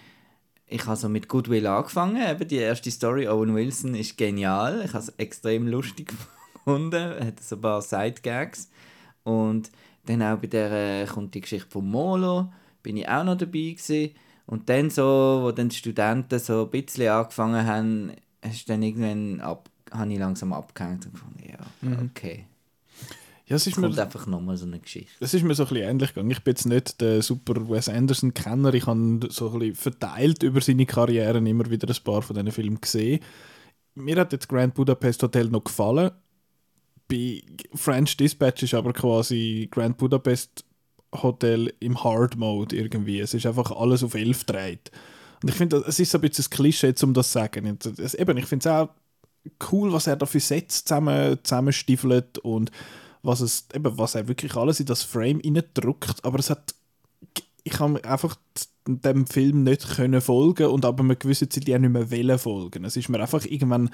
ich 0.65 0.85
habe 0.85 0.97
so 0.97 1.07
mit 1.07 1.29
Goodwill 1.29 1.65
angefangen, 1.65 2.21
eben 2.21 2.47
die 2.47 2.57
erste 2.57 2.91
Story, 2.91 3.27
Owen 3.27 3.55
Wilson 3.55 3.95
ist 3.95 4.17
genial, 4.17 4.81
ich 4.83 4.93
habe 4.93 5.03
es 5.03 5.09
extrem 5.17 5.67
lustig 5.67 6.13
gefunden, 6.53 7.25
hat 7.25 7.39
so 7.41 7.55
ein 7.55 7.61
paar 7.61 7.81
Side-Gags 7.81 8.69
und 9.23 9.71
dann 10.05 10.21
auch 10.23 10.39
bei 10.39 10.47
der 10.47 11.03
äh, 11.03 11.05
kommt 11.05 11.35
die 11.35 11.41
Geschichte 11.41 11.69
von 11.69 11.89
Molo, 11.89 12.51
bin 12.83 12.97
ich 12.97 13.07
auch 13.07 13.23
noch 13.23 13.37
dabei 13.37 13.75
gewesen 13.77 14.11
und 14.47 14.69
dann 14.69 14.89
so, 14.89 15.41
wo 15.43 15.51
dann 15.51 15.69
die 15.69 15.75
Studenten 15.75 16.39
so 16.39 16.63
ein 16.63 16.69
bisschen 16.69 17.09
angefangen 17.09 17.65
haben, 17.65 18.11
hast 18.43 18.69
dann 18.69 18.81
irgendwann 18.81 19.41
ab, 19.41 19.69
habe 19.91 20.11
ich 20.11 20.19
langsam 20.19 20.53
abgehängt 20.53 21.05
und 21.05 21.13
gefunden, 21.13 21.43
ja, 21.47 21.59
mhm. 21.81 22.09
okay. 22.11 22.45
Ja, 23.45 23.55
es 23.55 23.65
ist 23.65 23.75
kommt 23.75 23.95
mir, 23.95 24.01
einfach 24.01 24.25
nochmal 24.25 24.57
so 24.57 24.65
eine 24.65 24.79
Geschichte. 24.79 25.13
Es 25.21 25.33
ist 25.33 25.43
mir 25.43 25.55
so 25.55 25.63
ein 25.63 25.69
bisschen 25.69 25.89
ähnlich 25.89 26.09
gegangen. 26.09 26.31
Ich 26.31 26.43
bin 26.43 26.51
jetzt 26.51 26.65
nicht 26.65 26.99
der 26.99 27.21
super 27.21 27.69
Wes 27.69 27.87
Anderson-Kenner. 27.87 28.73
Ich 28.73 28.87
habe 28.87 29.19
so 29.29 29.51
ein 29.51 29.59
bisschen 29.59 29.75
verteilt 29.75 30.43
über 30.43 30.59
seine 30.59 30.85
Karriere 30.85 31.37
immer 31.37 31.69
wieder 31.69 31.87
ein 31.87 32.03
paar 32.03 32.21
von 32.21 32.35
diesen 32.35 32.51
Filmen 32.51 32.81
gesehen. 32.81 33.21
Mir 33.95 34.17
hat 34.17 34.33
jetzt 34.33 34.49
Grand 34.49 34.73
Budapest 34.73 35.23
Hotel 35.23 35.47
noch 35.47 35.63
gefallen. 35.63 36.11
Bei 37.07 37.41
French 37.73 38.17
Dispatch 38.17 38.63
ist 38.63 38.73
aber 38.73 38.91
quasi 38.91 39.69
Grand 39.71 39.97
Budapest 39.97 40.65
Hotel 41.23 41.73
im 41.79 42.03
Hard 42.03 42.37
Mode 42.37 42.75
irgendwie. 42.75 43.19
Es 43.19 43.33
ist 43.33 43.45
einfach 43.45 43.71
alles 43.71 44.03
auf 44.03 44.13
11 44.13 44.43
dreht. 44.45 44.91
Und 45.41 45.49
ich 45.49 45.55
finde, 45.55 45.83
es 45.87 45.99
ist 45.99 46.13
ein 46.15 46.21
bisschen 46.21 46.45
ein 46.45 46.49
Klischee, 46.49 46.93
um 47.03 47.13
das 47.13 47.27
zu 47.27 47.33
sagen. 47.33 47.77
Es, 47.97 48.13
eben, 48.15 48.37
ich 48.37 48.45
finde 48.45 48.67
es 48.67 48.73
auch 48.73 48.89
cool, 49.71 49.93
was 49.93 50.07
er 50.07 50.15
da 50.15 50.25
für 50.25 50.39
Sets 50.39 50.85
zusammen, 50.85 51.37
zusammenstiefelt 51.43 52.39
und 52.39 52.71
was, 53.21 53.41
es, 53.41 53.67
eben, 53.73 53.97
was 53.97 54.15
er 54.15 54.27
wirklich 54.27 54.55
alles 54.55 54.79
in 54.79 54.85
das 54.85 55.03
Frame 55.03 55.41
drückt. 55.73 56.23
Aber 56.23 56.39
es 56.39 56.49
hat. 56.49 56.73
Ich 57.63 57.79
habe 57.79 58.03
einfach 58.05 58.37
dem 58.87 59.27
Film 59.27 59.63
nicht 59.63 59.95
können 59.95 60.21
folgen 60.21 60.67
und 60.67 60.85
aber 60.85 61.03
eine 61.03 61.17
gewisse 61.17 61.49
Zeit 61.49 61.69
auch 61.69 61.77
nicht 61.79 61.91
mehr 61.91 62.09
wollen 62.09 62.39
folgen. 62.39 62.85
Es 62.85 62.95
ist 62.95 63.09
mir 63.09 63.19
einfach 63.19 63.43
irgendwann 63.43 63.89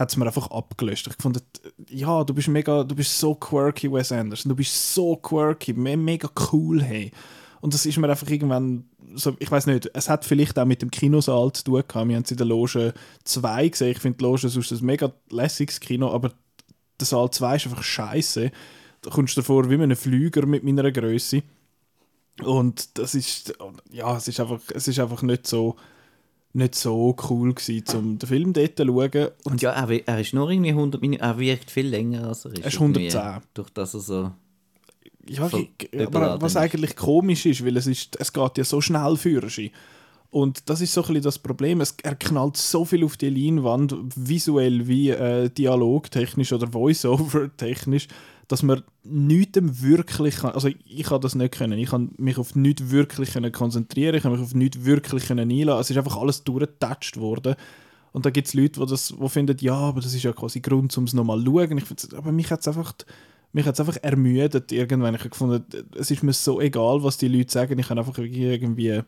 hat 0.00 0.08
es 0.08 0.16
mir 0.16 0.26
einfach 0.26 0.50
abgelöscht. 0.50 1.06
Ich 1.08 1.22
fand, 1.22 1.42
ja, 1.90 2.24
du 2.24 2.32
bist 2.32 2.48
mega, 2.48 2.84
du 2.84 2.94
bist 2.94 3.18
so 3.18 3.34
quirky, 3.34 3.92
Wes 3.92 4.10
Anderson, 4.10 4.48
du 4.48 4.56
bist 4.56 4.94
so 4.94 5.14
quirky, 5.14 5.74
me 5.74 5.94
mega 5.94 6.30
cool, 6.50 6.82
hey. 6.82 7.12
Und 7.60 7.74
das 7.74 7.84
ist 7.84 7.98
mir 7.98 8.08
einfach 8.08 8.28
irgendwann, 8.30 8.88
so, 9.14 9.36
ich 9.38 9.50
weiß 9.50 9.66
nicht, 9.66 9.90
es 9.92 10.08
hat 10.08 10.24
vielleicht 10.24 10.58
auch 10.58 10.64
mit 10.64 10.80
dem 10.80 10.90
Kinosaal 10.90 11.52
zu 11.52 11.64
tun 11.64 11.82
gehabt. 11.86 12.08
Wir 12.08 12.16
haben 12.16 12.22
es 12.22 12.30
in 12.30 12.38
der 12.38 12.46
Loge 12.46 12.94
2 13.24 13.68
gesehen. 13.68 13.90
Ich 13.90 13.98
finde 13.98 14.16
die 14.16 14.24
Loge 14.24 14.48
sonst 14.48 14.72
ein 14.72 14.86
mega 14.86 15.12
lässiges 15.28 15.78
Kino, 15.80 16.10
aber 16.10 16.32
der 16.98 17.06
Saal 17.06 17.30
2 17.30 17.56
ist 17.56 17.66
einfach 17.66 17.82
scheiße. 17.82 18.50
Da 19.02 19.10
kommst 19.10 19.36
du 19.36 19.42
davor 19.42 19.68
wie 19.68 19.76
mit 19.76 19.82
einem 19.82 19.96
Flüger 19.96 20.46
mit 20.46 20.64
meiner 20.64 20.90
Größe. 20.90 21.42
Und 22.42 22.96
das 22.96 23.14
ist, 23.14 23.52
ja, 23.90 24.16
es 24.16 24.28
ist 24.28 24.40
einfach, 24.40 24.60
es 24.74 24.88
ist 24.88 24.98
einfach 24.98 25.20
nicht 25.20 25.46
so 25.46 25.76
nicht 26.52 26.74
so 26.74 27.16
cool 27.28 27.54
gewesen, 27.54 27.84
um 27.96 28.18
den 28.18 28.28
Film 28.28 28.52
dort 28.52 28.76
zu 28.76 28.86
schauen. 28.86 29.28
Und 29.44 29.62
ja, 29.62 29.70
er, 29.70 30.08
er 30.08 30.20
ist 30.20 30.34
nur 30.34 30.50
irgendwie 30.50 30.70
100 30.70 31.00
Minuten, 31.00 31.22
er 31.22 31.38
wirkt 31.38 31.70
viel 31.70 31.86
länger 31.86 32.28
als 32.28 32.44
er 32.44 32.52
ist. 32.52 32.60
Er 32.60 32.66
ist 32.66 32.80
110. 32.80 33.20
Durch 33.54 33.70
das 33.70 33.94
er 33.94 34.00
so... 34.00 34.32
Ja, 35.28 35.48
aber 36.06 36.40
was 36.40 36.56
eigentlich 36.56 36.96
komisch 36.96 37.46
ist, 37.46 37.64
weil 37.64 37.76
es, 37.76 37.86
ist, 37.86 38.16
es 38.18 38.32
geht 38.32 38.58
ja 38.58 38.64
so 38.64 38.80
schnell 38.80 39.16
für 39.16 39.48
sich. 39.48 39.70
Und 40.30 40.68
das 40.68 40.80
ist 40.80 40.92
so 40.92 41.04
ein 41.04 41.20
das 41.22 41.38
Problem. 41.38 41.80
Es, 41.80 41.94
er 42.02 42.14
knallt 42.14 42.56
so 42.56 42.84
viel 42.84 43.04
auf 43.04 43.16
die 43.16 43.30
Leinwand, 43.30 43.94
visuell 44.16 44.88
wie 44.88 45.10
äh, 45.10 45.50
dialogtechnisch 45.50 46.52
oder 46.52 46.68
Voice-Over-technisch, 46.68 48.08
dass 48.50 48.64
man 48.64 48.82
nichts 49.04 49.60
wirklich 49.62 50.38
kann, 50.38 50.50
also 50.50 50.66
ich 50.66 51.04
kann 51.04 51.20
das 51.20 51.36
nicht 51.36 51.54
können, 51.54 51.78
ich 51.78 51.90
kann 51.90 52.10
mich 52.16 52.36
auf 52.36 52.56
nichts 52.56 52.90
wirklich 52.90 53.32
konzentrieren, 53.52 54.16
ich 54.16 54.24
kann 54.24 54.32
mich 54.32 54.40
auf 54.40 54.54
nichts 54.54 54.84
wirklich 54.84 55.30
einlassen, 55.30 55.80
es 55.80 55.90
ist 55.90 55.96
einfach 55.96 56.16
alles 56.16 56.42
durchgetatscht 56.42 57.16
worden. 57.18 57.54
Und 58.10 58.26
da 58.26 58.30
gibt 58.30 58.48
es 58.48 58.54
Leute, 58.54 58.80
die 58.80 58.86
das 58.86 59.14
die 59.16 59.28
finden, 59.28 59.56
ja, 59.60 59.74
aber 59.74 60.00
das 60.00 60.14
ist 60.14 60.24
ja 60.24 60.32
quasi 60.32 60.58
Grund, 60.58 60.98
um 60.98 61.04
es 61.04 61.14
nochmal 61.14 61.38
zu 61.38 61.44
schauen, 61.44 61.78
ich, 61.78 62.14
aber 62.16 62.32
mich 62.32 62.50
hat 62.50 62.58
es 62.58 62.66
einfach 62.66 62.92
mich 63.52 63.66
hat's 63.66 63.78
einfach 63.78 63.98
ermüdet 64.02 64.72
irgendwann, 64.72 65.14
ich 65.14 65.20
habe 65.20 65.30
gefunden, 65.30 65.64
es 65.96 66.10
ist 66.10 66.24
mir 66.24 66.32
so 66.32 66.60
egal, 66.60 67.04
was 67.04 67.18
die 67.18 67.28
Leute 67.28 67.52
sagen, 67.52 67.78
ich 67.78 67.88
habe 67.88 68.00
einfach 68.00 68.18
irgendwie 68.18 69.02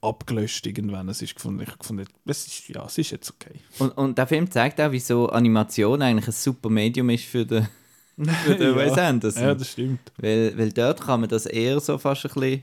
abgelöscht 0.00 0.66
irgendwann. 0.66 1.08
Es 1.08 1.22
ist 1.22 1.34
gefunden, 1.34 1.62
ich 1.62 1.78
gefunden, 1.78 2.04
es 2.24 2.46
ist, 2.46 2.68
ja, 2.68 2.84
es 2.86 2.98
ist 2.98 3.10
jetzt 3.10 3.30
okay. 3.30 3.60
Und, 3.78 3.90
und 3.96 4.18
der 4.18 4.26
Film 4.26 4.48
zeigt 4.50 4.80
auch, 4.80 4.92
wieso 4.92 5.28
Animation 5.28 6.02
eigentlich 6.02 6.28
ein 6.28 6.32
super 6.32 6.68
Medium 6.68 7.10
ist 7.10 7.24
für 7.24 7.46
den 7.46 7.66
für 8.16 8.54
den 8.54 8.70
ja. 8.74 8.76
Wes 8.76 8.98
Anderson. 8.98 9.42
Ja, 9.42 9.54
das 9.54 9.72
stimmt. 9.72 10.00
Weil, 10.18 10.56
weil 10.56 10.72
dort 10.72 11.00
kann 11.00 11.20
man 11.20 11.28
das 11.28 11.46
eher 11.46 11.80
so 11.80 11.98
fast 11.98 12.24
ein 12.26 12.32
bisschen... 12.32 12.62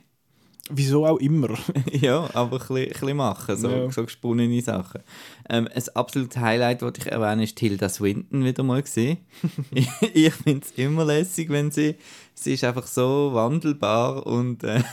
Wieso 0.70 1.06
auch 1.06 1.20
immer. 1.20 1.50
ja, 1.92 2.30
aber 2.34 2.54
ein 2.54 2.60
bisschen, 2.60 2.78
ein 2.78 2.88
bisschen 2.88 3.18
machen, 3.18 3.58
so, 3.58 3.70
ja. 3.70 3.92
so 3.92 4.04
gesponnene 4.04 4.62
Sachen. 4.62 5.02
Ähm, 5.50 5.68
ein 5.74 5.84
absolutes 5.94 6.38
Highlight, 6.38 6.82
das 6.82 6.94
ich 7.00 7.08
erwähne, 7.08 7.44
ist 7.44 7.58
Tilda 7.58 7.90
Swinton 7.90 8.46
wieder 8.46 8.64
mal 8.64 8.82
gesehen. 8.82 9.18
ich 9.72 9.90
ich 10.14 10.34
finde 10.34 10.66
es 10.66 10.72
immer 10.78 11.06
lässig, 11.06 11.50
wenn 11.50 11.72
sie... 11.72 11.96
Sie 12.34 12.54
ist 12.54 12.64
einfach 12.64 12.88
so 12.88 13.32
wandelbar 13.34 14.26
und... 14.26 14.64
Äh, 14.64 14.84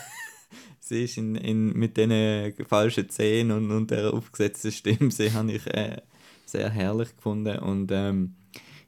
sie 0.80 1.04
ist 1.04 1.16
in, 1.16 1.36
in, 1.36 1.72
mit 1.72 1.96
diesen 1.96 2.52
falschen 2.68 3.08
Zähnen 3.08 3.52
und, 3.52 3.70
und 3.70 3.90
der 3.92 4.12
aufgesetzten 4.12 4.72
Stimme, 4.72 5.10
sie 5.12 5.32
habe 5.32 5.52
ich 5.52 5.66
äh, 5.68 5.98
sehr 6.44 6.68
herrlich 6.68 7.14
gefunden 7.14 7.58
und 7.60 7.90
ähm, 7.92 8.34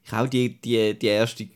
ich 0.05 0.13
auch 0.13 0.27
die, 0.27 0.61
die, 0.61 0.99
die 0.99 1.07
erste 1.07 1.49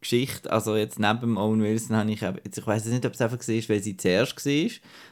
Geschichte, 0.00 0.52
also 0.52 0.76
jetzt 0.76 0.98
neben 0.98 1.38
Owen 1.38 1.62
Wilson 1.62 1.96
habe 1.96 2.10
ich, 2.10 2.20
jetzt, 2.20 2.58
ich 2.58 2.66
weiß 2.66 2.84
nicht, 2.86 3.06
ob 3.06 3.14
es 3.14 3.20
einfach 3.20 3.38
war, 3.38 3.68
weil 3.68 3.82
sie 3.82 3.96
zuerst 3.96 4.44
war, 4.44 4.70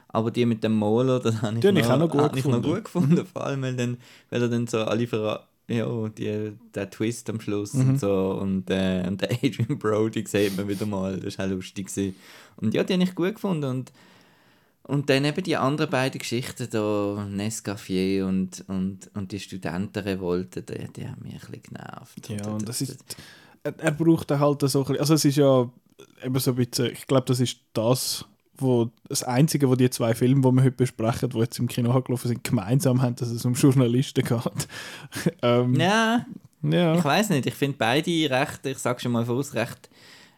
aber 0.09 0.31
die 0.31 0.45
mit 0.45 0.63
dem 0.63 0.73
Molo, 0.73 1.19
das 1.19 1.41
habe 1.41 1.59
ich, 1.59 1.65
noch, 1.65 1.73
ich, 1.73 1.89
noch, 1.89 2.09
gut 2.09 2.37
ich 2.37 2.45
noch 2.45 2.63
gut 2.63 2.85
gefunden, 2.85 3.25
vor 3.27 3.47
allem, 3.47 3.63
weil, 3.63 3.77
dann, 3.77 3.97
weil 4.29 4.43
er 4.43 4.49
dann 4.49 4.67
so 4.67 4.79
alle 4.79 5.07
verraten 5.07 5.47
ja, 5.69 6.09
die, 6.09 6.53
der 6.75 6.91
Twist 6.91 7.31
am 7.31 7.41
Schluss 7.41 7.75
mhm. 7.75 7.91
und 7.91 8.01
so 8.01 8.39
und, 8.41 8.71
äh, 8.71 9.05
und 9.07 9.21
der 9.21 9.31
Adrian 9.33 9.79
Brody 9.79 10.25
sieht 10.27 10.57
man 10.57 10.69
wieder 10.69 10.87
mal, 10.87 11.19
das 11.19 11.39
war 11.39 11.47
auch 11.47 11.51
lustig. 11.51 11.87
Gewesen. 11.87 12.17
Und 12.57 12.75
ja, 12.75 12.85
die 12.85 12.95
habe 12.95 13.03
ich 13.03 13.15
gut 13.15 13.35
gefunden 13.35 13.65
und, 13.65 13.93
und 14.85 15.09
dann 15.09 15.25
eben 15.25 15.45
die 15.45 15.57
anderen 15.57 15.91
beiden 15.91 16.19
Geschichten, 16.19 16.69
da 16.71 17.27
Nescafé 17.31 18.25
und, 18.25 18.65
und, 18.69 19.11
und 19.15 19.33
die 19.33 19.41
Studentenrevolte, 19.41 20.63
die, 20.63 20.93
die 20.93 21.09
haben 21.09 21.23
mich 21.23 21.35
ein 21.35 21.39
bisschen 21.41 21.63
genervt. 21.63 22.29
Ja, 22.29 22.49
und 22.49 22.69
das 22.69 22.81
ist 22.81 23.17
er, 23.63 23.79
er 23.79 23.91
braucht 23.93 24.31
halt 24.31 24.61
so 24.63 24.81
ein 24.81 24.85
bisschen, 24.85 25.01
also 25.01 25.15
es 25.15 25.25
ist 25.25 25.37
ja 25.37 25.69
eben 26.25 26.39
so 26.39 26.51
ein 26.51 26.57
bisschen, 26.57 26.93
ich 26.93 27.07
glaube, 27.07 27.25
das 27.27 27.41
ist 27.41 27.59
das, 27.73 28.25
wo 28.57 28.91
das 29.09 29.23
Einzige, 29.23 29.69
wo 29.69 29.75
die 29.75 29.91
zwei 29.91 30.15
Filme, 30.15 30.41
die 30.41 30.57
wir 30.57 30.63
heute 30.63 30.73
besprechen, 30.73 31.31
die 31.31 31.39
jetzt 31.39 31.59
im 31.59 31.69
Kino 31.69 32.01
gelaufen 32.01 32.29
sind, 32.29 32.45
gemeinsam 32.45 33.03
haben, 33.03 33.17
dass 33.17 33.29
es 33.29 33.45
um 33.45 33.55
Journalisten 33.55 34.25
geht. 34.25 34.69
ähm, 35.43 35.75
ja, 35.79 36.27
ja, 36.63 36.95
ich 36.95 37.05
weiß 37.05 37.31
nicht. 37.31 37.47
Ich 37.47 37.55
finde 37.55 37.77
beide 37.79 38.31
recht, 38.31 38.65
ich 38.67 38.79
sage 38.79 39.01
schon 39.01 39.13
mal 39.13 39.25
voraus, 39.25 39.55
recht 39.55 39.91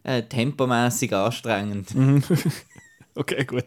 äh, 0.04 0.22
tempomäßig 0.22 1.12
anstrengend. 1.12 1.88
Okay, 3.14 3.44
gut. 3.44 3.64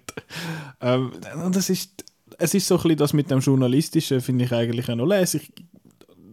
Ähm, 0.81 1.11
das 1.51 1.69
ist, 1.69 2.03
es 2.37 2.53
ist 2.53 2.67
so 2.67 2.75
ein 2.75 2.83
bisschen 2.83 2.97
das 2.97 3.13
mit 3.13 3.31
dem 3.31 3.39
Journalistischen, 3.39 4.21
finde 4.21 4.45
ich 4.45 4.53
eigentlich 4.53 4.89
auch 4.89 4.95
noch 4.95 5.05
lässig. 5.05 5.51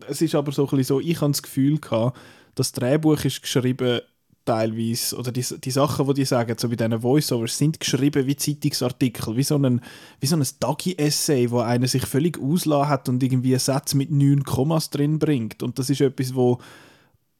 Es 0.08 0.20
ist 0.20 0.34
aber 0.34 0.52
so 0.52 0.64
ein 0.64 0.70
bisschen 0.70 0.84
so, 0.84 1.00
ich 1.00 1.20
habe 1.20 1.32
das 1.32 1.42
Gefühl 1.42 1.78
gehabt, 1.78 2.18
das 2.54 2.72
Drehbuch 2.72 3.24
ist 3.24 3.42
geschrieben 3.42 4.00
teilweise, 4.44 5.16
oder 5.16 5.32
die, 5.32 5.42
die 5.42 5.70
Sachen, 5.70 6.06
die 6.06 6.14
die 6.14 6.24
sagen, 6.24 6.56
so 6.58 6.68
bei 6.68 6.76
diesen 6.76 7.02
Voiceovers, 7.02 7.56
sind 7.56 7.80
geschrieben 7.80 8.26
wie 8.26 8.36
Zeitungsartikel, 8.36 9.36
wie 9.36 9.42
so 9.42 9.56
ein, 9.56 9.80
wie 10.20 10.26
so 10.26 10.36
ein 10.36 10.46
Dagi-Essay, 10.60 11.50
wo 11.50 11.60
einer 11.60 11.86
sich 11.86 12.04
völlig 12.04 12.38
auslassen 12.38 12.88
hat 12.88 13.08
und 13.08 13.22
irgendwie 13.22 13.52
einen 13.52 13.60
Satz 13.60 13.94
mit 13.94 14.10
neun 14.10 14.44
Kommas 14.44 14.90
drin 14.90 15.18
bringt. 15.18 15.62
Und 15.62 15.78
das 15.78 15.88
ist 15.88 16.02
etwas, 16.02 16.34
wo, 16.34 16.58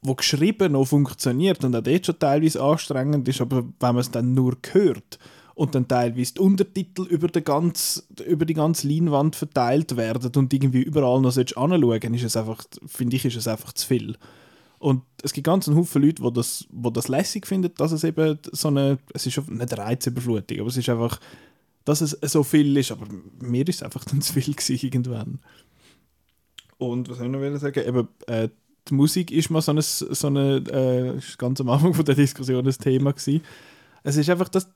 wo 0.00 0.14
geschrieben 0.14 0.72
noch 0.72 0.86
funktioniert 0.86 1.62
und 1.64 1.76
auch 1.76 1.82
dort 1.82 2.06
schon 2.06 2.18
teilweise 2.18 2.62
anstrengend 2.62 3.28
ist, 3.28 3.40
aber 3.40 3.64
wenn 3.64 3.94
man 3.94 3.98
es 3.98 4.10
dann 4.10 4.32
nur 4.32 4.56
hört 4.72 5.18
und 5.54 5.74
dann 5.74 5.86
teilweise 5.86 6.34
die 6.34 6.40
Untertitel 6.40 7.02
über 7.02 7.28
die 7.28 7.42
ganze, 7.42 8.02
über 8.26 8.44
die 8.44 8.54
ganze 8.54 8.88
Leinwand 8.88 9.36
verteilt 9.36 9.96
werden 9.96 10.32
und 10.36 10.52
irgendwie 10.52 10.82
überall 10.82 11.20
noch 11.20 11.36
anschauen 11.36 12.14
ist 12.14 12.24
es 12.24 12.36
einfach, 12.36 12.64
finde 12.86 13.16
ich, 13.16 13.24
ist 13.24 13.36
es 13.36 13.46
einfach 13.46 13.72
zu 13.72 13.86
viel. 13.86 14.16
Und 14.78 15.02
es 15.22 15.32
gibt 15.32 15.46
ganz 15.46 15.68
einen 15.68 15.78
Haufen 15.78 16.02
Leute, 16.02 16.22
die 16.22 16.32
das, 16.32 16.66
die 16.70 16.92
das 16.92 17.08
lässig 17.08 17.46
finden, 17.46 17.72
dass 17.76 17.92
es 17.92 18.04
eben 18.04 18.38
so 18.52 18.68
eine, 18.68 18.98
es 19.14 19.26
ist 19.26 19.48
nicht 19.48 19.78
Reizüberflutung, 19.78 20.60
aber 20.60 20.68
es 20.68 20.76
ist 20.76 20.88
einfach, 20.88 21.20
dass 21.84 22.00
es 22.00 22.18
so 22.22 22.42
viel 22.42 22.76
ist, 22.76 22.90
aber 22.90 23.06
mir 23.40 23.66
ist 23.68 23.76
es 23.76 23.82
einfach 23.82 24.04
dann 24.04 24.20
zu 24.22 24.32
viel 24.32 24.54
gewesen 24.54 24.84
irgendwann. 24.84 25.38
Und 26.78 27.08
was 27.08 27.18
soll 27.18 27.32
ich 27.32 27.32
noch 27.32 27.58
sagen? 27.58 27.86
Eben, 27.86 28.08
äh, 28.26 28.48
die 28.88 28.94
Musik 28.94 29.30
ist 29.30 29.50
mal 29.50 29.62
so 29.62 29.70
eine, 29.70 29.82
so 29.82 30.26
eine 30.26 30.56
äh, 30.56 31.20
ganz 31.38 31.60
am 31.60 31.70
Anfang 31.70 31.94
von 31.94 32.04
der 32.04 32.16
Diskussion 32.16 32.66
ein 32.66 32.72
Thema 32.72 33.12
gewesen. 33.12 33.40
Es 34.06 34.16
ist 34.18 34.28
einfach 34.28 34.50
das 34.50 34.68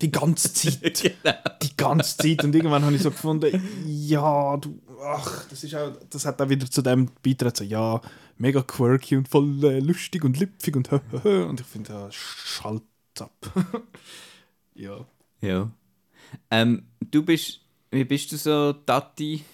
die 0.00 0.10
ganze 0.10 0.54
Zeit. 0.54 1.02
genau. 1.22 1.34
Die 1.62 1.76
ganze 1.76 2.16
Zeit. 2.16 2.42
Und 2.42 2.54
irgendwann 2.54 2.82
habe 2.82 2.94
ich 2.96 3.02
so 3.02 3.10
gefunden, 3.10 3.62
ja, 3.86 4.56
du, 4.56 4.80
ach, 5.04 5.44
das 5.50 5.62
ist 5.64 5.74
auch, 5.74 5.92
das 6.08 6.24
hat 6.24 6.40
auch 6.40 6.48
wieder 6.48 6.68
zu 6.70 6.80
dem 6.80 7.10
beitragen, 7.22 7.56
so, 7.56 7.64
ja, 7.64 8.00
mega 8.38 8.62
quirky 8.62 9.18
und 9.18 9.28
voll 9.28 9.62
äh, 9.64 9.80
lustig 9.80 10.24
und 10.24 10.40
lüpfig 10.40 10.74
und 10.74 10.90
und 10.90 11.60
ich 11.60 11.66
finde, 11.66 11.92
ja, 11.92 12.08
schalt 12.10 12.82
ab. 13.20 13.52
ja. 14.74 15.04
Ja. 15.42 15.70
Ähm, 16.50 16.86
du 17.10 17.22
bist, 17.22 17.60
wie 17.90 18.04
bist 18.04 18.32
du 18.32 18.38
so 18.38 18.72
Tati 18.72 19.44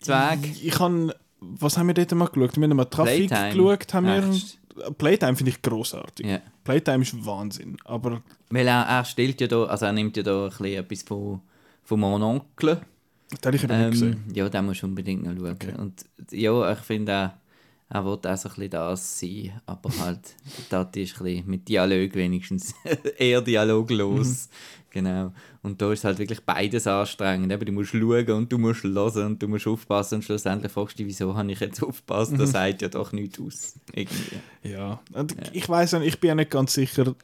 Zweig? 0.00 0.38
Ich, 0.44 0.66
ich 0.66 0.78
habe, 0.78 1.14
was 1.40 1.76
haben 1.76 1.88
wir 1.88 1.94
dort 1.94 2.12
mal 2.12 2.28
geschaut? 2.28 2.56
Wir 2.56 2.62
haben 2.62 2.76
mal 2.76 2.84
Trafik 2.86 3.28
Playtime. 3.28 3.50
geschaut, 3.50 3.94
haben 3.94 4.06
Echt? 4.06 4.58
wir 4.58 4.61
Playtime 4.98 5.36
finde 5.36 5.50
ich 5.50 5.62
großartig. 5.62 6.26
Yeah. 6.26 6.42
Playtime 6.64 7.02
ist 7.02 7.24
Wahnsinn, 7.24 7.76
aber... 7.84 8.22
Weil 8.50 8.66
er, 8.66 8.82
er 8.82 9.04
stellt 9.04 9.40
ja 9.40 9.46
da, 9.46 9.64
also 9.64 9.86
er 9.86 9.92
nimmt 9.92 10.16
ja 10.16 10.22
da 10.22 10.44
ein 10.44 10.50
bisschen 10.50 10.66
etwas 10.66 11.02
von, 11.02 11.40
von 11.84 12.00
meinem 12.00 12.22
Onkel. 12.22 12.80
Den 13.30 13.46
habe 13.46 13.56
ich 13.56 13.64
ähm, 13.64 13.80
nicht 13.80 13.90
gesehen. 13.92 14.24
Ja, 14.34 14.48
den 14.48 14.66
musst 14.66 14.82
du 14.82 14.86
unbedingt 14.86 15.24
noch 15.24 15.34
schauen. 15.34 15.52
Okay. 15.52 15.74
Und 15.76 16.04
ja, 16.30 16.72
ich 16.72 16.78
finde 16.78 17.12
auch, 17.12 17.42
er 17.94 18.04
will 18.04 18.12
auch 18.12 18.36
so 18.36 18.48
ein 18.48 18.54
bisschen 18.54 18.70
das 18.70 19.20
sein, 19.20 19.60
aber 19.66 19.90
halt, 19.98 20.36
das 20.70 20.88
ist 20.94 21.18
ein 21.18 21.24
bisschen 21.24 21.46
mit 21.46 21.68
Dialog 21.68 22.14
wenigstens 22.14 22.74
eher 23.18 23.40
dialoglos. 23.40 24.48
Mhm. 24.48 24.82
Genau. 24.90 25.32
Und 25.62 25.80
da 25.80 25.90
ist 25.92 26.04
halt 26.04 26.18
wirklich 26.18 26.40
beides 26.40 26.86
anstrengend. 26.86 27.50
Eben, 27.50 27.64
du 27.64 27.72
musst 27.72 27.92
schauen 27.92 28.30
und 28.30 28.52
du 28.52 28.58
musst 28.58 28.84
hören 28.84 29.26
und 29.26 29.42
du 29.42 29.48
musst 29.48 29.66
aufpassen 29.66 30.16
und 30.16 30.22
schlussendlich 30.22 30.70
fragst 30.70 30.98
du 30.98 31.02
dich, 31.02 31.12
wieso 31.12 31.34
habe 31.34 31.50
ich 31.50 31.60
jetzt 31.60 31.82
aufgepasst? 31.82 32.32
Das 32.32 32.40
mhm. 32.40 32.46
sagt 32.46 32.82
ja 32.82 32.88
doch 32.88 33.12
nichts 33.12 33.40
aus. 33.40 33.74
Irgendwie. 33.94 34.36
Ja, 34.64 35.00
und 35.12 35.32
ja. 35.32 35.38
ich 35.52 35.68
weiß 35.68 35.94
ich 35.94 36.20
bin 36.20 36.28
ja 36.28 36.34
nicht 36.36 36.50
ganz 36.50 36.74
sicher, 36.74 37.14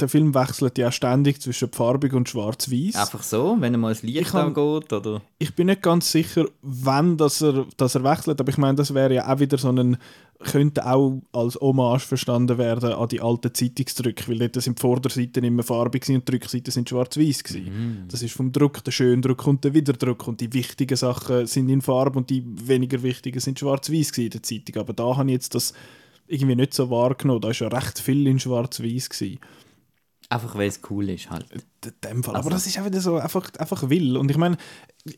der 0.00 0.08
Film 0.08 0.34
wechselt 0.34 0.78
ja 0.78 0.90
ständig 0.90 1.42
zwischen 1.42 1.70
farbig 1.70 2.14
und 2.14 2.28
schwarz-weiß. 2.28 2.96
Einfach 2.96 3.22
so, 3.22 3.56
wenn 3.60 3.74
er 3.74 3.78
mal 3.78 3.92
das 3.92 4.02
Licht 4.02 4.34
angeht, 4.34 4.92
oder? 4.92 5.20
Ich 5.38 5.54
bin 5.54 5.66
nicht 5.66 5.82
ganz 5.82 6.10
sicher, 6.10 6.46
wann 6.62 7.18
das 7.18 7.42
er, 7.42 7.66
dass 7.76 7.96
er 7.96 8.04
wechselt, 8.04 8.40
aber 8.40 8.48
ich 8.48 8.56
meine, 8.56 8.76
das 8.76 8.94
wäre 8.94 9.12
ja 9.12 9.32
auch 9.32 9.38
wieder 9.38 9.58
so 9.58 9.70
ein 9.70 9.98
könnte 10.38 10.86
auch 10.86 11.22
als 11.32 11.56
Hommage 11.56 12.06
verstanden 12.06 12.58
werden 12.58 12.92
an 12.92 13.08
die 13.08 13.20
alten 13.20 13.54
Zeitungsdrücke, 13.54 14.28
weil 14.28 14.38
dort 14.38 14.62
sind 14.62 14.78
die 14.78 14.82
Vorderseiten 14.82 15.44
immer 15.44 15.62
farbig 15.62 16.08
und 16.10 16.28
die 16.28 16.32
Rückseiten 16.32 16.70
sind 16.70 16.88
schwarz-weiß 16.88 17.42
mhm. 17.54 18.04
Das 18.08 18.22
ist 18.22 18.34
vom 18.34 18.52
Druck, 18.52 18.84
der 18.84 18.92
Schöndruck 18.92 19.46
und 19.46 19.64
der 19.64 19.72
Widerdruck 19.72 20.28
und 20.28 20.40
die 20.40 20.52
wichtigen 20.52 20.96
Sachen 20.96 21.46
sind 21.46 21.68
in 21.68 21.80
Farbe 21.80 22.18
und 22.18 22.28
die 22.28 22.44
weniger 22.44 23.02
wichtigen 23.02 23.40
sind 23.40 23.58
schwarz-weiß 23.58 24.10
in 24.18 24.30
der 24.30 24.42
Zeitung. 24.42 24.76
Aber 24.76 24.92
da 24.92 25.16
habe 25.16 25.28
ich 25.28 25.34
jetzt 25.34 25.54
das 25.54 25.72
irgendwie 26.28 26.56
nicht 26.56 26.74
so 26.74 26.90
wahrgenommen. 26.90 27.40
Da 27.40 27.48
war 27.48 27.54
ja 27.54 27.68
recht 27.68 27.98
viel 27.98 28.26
in 28.26 28.38
schwarz-weiß 28.38 29.10
Einfach 30.28 30.56
weil 30.56 30.68
es 30.68 30.80
cool 30.90 31.08
ist 31.08 31.30
halt. 31.30 31.46
In 31.52 31.92
dem 32.02 32.24
Fall. 32.24 32.34
Also. 32.34 32.46
Aber 32.46 32.54
das 32.54 32.66
ist 32.66 32.78
auch 32.78 32.84
wieder 32.84 33.00
so 33.00 33.16
einfach, 33.16 33.48
einfach 33.58 33.88
will. 33.88 34.16
Und 34.16 34.30
ich 34.30 34.36
meine, 34.36 34.56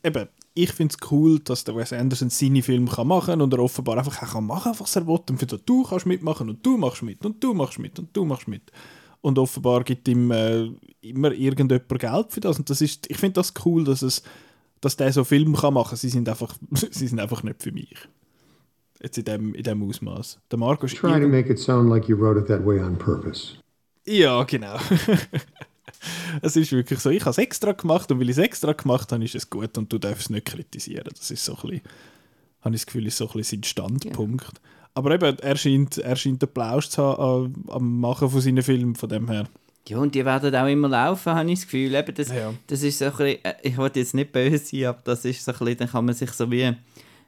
eben, 0.04 0.28
ich 0.54 0.72
finde 0.72 0.94
es 0.94 1.10
cool, 1.10 1.38
dass 1.38 1.64
der 1.64 1.76
Wes 1.76 1.94
Anderson 1.94 2.28
seine 2.28 2.62
Filme 2.62 2.90
kann 2.90 3.08
machen 3.08 3.26
kann 3.26 3.40
und 3.40 3.52
er 3.54 3.60
offenbar 3.60 3.96
einfach 3.96 4.20
kann 4.20 4.44
machen, 4.44 4.70
einfach 4.70 4.84
was 4.84 4.96
er 4.96 5.06
will. 5.06 5.20
Und 5.30 5.38
für 5.38 5.46
du 5.46 5.82
kannst 5.84 6.04
mitmachen 6.04 6.50
und 6.50 6.64
du 6.64 6.76
machst 6.76 7.02
mit 7.02 7.24
und 7.24 7.42
du 7.42 7.54
machst 7.54 7.78
mit 7.78 7.98
und 7.98 8.14
du 8.14 8.24
machst 8.26 8.48
mit. 8.48 8.70
Und 9.22 9.38
offenbar 9.38 9.82
gibt 9.82 10.06
ihm 10.08 10.30
äh, 10.30 10.68
immer 11.00 11.32
irgendjemand 11.32 11.98
Geld 11.98 12.26
für 12.32 12.40
das. 12.40 12.58
Und 12.58 12.68
das 12.68 12.82
ist, 12.82 13.10
ich 13.10 13.16
finde 13.16 13.34
das 13.34 13.54
cool, 13.64 13.84
dass 13.84 14.02
es 14.02 14.22
dass 14.80 14.96
der 14.96 15.12
so 15.12 15.24
Filme 15.24 15.56
kann 15.56 15.74
machen 15.74 15.90
kann. 15.90 15.98
Sie 15.98 16.08
sind 16.08 16.28
einfach, 16.28 16.54
sie 16.90 17.06
sind 17.06 17.20
einfach 17.20 17.42
nicht 17.42 17.62
für 17.62 17.72
mich. 17.72 17.96
Jetzt 19.00 19.18
in 19.18 19.24
dem, 19.24 19.54
in 19.54 19.62
dem 19.62 19.82
Ausmaß. 19.82 20.40
Der 20.50 20.58
Marco 20.58 20.86
ist 20.86 20.96
Try 20.96 21.20
to 21.20 21.28
make 21.28 21.50
it 21.50 21.58
sound 21.58 21.88
like 21.88 22.08
you 22.08 22.16
wrote 22.16 22.38
it 22.38 22.46
that 22.46 22.64
way 22.66 22.80
on 22.80 22.96
purpose. 22.96 23.54
Ja, 24.04 24.42
genau. 24.44 24.76
es 26.42 26.56
ist 26.56 26.72
wirklich 26.72 26.98
so, 26.98 27.10
ich 27.10 27.20
habe 27.20 27.30
es 27.30 27.38
extra 27.38 27.72
gemacht 27.72 28.10
und 28.10 28.18
weil 28.20 28.30
ich 28.30 28.36
es 28.36 28.42
extra 28.42 28.72
gemacht 28.72 29.12
habe, 29.12 29.24
ist 29.24 29.34
es 29.34 29.48
gut 29.48 29.76
und 29.78 29.92
du 29.92 29.98
darfst 29.98 30.22
es 30.22 30.30
nicht 30.30 30.46
kritisieren. 30.46 31.10
Das 31.16 31.30
ist 31.30 31.44
so 31.44 31.54
ein 31.54 31.60
bisschen, 31.60 31.80
habe 32.62 32.74
ich 32.74 32.80
das 32.82 32.86
Gefühl, 32.86 33.06
ist 33.06 33.18
so 33.18 33.26
ein 33.26 33.32
bisschen 33.32 33.62
sein 33.62 33.64
Standpunkt. 33.64 34.44
Ja. 34.44 34.60
Aber 34.94 35.12
eben, 35.12 35.38
er 35.38 35.56
scheint, 35.56 35.98
er 35.98 36.16
scheint 36.16 36.42
den 36.42 36.48
Plausch 36.48 36.88
zu 36.88 37.02
haben 37.02 37.64
am 37.68 38.00
Machen 38.00 38.30
von 38.30 38.40
seinen 38.40 38.62
Filmen, 38.62 38.94
von 38.94 39.08
dem 39.08 39.28
her. 39.28 39.46
Ja, 39.86 39.98
und 39.98 40.14
die 40.14 40.24
werden 40.24 40.54
auch 40.54 40.66
immer 40.66 40.88
laufen, 40.88 41.32
habe 41.32 41.50
ich 41.50 41.60
das 41.60 41.64
Gefühl. 41.66 41.94
Eben, 41.94 42.14
das, 42.14 42.28
ja. 42.28 42.52
das 42.66 42.82
ist 42.82 42.98
so 42.98 43.06
ein 43.06 43.10
bisschen, 43.12 43.44
äh, 43.44 43.54
ich 43.62 43.76
wollte 43.78 44.00
jetzt 44.00 44.14
nicht 44.14 44.32
böse 44.32 44.58
sein, 44.58 44.86
aber 44.86 45.00
das 45.04 45.24
ist 45.24 45.44
so 45.44 45.52
ein 45.52 45.58
bisschen, 45.58 45.76
dann 45.78 45.88
kann 45.88 46.04
man 46.04 46.14
sich 46.14 46.30
so 46.32 46.50
wie, 46.50 46.74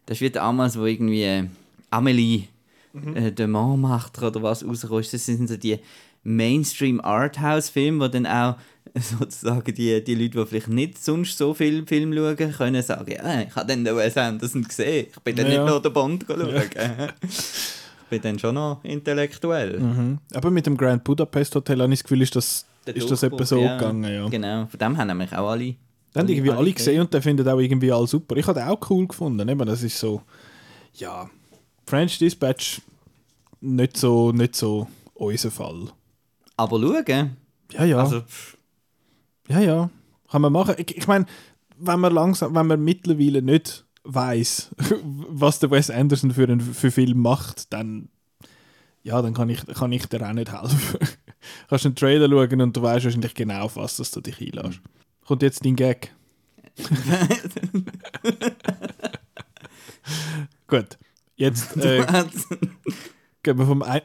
das 0.06 0.16
ist 0.16 0.20
wie 0.20 0.30
damals, 0.30 0.78
wo 0.78 0.84
irgendwie 0.84 1.22
äh, 1.22 1.44
Amelie 1.90 2.44
mhm. 2.92 3.16
äh, 3.16 3.32
der 3.32 3.48
Mannmacher 3.48 4.28
oder 4.28 4.42
was 4.42 4.64
rausgekommen 4.64 5.02
ist. 5.02 5.14
Das 5.14 5.26
sind 5.26 5.48
so 5.48 5.56
die 5.56 5.78
Mainstream 6.22 7.00
Arthouse-Film, 7.00 8.00
wo 8.00 8.08
dann 8.08 8.26
auch 8.26 8.56
sozusagen 8.94 9.74
die, 9.74 10.02
die 10.02 10.14
Leute, 10.14 10.38
die 10.38 10.46
vielleicht 10.46 10.68
nicht 10.68 11.02
sonst 11.02 11.38
so 11.38 11.54
viel 11.54 11.86
Film 11.86 12.14
schauen, 12.14 12.36
können 12.36 12.82
sagen, 12.82 13.12
ja, 13.12 13.42
ich 13.42 13.54
habe 13.54 13.66
dann 13.66 13.84
den 13.84 13.96
Wes 13.96 14.16
Anderson 14.16 14.64
gesehen, 14.64 15.06
ich 15.10 15.20
bin 15.20 15.36
dann 15.36 15.50
ja. 15.50 15.58
nicht 15.62 15.70
nur 15.70 15.80
den 15.80 15.92
Bond 15.92 16.24
schauen. 16.26 16.46
Ja. 16.46 17.08
ich 17.22 18.08
bin 18.10 18.22
dann 18.22 18.38
schon 18.38 18.54
noch 18.54 18.82
intellektuell. 18.82 19.78
Mhm. 19.78 20.18
Aber 20.34 20.50
mit 20.50 20.66
dem 20.66 20.76
Grand 20.76 21.04
Budapest 21.04 21.54
Hotel 21.54 21.80
habe 21.80 21.92
ich 21.92 22.00
das 22.00 22.04
Gefühl, 22.04 22.22
ist 22.22 22.36
das, 22.36 22.66
ist 22.86 23.10
das 23.10 23.22
etwa 23.22 23.44
so 23.44 23.60
ja. 23.60 23.76
gegangen. 23.76 24.12
Ja. 24.12 24.28
Genau, 24.28 24.66
von 24.66 24.78
dem 24.78 24.98
haben 24.98 25.08
nämlich 25.08 25.32
auch 25.32 25.50
alle 25.50 25.76
dann 26.12 26.24
haben 26.24 26.32
irgendwie 26.32 26.50
alle 26.50 26.72
gesehen 26.72 27.02
und 27.02 27.14
der 27.14 27.22
findet 27.22 27.46
auch 27.46 27.60
irgendwie 27.60 27.92
alle 27.92 28.06
super. 28.06 28.36
Ich 28.36 28.44
habe 28.48 28.58
den 28.58 28.68
auch 28.68 28.80
cool 28.90 29.06
gefunden. 29.06 29.48
Eben, 29.48 29.64
das 29.64 29.84
ist 29.84 29.96
so, 29.96 30.22
ja, 30.94 31.30
French 31.90 32.18
Dispatch 32.18 32.80
nicht 33.60 33.96
so, 33.96 34.32
nicht 34.32 34.56
so 34.56 34.86
unser 35.14 35.50
Fall. 35.50 35.92
Aber 36.56 36.80
schauen? 36.80 37.36
Ja, 37.72 37.84
ja. 37.84 37.98
Also, 37.98 38.22
ja, 39.48 39.60
ja. 39.60 39.90
Kann 40.30 40.42
man 40.42 40.52
machen. 40.52 40.76
Ich, 40.78 40.96
ich 40.96 41.06
meine, 41.06 41.26
wenn 41.76 42.00
man 42.00 42.14
langsam, 42.14 42.54
wenn 42.54 42.66
man 42.66 42.82
mittlerweile 42.82 43.42
nicht 43.42 43.84
weiß, 44.04 44.70
was 45.02 45.58
der 45.58 45.70
Wes 45.70 45.90
Anderson 45.90 46.32
für 46.32 46.44
einen 46.44 46.60
für 46.60 46.90
Film 46.90 47.20
macht, 47.20 47.72
dann 47.72 48.08
ja, 49.02 49.22
dann 49.22 49.32
kann 49.34 49.48
ich, 49.48 49.66
kann 49.66 49.92
ich 49.92 50.06
dir 50.06 50.26
auch 50.26 50.32
nicht 50.32 50.52
helfen. 50.52 50.78
du 51.00 51.06
kannst 51.68 51.86
einen 51.86 51.96
Trailer 51.96 52.28
schauen 52.28 52.60
und 52.60 52.76
du 52.76 52.82
weißt 52.82 53.04
wahrscheinlich 53.06 53.34
genau, 53.34 53.62
auf 53.62 53.76
was 53.76 53.96
dass 53.96 54.10
du 54.10 54.20
dich 54.20 54.40
einlässt. 54.40 54.80
Kommt 55.24 55.42
jetzt 55.42 55.64
dein 55.64 55.76
Gag? 55.76 56.14
Gut. 60.66 60.98
Jetzt 61.40 61.74
äh, 61.78 62.04
gehen 63.42 63.58
wir 63.58 63.64
vom 63.64 63.82
ein 63.82 64.02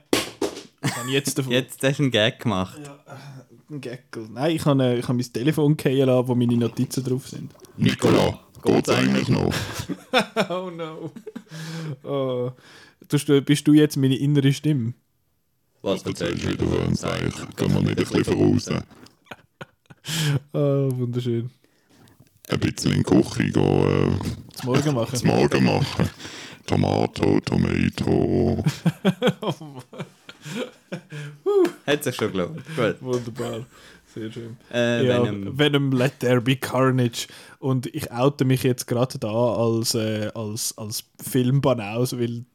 jetzt 1.09 1.37
davon. 1.37 1.51
Jetzt 1.51 1.83
hast 1.83 1.99
du 1.99 2.03
einen 2.03 2.11
Gag 2.11 2.39
gemacht. 2.39 2.79
Ja, 2.81 2.93
äh, 3.13 3.73
ein 3.73 3.81
Gaggle. 3.81 4.29
Nein, 4.31 4.55
ich 4.55 4.63
habe, 4.63 4.81
äh, 4.81 4.99
ich 4.99 5.03
habe 5.03 5.15
mein 5.15 5.33
Telefon 5.33 5.75
gehen 5.75 6.07
lassen, 6.07 6.27
wo 6.29 6.33
meine 6.33 6.55
Notizen 6.55 7.03
drauf 7.03 7.27
sind. 7.27 7.53
Nicola, 7.75 8.39
geht's 8.63 8.87
eigentlich 8.87 9.27
noch? 9.27 9.53
oh 10.49 10.69
no. 10.69 11.11
Oh. 12.03 12.51
Du, 13.09 13.41
bist 13.41 13.67
du 13.67 13.73
jetzt 13.73 13.97
meine 13.97 14.15
innere 14.15 14.53
Stimme? 14.53 14.93
Was 15.81 16.03
Erzählst 16.03 16.45
du 16.45 16.51
wieder 16.51 16.65
für 16.65 16.83
ein 16.83 16.95
Zeichen? 16.95 17.49
Gehen 17.57 17.73
wir 17.73 17.81
nicht 17.81 17.89
ein 17.89 17.95
bisschen 17.95 18.23
voraus? 18.23 18.69
Ah, 20.53 20.87
wunderschön. 20.91 21.49
Ein 22.49 22.59
bisschen 22.59 22.91
in 22.91 22.97
die 22.99 23.03
Küche 23.03 23.49
gehen, 23.49 23.55
äh, 23.55 24.55
Zum 24.55 24.65
Morgen 24.65 24.93
machen. 24.93 25.15
zum 25.17 25.29
Morgen 25.29 25.63
machen. 25.63 26.09
Tomato, 26.65 27.39
Tomato. 27.41 28.63
Hat 31.85 32.03
sich 32.03 32.15
schon 32.15 32.31
gelohnt. 32.31 32.63
Gut. 32.75 33.01
Wunderbar. 33.01 33.65
Sehr 34.13 34.31
schön. 34.31 34.57
Äh, 34.73 35.05
ja, 35.05 35.23
Venom. 35.23 35.59
Venom 35.59 35.91
Let 35.91 36.19
There 36.19 36.41
Be 36.41 36.55
Carnage. 36.55 37.27
Und 37.59 37.87
ich 37.87 38.11
oute 38.11 38.45
mich 38.45 38.63
jetzt 38.63 38.87
gerade 38.87 39.19
da 39.19 39.27
als, 39.27 39.93
äh, 39.93 40.31
als, 40.33 40.77
als 40.77 41.03
Filmbanaus, 41.21 42.17
weil 42.17 42.45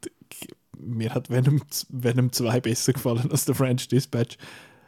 mir 0.77 1.13
hat 1.13 1.29
Venom, 1.29 1.61
Venom 1.89 2.31
2 2.31 2.61
besser 2.61 2.93
gefallen 2.93 3.31
als 3.31 3.45
der 3.45 3.55
French 3.55 3.87
Dispatch. 3.87 4.37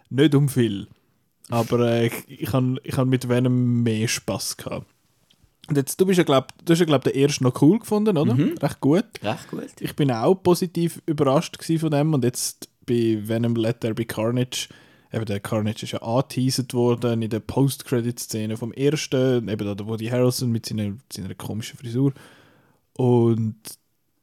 Nicht 0.10 0.36
um 0.36 0.50
viel. 0.50 0.88
Aber 1.50 1.80
äh, 1.80 2.08
ich, 2.08 2.14
ich 2.28 2.54
habe 2.54 2.78
ich 2.84 2.98
hab 2.98 3.08
mit 3.08 3.30
Venom 3.30 3.84
mehr 3.84 4.08
Spaß 4.08 4.58
gehabt. 4.58 4.93
Und 5.70 5.78
jetzt, 5.78 6.00
du 6.00 6.06
bist 6.06 6.18
ja, 6.18 6.24
glaub, 6.24 6.50
du 6.64 6.74
hast 6.74 6.80
ja, 6.80 6.86
glaub, 6.86 7.04
den 7.04 7.16
ersten 7.16 7.46
noch 7.46 7.62
cool 7.62 7.80
gefunden, 7.80 8.18
oder? 8.18 8.38
Recht 8.62 8.82
gut. 8.82 9.06
Recht 9.24 9.50
gut. 9.50 9.70
Ich 9.80 9.96
bin 9.96 10.12
auch 10.12 10.36
positiv 10.36 11.02
überrascht 11.06 11.58
von 11.80 11.92
dem 11.92 12.14
und 12.14 12.24
jetzt 12.24 12.70
bei 12.86 13.20
Venom 13.22 13.56
Let 13.56 13.80
There 13.80 13.94
Be 13.94 14.06
Carnage, 14.06 14.68
eben 15.14 15.26
der 15.26 15.40
Carnage 15.40 15.84
ist 15.84 15.94
ja 15.94 16.02
angeteasert 16.02 16.74
worden 16.74 17.22
in 17.22 17.30
der 17.30 17.40
Post-Credit-Szene 17.40 18.58
vom 18.58 18.74
ersten, 18.74 19.48
eben 19.48 19.66
da 19.66 19.74
der 19.74 19.88
Woody 19.88 20.08
Harrelson 20.08 20.52
mit 20.52 20.66
seiner, 20.66 20.94
seiner 21.12 21.34
komischen 21.36 21.78
Frisur 21.78 22.14
und 22.98 23.56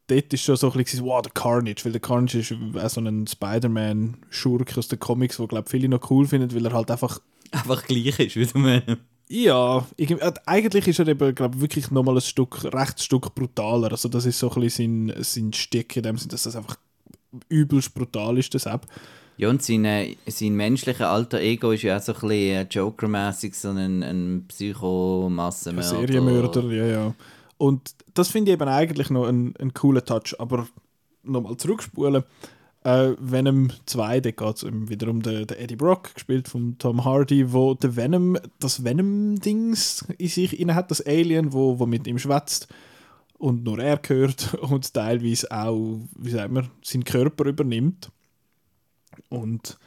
dort 0.05 0.31
ist 0.31 0.43
schon 0.43 0.57
so 0.57 0.71
ein 0.71 0.77
bisschen, 0.77 1.03
wow, 1.05 1.23
der 1.23 1.31
Carnage, 1.31 1.85
weil 1.85 1.93
der 1.93 2.01
Carnage 2.01 2.37
ist 2.37 2.53
auch 2.53 2.89
so 2.89 3.01
ein 3.01 3.25
Spider-Man-Schurk 3.25 4.77
aus 4.77 4.89
den 4.89 4.99
Comics, 4.99 5.39
wo 5.39 5.47
glaube 5.47 5.69
viele 5.69 5.89
noch 5.89 6.11
cool 6.11 6.27
finden, 6.27 6.53
weil 6.53 6.65
er 6.65 6.73
halt 6.73 6.91
einfach 6.91 7.19
Einfach 7.51 7.85
gleich 7.85 8.17
ist 8.19 8.35
wie 8.35 8.45
der 8.45 8.63
Venom. 8.63 8.97
Ja, 9.31 9.87
irgendwie- 9.95 10.23
äh, 10.23 10.33
eigentlich 10.45 10.87
ist 10.87 10.99
er 10.99 11.07
eben, 11.07 11.33
glaube 11.33 11.61
wirklich 11.61 11.89
nochmal 11.89 12.15
ein 12.15 12.21
Stück, 12.21 12.63
recht 12.65 13.01
Stück 13.01 13.33
brutaler. 13.33 13.91
Also 13.91 14.09
das 14.09 14.25
ist 14.25 14.37
so 14.39 14.51
ein 14.51 14.61
bisschen 14.61 15.07
sein, 15.09 15.23
sein 15.23 15.53
Stick 15.53 15.95
in 15.95 16.03
dem 16.03 16.17
Sinne, 16.17 16.31
dass 16.31 16.43
das 16.43 16.55
einfach 16.55 16.75
übelst 17.47 17.93
brutal 17.93 18.37
ist, 18.37 18.53
das 18.53 18.65
App. 18.65 18.85
Ja, 19.37 19.49
und 19.49 19.63
sein, 19.63 19.85
äh, 19.85 20.15
sein 20.27 20.53
menschlicher 20.53 21.09
alter 21.09 21.39
Ego 21.39 21.71
ist 21.71 21.83
ja 21.83 21.97
auch 21.97 22.01
so 22.01 22.13
ein 22.13 22.19
bisschen 22.19 22.55
äh, 22.57 22.67
Joker-mäßig, 22.69 23.55
so 23.55 23.69
ein, 23.69 24.03
ein 24.03 24.45
Psychomassenmörder. 24.49 25.89
Serienmörder, 25.89 26.63
ja, 26.71 26.85
ja. 26.85 27.13
Und 27.57 27.95
das 28.13 28.27
finde 28.29 28.51
ich 28.51 28.55
eben 28.55 28.67
eigentlich 28.67 29.09
noch 29.09 29.27
ein, 29.27 29.53
ein 29.59 29.73
cooler 29.73 30.03
Touch. 30.03 30.35
Aber 30.39 30.67
nochmal 31.23 31.55
zurückspulen. 31.57 32.23
Äh, 32.83 33.13
Venom 33.19 33.69
2, 33.85 34.21
da 34.21 34.31
geht 34.31 34.55
es 34.55 34.63
wieder 34.63 35.07
um 35.07 35.21
den, 35.21 35.45
den 35.45 35.57
Eddie 35.57 35.75
Brock, 35.75 36.15
gespielt 36.15 36.47
von 36.47 36.77
Tom 36.79 37.05
Hardy, 37.05 37.53
wo 37.53 37.75
der 37.75 37.95
Venom, 37.95 38.37
das 38.59 38.83
Venom-Dings 38.83 40.05
in 40.17 40.27
sich 40.27 40.59
inne 40.59 40.73
hat, 40.73 40.89
das 40.89 41.05
Alien, 41.05 41.53
wo, 41.53 41.77
wo 41.77 41.85
mit 41.85 42.07
ihm 42.07 42.17
schwätzt 42.17 42.67
und 43.41 43.63
nur 43.63 43.79
er 43.79 43.97
gehört 43.97 44.53
und 44.61 44.93
teilweise 44.93 45.51
auch, 45.51 45.99
wie 46.15 46.31
sagt 46.31 46.51
man, 46.51 46.69
seinen 46.83 47.03
Körper 47.03 47.45
übernimmt. 47.45 48.11
Und 49.29 49.77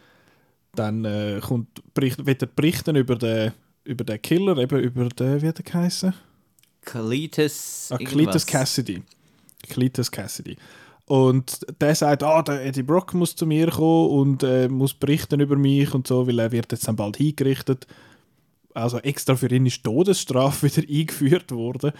dann 0.74 1.04
äh, 1.04 1.40
kommt, 1.40 1.82
bericht, 1.94 2.26
wird 2.26 2.42
er 2.42 2.48
berichten 2.48 2.96
über 2.96 3.16
den, 3.16 3.52
über 3.84 4.04
den 4.04 4.20
Killer, 4.20 4.58
eben 4.58 4.80
über 4.80 5.08
den, 5.08 5.40
wie 5.40 5.48
hat 5.48 5.58
er 5.58 5.64
geheißen? 5.64 6.14
Cletus. 6.82 7.88
Ah, 7.90 7.96
Cletus. 7.96 8.44
Cassidy. 8.44 9.02
Cletus 9.62 10.10
Cassidy. 10.10 10.56
Und 11.06 11.66
der 11.80 11.94
sagt, 11.94 12.22
ah, 12.22 12.42
der 12.42 12.64
Eddie 12.64 12.82
Brock 12.82 13.12
muss 13.12 13.36
zu 13.36 13.46
mir 13.46 13.70
kommen 13.70 14.10
und 14.10 14.42
äh, 14.42 14.68
muss 14.68 14.94
berichten 14.94 15.40
über 15.40 15.56
mich 15.56 15.92
und 15.94 16.06
so, 16.06 16.26
weil 16.26 16.38
er 16.38 16.52
wird 16.52 16.72
jetzt 16.72 16.88
dann 16.88 16.96
bald 16.96 17.18
hingerichtet. 17.18 17.86
Also 18.72 18.98
extra 18.98 19.36
für 19.36 19.50
ihn 19.50 19.66
ist 19.66 19.84
Todesstrafe 19.84 20.66
wieder 20.76 20.88
eingeführt 20.88 21.52
worden. 21.52 21.92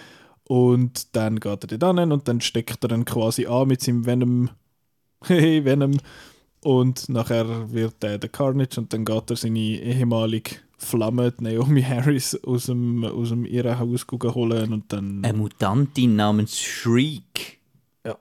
Und 0.47 1.15
dann 1.17 1.41
geht 1.41 1.71
er 1.71 1.79
dort 1.79 1.99
hin 1.99 2.13
und 2.13 2.29
dann 2.29 2.41
steckt 2.41 2.85
er 2.85 2.89
dann 2.89 3.05
quasi 3.05 3.47
an 3.47 3.69
mit 3.69 3.81
seinem 3.81 4.07
Venom. 4.07 4.51
Hey, 5.27 5.65
Venom. 5.65 5.99
Und 6.63 7.09
nachher 7.09 7.73
wird 7.73 8.05
er 8.05 8.19
der 8.19 8.29
Carnage 8.29 8.79
und 8.79 8.93
dann 8.93 9.07
geht 9.07 9.31
er 9.31 9.37
seine 9.37 9.59
ehemalige 9.59 10.57
Flamme, 10.77 11.33
Naomi 11.41 11.83
Harris, 11.83 12.39
aus 12.45 12.67
dem, 12.67 13.05
aus 13.05 13.31
dem 13.31 13.47
ihrem 13.47 13.79
Haus 13.79 14.07
holen 14.35 14.73
und 14.75 14.93
dann... 14.93 15.25
Eine 15.25 15.39
Mutantin 15.39 16.17
namens 16.17 16.61
Shriek. 16.61 17.59
Ja, 18.07 18.19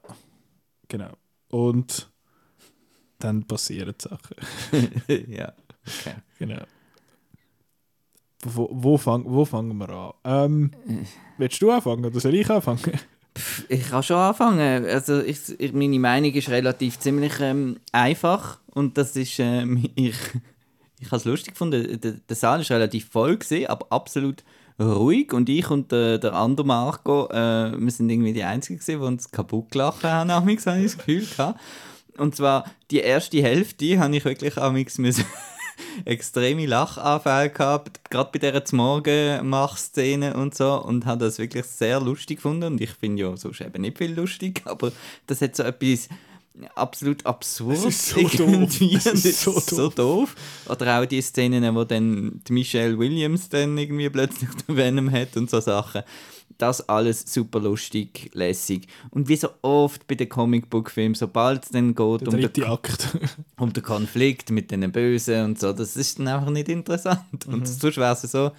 genau. 0.93 1.13
Und 1.49 2.11
dann 3.17 3.45
passieren 3.47 3.95
Sachen. 3.97 4.37
ja. 5.27 5.51
Okay. 5.87 6.15
Genau. 6.37 6.63
Wo, 8.43 8.69
wo, 8.71 8.97
fang, 8.97 9.23
wo 9.25 9.43
fangen 9.43 9.75
wir 9.77 9.89
an? 9.89 10.13
Ähm, 10.23 10.71
willst 11.37 11.61
du 11.61 11.71
anfangen 11.71 12.05
oder 12.05 12.19
soll 12.19 12.35
ich 12.35 12.49
anfangen? 12.49 12.99
Ich 13.69 13.89
kann 13.89 14.03
schon 14.03 14.17
anfangen. 14.17 14.85
Also 14.85 15.19
ich, 15.21 15.59
ich, 15.59 15.73
meine 15.73 15.97
Meinung 15.97 16.31
ist 16.33 16.49
relativ 16.49 16.99
ziemlich 16.99 17.39
ähm, 17.39 17.79
einfach 17.91 18.59
und 18.67 18.97
das 18.97 19.15
ist, 19.15 19.39
ähm, 19.39 19.89
ich, 19.95 20.15
ich 20.99 21.07
habe 21.07 21.15
es 21.15 21.25
lustig 21.25 21.53
gefunden, 21.53 21.99
der, 21.99 22.11
der 22.11 22.35
Saal 22.35 22.61
ist 22.61 22.69
relativ 22.69 23.09
voll 23.09 23.37
gewesen, 23.37 23.65
aber 23.67 23.87
absolut 23.89 24.43
ruhig 24.79 25.33
und 25.33 25.49
ich 25.49 25.69
und 25.69 25.91
der, 25.91 26.17
der 26.17 26.33
andere 26.33 26.65
Marco, 26.65 27.27
äh, 27.29 27.71
wir 27.77 27.91
sind 27.91 28.09
irgendwie 28.09 28.33
die 28.33 28.43
Einzigen 28.43 28.79
gewesen, 28.79 28.99
die 28.99 29.05
uns 29.05 29.31
kaputt 29.31 29.71
gelacht 29.71 30.03
haben, 30.03 30.31
habe 30.31 30.51
ich 30.51 30.63
das 30.63 30.97
Gefühl 30.97 31.25
gehabt. 31.25 31.59
Und 32.17 32.35
zwar 32.35 32.65
die 32.91 32.99
erste 32.99 33.41
Hälfte 33.41 33.99
habe 33.99 34.15
ich 34.15 34.25
wirklich 34.25 34.57
amigs 34.57 34.97
müssen 34.97 35.25
extreme 36.05 36.65
Lachanfälle 36.65 37.49
gehabt, 37.49 38.01
gerade 38.09 38.29
bei 38.31 38.39
dieser 38.39 38.63
Zmorgen-Mach-Szene 38.63 40.35
und 40.35 40.55
so 40.55 40.81
und 40.83 41.05
habe 41.05 41.25
das 41.25 41.39
wirklich 41.39 41.65
sehr 41.65 41.99
lustig 41.99 42.37
gefunden 42.37 42.73
und 42.73 42.81
ich 42.81 42.91
finde 42.91 43.23
ja 43.23 43.37
sonst 43.37 43.61
eben 43.61 43.81
nicht 43.81 43.97
viel 43.97 44.13
lustig, 44.13 44.61
aber 44.65 44.91
das 45.27 45.41
hat 45.41 45.55
so 45.55 45.63
etwas 45.63 46.09
absolut 46.75 47.25
absurd 47.25 47.77
Es 47.77 47.85
ist 47.85 48.09
so 48.09 48.19
irgendwie 48.19 48.37
doof. 48.37 49.05
Und 49.05 49.25
ist 49.25 49.41
so 49.41 49.57
ist 49.57 49.69
so 49.69 49.89
doof. 49.89 50.35
Oder 50.67 50.99
auch 50.99 51.05
die 51.05 51.21
Szenen, 51.21 51.75
wo 51.75 51.83
dann 51.83 52.41
die 52.47 52.53
Michelle 52.53 52.97
Williams 52.97 53.49
dann 53.49 53.77
irgendwie 53.77 54.09
plötzlich 54.09 54.49
den 54.67 54.75
Venom 54.75 55.11
hat 55.11 55.35
und 55.35 55.49
so 55.49 55.59
Sachen. 55.59 56.03
Das 56.59 56.87
alles 56.87 57.23
super 57.25 57.59
lustig, 57.59 58.29
lässig. 58.33 58.87
Und 59.09 59.27
wie 59.27 59.35
so 59.35 59.49
oft 59.63 60.05
bei 60.07 60.15
den 60.15 60.29
Comicbook-Filmen, 60.29 61.15
sobald 61.15 61.63
es 61.63 61.71
dann 61.71 61.95
geht 61.95 62.21
Der 62.21 62.27
um 62.27 62.39
den 62.39 62.63
Akt. 62.65 63.17
um 63.57 63.73
den 63.73 63.83
Konflikt 63.83 64.51
mit 64.51 64.69
den 64.69 64.91
Bösen 64.91 65.45
und 65.45 65.59
so. 65.59 65.73
Das 65.73 65.95
ist 65.95 66.19
dann 66.19 66.27
einfach 66.27 66.51
nicht 66.51 66.69
interessant. 66.69 67.47
Und 67.47 67.67
sonst 67.67 67.97
wäre 67.97 68.13
es 68.13 68.21
so 68.21 68.51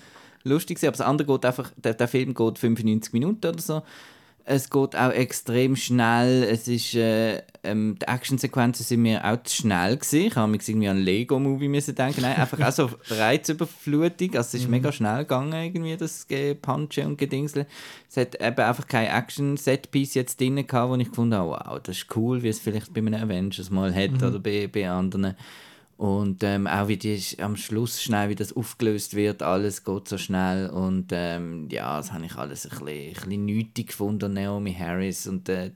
lustig. 0.42 0.78
Aber 0.82 0.90
das 0.90 1.01
andere 1.01 1.28
geht 1.28 1.45
einfach, 1.47 1.70
der, 1.76 1.95
der 1.95 2.09
Film 2.09 2.34
geht 2.34 2.59
95 2.59 3.12
Minuten 3.12 3.47
oder 3.47 3.61
so. 3.61 3.82
Es 4.47 4.68
geht 4.68 4.95
auch 4.95 5.11
extrem 5.11 5.74
schnell. 5.74 6.42
Es 6.42 6.68
ist, 6.68 6.95
äh, 6.95 7.42
ähm, 7.62 7.97
die 7.99 8.07
Actionsequenzen 8.07 8.84
sind 8.84 9.01
mir 9.01 9.24
auch 9.24 9.42
zu 9.42 9.57
schnell 9.57 9.97
gewesen. 9.97 10.26
Ich 10.26 10.36
habe 10.36 10.51
mich 10.51 10.68
irgendwie 10.68 10.88
an 10.88 10.99
Lego-Movie 10.99 11.68
müssen 11.68 11.95
denken. 11.95 12.20
Nein, 12.20 12.36
einfach 12.36 12.61
auch 12.61 12.72
so 12.72 12.90
Reizüberflutung. 13.09 14.36
Also 14.36 14.57
es 14.57 14.64
ist 14.64 14.68
mega 14.68 14.92
schnell 14.92 15.20
gegangen, 15.20 15.55
irgendwie, 15.55 15.97
das 15.97 16.28
Gepunche 16.28 17.07
und 17.07 17.16
Gedingsel. 17.16 17.66
Es 18.11 18.18
hat 18.18 18.34
eben 18.34 18.61
einfach 18.61 18.86
kein 18.86 19.07
Action-Set-Piece 19.07 20.14
jetzt 20.14 20.38
drin 20.38 20.66
gehabt, 20.66 20.90
wo 20.90 20.97
ich 20.97 21.09
gefunden 21.09 21.36
habe, 21.36 21.51
wow, 21.51 21.80
das 21.82 21.97
ist 21.97 22.14
cool, 22.14 22.42
wie 22.42 22.49
es 22.49 22.61
vielleicht 22.61 22.92
bei 22.92 23.01
einem 23.01 23.14
Avengers 23.14 23.70
mal 23.70 23.95
hat 23.95 24.22
oder 24.22 24.38
bei, 24.38 24.68
bei 24.68 24.88
anderen. 24.90 25.36
Und 25.97 26.42
ähm, 26.42 26.66
auch 26.66 26.88
wie 26.88 26.97
die 26.97 27.20
am 27.38 27.57
Schluss 27.57 28.03
schnell, 28.03 28.28
wie 28.28 28.34
das 28.34 28.53
aufgelöst 28.55 29.14
wird, 29.14 29.42
alles 29.42 29.84
geht 29.84 30.09
so 30.09 30.18
schnell. 30.18 30.68
Und 30.70 31.07
ähm, 31.12 31.68
ja, 31.70 31.97
das 31.99 32.12
habe 32.12 32.26
ich 32.26 32.34
alles 32.34 32.64
ein 32.66 32.70
bisschen, 32.84 32.88
ein 32.88 33.12
bisschen 33.14 33.45
nötig 33.47 33.86
gefunden, 33.88 34.32
Naomi 34.32 34.74
Harris. 34.74 35.26
Und 35.28 35.49
äh, 35.49 35.70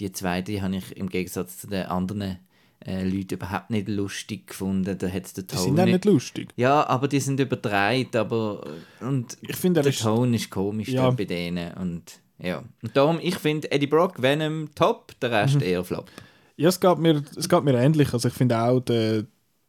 die 0.00 0.12
zweite 0.12 0.52
die 0.52 0.62
habe 0.62 0.76
ich 0.76 0.94
im 0.96 1.08
Gegensatz 1.08 1.58
zu 1.58 1.66
den 1.68 1.86
anderen 1.86 2.38
äh, 2.84 3.04
Leuten 3.08 3.34
überhaupt 3.34 3.70
nicht 3.70 3.88
lustig 3.88 4.48
gefunden. 4.48 4.98
Da 4.98 5.08
hat's 5.08 5.32
den 5.32 5.46
Die 5.46 5.54
Ton 5.54 5.64
sind 5.64 5.80
auch 5.80 5.84
nicht- 5.86 6.04
lustig. 6.04 6.48
Ja, 6.56 6.86
aber 6.86 7.08
die 7.08 7.20
sind 7.20 7.40
übertreibt, 7.40 8.14
aber 8.16 8.66
und 9.00 9.38
Ich 9.40 9.56
finde, 9.56 9.80
er 9.80 9.84
der 9.84 9.92
ist- 9.92 10.02
Ton 10.02 10.34
ist 10.34 10.50
komisch 10.50 10.88
Ja. 10.88 11.08
bei 11.10 11.24
denen. 11.24 11.72
Und 11.74 12.02
ja. 12.38 12.62
Und 12.82 12.94
darum, 12.94 13.18
ich 13.22 13.36
finde 13.36 13.70
Eddie 13.72 13.86
Brock, 13.86 14.20
Venom 14.20 14.68
top, 14.74 15.18
der 15.20 15.30
Rest 15.30 15.54
Mhm. 15.56 15.62
eher 15.62 15.84
flop. 15.84 16.10
Ja, 16.56 16.68
es 16.68 16.78
geht 16.78 16.98
mir, 16.98 17.22
es 17.36 17.48
geht 17.48 17.64
mir 17.64 17.74
ähnlich. 17.74 18.12
Also 18.12 18.28
ich 18.28 18.34
finde 18.34 18.58
auch, 18.60 18.80
der, 18.80 19.24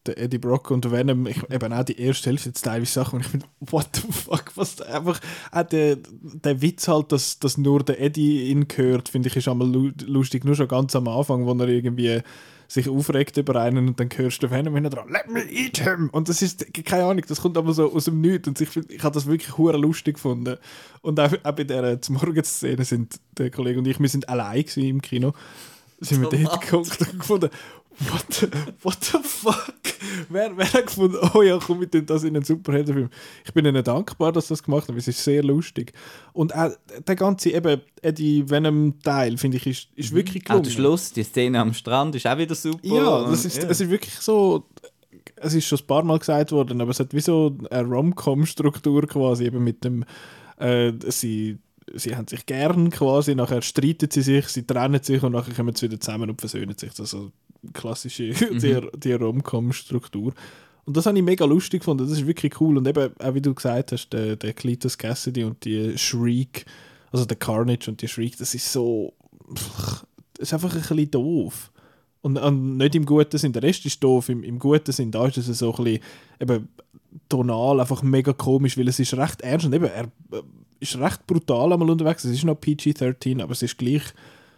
der 0.05 0.17
Eddie 0.17 0.37
Brock 0.37 0.71
und 0.71 0.85
der 0.85 0.91
Venom, 0.91 1.25
ich, 1.27 1.41
eben 1.49 1.73
auch 1.73 1.83
die 1.83 1.99
erste 1.99 2.29
Hälfte, 2.29 2.49
jetzt 2.49 2.61
teilweise 2.61 2.91
Sachen, 2.91 3.17
und 3.17 3.25
ich 3.25 3.31
finde, 3.31 3.45
what 3.59 3.87
the 3.93 4.11
fuck, 4.11 4.51
was 4.55 4.75
da 4.75 4.85
einfach, 4.85 5.19
auch 5.51 5.63
der, 5.63 5.97
der 6.21 6.61
Witz 6.61 6.87
halt, 6.87 7.11
dass, 7.11 7.39
dass 7.39 7.57
nur 7.57 7.83
der 7.83 7.99
Eddie 8.01 8.49
ihn 8.49 8.67
hört, 8.75 9.09
finde 9.09 9.29
ich, 9.29 9.35
ist 9.35 9.47
einmal 9.47 9.67
lu- 9.67 9.91
lustig, 10.05 10.45
nur 10.45 10.55
schon 10.55 10.67
ganz 10.67 10.95
am 10.95 11.07
Anfang, 11.07 11.45
wo 11.45 11.53
er 11.53 11.67
irgendwie 11.67 12.21
sich 12.67 12.89
aufregt 12.89 13.37
über 13.37 13.61
einen 13.61 13.89
und 13.89 13.99
dann 13.99 14.09
hörst 14.15 14.41
du 14.41 14.49
Venom 14.49 14.73
hinten 14.73 14.89
dran, 14.89 15.09
let 15.09 15.29
me 15.29 15.43
eat 15.51 15.77
him! 15.77 16.09
Und 16.11 16.29
das 16.29 16.41
ist, 16.41 16.73
keine 16.83 17.05
Ahnung, 17.05 17.23
das 17.27 17.41
kommt 17.41 17.57
aber 17.57 17.73
so 17.73 17.93
aus 17.93 18.05
dem 18.05 18.21
Nichts 18.21 18.47
und 18.47 18.59
ich, 18.59 18.75
ich 18.75 19.03
habe 19.03 19.13
das 19.13 19.27
wirklich 19.27 19.55
hure 19.57 19.77
lustig 19.77 20.15
gefunden. 20.15 20.57
Und 21.01 21.19
auch, 21.19 21.31
auch 21.43 21.51
bei 21.51 21.63
dieser 21.63 21.99
Morgenszene 22.09 22.83
sind 22.83 23.19
der 23.37 23.51
Kollege 23.51 23.77
und 23.77 23.87
ich, 23.87 23.99
wir 23.99 24.09
sind 24.09 24.27
allein 24.29 24.65
im 24.77 24.99
Kino, 24.99 25.33
sind 25.99 26.21
wir 26.21 26.29
dort 26.29 26.61
geguckt 26.61 26.99
und 27.01 27.19
gefunden, 27.19 27.49
What 27.99 28.25
the, 28.33 28.47
what 28.81 29.03
the 29.03 29.17
fuck? 29.23 29.73
Wer, 30.29 30.55
wer 30.57 30.73
hat 30.73 30.87
gefunden, 30.87 31.17
oh 31.33 31.41
ja, 31.41 31.57
komm, 31.65 31.79
wir 31.79 31.89
tun 31.89 32.05
das 32.05 32.23
in 32.23 32.35
einen 32.35 32.43
Superheldenfilm. 32.43 33.09
Ich 33.45 33.53
bin 33.53 33.65
ihnen 33.65 33.83
dankbar, 33.83 34.31
dass 34.31 34.47
sie 34.47 34.53
das 34.53 34.63
gemacht 34.63 34.87
haben, 34.87 34.95
weil 34.95 34.99
es 34.99 35.07
ist 35.07 35.23
sehr 35.23 35.43
lustig. 35.43 35.93
Und 36.33 36.53
auch 36.55 36.71
der 37.07 37.15
ganze 37.15 37.51
eben 37.51 37.81
Eddie 38.01 38.49
Venom-Teil, 38.49 39.37
finde 39.37 39.57
ich, 39.57 39.67
ist, 39.67 39.87
ist 39.95 40.13
wirklich 40.13 40.43
Auch 40.43 40.47
gelungen. 40.49 40.63
der 40.63 40.71
Schluss, 40.71 41.13
die 41.13 41.23
Szene 41.23 41.59
am 41.59 41.73
Strand 41.73 42.15
ist 42.15 42.27
auch 42.27 42.37
wieder 42.37 42.55
super. 42.55 42.79
Ja, 42.87 43.23
das 43.29 43.45
ist, 43.45 43.63
es 43.63 43.81
ist 43.81 43.89
wirklich 43.89 44.15
so. 44.15 44.65
Es 45.37 45.53
ist 45.53 45.65
schon 45.65 45.79
ein 45.79 45.87
paar 45.87 46.03
Mal 46.03 46.19
gesagt 46.19 46.51
worden, 46.51 46.79
aber 46.81 46.91
es 46.91 46.99
hat 46.99 47.13
wie 47.13 47.19
so 47.19 47.57
eine 47.69 47.87
Rom-Com-Struktur 47.87 49.07
quasi, 49.07 49.45
eben 49.45 49.63
mit 49.63 49.83
dem. 49.83 50.05
Äh, 50.57 50.93
sie, 51.09 51.57
sie 51.93 52.15
haben 52.15 52.27
sich 52.27 52.45
gern 52.45 52.89
quasi, 52.89 53.35
nachher 53.35 53.61
streiten 53.61 54.09
sie 54.09 54.21
sich, 54.21 54.47
sie 54.47 54.65
trennen 54.65 55.01
sich 55.03 55.21
und 55.23 55.33
nachher 55.33 55.53
kommen 55.53 55.75
sie 55.75 55.87
wieder 55.87 55.99
zusammen 55.99 56.29
und 56.29 56.39
versöhnen 56.39 56.77
sich. 56.77 56.93
Das 56.93 57.15
klassische 57.73 58.29
die, 58.51 58.79
die 58.95 59.13
Rom-Com-Struktur. 59.13 60.33
Und 60.85 60.95
das 60.95 61.05
habe 61.07 61.17
ich 61.17 61.23
mega 61.23 61.45
lustig 61.45 61.81
gefunden, 61.81 62.07
das 62.07 62.17
ist 62.17 62.27
wirklich 62.27 62.59
cool. 62.61 62.77
Und 62.77 62.87
eben, 62.87 63.11
auch 63.19 63.33
wie 63.33 63.41
du 63.41 63.53
gesagt 63.53 63.91
hast, 63.91 64.09
der, 64.09 64.35
der 64.35 64.53
Cletus 64.53 64.97
Cassidy 64.97 65.43
und 65.43 65.65
die 65.65 65.97
Shriek, 65.97 66.65
also 67.11 67.25
der 67.25 67.37
Carnage 67.37 67.89
und 67.89 68.01
die 68.01 68.07
Shriek, 68.07 68.37
das 68.37 68.53
ist 68.53 68.71
so. 68.71 69.13
Das 69.47 70.49
ist 70.49 70.53
einfach 70.53 70.73
ein 70.73 70.81
bisschen 70.81 71.11
doof. 71.11 71.71
Und, 72.21 72.37
und 72.37 72.77
nicht 72.77 72.95
im 72.95 73.05
guten 73.05 73.37
Sinn. 73.37 73.53
Der 73.53 73.63
Rest 73.63 73.85
ist 73.85 74.03
doof. 74.03 74.29
Im, 74.29 74.43
im 74.43 74.59
guten 74.59 74.91
Sinn, 74.91 75.11
da 75.11 75.25
ist 75.27 75.37
es 75.37 75.45
so 75.59 75.73
ein 75.75 75.83
bisschen 75.83 76.03
eben, 76.39 76.67
tonal 77.29 77.79
einfach 77.79 78.03
mega 78.03 78.33
komisch, 78.33 78.77
weil 78.77 78.87
es 78.87 78.99
ist 78.99 79.13
recht 79.13 79.41
ernst 79.41 79.65
und 79.65 79.73
eben, 79.73 79.85
er 79.85 80.05
äh, 80.31 80.41
ist 80.79 80.97
recht 80.97 81.25
brutal 81.25 81.73
einmal 81.73 81.89
unterwegs. 81.89 82.23
Es 82.23 82.31
ist 82.31 82.43
noch 82.43 82.59
PG-13, 82.59 83.41
aber 83.41 83.53
es 83.53 83.61
ist 83.61 83.77
gleich. 83.77 84.03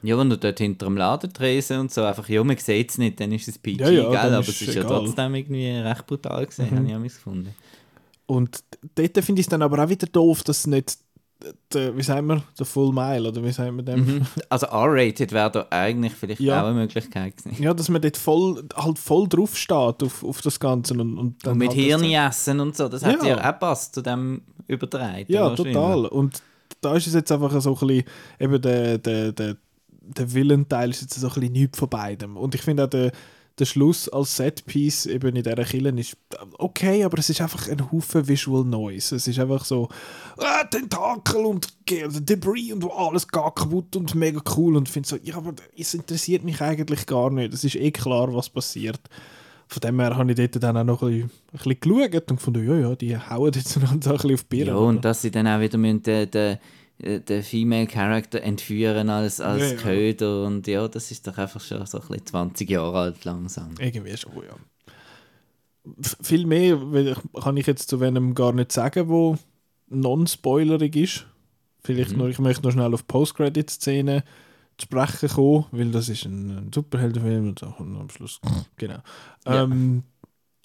Ja, 0.03 0.17
wenn 0.17 0.29
du 0.29 0.37
dort 0.37 0.57
hinter 0.59 0.85
dem 0.85 0.97
Laden 0.97 1.31
drehst 1.33 1.71
und 1.71 1.91
so 1.91 2.03
einfach, 2.03 2.27
ja, 2.29 2.43
man 2.43 2.57
sieht 2.57 2.91
es 2.91 2.97
nicht, 2.97 3.19
dann 3.19 3.31
ist 3.31 3.47
es 3.47 3.57
PG, 3.57 3.79
Ja, 3.81 3.89
ja, 3.89 4.09
gell? 4.09 4.33
aber 4.35 4.39
es 4.47 4.61
ist 4.61 4.73
ja. 4.75 4.83
Mhm. 4.83 4.87
trotzdem 4.87 5.35
irgendwie 5.35 5.69
recht 5.69 6.05
brutal 6.05 6.45
gesehen, 6.45 6.93
habe 6.93 7.05
ich 7.05 7.13
gefunden. 7.13 7.53
Und 8.27 8.63
dort 8.95 9.23
finde 9.23 9.39
ich 9.39 9.45
es 9.47 9.49
dann 9.49 9.61
aber 9.61 9.83
auch 9.83 9.89
wieder 9.89 10.07
doof, 10.07 10.43
dass 10.43 10.59
es 10.59 10.67
nicht. 10.67 10.97
Der, 11.71 11.95
wie 11.95 12.01
sagen 12.01 12.25
wir, 12.27 12.41
der 12.57 12.65
Full 12.65 12.91
Mile, 12.91 13.29
oder 13.29 13.43
wie 13.43 13.51
sagen 13.51 13.75
wir 13.77 13.83
dem? 13.83 13.99
Mhm. 14.05 14.21
Also 14.49 14.65
R-rated 14.65 15.31
wäre 15.31 15.51
da 15.51 15.67
eigentlich 15.69 16.13
vielleicht 16.13 16.41
Ja. 16.41 16.61
auch 16.63 16.65
eine 16.67 16.79
Möglichkeit 16.79 17.37
gewesen. 17.37 17.61
Ja, 17.61 17.75
dass 17.75 17.89
man 17.89 18.01
dort 18.01 18.17
voll, 18.17 18.63
halt 18.75 18.97
voll 18.97 19.27
drauf 19.29 19.55
steht 19.55 20.01
auf, 20.03 20.23
auf 20.23 20.41
das 20.41 20.59
Ganze. 20.59 20.95
Und, 20.95 21.17
und, 21.17 21.45
dann 21.45 21.53
Und 21.53 21.57
mit 21.59 21.69
halt 21.69 21.79
Hirn 21.79 22.03
essen 22.05 22.59
und 22.59 22.75
so, 22.75 22.89
das 22.89 23.05
hat 23.05 23.21
Ja. 23.23 23.37
ja 23.37 23.53
auch 23.53 23.59
passt 23.59 23.93
zu 23.93 24.01
dem 24.01 24.41
übertreiben. 24.67 25.31
Ja, 25.33 25.51
total. 25.51 26.07
Und 26.07 26.41
da 26.81 26.95
ist 26.95 27.05
es 27.05 27.13
jetzt 27.13 27.31
einfach 27.31 27.51
so 27.61 27.77
ein 27.79 27.87
bisschen, 27.87 28.03
eben 28.39 28.61
der, 28.61 28.97
der, 28.97 29.31
der, 29.31 29.57
der 30.15 30.33
Villenteil 30.33 30.89
ist 30.89 31.01
jetzt 31.01 31.19
so 31.19 31.27
ein 31.27 31.33
bisschen 31.33 31.51
nichts 31.51 31.79
von 31.79 31.89
beidem. 31.89 32.37
Und 32.37 32.55
ich 32.55 32.61
finde 32.61 32.85
auch 32.85 32.89
der, 32.89 33.11
der 33.59 33.65
Schluss 33.65 34.07
als 34.09 34.35
Setpiece 34.37 35.07
eben 35.07 35.35
in 35.35 35.43
dieser 35.43 35.63
Kille 35.63 35.89
ist 35.99 36.15
okay, 36.59 37.03
aber 37.03 37.17
es 37.17 37.29
ist 37.29 37.41
einfach 37.41 37.67
ein 37.67 37.91
Haufen 37.91 38.27
Visual 38.27 38.63
Noise. 38.63 39.15
Es 39.15 39.27
ist 39.27 39.39
einfach 39.39 39.65
so 39.65 39.89
ah, 40.37 40.63
Tentakel 40.65 41.45
und 41.45 41.73
Debris 41.89 42.71
und 42.71 42.89
alles 42.91 43.27
geht 43.27 43.55
kaputt 43.55 43.95
und 43.95 44.13
mega 44.13 44.41
cool 44.55 44.75
und 44.75 44.87
ich 44.87 44.93
finde 44.93 45.09
so, 45.09 45.17
ja, 45.23 45.37
aber 45.37 45.53
es 45.75 45.93
interessiert 45.93 46.43
mich 46.43 46.61
eigentlich 46.61 47.05
gar 47.07 47.31
nicht. 47.31 47.53
Es 47.53 47.63
ist 47.63 47.75
eh 47.75 47.91
klar, 47.91 48.33
was 48.33 48.49
passiert. 48.49 49.01
Von 49.69 49.81
dem 49.81 49.99
her 49.99 50.15
habe 50.15 50.31
ich 50.31 50.37
dort 50.37 50.63
dann 50.63 50.77
auch 50.77 50.83
noch 50.83 51.01
ein 51.01 51.09
bisschen, 51.09 51.31
ein 51.51 51.57
bisschen 51.57 51.79
geschaut 51.81 52.31
und 52.31 52.37
gefunden, 52.37 52.67
ja, 52.67 52.89
ja, 52.89 52.95
die 52.95 53.17
hauen 53.17 53.51
jetzt 53.53 53.77
noch 53.81 53.91
ein 53.91 53.99
bisschen 53.99 54.33
auf 54.33 54.43
die 54.43 54.55
Birne. 54.55 54.71
Ja, 54.71 54.77
und 54.77 55.03
dass 55.03 55.21
sie 55.21 55.31
dann 55.31 55.47
auch 55.47 55.59
wieder 55.59 55.77
müssen 55.77 56.03
den, 56.03 56.31
den, 56.31 56.57
den 56.99 57.43
Female 57.43 57.85
Character 57.87 58.41
entführen 58.41 59.09
als, 59.09 59.39
als 59.39 59.61
Ja, 59.61 59.67
ja. 59.69 59.75
Köder 59.75 60.45
und 60.45 60.65
ja, 60.67 60.87
das 60.87 61.11
ist 61.11 61.27
doch 61.27 61.37
einfach 61.37 61.61
schon 61.61 61.85
so 61.85 61.99
ein 61.99 62.07
bisschen 62.07 62.25
20 62.25 62.69
Jahre 62.69 62.99
alt 62.99 63.23
langsam. 63.25 63.75
Irgendwie 63.79 64.17
schon, 64.17 64.31
ja. 64.37 64.55
Viel 66.21 66.45
mehr 66.45 66.77
kann 67.41 67.55
ich 67.57 67.65
jetzt 67.67 67.89
zu 67.89 68.01
einem 68.01 68.35
gar 68.35 68.51
nicht 68.51 68.71
sagen, 68.71 69.07
wo 69.07 69.37
non-spoilerig 69.89 70.95
ist. 70.95 71.25
Vielleicht 71.83 72.11
Mhm. 72.11 72.17
noch, 72.17 72.27
ich 72.27 72.39
möchte 72.39 72.63
noch 72.63 72.71
schnell 72.71 72.93
auf 72.93 73.07
Post-Credit-Szene 73.07 74.23
zu 74.77 74.83
sprechen 74.85 75.29
kommen, 75.29 75.65
weil 75.71 75.91
das 75.91 76.09
ist 76.09 76.25
ein, 76.25 76.49
ein 76.57 76.71
Superheldenfilm 76.73 77.49
und 77.49 77.61
kommt 77.61 77.91
noch 77.93 78.01
am 78.01 78.09
Schluss. 78.09 78.41
Genau. 78.75 78.97
Ja. 79.45 79.63
Ähm, 79.63 80.03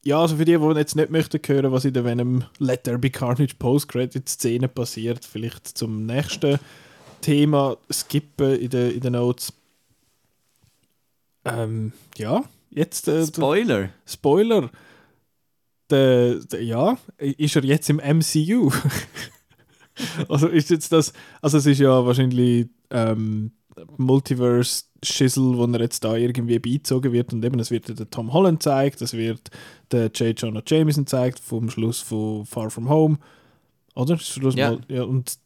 ja, 0.04 0.20
also 0.20 0.36
für 0.36 0.44
die, 0.44 0.58
die 0.58 0.78
jetzt 0.78 0.96
nicht 0.96 1.10
möchten 1.10 1.40
hören, 1.46 1.72
was 1.72 1.84
in 1.84 1.94
der 1.94 2.04
Venom 2.04 2.44
Let 2.58 2.84
There 2.84 2.98
Be 2.98 3.10
Carnage 3.10 3.54
Post-Credit-Szene 3.58 4.68
passiert, 4.68 5.24
vielleicht 5.24 5.66
zum 5.66 6.06
nächsten 6.06 6.58
Thema 7.20 7.76
skippen 7.90 8.58
in 8.58 8.70
den, 8.70 9.02
in 9.02 9.12
Notes. 9.12 9.52
Ähm, 11.44 11.92
ja, 12.16 12.44
jetzt 12.70 13.08
äh, 13.08 13.26
Spoiler! 13.26 13.90
Spoiler. 14.04 14.70
Der, 15.90 16.36
der, 16.36 16.64
ja, 16.64 16.98
ist 17.18 17.56
er 17.56 17.64
jetzt 17.64 17.88
im 17.90 17.98
MCU? 17.98 18.72
also 20.28 20.48
ist 20.48 20.70
jetzt 20.70 20.90
das, 20.90 21.12
also 21.40 21.58
es 21.58 21.66
ist 21.66 21.78
ja 21.78 22.04
wahrscheinlich 22.04 22.68
ähm, 22.90 23.52
Multiverse 23.98 24.84
Schissel, 25.04 25.56
wo 25.56 25.64
er 25.64 25.80
jetzt 25.80 26.04
da 26.04 26.16
irgendwie 26.16 26.58
beizogen 26.58 27.12
wird 27.12 27.32
und 27.32 27.44
eben 27.44 27.58
es 27.58 27.70
wird 27.70 27.88
der 27.98 28.08
Tom 28.10 28.32
Holland 28.32 28.60
gezeigt, 28.60 29.02
es 29.02 29.12
wird 29.14 29.50
der 29.90 30.06
J. 30.14 30.40
Jonah 30.40 30.62
Jameson 30.66 31.04
gezeigt 31.04 31.40
vom 31.40 31.68
Schluss 31.70 32.00
von 32.00 32.46
Far 32.46 32.70
From 32.70 32.88
Home, 32.88 33.18
oder? 33.94 34.16
Schluss 34.18 34.54
Ja. 34.54 34.70
mal, 34.72 34.80
ja 34.88 35.02
und 35.02 35.38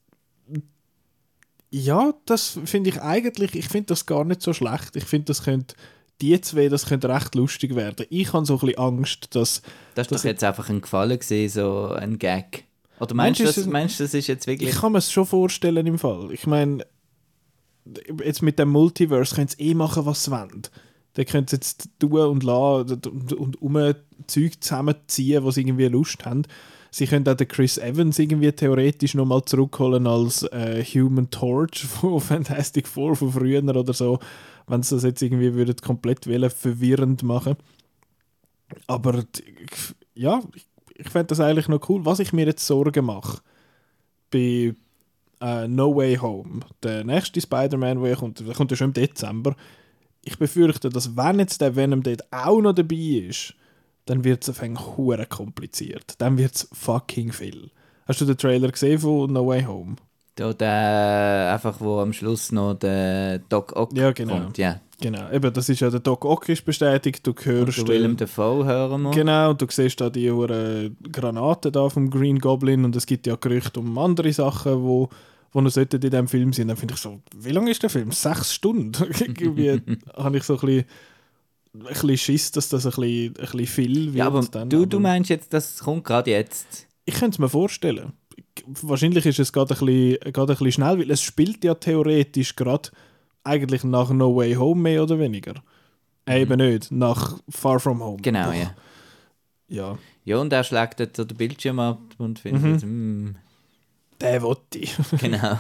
ja, 1.71 2.15
das 2.27 2.59
finde 2.65 2.91
ich 2.91 3.03
eigentlich, 3.03 3.55
ich 3.55 3.69
finde 3.69 3.89
das 3.89 4.07
gar 4.07 4.25
nicht 4.25 4.41
so 4.41 4.53
schlecht. 4.53 4.95
Ich 4.95 5.05
finde, 5.05 5.27
das 5.27 5.43
könnte, 5.43 5.75
die 6.21 6.41
zwei, 6.41 6.69
das 6.69 6.87
könnte 6.87 7.09
recht 7.09 7.35
lustig 7.35 7.75
werden. 7.75 8.07
Ich 8.09 8.33
habe 8.33 8.47
so 8.47 8.55
ein 8.55 8.61
bisschen 8.61 8.79
Angst, 8.79 9.35
dass, 9.35 9.63
Das 9.95 10.07
ist 10.07 10.13
Das- 10.13 10.23
doch 10.23 10.29
jetzt 10.29 10.45
einfach 10.45 10.69
ein 10.69 10.81
Gefallen 10.81 11.19
gewesen, 11.19 11.53
so 11.53 11.89
ein 11.89 12.19
Gag. 12.19 12.65
Oder 13.01 13.15
meinst 13.15 13.41
du, 13.41 13.45
das, 13.45 13.67
meinst 13.67 14.01
das 14.01 14.15
ist 14.15 14.27
jetzt 14.27 14.47
wirklich... 14.47 14.71
ich 14.71 14.77
kann 14.77 14.93
mir 14.93 14.99
es 14.99 15.13
schon 15.13 15.27
vorstellen 15.27 15.87
im 15.87 15.99
Fall. 15.99 16.31
Ich 16.33 16.47
meine, 16.47 16.87
jetzt 18.25 18.43
mit 18.43 18.59
dem 18.59 18.71
Multiverse 18.71 19.35
können 19.35 19.49
sie 19.49 19.71
eh 19.71 19.75
machen, 19.75 20.07
was 20.07 20.25
sie 20.25 20.31
wollen. 20.31 20.63
Dann 21.15 21.27
können 21.27 21.49
sie 21.49 21.57
jetzt 21.57 21.89
tun 21.99 22.13
und 22.13 22.43
lassen 22.43 23.01
und, 23.07 23.33
und 23.33 23.63
um 23.63 23.95
Zeug 24.27 24.61
zusammenziehen, 24.61 25.45
was 25.45 25.55
sie 25.55 25.63
irgendwie 25.63 25.87
Lust 25.87 26.25
haben. 26.25 26.43
Sie 26.91 27.07
können 27.07 27.29
auch 27.29 27.35
den 27.35 27.49
Chris 27.49 27.79
Evans 27.79 28.19
irgendwie 28.19 28.53
theoretisch 28.53 29.15
nochmal 29.15 29.45
zurückholen 29.45 30.07
als 30.07 30.45
äh, 30.45 30.83
Human 30.85 31.31
Torch 31.31 31.85
von 31.87 32.21
Fantastic 32.21 32.87
Four 32.87 33.17
von 33.17 33.33
früher 33.33 33.63
oder 33.63 33.93
so, 33.93 34.19
wenn 34.67 34.83
sie 34.83 34.95
das 34.95 35.05
jetzt 35.05 35.23
irgendwie 35.23 35.55
würden 35.55 35.77
komplett 35.77 36.27
wollen, 36.27 36.51
verwirrend 36.51 37.23
machen. 37.23 37.57
Aber 38.87 39.25
ja, 40.15 40.41
ich, 40.55 40.67
ich 40.95 41.11
fände 41.11 41.27
das 41.27 41.41
eigentlich 41.41 41.69
noch 41.69 41.89
cool. 41.89 42.05
Was 42.05 42.21
ich 42.21 42.33
mir 42.33 42.47
jetzt 42.47 42.67
Sorgen 42.67 43.05
mache, 43.05 43.41
bei 44.31 44.75
äh, 45.41 45.69
No 45.69 45.95
Way 45.95 46.17
Home, 46.17 46.61
der 46.83 47.05
nächste 47.05 47.41
Spider-Man, 47.41 48.03
der 48.03 48.17
kommt, 48.17 48.41
der 48.41 48.55
kommt 48.55 48.71
ja 48.71 48.77
schon 48.77 48.89
im 48.89 48.95
Dezember. 48.95 49.57
Ich 50.23 50.39
befürchte, 50.39 50.89
dass 50.89 51.17
wenn 51.17 51.39
jetzt 51.39 51.61
der 51.61 51.77
Venom 51.77 52.03
dort 52.03 52.33
auch 52.33 52.61
noch 52.61 52.73
dabei 52.73 53.27
ist, 53.29 53.55
dann 54.07 54.25
wird 54.25 54.43
es 54.43 54.51
auf 54.51 54.63
einmal 54.63 55.27
kompliziert. 55.27 56.15
Dann 56.19 56.39
wird 56.39 56.55
es 56.55 56.69
fucking 56.73 57.33
viel. 57.33 57.71
Hast 58.07 58.21
du 58.21 58.25
den 58.25 58.37
Trailer 58.37 58.71
gesehen 58.71 58.99
von 58.99 59.33
No 59.33 59.47
Way 59.47 59.65
Home? 59.65 59.97
Da, 60.37 60.53
der, 60.53 61.53
einfach, 61.55 61.81
wo 61.81 61.99
am 61.99 62.13
Schluss 62.13 62.53
noch 62.53 62.75
der 62.75 63.39
Doc 63.39 63.75
Ock 63.75 63.97
Ja, 63.97 64.13
genau. 64.13 64.35
kommt. 64.35 64.59
Ja. 64.59 64.81
Genau, 65.01 65.31
eben, 65.31 65.53
das 65.53 65.69
ist 65.69 65.81
ja 65.81 65.91
der 65.91 66.01
Doc 66.01 66.25
Ock 66.25 66.49
ist 66.49 66.65
bestätigt, 66.65 67.27
du 67.27 67.31
Und 67.31 67.45
hörst... 67.45 67.79
der 67.79 67.89
Willem 67.89 68.17
Dafoe 68.17 68.65
hören 68.65 69.03
wir. 69.03 69.11
Genau, 69.13 69.51
und 69.51 69.61
du 69.61 69.67
siehst 69.69 70.01
da 70.01 70.09
die 70.09 70.31
hure 70.31 70.91
Granaten 71.11 71.73
da 71.73 71.89
vom 71.89 72.11
Green 72.11 72.39
Goblin 72.39 72.85
und 72.85 72.97
es 72.97 73.05
gibt 73.05 73.27
ja 73.27 73.37
Gerüchte 73.37 73.81
um 73.81 73.97
andere 73.99 74.33
Sachen, 74.33 74.83
wo, 74.83 75.09
wo 75.53 75.61
noch 75.61 75.71
sollten 75.71 75.97
in 75.97 76.11
diesem 76.11 76.29
Film 76.29 76.53
sind. 76.53 76.69
Dann 76.69 76.77
finde 76.77 76.95
ich 76.95 77.01
so, 77.01 77.21
wie 77.35 77.53
lang 77.53 77.67
ist 77.67 77.83
der 77.83 77.91
Film? 77.91 78.11
Sechs 78.11 78.55
Stunden? 78.55 78.93
Irgendwie 79.21 79.81
habe 80.17 80.37
ich 80.37 80.45
so 80.45 80.55
ein 80.55 80.61
bisschen, 80.61 80.85
ein 81.75 81.83
bisschen 81.83 82.19
Schiss, 82.19 82.51
dass 82.53 82.69
das 82.71 82.87
ein 82.87 82.91
bisschen, 82.91 83.27
ein 83.29 83.33
bisschen 83.35 83.67
viel 83.67 84.07
wird. 84.07 84.17
Ja, 84.17 84.27
aber 84.27 84.43
dann, 84.51 84.69
du, 84.71 84.87
du 84.87 84.97
aber 84.97 85.03
meinst 85.03 85.31
jetzt, 85.31 85.53
das 85.53 85.79
kommt 85.79 86.05
gerade 86.05 86.31
jetzt. 86.31 86.87
Ich 87.05 87.15
könnte 87.15 87.35
es 87.35 87.39
mir 87.39 87.49
vorstellen. 87.51 88.13
Wahrscheinlich 88.83 89.27
ist 89.27 89.39
es 89.39 89.53
gerade 89.53 89.75
ein, 89.75 89.87
bisschen, 89.87 90.33
gerade 90.33 90.53
ein 90.53 90.57
bisschen 90.59 90.73
schnell, 90.73 90.99
weil 90.99 91.11
es 91.11 91.23
spielt 91.23 91.63
ja 91.65 91.75
theoretisch 91.75 92.57
gerade 92.57 92.91
eigentlich 93.45 93.85
nach 93.85 94.11
No 94.11 94.35
Way 94.37 94.55
Home 94.55 94.81
mehr 94.83 95.03
oder 95.03 95.19
weniger. 95.19 95.55
Äh, 96.29 96.43
Eben 96.43 96.57
nicht, 96.59 96.91
nach 96.91 97.39
Far 97.49 97.79
From 97.81 98.01
Home. 98.03 98.17
Mhm. 98.19 98.23
Genau, 98.23 98.45
Boah, 98.47 98.55
ja. 98.55 98.75
Ja, 99.69 99.99
Ja, 100.25 100.39
und 100.39 100.53
er 100.53 100.65
schlägt 100.65 101.01
dort 101.01 101.17
so 101.17 101.25
den 101.25 101.37
Bildschirm 101.37 101.79
ab 101.79 102.01
und 102.19 102.39
findet, 102.39 102.85
Mhm. 102.85 103.25
mm, 103.29 103.37
der 104.21 104.43
wollte 104.43 104.79
ich. 104.79 104.95
genau. 105.21 105.59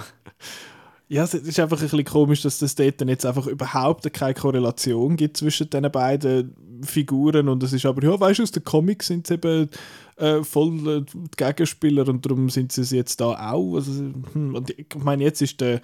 Ja, 1.08 1.22
es 1.22 1.34
ist 1.34 1.60
einfach 1.60 1.76
ein 1.78 1.82
bisschen 1.84 2.04
komisch, 2.04 2.42
dass 2.42 2.60
es 2.62 2.74
dort 2.74 3.00
dann 3.00 3.08
jetzt 3.08 3.24
einfach 3.24 3.46
überhaupt 3.46 4.12
keine 4.12 4.34
Korrelation 4.34 5.14
gibt 5.16 5.36
zwischen 5.36 5.70
den 5.70 5.90
beiden 5.92 6.56
Figuren 6.82 7.48
und 7.48 7.62
es 7.62 7.72
ist 7.72 7.86
aber, 7.86 8.02
ja, 8.02 8.18
weißt 8.18 8.40
du, 8.40 8.42
aus 8.42 8.50
den 8.50 8.64
Comics 8.64 9.06
sind 9.06 9.26
sie 9.28 9.34
eben 9.34 9.70
äh, 10.16 10.42
voll 10.42 10.88
äh, 10.88 11.02
die 11.02 11.36
Gegenspieler 11.36 12.08
und 12.08 12.24
darum 12.24 12.50
sind 12.50 12.72
sie 12.72 12.82
es 12.82 12.90
jetzt 12.90 13.20
da 13.20 13.52
auch. 13.52 13.76
Also, 13.76 13.92
hm, 14.32 14.54
und 14.54 14.70
ich 14.70 14.86
meine, 14.96 15.24
jetzt 15.24 15.42
ist 15.42 15.60
der, 15.60 15.80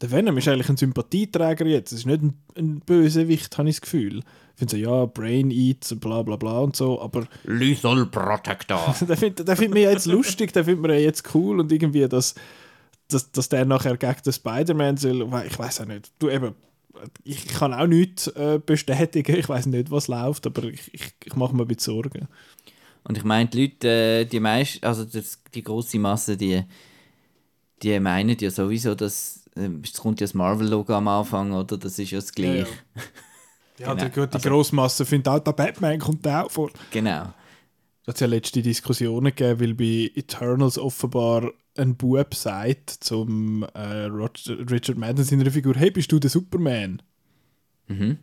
der 0.00 0.10
Venom 0.10 0.38
ist 0.38 0.48
eigentlich 0.48 0.68
ein 0.68 0.76
Sympathieträger 0.76 1.66
jetzt. 1.66 1.92
Es 1.92 2.00
ist 2.00 2.06
nicht 2.06 2.22
ein, 2.22 2.34
ein 2.56 2.80
Bösewicht, 2.80 3.56
habe 3.58 3.68
ich 3.68 3.76
das 3.76 3.82
Gefühl. 3.82 4.18
Ich 4.18 4.58
finde 4.58 4.70
so, 4.72 4.76
ja, 4.76 5.06
Brain 5.06 5.50
Eats, 5.50 5.94
bla 5.98 6.22
bla 6.22 6.36
bla 6.36 6.60
und 6.60 6.76
so, 6.76 7.00
aber 7.00 7.26
Lethal 7.44 8.06
Protector. 8.06 8.94
der 9.08 9.16
findet 9.16 9.58
find 9.58 9.74
mich 9.74 9.84
jetzt 9.84 10.06
lustig, 10.06 10.52
der 10.52 10.64
findet 10.64 10.82
mir 10.82 11.00
jetzt 11.00 11.34
cool 11.34 11.60
und 11.60 11.72
irgendwie, 11.72 12.06
dass, 12.06 12.34
dass, 13.08 13.32
dass 13.32 13.48
der 13.48 13.64
nachher 13.64 13.96
gegen 13.96 14.22
den 14.24 14.32
Spider-Man 14.32 14.96
soll, 14.96 15.28
ich 15.46 15.58
weiß 15.58 15.80
auch 15.80 15.86
nicht. 15.86 16.12
Du 16.18 16.28
eben, 16.28 16.54
ich 17.24 17.48
kann 17.48 17.72
auch 17.72 17.86
nichts 17.86 18.28
äh, 18.28 18.60
bestätigen, 18.64 19.36
ich 19.36 19.48
weiß 19.48 19.66
nicht, 19.66 19.90
was 19.90 20.08
läuft, 20.08 20.46
aber 20.46 20.64
ich, 20.64 20.92
ich, 20.92 21.14
ich 21.24 21.36
mache 21.36 21.54
mir 21.56 21.62
ein 21.62 21.68
bisschen 21.68 21.94
Sorgen. 21.94 22.28
Und 23.04 23.18
ich 23.18 23.24
meine, 23.24 23.48
die 23.48 23.62
Leute, 23.62 23.88
äh, 23.88 24.24
die 24.24 24.40
meisten, 24.40 24.84
also 24.86 25.04
das, 25.04 25.42
die 25.54 25.62
große 25.62 25.98
Masse, 25.98 26.36
die, 26.36 26.62
die 27.82 27.98
meinen 28.00 28.36
ja 28.38 28.50
sowieso, 28.50 28.94
dass 28.94 29.44
äh, 29.56 29.68
es 29.82 29.94
kommt 29.94 30.20
ja 30.20 30.24
das 30.26 30.34
Marvel-Logo 30.34 30.94
am 30.94 31.08
Anfang, 31.08 31.52
oder? 31.52 31.76
Das 31.78 31.98
ist 31.98 32.10
ja 32.12 32.18
das 32.18 32.32
Gleiche. 32.32 32.66
Ja, 33.78 33.94
Genau. 33.94 33.94
die, 33.94 34.10
die 34.10 34.20
Also- 34.20 34.48
Grossmasse 34.48 35.04
findet 35.04 35.28
auch, 35.28 35.38
der 35.40 35.52
Batman 35.52 35.98
kommt 35.98 36.26
auch 36.28 36.50
vor. 36.50 36.70
Genau. 36.92 37.32
Es 38.02 38.08
hat 38.08 38.20
ja 38.20 38.26
letzte 38.26 38.62
Diskussionen 38.62 39.34
gegeben, 39.34 39.60
weil 39.60 39.74
bei 39.74 40.10
Eternals 40.14 40.78
offenbar 40.78 41.50
ein 41.76 41.96
Bub 41.96 42.34
sagt 42.34 42.90
zum 42.90 43.62
äh, 43.74 44.04
Roger, 44.04 44.58
Richard 44.70 44.98
Madden 44.98 45.24
seiner 45.24 45.50
Figur, 45.50 45.74
hey, 45.74 45.90
bist 45.90 46.12
du 46.12 46.18
der 46.18 46.30
Superman? 46.30 47.00
Mhm. 47.88 48.18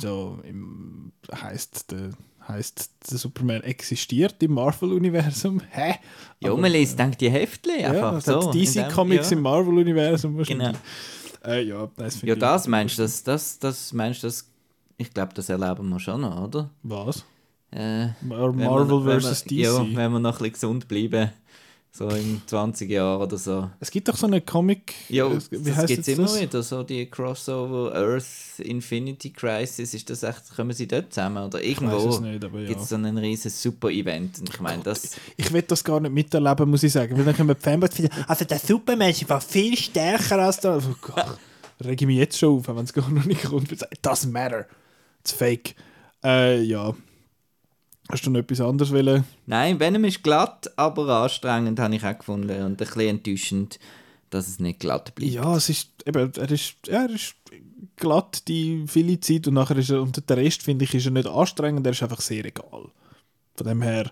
So 0.00 0.40
im, 0.42 1.12
heißt 1.32 1.92
der 1.92 2.10
heißt 2.48 2.90
der 3.10 3.18
Superman 3.18 3.62
existiert 3.62 4.42
im 4.42 4.52
Marvel-Universum? 4.52 5.60
Hä? 5.70 5.94
Ja, 6.40 6.54
man 6.54 6.70
liest, 6.70 6.98
denkt 6.98 7.20
die 7.20 7.30
Heftchen 7.30 7.80
Ja, 7.80 7.90
einfach 7.90 8.18
es 8.18 8.24
so. 8.24 8.52
DC 8.52 8.90
Comics 8.92 9.30
ja. 9.30 9.36
im 9.36 9.42
Marvel-Universum 9.42 10.36
wahrscheinlich. 10.36 10.68
Genau. 10.68 10.78
Äh, 11.44 11.62
ja, 11.62 11.88
das 11.96 12.22
Ja, 12.22 12.34
das 12.34 12.66
meinst 12.66 12.98
du, 12.98 13.02
das, 13.02 13.22
das, 13.22 13.58
das 13.58 13.92
meinst 13.92 14.22
du, 14.22 14.26
das, 14.26 14.50
ich 14.96 15.12
glaube, 15.12 15.32
das 15.34 15.48
erleben 15.48 15.88
wir 15.88 16.00
schon 16.00 16.20
noch, 16.20 16.44
oder? 16.44 16.70
Was? 16.82 17.24
Äh, 17.70 18.08
Marvel 18.22 19.20
vs. 19.20 19.44
DC. 19.44 19.50
Ja, 19.52 19.78
wenn 19.78 20.12
wir 20.12 20.20
noch 20.20 20.34
ein 20.34 20.38
bisschen 20.38 20.52
gesund 20.52 20.88
bleiben, 20.88 21.30
so 21.96 22.08
in 22.10 22.42
20 22.46 22.90
Jahren 22.90 23.22
oder 23.22 23.38
so. 23.38 23.70
es 23.80 23.90
gibt 23.90 24.08
doch 24.08 24.16
so 24.16 24.26
einen 24.26 24.44
Comic. 24.44 24.94
Ja, 25.08 25.28
das 25.28 25.48
gibt 25.48 25.66
es 25.66 26.08
immer 26.08 26.24
das? 26.24 26.40
wieder, 26.40 26.62
so 26.62 26.82
die 26.82 27.06
Crossover 27.06 27.94
Earth 27.94 28.58
Infinity 28.58 29.30
Crisis, 29.30 29.94
ist 29.94 30.10
das 30.10 30.22
echt, 30.22 30.54
kommen 30.54 30.72
sie 30.72 30.86
dort 30.86 31.12
zusammen? 31.12 31.44
Oder 31.44 31.62
irgendwo 31.62 32.20
ja. 32.24 32.66
gibt 32.66 32.80
es 32.80 32.90
so 32.90 32.96
ein 32.96 33.16
riesiges 33.16 33.62
Super-Event. 33.62 34.42
Ich 34.48 34.60
meine, 34.60 34.82
das... 34.82 35.16
Ich 35.36 35.50
will 35.52 35.62
das 35.62 35.82
gar 35.82 36.00
nicht 36.00 36.12
miterleben, 36.12 36.68
muss 36.68 36.82
ich 36.82 36.92
sagen. 36.92 37.16
Weil 37.16 37.24
dann 37.24 37.34
können 37.34 37.48
wir 37.48 37.54
die 37.54 37.62
Fanboys 37.62 37.94
finden, 37.94 38.12
also 38.28 38.44
der 38.44 38.58
Superman 38.58 39.10
ist 39.10 39.22
einfach 39.22 39.42
viel 39.42 39.76
stärker 39.76 40.38
als 40.38 40.60
der. 40.60 40.76
Oh 40.76 40.94
Gott, 41.00 41.38
reg 41.82 42.00
ich 42.00 42.06
mich 42.06 42.18
jetzt 42.18 42.38
schon 42.38 42.58
auf, 42.58 42.68
wenn 42.68 42.84
es 42.84 42.92
gar 42.92 43.08
noch 43.08 43.24
nicht 43.24 43.44
kommt. 43.44 43.72
It 43.72 43.82
doesn't 44.02 44.30
matter. 44.30 44.66
It's 45.20 45.32
fake. 45.32 45.74
Äh, 46.22 46.62
ja. 46.62 46.94
Hast 48.08 48.24
du 48.24 48.30
noch 48.30 48.40
etwas 48.40 48.60
anderes 48.60 48.92
wollen? 48.92 49.24
Nein, 49.46 49.80
Venom 49.80 50.04
ist 50.04 50.22
glatt, 50.22 50.70
aber 50.76 51.08
anstrengend, 51.22 51.80
habe 51.80 51.96
ich 51.96 52.04
auch 52.04 52.18
gefunden. 52.18 52.62
Und 52.62 52.72
ein 52.72 52.76
bisschen 52.76 53.00
enttäuschend, 53.00 53.80
dass 54.30 54.46
es 54.46 54.60
nicht 54.60 54.80
glatt 54.80 55.14
bleibt. 55.14 55.32
Ja, 55.32 55.56
es 55.56 55.68
ist, 55.68 55.90
eben, 56.06 56.32
er 56.34 56.50
ist, 56.50 56.74
ja, 56.86 57.02
er 57.02 57.10
ist 57.10 57.34
glatt 57.96 58.46
die 58.48 58.84
viele 58.86 59.18
Zeit 59.18 59.48
und 59.48 59.54
nachher 59.54 59.76
ist 59.78 59.90
er, 59.90 60.02
und 60.02 60.28
der 60.28 60.36
Rest, 60.36 60.62
finde 60.62 60.84
ich, 60.84 60.94
ist 60.94 61.06
er 61.06 61.12
nicht 61.12 61.26
anstrengend, 61.26 61.86
er 61.86 61.92
ist 61.92 62.02
einfach 62.02 62.20
sehr 62.20 62.44
egal. 62.44 62.86
Von 63.56 63.66
dem 63.66 63.82
her 63.82 64.10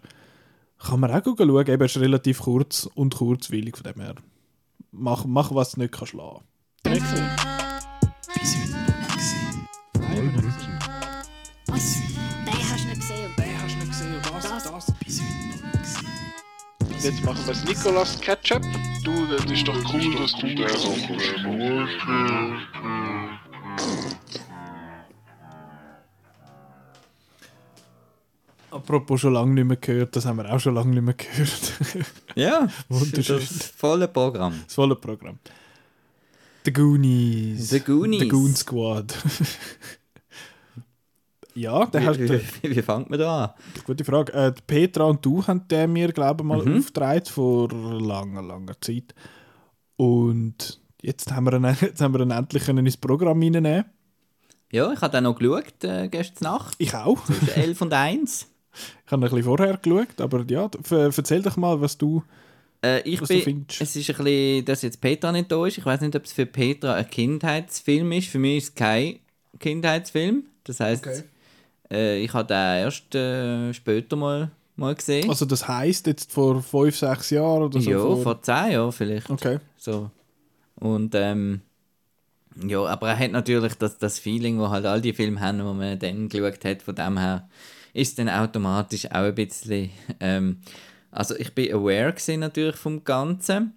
kann 0.78 1.01
man 1.01 1.11
auch 1.11 1.24
schauen, 1.24 1.49
eben, 1.49 1.80
er 1.80 1.86
ist 1.86 1.97
relativ 1.99 2.40
kurz 2.40 2.88
und 2.95 3.14
kurzwillig, 3.14 3.76
von 3.76 3.92
dem 3.92 4.03
her 4.03 4.14
mach, 4.90 5.24
mach 5.24 5.55
was 5.55 5.72
du 5.72 5.80
nicht 5.80 5.92
kannst 5.92 6.14
lassen. 6.14 6.42
Was? 11.66 12.03
Jetzt 17.05 17.22
machen 17.22 17.36
wir 17.44 17.52
das 17.52 17.64
Nicolas 17.66 18.18
Ketchup. 18.18 18.62
Du, 19.05 19.26
das 19.26 19.44
ist 19.52 19.68
doch 19.68 19.76
cool, 19.92 20.14
dass 20.16 20.32
du 20.32 20.46
den 20.46 20.66
Apropos 28.70 29.20
schon 29.20 29.34
lange 29.34 29.52
nicht 29.52 29.66
mehr 29.66 29.76
gehört, 29.76 30.16
das 30.16 30.24
haben 30.24 30.38
wir 30.38 30.50
auch 30.50 30.59
schon 30.59 30.74
lange 30.74 30.94
nicht 30.94 31.02
mehr 31.02 31.12
gehört. 31.12 31.72
Ja, 32.36 32.68
Wunderschön. 32.88 33.38
das 33.38 33.66
volle 33.76 34.09
Programm. 34.09 34.62
das 34.64 34.74
volle 34.74 34.96
Programm. 34.96 35.38
The 36.64 36.72
Goonies. 36.72 37.68
The 37.68 37.80
Goonies. 37.80 38.20
The 38.22 38.28
Goon 38.28 38.57
Squad. 38.57 39.14
ja, 41.55 41.86
der 41.86 42.05
hast 42.07 42.18
Wie, 42.20 42.28
wie, 42.62 42.76
wie 42.76 42.82
fängt 42.82 43.11
man 43.11 43.18
da 43.18 43.44
an? 43.44 43.50
Gute 43.84 44.05
Frage. 44.05 44.32
Äh, 44.32 44.52
Petra 44.66 45.05
und 45.05 45.24
du 45.24 45.46
haben 45.46 45.66
den 45.68 45.92
mir, 45.92 46.12
glaube 46.12 46.42
ich, 46.42 46.46
mal 46.46 46.64
Mhm. 46.64 46.78
aufgetragen 46.78 47.24
vor 47.26 47.68
langer, 47.70 48.42
langer 48.42 48.80
Zeit. 48.80 49.14
Und 49.96 50.80
jetzt 51.02 51.32
haben 51.32 51.44
wir 51.44 51.55
ihn, 51.55 51.64
jetzt 51.80 52.00
haben 52.00 52.14
wir 52.14 52.20
ihn 52.20 52.30
endlich 52.30 52.64
können 52.64 52.84
ins 52.86 52.96
Programm 52.96 53.40
reinnehmen 53.42 53.84
Ja, 54.72 54.92
ich 54.92 55.00
habe 55.00 55.12
dann 55.12 55.24
noch 55.24 55.38
geschaut, 55.38 55.84
äh, 55.84 56.09
gestern 56.09 56.44
Nacht, 56.52 56.74
Ich 56.78 56.94
auch. 56.94 57.24
zwischen 57.24 57.48
11 57.55 57.80
und 57.82 57.92
1. 57.92 58.48
Ich 59.07 59.12
habe 59.12 59.24
ein 59.24 59.30
bisschen 59.30 59.44
vorher 59.44 59.76
geschaut, 59.76 60.20
aber 60.20 60.44
ja, 60.48 60.68
erzähl 60.90 61.42
doch 61.42 61.57
mal, 61.57 61.80
was 61.80 61.96
du... 61.96 62.24
Äh, 62.84 63.00
ich 63.09 63.20
Was 63.20 63.28
du 63.28 63.34
bin, 63.36 63.42
findest. 63.44 63.80
es 63.80 63.96
ist 63.96 64.11
ein 64.11 64.16
bisschen, 64.24 64.64
dass 64.64 64.82
jetzt 64.82 65.00
Petra 65.00 65.30
nicht 65.32 65.50
da 65.50 65.64
ist. 65.64 65.78
Ich 65.78 65.86
weiß 65.86 66.00
nicht, 66.02 66.16
ob 66.16 66.24
es 66.24 66.32
für 66.32 66.44
Petra 66.44 66.94
ein 66.94 67.09
Kindheitsfilm 67.09 68.11
ist. 68.12 68.28
Für 68.28 68.38
mich 68.38 68.59
ist 68.59 68.68
es 68.70 68.74
kein 68.74 69.20
Kindheitsfilm. 69.61 70.44
Das 70.64 70.80
heißt, 70.80 71.07
Okay. 71.07 71.22
Äh, 71.91 72.18
ich 72.22 72.32
habe 72.32 72.47
den 72.47 72.57
erst 72.85 73.14
äh, 73.14 73.72
später 73.74 74.16
mal, 74.16 74.51
mal 74.76 74.95
gesehen. 74.95 75.28
Also 75.28 75.45
das 75.47 75.66
heisst 75.68 76.07
jetzt 76.07 76.32
vor 76.32 76.62
fünf, 76.62 76.97
sechs 76.97 77.30
Jahren 77.30 77.62
oder 77.64 77.80
so? 77.80 77.91
ja, 77.91 77.99
vor- 77.99 78.22
vor 78.22 78.43
10 78.43 78.72
Jahren 78.72 78.93
vielleicht. 78.93 79.30
Okay. 79.30 79.59
So. 79.76 80.11
Und 80.76 81.14
ähm, 81.14 81.61
ja, 82.66 82.85
aber 82.85 83.09
er 83.11 83.18
hat 83.18 83.32
natürlich 83.32 83.74
das, 83.74 83.99
das 83.99 84.18
Feeling, 84.18 84.59
wo 84.59 84.68
halt 84.70 84.87
all 84.87 85.01
die 85.01 85.12
Filme 85.12 85.41
haben, 85.41 85.64
wo 85.64 85.72
man 85.72 85.99
dann 85.99 86.28
geschaut 86.28 86.64
hat, 86.64 86.82
von 86.82 86.95
dem 86.95 87.18
her 87.18 87.49
ist 87.93 88.18
dann 88.18 88.28
automatisch 88.28 89.07
auch 89.07 89.24
ein 89.24 89.35
bisschen. 89.35 89.91
Ähm, 90.20 90.61
also 91.11 91.37
ich 91.37 91.55
bin 91.55 91.72
aware 91.72 92.12
gewesen 92.12 92.41
natürlich 92.41 92.76
vom 92.76 93.05
Ganzen 93.05 93.74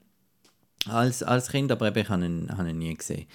als, 0.87 1.21
als 1.23 1.49
Kind, 1.49 1.71
aber 1.71 1.87
eben, 1.87 1.99
ich 1.99 2.09
habe 2.09 2.25
ihn, 2.25 2.49
habe 2.57 2.69
ihn 2.69 2.77
nie 2.79 2.93
gesehen. 2.95 3.27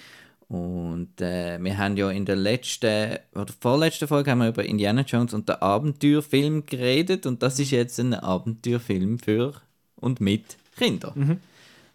Und 0.53 1.19
äh, 1.19 1.57
wir 1.59 1.79
haben 1.79 1.97
ja 1.97 2.11
in 2.11 2.25
der 2.25 2.35
letzten 2.35 3.17
oder 3.33 3.51
vorletzten 3.59 4.07
Folge 4.07 4.29
haben 4.29 4.37
wir 4.37 4.49
über 4.49 4.63
Indiana 4.63 5.01
Jones 5.01 5.33
und 5.33 5.49
den 5.49 5.55
Abenteuerfilm 5.55 6.67
geredet 6.67 7.25
und 7.25 7.41
das 7.41 7.57
ist 7.57 7.71
jetzt 7.71 7.99
ein 7.99 8.13
Abenteuerfilm 8.13 9.17
für 9.17 9.53
und 9.95 10.21
mit 10.21 10.57
Kindern. 10.77 11.13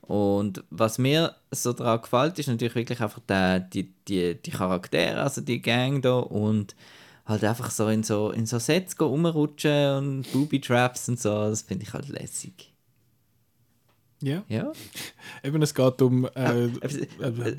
Und 0.00 0.64
was 0.70 0.98
mir 0.98 1.36
so 1.52 1.72
daran 1.72 2.02
gefällt, 2.02 2.40
ist 2.40 2.48
natürlich 2.48 2.74
wirklich 2.74 3.00
einfach 3.00 3.20
der, 3.28 3.60
die, 3.60 3.92
die, 4.08 4.34
die 4.34 4.50
Charaktere, 4.50 5.22
also 5.22 5.40
die 5.40 5.62
Gang 5.62 6.02
da 6.02 6.18
und 6.18 6.74
halt 7.26 7.44
einfach 7.44 7.70
so 7.70 7.86
in 7.86 8.02
so, 8.02 8.32
in 8.32 8.46
so 8.46 8.58
Sets 8.58 9.00
rumrutschen 9.00 9.98
und 9.98 10.32
Booby-Traps 10.32 11.10
und 11.10 11.20
so, 11.20 11.30
das 11.30 11.62
finde 11.62 11.84
ich 11.84 11.92
halt 11.92 12.08
lässig. 12.08 12.72
Ja. 14.20 14.42
Ja? 14.48 14.72
Eben, 15.42 15.62
es 15.62 15.74
geht 15.74 16.02
um... 16.02 16.24
Äh, 16.34 16.64
Äh, 16.66 16.68
äh, 17.20 17.56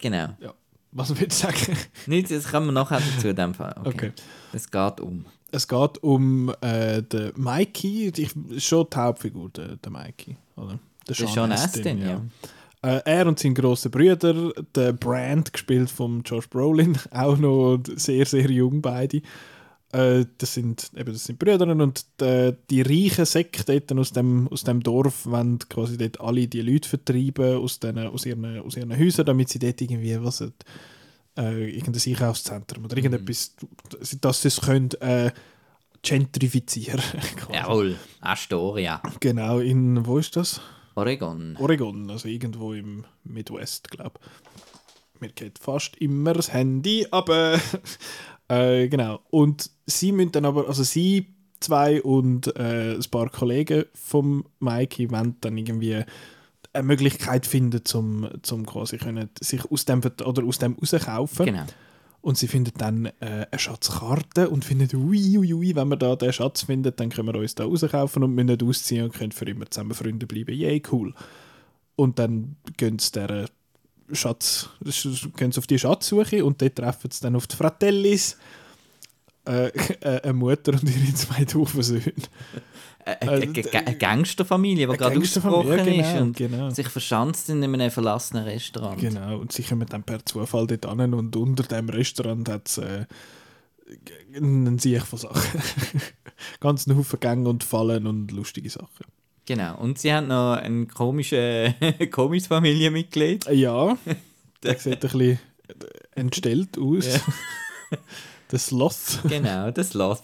Genau. 0.00 0.28
ja. 0.40 0.54
Was 0.92 1.10
willst 1.20 1.42
du 1.42 1.46
sagen? 1.48 1.76
Nicht, 2.06 2.30
das 2.30 2.50
kommen 2.50 2.66
wir 2.66 2.72
nachher 2.72 3.00
dazu 3.00 3.28
in 3.28 3.36
dem 3.36 3.54
Fall. 3.54 3.74
Okay. 3.80 3.88
Okay. 3.88 4.12
Es 4.52 4.70
geht 4.70 5.00
um. 5.00 5.26
Es 5.52 5.68
geht 5.68 6.02
um 6.02 6.52
äh, 6.60 7.02
den 7.02 7.32
Mikey, 7.36 8.12
ich, 8.16 8.30
schon 8.64 8.86
die 8.92 8.96
Hauptfigur, 8.96 9.50
der, 9.50 9.76
der 9.76 9.92
Mikey, 9.92 10.36
oder? 10.56 10.78
Der 11.08 11.14
Der 11.14 11.28
Sean 11.28 11.52
Astin, 11.52 12.00
ja. 12.02 12.20
Äh, 12.82 13.00
er 13.04 13.26
und 13.26 13.38
sein 13.38 13.54
grosser 13.54 13.90
Bruder, 13.90 14.52
der 14.74 14.92
Brand, 14.92 15.52
gespielt 15.52 15.90
von 15.90 16.22
Josh 16.24 16.48
Brolin, 16.48 16.98
auch 17.10 17.36
noch 17.36 17.78
sehr, 17.96 18.26
sehr 18.26 18.50
jung 18.50 18.80
beide. 18.80 19.22
Äh, 19.96 20.26
das, 20.36 20.52
sind, 20.52 20.90
eben, 20.94 21.10
das 21.10 21.24
sind 21.24 21.38
Brüder 21.38 21.66
und 21.66 22.04
die, 22.20 22.54
die 22.68 22.82
reichen 22.82 23.46
dort 23.66 23.92
aus 23.92 24.12
dem, 24.12 24.46
aus 24.48 24.62
dem 24.62 24.82
Dorf 24.82 25.24
wollen 25.24 25.58
quasi 25.70 25.96
dort 25.96 26.20
alle 26.20 26.46
die 26.46 26.60
Leute 26.60 26.86
vertreiben 26.86 27.56
aus, 27.56 27.80
den, 27.80 27.98
aus, 27.98 28.26
ihren, 28.26 28.60
aus 28.60 28.76
ihren 28.76 28.96
Häusern, 28.96 29.24
damit 29.24 29.48
sie 29.48 29.58
dort 29.58 29.80
irgendwie 29.80 30.22
was, 30.22 30.42
äh, 30.42 30.50
irgendein 31.38 32.12
Einkaufszentrum 32.12 32.84
oder 32.84 32.96
irgendetwas, 32.96 33.56
dass 34.20 34.42
sie 34.42 34.48
es 34.48 34.60
können, 34.60 34.90
äh, 35.00 35.30
gentrifizieren. 36.02 37.00
Jawohl, 37.52 37.96
Astoria. 38.20 39.00
Genau, 39.20 39.60
in, 39.60 40.04
wo 40.04 40.18
ist 40.18 40.36
das? 40.36 40.60
Oregon. 40.94 41.56
Oregon, 41.58 42.10
also 42.10 42.28
irgendwo 42.28 42.74
im 42.74 43.06
Midwest, 43.24 43.90
glaube 43.90 44.20
ich. 44.20 45.20
Mir 45.20 45.30
geht 45.30 45.58
fast 45.58 45.96
immer 45.96 46.34
das 46.34 46.52
Handy, 46.52 47.06
aber 47.10 47.58
äh, 48.48 48.88
genau. 48.88 49.20
Und 49.30 49.70
sie 49.86 50.12
müssen 50.12 50.32
dann 50.32 50.44
aber, 50.44 50.68
also 50.68 50.82
sie 50.82 51.34
zwei 51.60 52.02
und 52.02 52.54
äh, 52.56 52.94
ein 52.94 53.10
paar 53.10 53.30
Kollegen 53.30 53.84
vom 53.94 54.44
Mikey 54.60 55.10
wollen 55.10 55.36
dann 55.40 55.56
irgendwie 55.56 56.04
eine 56.72 56.86
Möglichkeit 56.86 57.46
finden, 57.46 57.84
zum, 57.84 58.28
zum 58.42 58.66
quasi 58.66 58.98
können, 58.98 59.30
sich 59.40 59.64
aus 59.70 59.84
dem 59.84 60.00
oder 60.00 60.44
aus 60.44 60.58
dem 60.58 60.74
rauskaufen. 60.74 61.46
Genau. 61.46 61.64
Und 62.20 62.36
sie 62.36 62.48
findet 62.48 62.80
dann 62.80 63.06
äh, 63.06 63.46
eine 63.50 63.58
Schatzkarte 63.58 64.50
und 64.50 64.64
findet, 64.64 64.94
ui, 64.94 65.38
ui, 65.38 65.54
ui, 65.54 65.76
wenn 65.76 65.88
wir 65.88 65.96
da 65.96 66.16
den 66.16 66.32
Schatz 66.32 66.62
finden, 66.62 66.92
dann 66.96 67.08
können 67.08 67.28
wir 67.28 67.38
uns 67.38 67.54
da 67.54 67.64
rauskaufen 67.64 68.24
und 68.24 68.34
müssen 68.34 68.46
nicht 68.46 68.62
ausziehen 68.64 69.04
und 69.04 69.14
können 69.14 69.30
für 69.30 69.44
immer 69.44 69.70
zusammen 69.70 69.94
Freunde 69.94 70.26
bleiben. 70.26 70.54
Yay, 70.54 70.82
cool. 70.90 71.14
Und 71.94 72.18
dann 72.18 72.56
gehen 72.76 72.98
sie 72.98 73.12
dieser 73.12 73.46
Schatz, 74.12 74.68
gehen 75.36 75.52
sie 75.52 75.58
auf 75.58 75.66
die 75.66 75.78
Schatzsuche 75.78 76.44
und 76.44 76.60
dort 76.62 76.76
treffen 76.76 77.10
sie 77.10 77.20
dann 77.22 77.36
auf 77.36 77.46
die 77.46 77.56
Fratellis, 77.56 78.36
äh, 79.46 79.68
äh, 80.00 80.22
eine 80.22 80.32
Mutter 80.32 80.72
und 80.72 80.84
ihre 80.84 81.14
zwei 81.14 81.44
doofen 81.44 81.82
Söhne. 81.82 82.12
Eine, 83.04 83.30
Also, 83.30 83.42
eine, 83.42 83.86
eine 83.86 83.96
Gangsterfamilie, 83.96 84.88
die 84.88 84.96
gerade 84.96 85.14
Gangsterfamilie, 85.14 85.74
ausgebrochen 85.74 85.94
ja, 85.94 86.00
ist 86.00 86.12
genau, 86.12 86.22
und 86.22 86.36
genau. 86.36 86.70
sich 86.70 86.88
verschanzt 86.88 87.48
in 87.50 87.62
einem 87.62 87.90
verlassenen 87.90 88.44
Restaurant. 88.44 89.00
Genau, 89.00 89.38
und 89.38 89.52
sie 89.52 89.62
kommen 89.62 89.86
dann 89.88 90.02
per 90.02 90.24
Zufall 90.24 90.66
dort 90.66 90.86
an 90.86 91.14
und 91.14 91.36
unter 91.36 91.62
dem 91.62 91.88
Restaurant 91.88 92.48
hat 92.48 92.68
es 92.68 92.78
äh, 92.78 93.06
einen 94.34 94.78
Sieg 94.78 95.02
von 95.02 95.20
Sachen. 95.20 95.40
Ganz 96.60 96.88
einen 96.88 96.98
Haufen 96.98 97.20
Gänge 97.20 97.48
und 97.48 97.62
Fallen 97.62 98.06
und 98.06 98.32
lustige 98.32 98.70
Sachen. 98.70 99.06
Genau. 99.46 99.78
Und 99.78 99.98
sie 99.98 100.12
haben 100.12 100.26
noch 100.26 100.54
ein 100.56 100.88
komisches 100.88 101.72
komisches 102.10 102.48
Familienmitglied. 102.48 103.46
Ja, 103.50 103.96
der 104.62 104.78
sieht 104.78 104.94
ein 105.04 105.10
bisschen 105.10 105.38
entstellt 106.14 106.78
aus. 106.78 107.06
Ja. 107.06 107.20
Der 108.52 108.60
Sloth. 108.60 109.20
Genau, 109.28 109.72
das 109.72 109.90
Sloth. 109.90 110.22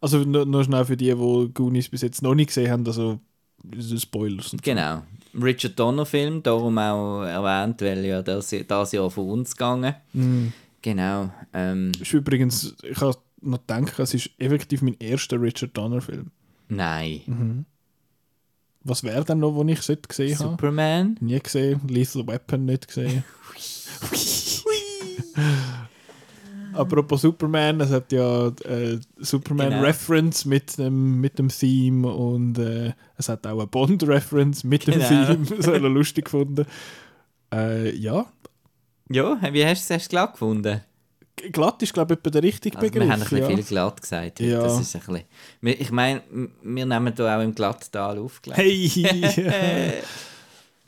Also 0.00 0.18
nur, 0.20 0.46
nur 0.46 0.64
schnell 0.64 0.86
für 0.86 0.96
die, 0.96 1.14
die 1.14 1.50
Goonies 1.52 1.90
bis 1.90 2.00
jetzt 2.00 2.22
noch 2.22 2.34
nicht 2.34 2.46
gesehen 2.46 2.70
haben, 2.70 2.86
also 2.86 3.20
so 3.76 3.98
Spoilers. 3.98 4.56
Genau. 4.62 5.02
Richard 5.34 5.78
Donner 5.78 6.06
Film, 6.06 6.42
darum 6.42 6.78
auch 6.78 7.24
erwähnt, 7.24 7.82
weil 7.82 8.04
ja 8.06 8.22
das, 8.22 8.54
das 8.66 8.92
Jahr 8.92 9.10
von 9.10 9.28
uns 9.28 9.54
gegangen. 9.54 9.94
Mhm. 10.14 10.52
Genau. 10.80 11.30
Ähm, 11.52 11.92
Ist 12.00 12.12
übrigens, 12.14 12.74
ich 12.82 13.00
habe 13.02 13.18
noch 13.42 13.58
gedacht, 13.58 13.98
es 13.98 14.14
ist 14.14 14.30
effektiv 14.38 14.80
mein 14.80 14.96
erster 14.98 15.40
Richard 15.40 15.76
Donner-Film. 15.76 16.30
nein. 16.68 17.20
Mhm. 17.26 17.64
Was 18.84 19.02
wäre 19.02 19.24
denn 19.24 19.40
noch, 19.40 19.54
wo 19.54 19.64
ich 19.64 19.78
es 19.80 19.88
nicht 19.88 20.08
gesehen 20.08 20.38
habe? 20.38 20.50
Superman. 20.50 21.16
Nie 21.20 21.40
gesehen. 21.40 21.80
Lethal 21.88 22.26
Weapon 22.26 22.64
nicht 22.64 22.88
gesehen. 22.88 23.24
Apropos 26.74 27.22
Superman, 27.22 27.80
es 27.80 27.90
hat 27.90 28.12
ja 28.12 28.48
äh, 28.48 28.98
Superman 29.16 29.70
Genau. 29.70 29.82
Reference 29.82 30.44
mit 30.44 30.78
dem, 30.78 31.20
mit 31.20 31.38
dem 31.38 31.48
Theme 31.48 32.06
und 32.12 32.58
äh, 32.58 32.92
es 33.16 33.28
hat 33.28 33.46
auch 33.46 33.58
eine 33.58 33.66
Bond 33.66 34.06
Reference 34.06 34.62
mit 34.64 34.86
dem 34.86 34.94
Genau. 34.94 35.08
Theme. 35.08 35.46
Das 35.56 35.66
habe 35.66 35.78
ich 35.78 35.82
lustig 35.82 36.26
gefunden. 36.26 36.66
Äh, 37.52 37.96
ja, 37.96 38.26
Ja, 39.10 39.38
wie 39.52 39.64
hast 39.66 39.88
du 39.90 39.94
es 39.94 40.08
glatt 40.08 40.32
gefunden? 40.34 40.82
Glatt 41.52 41.82
ist 41.82 41.94
glaube 41.94 42.14
ich 42.14 42.18
etwa 42.18 42.30
der 42.30 42.42
richtige 42.42 42.76
Also, 42.76 42.86
Begriff. 42.88 43.06
wir 43.06 43.12
haben 43.12 43.22
ein 43.22 43.28
bisschen 43.28 43.38
ja. 43.38 43.46
viel 43.48 43.62
glatt 43.64 44.00
gesagt. 44.00 44.40
Ja. 44.40 44.62
Das 44.62 44.80
ist 44.80 44.94
ein 44.94 45.02
bisschen, 45.02 45.24
ich 45.80 45.90
meine, 45.90 46.22
wir 46.62 46.86
nehmen 46.86 47.12
hier 47.16 47.36
auch 47.36 47.42
im 47.42 47.54
Glatttal 47.54 48.18
auf. 48.18 48.40
Hey! 48.52 50.02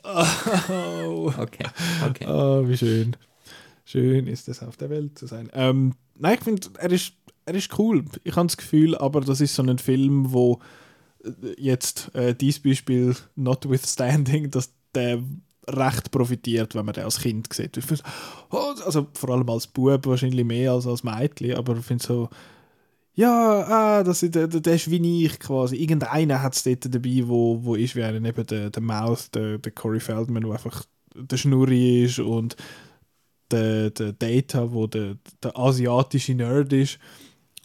oh. 0.05 1.32
Okay, 1.38 1.66
okay. 2.09 2.26
Ah, 2.26 2.62
wie 2.64 2.76
schön. 2.76 3.16
Schön 3.84 4.26
ist 4.26 4.48
es, 4.48 4.62
auf 4.62 4.76
der 4.76 4.90
Welt 4.90 5.18
zu 5.18 5.26
sein. 5.26 5.51
Ähm, 5.53 5.94
nein, 6.16 6.36
ich 6.38 6.44
finde, 6.44 6.68
er 6.78 6.90
ist, 6.92 7.12
er 7.44 7.55
ist 7.55 7.76
cool. 7.78 8.05
Ich 8.22 8.36
habe 8.36 8.46
das 8.46 8.57
Gefühl, 8.57 8.96
aber 8.96 9.20
das 9.20 9.40
ist 9.40 9.55
so 9.55 9.62
ein 9.62 9.78
Film, 9.78 10.32
wo 10.32 10.61
äh, 11.24 11.30
jetzt 11.59 12.14
äh, 12.14 12.34
dieses 12.34 12.62
Beispiel 12.62 13.16
notwithstanding, 13.34 14.51
dass 14.51 14.72
der 14.94 15.22
recht 15.76 16.10
profitiert, 16.10 16.74
wenn 16.74 16.84
man 16.84 16.94
den 16.94 17.04
als 17.04 17.20
Kind 17.20 17.52
sieht. 17.52 17.78
Oh, 18.50 18.74
also 18.84 19.06
vor 19.14 19.30
allem 19.30 19.48
als 19.50 19.66
Bub 19.66 20.06
wahrscheinlich 20.06 20.44
mehr 20.44 20.72
als 20.72 20.86
als 20.86 21.04
Mädchen, 21.04 21.54
aber 21.56 21.76
ich 21.76 21.84
finde 21.84 22.04
so, 22.04 22.28
ja, 23.14 23.30
ah, 23.68 24.02
das, 24.04 24.22
ist- 24.22 24.34
der, 24.34 24.48
der 24.48 24.74
ist 24.74 24.90
wie 24.90 25.24
ich 25.26 25.38
quasi. 25.40 25.76
Irgendeiner 25.76 26.42
hat 26.42 26.54
es 26.54 26.62
dort 26.64 26.94
dabei, 26.94 27.22
wo, 27.26 27.58
wo 27.64 27.74
ist 27.74 27.96
wie 27.96 28.02
einer, 28.02 28.26
eben 28.26 28.46
der, 28.46 28.70
der 28.70 28.82
Mouth, 28.82 29.34
der, 29.34 29.58
der 29.58 29.72
Corey 29.72 30.00
Feldman, 30.00 30.42
der 30.44 30.52
einfach 30.52 30.84
der 31.14 31.36
Schnurri 31.36 32.04
ist 32.04 32.18
und 32.20 32.56
der, 33.50 33.90
der 33.90 34.12
Data, 34.12 34.72
wo 34.72 34.86
der, 34.86 35.16
der 35.42 35.58
asiatische 35.58 36.34
Nerd 36.34 36.72
ist 36.72 36.98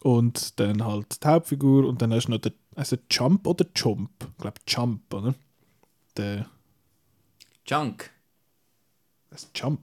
und 0.02 0.58
dann 0.60 0.84
halt 0.84 1.22
die 1.22 1.28
Hauptfigur 1.28 1.86
und 1.86 2.02
dann 2.02 2.12
hast 2.12 2.26
du 2.26 2.32
noch 2.32 2.38
den, 2.40 2.52
also 2.74 2.96
Jump 3.10 3.46
oder 3.46 3.66
Jump? 3.74 4.10
Ich 4.20 4.38
glaube 4.42 4.60
Jump, 4.66 5.14
oder? 5.14 5.34
Der, 6.16 6.46
Junk. 7.68 8.10
das 9.30 9.50
Jump. 9.54 9.80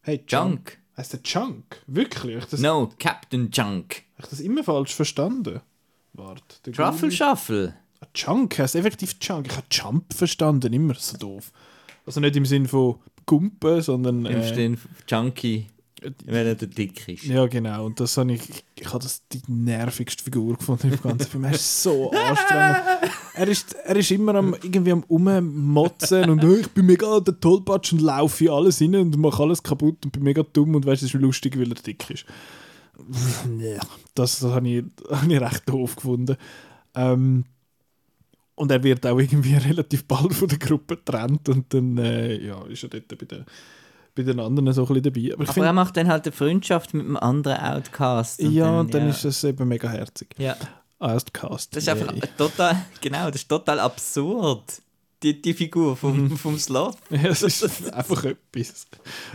Hey, 0.00 0.24
Junk. 0.26 0.78
Heißt 0.96 1.12
der 1.12 1.20
Junk? 1.24 1.80
Wirklich? 1.86 2.36
Ich 2.36 2.44
das, 2.46 2.60
No, 2.60 2.90
Captain 2.98 3.48
Junk. 3.50 4.02
ich 4.18 4.26
das 4.26 4.40
immer 4.40 4.64
falsch 4.64 4.94
verstanden? 4.94 5.60
Warte. 6.12 6.72
Truffle 6.72 7.10
Shuffle. 7.10 7.76
Ah, 8.00 8.06
Junk 8.14 8.58
heißt 8.58 8.74
effektiv 8.74 9.16
Junk. 9.20 9.46
Ich 9.46 9.56
habe 9.56 9.66
Jump 9.70 10.12
verstanden, 10.12 10.72
immer 10.72 10.94
so 10.94 11.16
doof. 11.16 11.52
Also 12.04 12.20
nicht 12.20 12.34
im 12.36 12.44
Sinn 12.44 12.66
von 12.66 12.98
Gumpen, 13.24 13.80
sondern. 13.80 14.26
Im 14.26 14.40
äh, 14.40 14.54
Sinn 14.54 14.78
Junkie, 15.08 15.68
wenn 16.24 16.46
er 16.46 16.54
der 16.54 16.68
dick 16.68 17.08
ist. 17.08 17.24
Ja, 17.24 17.46
genau. 17.46 17.86
Und 17.86 18.00
das 18.00 18.16
habe 18.16 18.32
ich, 18.32 18.42
ich 18.78 18.86
habe 18.86 19.02
das 19.02 19.26
die 19.28 19.40
nervigste 19.48 20.22
Figur 20.22 20.56
gefunden 20.56 20.92
im 20.92 21.00
ganzen 21.00 21.30
Film. 21.30 21.44
Er 21.44 21.52
ist 21.52 21.82
so 21.82 22.10
anstrengend. 22.10 22.78
Er 23.34 23.48
ist, 23.48 23.74
er 23.74 23.96
ist 23.96 24.10
immer 24.10 24.34
am, 24.34 24.54
irgendwie 24.54 24.92
am 24.92 25.04
Ummotzen 25.04 26.30
und 26.30 26.44
«Oh, 26.44 26.56
ich 26.56 26.68
bin 26.68 26.86
mega 26.86 27.20
der 27.20 27.38
Tollpatsch 27.38 27.92
und 27.92 28.02
laufe 28.02 28.44
in 28.44 28.50
alles 28.50 28.80
rein 28.80 28.94
und 28.96 29.16
mache 29.16 29.42
alles 29.42 29.62
kaputt 29.62 30.04
und 30.04 30.10
bin 30.12 30.22
mega 30.22 30.42
dumm 30.42 30.74
und 30.74 30.84
weißt, 30.84 31.02
es 31.02 31.14
ist 31.14 31.20
lustig, 31.20 31.58
weil 31.58 31.70
er 31.70 31.74
dick 31.74 32.10
ist. 32.10 32.24
Ja, 33.58 33.80
das, 34.14 34.40
das 34.40 34.52
habe 34.52 34.68
ich, 34.68 34.84
habe 35.10 35.32
ich 35.32 35.40
recht 35.40 35.68
doof 35.68 35.96
gefunden. 35.96 36.36
Ähm, 36.94 37.44
und 38.54 38.70
er 38.70 38.82
wird 38.82 39.06
auch 39.06 39.18
irgendwie 39.18 39.54
relativ 39.68 40.04
bald 40.04 40.34
von 40.34 40.48
der 40.48 40.58
Gruppe 40.58 40.96
getrennt 40.96 41.48
und 41.48 41.72
dann 41.72 41.98
äh, 41.98 42.38
ja, 42.46 42.64
ist 42.66 42.82
er 42.82 42.90
dort 42.90 43.08
bei 43.08 43.26
den, 43.26 43.44
bei 44.14 44.22
den 44.22 44.40
anderen 44.40 44.72
so 44.72 44.82
ein 44.82 44.88
bisschen 44.88 45.02
dabei. 45.04 45.32
Aber 45.34 45.42
Aber 45.44 45.52
finde, 45.52 45.66
er 45.68 45.72
macht 45.72 45.96
dann 45.96 46.08
halt 46.08 46.24
eine 46.26 46.32
Freundschaft 46.32 46.94
mit 46.94 47.04
einem 47.06 47.16
anderen 47.16 47.58
Outcast. 47.58 48.40
und 48.40 48.52
ja, 48.52 48.80
und 48.80 48.92
dann 48.92 49.04
ja. 49.04 49.10
ist 49.10 49.24
es 49.24 49.42
eben 49.44 49.66
mega 49.68 49.88
herzig. 49.88 50.34
Ja, 50.38 50.56
Outcast. 50.98 51.74
das 51.74 51.82
ist 51.84 51.88
einfach 51.88 52.14
total, 52.36 52.76
genau, 53.00 53.26
das 53.30 53.36
ist 53.42 53.48
total 53.48 53.80
absurd. 53.80 54.62
Die, 55.22 55.40
die 55.40 55.54
Figur 55.54 55.96
vom, 55.96 56.24
Mhm. 56.24 56.36
vom 56.36 56.58
Sloth. 56.58 56.96
Ja, 57.10 57.28
es 57.28 57.42
ist 57.42 57.92
einfach 57.92 58.24
etwas. 58.24 58.86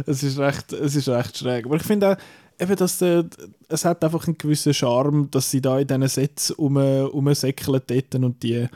Es 0.06 0.22
ist 0.22 0.38
recht, 0.38 0.74
es 0.74 0.96
ist 0.96 1.08
recht 1.08 1.38
schräg. 1.38 1.66
Aber 1.66 1.78
ich 1.78 1.84
finde 1.84 2.12
auch, 2.12 2.18
eben, 2.62 2.76
dass 2.76 3.02
äh, 3.02 3.24
es 3.70 3.86
hat 3.86 4.04
einfach 4.04 4.28
einen 4.28 4.38
gewissen 4.38 4.74
Charme, 4.74 5.30
dass 5.32 5.50
sie 5.50 5.62
da 5.62 5.80
in 5.80 5.88
diesen 5.88 6.08
Sets 6.10 6.52
um, 6.52 6.76
umsäckeln 6.76 7.82
dort 7.88 8.16
und 8.16 8.44
die, 8.44 8.68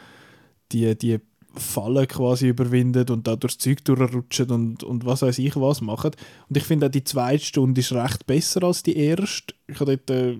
die, 0.71 0.97
die 0.97 1.19
Fallen 1.53 2.07
quasi 2.07 2.47
überwinden 2.47 3.09
und 3.09 3.27
da 3.27 3.35
durchs 3.35 3.57
Zeug 3.57 3.83
durchrutschen 3.83 4.49
und, 4.51 4.83
und 4.83 5.05
was 5.05 5.21
weiß 5.21 5.37
ich 5.39 5.55
was 5.55 5.81
machen. 5.81 6.11
Und 6.47 6.57
ich 6.57 6.63
finde 6.63 6.87
auch 6.87 6.91
die 6.91 7.03
zweite 7.03 7.43
Stunde 7.43 7.81
ist 7.81 7.91
recht 7.91 8.25
besser 8.25 8.63
als 8.63 8.83
die 8.83 8.95
erste. 8.95 9.53
Ich 9.67 9.79
habe 9.79 9.97
dort, 9.97 10.09
äh, 10.09 10.37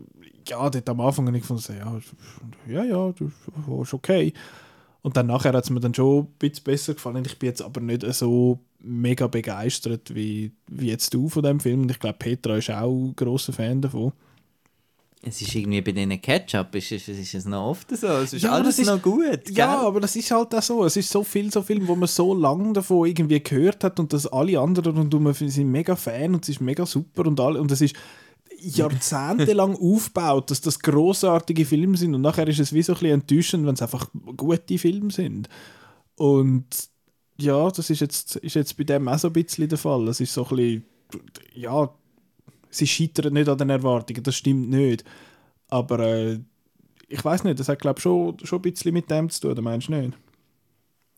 ja, 0.47 0.70
dort 0.70 0.89
am 0.89 1.01
Anfang 1.01 1.28
habe 1.28 1.38
ich 1.38 1.43
gefunden, 1.43 1.76
ja, 1.78 2.01
ja, 2.74 2.84
ja, 2.86 3.12
das 3.12 3.88
ist 3.88 3.93
okay. 3.93 4.34
Und 5.01 5.18
dann 5.18 5.28
nachher 5.28 5.53
hat 5.53 5.64
es 5.64 5.70
mir 5.70 5.80
dann 5.80 5.93
schon 5.93 6.26
ein 6.26 6.28
bisschen 6.38 6.64
besser 6.64 6.93
gefallen. 6.93 7.24
Ich 7.26 7.39
bin 7.39 7.49
jetzt 7.49 7.62
aber 7.62 7.82
nicht 7.82 8.05
so 8.14 8.59
mega 8.80 9.28
begeistert 9.28 10.14
wie, 10.14 10.51
wie 10.68 10.89
jetzt 10.89 11.14
du 11.14 11.28
von 11.28 11.43
dem 11.43 11.59
Film. 11.59 11.82
Und 11.82 11.91
ich 11.91 11.99
glaube, 11.99 12.20
Petra 12.20 12.57
ist 12.57 12.70
auch 12.70 12.91
ein 12.91 13.16
grosser 13.16 13.53
Fan 13.53 13.82
davon. 13.82 14.14
Es 15.24 15.39
ist 15.39 15.53
irgendwie 15.53 15.82
bei 15.82 15.91
diesen 15.91 16.19
Ketchup, 16.19 16.74
ist, 16.74 16.91
ist, 16.91 17.07
ist 17.07 17.34
es 17.36 17.45
noch 17.45 17.69
oft 17.69 17.95
so. 17.95 18.07
Es 18.07 18.34
ist 18.34 18.41
Ja, 18.41 18.53
alles 18.53 18.80
ist- 18.80 18.88
noch 18.88 18.99
gut. 19.01 19.49
Ja, 19.51 19.76
gell? 19.76 19.86
aber 19.88 19.99
das 19.99 20.15
ist 20.15 20.32
halt 20.32 20.53
auch 20.55 20.61
so. 20.63 20.84
Es 20.84 20.97
ist 20.97 21.11
so 21.11 21.24
viel, 21.24 21.51
so 21.51 21.61
viel, 21.61 21.88
wo 21.88 21.95
man 21.95 22.07
so 22.07 22.34
lange 22.34 22.74
davon 22.74 23.07
irgendwie 23.07 23.39
gehört 23.39 23.84
hat 23.84 23.99
und 23.99 24.11
dass 24.13 24.26
alle 24.26 24.59
anderen 24.59 24.97
rundherum 24.97 25.32
sind 25.34 25.69
mega 25.69 25.95
Fan 25.95 26.34
und 26.34 26.43
es 26.43 26.49
ist 26.49 26.61
mega 26.61 26.86
super 26.88 27.28
und 27.28 27.39
alle, 27.39 27.61
und 27.61 27.72
es 27.72 27.82
ist 27.82 27.95
jahrzehntelang 28.59 29.76
aufgebaut, 29.82 30.49
dass 30.51 30.61
das 30.61 30.80
großartige 30.80 31.65
Filme 31.65 31.97
sind 31.97 32.15
und 32.15 32.22
nachher 32.22 32.47
ist 32.47 32.59
es 32.59 32.74
wie 32.74 32.82
so 32.82 32.93
ein 32.93 32.99
bisschen 32.99 33.13
enttäuschend, 33.22 33.65
wenn 33.65 33.74
es 33.76 33.82
einfach 33.82 34.07
gute 34.38 34.78
Filme 34.78 35.11
sind. 35.11 35.49
Und 36.15 36.65
ja, 37.39 37.69
das 37.69 37.89
ist 37.89 37.99
jetzt, 38.01 38.36
ist 38.38 38.55
jetzt 38.55 38.78
bei 38.78 38.84
dem 38.84 39.07
auch 39.07 39.17
so 39.19 39.28
ein 39.28 39.34
bisschen 39.34 39.67
der 39.69 39.78
Fall. 39.78 40.07
Es 40.07 40.19
ist 40.19 40.34
so 40.34 40.45
ein 40.47 40.55
bisschen, 40.55 40.86
ja, 41.55 41.89
sie 42.72 42.88
scheitern 42.88 43.34
nicht 43.34 43.49
an 43.49 43.57
den 43.57 43.69
Erwartungen, 43.69 44.24
das 44.24 44.36
stimmt 44.36 44.69
nicht. 44.69 45.03
Aber 45.67 45.99
äh, 45.99 46.39
ich 47.07 47.24
weiß 47.24 47.43
nicht, 47.43 47.59
das 47.59 47.69
hat 47.69 47.80
glaube 47.80 47.99
ich 47.99 48.03
schon, 48.03 48.38
schon 48.43 48.59
ein 48.59 48.61
bisschen 48.63 48.93
mit 48.93 49.09
dem 49.11 49.30
zu 49.30 49.41
tun, 49.41 49.51
oder 49.51 49.61
meinst 49.61 49.88
du 49.89 49.93
nicht? 49.93 50.17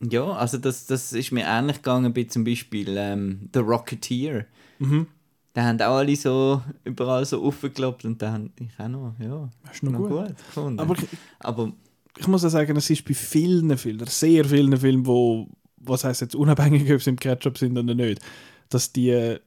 Ja, 0.01 0.32
also 0.34 0.58
das, 0.58 0.86
das 0.86 1.14
ist 1.14 1.32
mir 1.32 1.45
ähnlich 1.47 1.78
gegangen 1.78 2.14
bei 2.14 2.24
zum 2.26 2.43
Beispiel 2.43 2.95
ähm, 2.97 3.49
The 3.54 3.60
Rocketeer. 3.60 4.45
Mhm. 4.80 5.08
Da 5.54 5.64
haben 5.66 5.80
auch 5.82 5.97
alle 5.97 6.16
so 6.16 6.62
überall 6.84 7.26
so 7.26 7.43
aufgeklappt 7.43 8.06
und 8.06 8.22
da 8.22 8.34
habe 8.34 8.49
ich 8.60 8.80
auch 8.80 8.88
noch, 8.88 9.14
ja, 9.20 9.49
Das 9.66 9.76
ist 9.76 9.84
noch 9.84 9.91
noch 9.91 9.99
gut. 9.99 10.10
gut 10.28 10.38
gefunden. 10.38 10.80
Aber 10.80 10.95
ich, 10.95 11.06
Aber 11.39 11.72
ich 12.18 12.28
muss 12.28 12.43
auch 12.43 12.49
sagen, 12.49 12.76
es 12.76 12.89
ist 12.89 13.06
bei 13.06 13.14
vielen 13.14 13.78
Filmen, 13.78 14.08
sehr 14.08 14.43
vielen 14.45 14.76
Filmen, 14.76 15.06
wo, 15.06 15.47
was 15.78 16.04
heißt 16.04 16.22
jetzt 16.22 16.36
unabhängig, 16.36 16.91
ob 16.91 17.01
sie 17.01 17.12
im 17.12 17.20
Ketchup 17.20 17.58
sind 17.58 17.78
oder 17.78 17.93
nicht, 17.93 18.20
dass 18.70 18.91
die, 18.91 19.38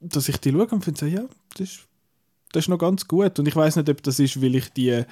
dass 0.00 0.28
ich 0.28 0.38
die 0.38 0.52
schaue 0.52 0.66
und 0.66 0.84
finde, 0.84 1.08
ja, 1.08 1.24
das 1.56 1.60
ist, 1.60 1.80
das 2.52 2.64
ist 2.64 2.68
noch 2.68 2.78
ganz 2.78 3.06
gut. 3.08 3.38
Und 3.38 3.48
ich 3.48 3.56
weiß 3.56 3.76
nicht, 3.76 3.88
ob 3.88 4.02
das 4.02 4.18
ist, 4.18 4.40
weil 4.40 4.54
ich 4.54 4.72
die 4.72 5.04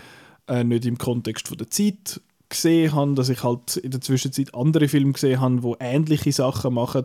äh, 0.47 0.65
nicht 0.65 0.87
im 0.87 0.99
Kontext 0.99 1.49
von 1.49 1.59
der 1.59 1.71
Zeit 1.71 2.21
gesehen 2.49 2.95
habe, 2.95 3.15
dass 3.15 3.29
ich 3.29 3.43
halt 3.43 3.77
in 3.77 3.91
der 3.91 4.01
Zwischenzeit 4.01 4.55
andere 4.55 4.89
Filme 4.89 5.13
gesehen 5.13 5.41
habe, 5.41 5.63
wo 5.63 5.77
ähnliche 5.81 6.33
Sachen 6.33 6.75
machen, 6.75 7.05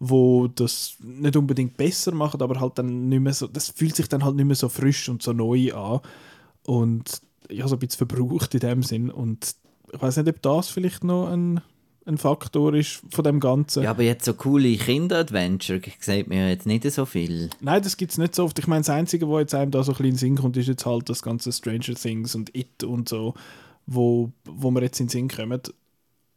wo 0.00 0.48
das 0.48 0.96
nicht 1.00 1.36
unbedingt 1.36 1.76
besser 1.76 2.12
machen, 2.12 2.42
aber 2.42 2.58
halt 2.58 2.78
dann 2.78 3.08
nicht 3.08 3.20
mehr 3.20 3.32
so, 3.32 3.46
das 3.46 3.68
fühlt 3.68 3.94
sich 3.94 4.08
dann 4.08 4.24
halt 4.24 4.34
nicht 4.34 4.46
mehr 4.46 4.56
so 4.56 4.68
frisch 4.68 5.08
und 5.08 5.22
so 5.22 5.32
neu 5.32 5.72
an 5.72 6.00
und 6.64 7.22
ja, 7.48 7.68
so 7.68 7.76
ein 7.76 7.78
bisschen 7.78 8.08
verbraucht 8.08 8.54
in 8.54 8.60
dem 8.60 8.82
Sinn 8.82 9.10
und 9.10 9.54
ich 9.92 10.02
weiß 10.02 10.16
nicht, 10.16 10.28
ob 10.28 10.42
das 10.42 10.70
vielleicht 10.70 11.04
noch 11.04 11.28
ein, 11.28 11.60
ein 12.06 12.18
Faktor 12.18 12.74
ist 12.74 13.02
von 13.10 13.24
dem 13.24 13.40
Ganzen. 13.40 13.84
Ja, 13.84 13.90
aber 13.90 14.02
jetzt 14.02 14.24
so 14.24 14.34
coole 14.34 14.76
Kinder-Adventure 14.76 15.80
sieht 16.00 16.28
mir 16.28 16.48
jetzt 16.48 16.66
nicht 16.66 16.90
so 16.90 17.06
viel. 17.06 17.50
Nein, 17.60 17.82
das 17.82 17.96
gibt 17.96 18.12
es 18.12 18.18
nicht 18.18 18.34
so 18.34 18.44
oft. 18.44 18.58
Ich 18.58 18.66
meine, 18.66 18.80
das 18.80 18.90
Einzige, 18.90 19.28
was 19.28 19.40
jetzt 19.40 19.54
einem 19.54 19.70
da 19.70 19.82
so 19.82 19.92
ein 19.92 19.96
bisschen 19.96 20.06
in 20.06 20.12
den 20.12 20.18
Sinn 20.18 20.36
kommt, 20.36 20.56
ist 20.56 20.68
jetzt 20.68 20.86
halt 20.86 21.08
das 21.08 21.22
ganze 21.22 21.52
Stranger 21.52 21.94
Things 21.94 22.34
und 22.34 22.54
It 22.56 22.82
und 22.84 23.08
so, 23.08 23.34
wo, 23.86 24.32
wo 24.44 24.70
wir 24.70 24.82
jetzt 24.82 25.00
in 25.00 25.06
den 25.06 25.10
Sinn 25.10 25.28
kommen. 25.28 25.60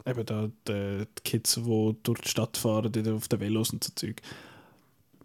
Eben 0.05 0.25
da 0.25 0.49
die, 0.67 1.05
die 1.17 1.23
Kids, 1.23 1.55
die 1.55 1.95
durch 2.03 2.21
die 2.21 2.29
Stadt 2.29 2.57
fahren, 2.57 2.91
die 2.91 3.09
auf 3.09 3.27
den 3.27 3.39
Velos 3.39 3.71
und 3.71 3.83
so 3.83 3.91
Zeug. 3.95 4.21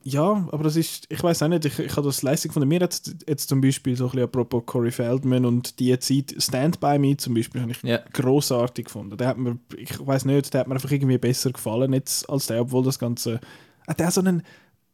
Ja, 0.03 0.49
aber 0.51 0.65
das 0.65 0.77
ist, 0.77 1.07
ich 1.11 1.23
weiß 1.23 1.43
auch 1.43 1.49
nicht, 1.49 1.67
ich, 1.67 1.79
ich 1.79 1.95
habe 1.97 2.07
das 2.07 2.23
Leistung 2.23 2.53
von 2.53 2.67
mir 2.67 2.81
jetzt, 2.81 3.15
jetzt 3.29 3.51
zum 3.51 3.61
Beispiel 3.61 3.97
so 3.97 4.05
ein 4.05 4.11
bisschen 4.13 4.25
apropos 4.25 4.63
Corey 4.65 4.91
Feldman 4.91 5.45
und 5.45 5.79
die 5.79 5.99
Zeit 5.99 6.35
Stand 6.39 6.81
By 6.81 6.99
Me 6.99 7.17
zum 7.19 7.35
Beispiel 7.35 7.61
habe 7.61 7.73
ich 7.73 7.83
Ja. 7.83 7.99
großartig 8.15 8.87
gefunden. 8.87 9.17
Der 9.19 9.27
hat 9.29 9.37
mir, 9.37 9.59
ich 9.77 10.05
weiß 10.05 10.25
nicht, 10.25 10.55
der 10.55 10.61
hat 10.61 10.69
mir 10.69 10.75
einfach 10.75 10.91
irgendwie 10.91 11.19
besser 11.19 11.53
gefallen 11.53 11.93
jetzt 11.93 12.29
als 12.31 12.47
der, 12.47 12.63
obwohl 12.63 12.83
das 12.83 12.99
Ganze, 12.99 13.41
hat 13.87 14.01
der 14.01 14.11
so 14.11 14.23
einen, 14.23 14.43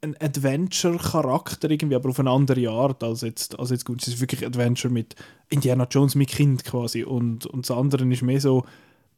einen 0.02 0.16
Adventure-Charakter 0.20 1.70
irgendwie, 1.70 1.94
aber 1.96 2.10
auf 2.10 2.18
eine 2.20 2.30
andere 2.30 2.68
Art 2.70 3.02
als 3.02 3.20
jetzt, 3.20 3.58
als 3.58 3.70
jetzt 3.70 3.84
gut. 3.84 4.02
Es 4.02 4.08
ist 4.08 4.20
wirklich 4.20 4.44
Adventure 4.44 4.92
mit 4.92 5.14
Indiana 5.48 5.86
Jones 5.90 6.14
mit 6.16 6.28
Kind 6.28 6.64
quasi 6.64 7.04
und, 7.04 7.46
und 7.46 7.68
das 7.68 7.76
andere 7.76 8.04
ist 8.12 8.22
mehr 8.22 8.40
so 8.40 8.62
ein 8.62 8.66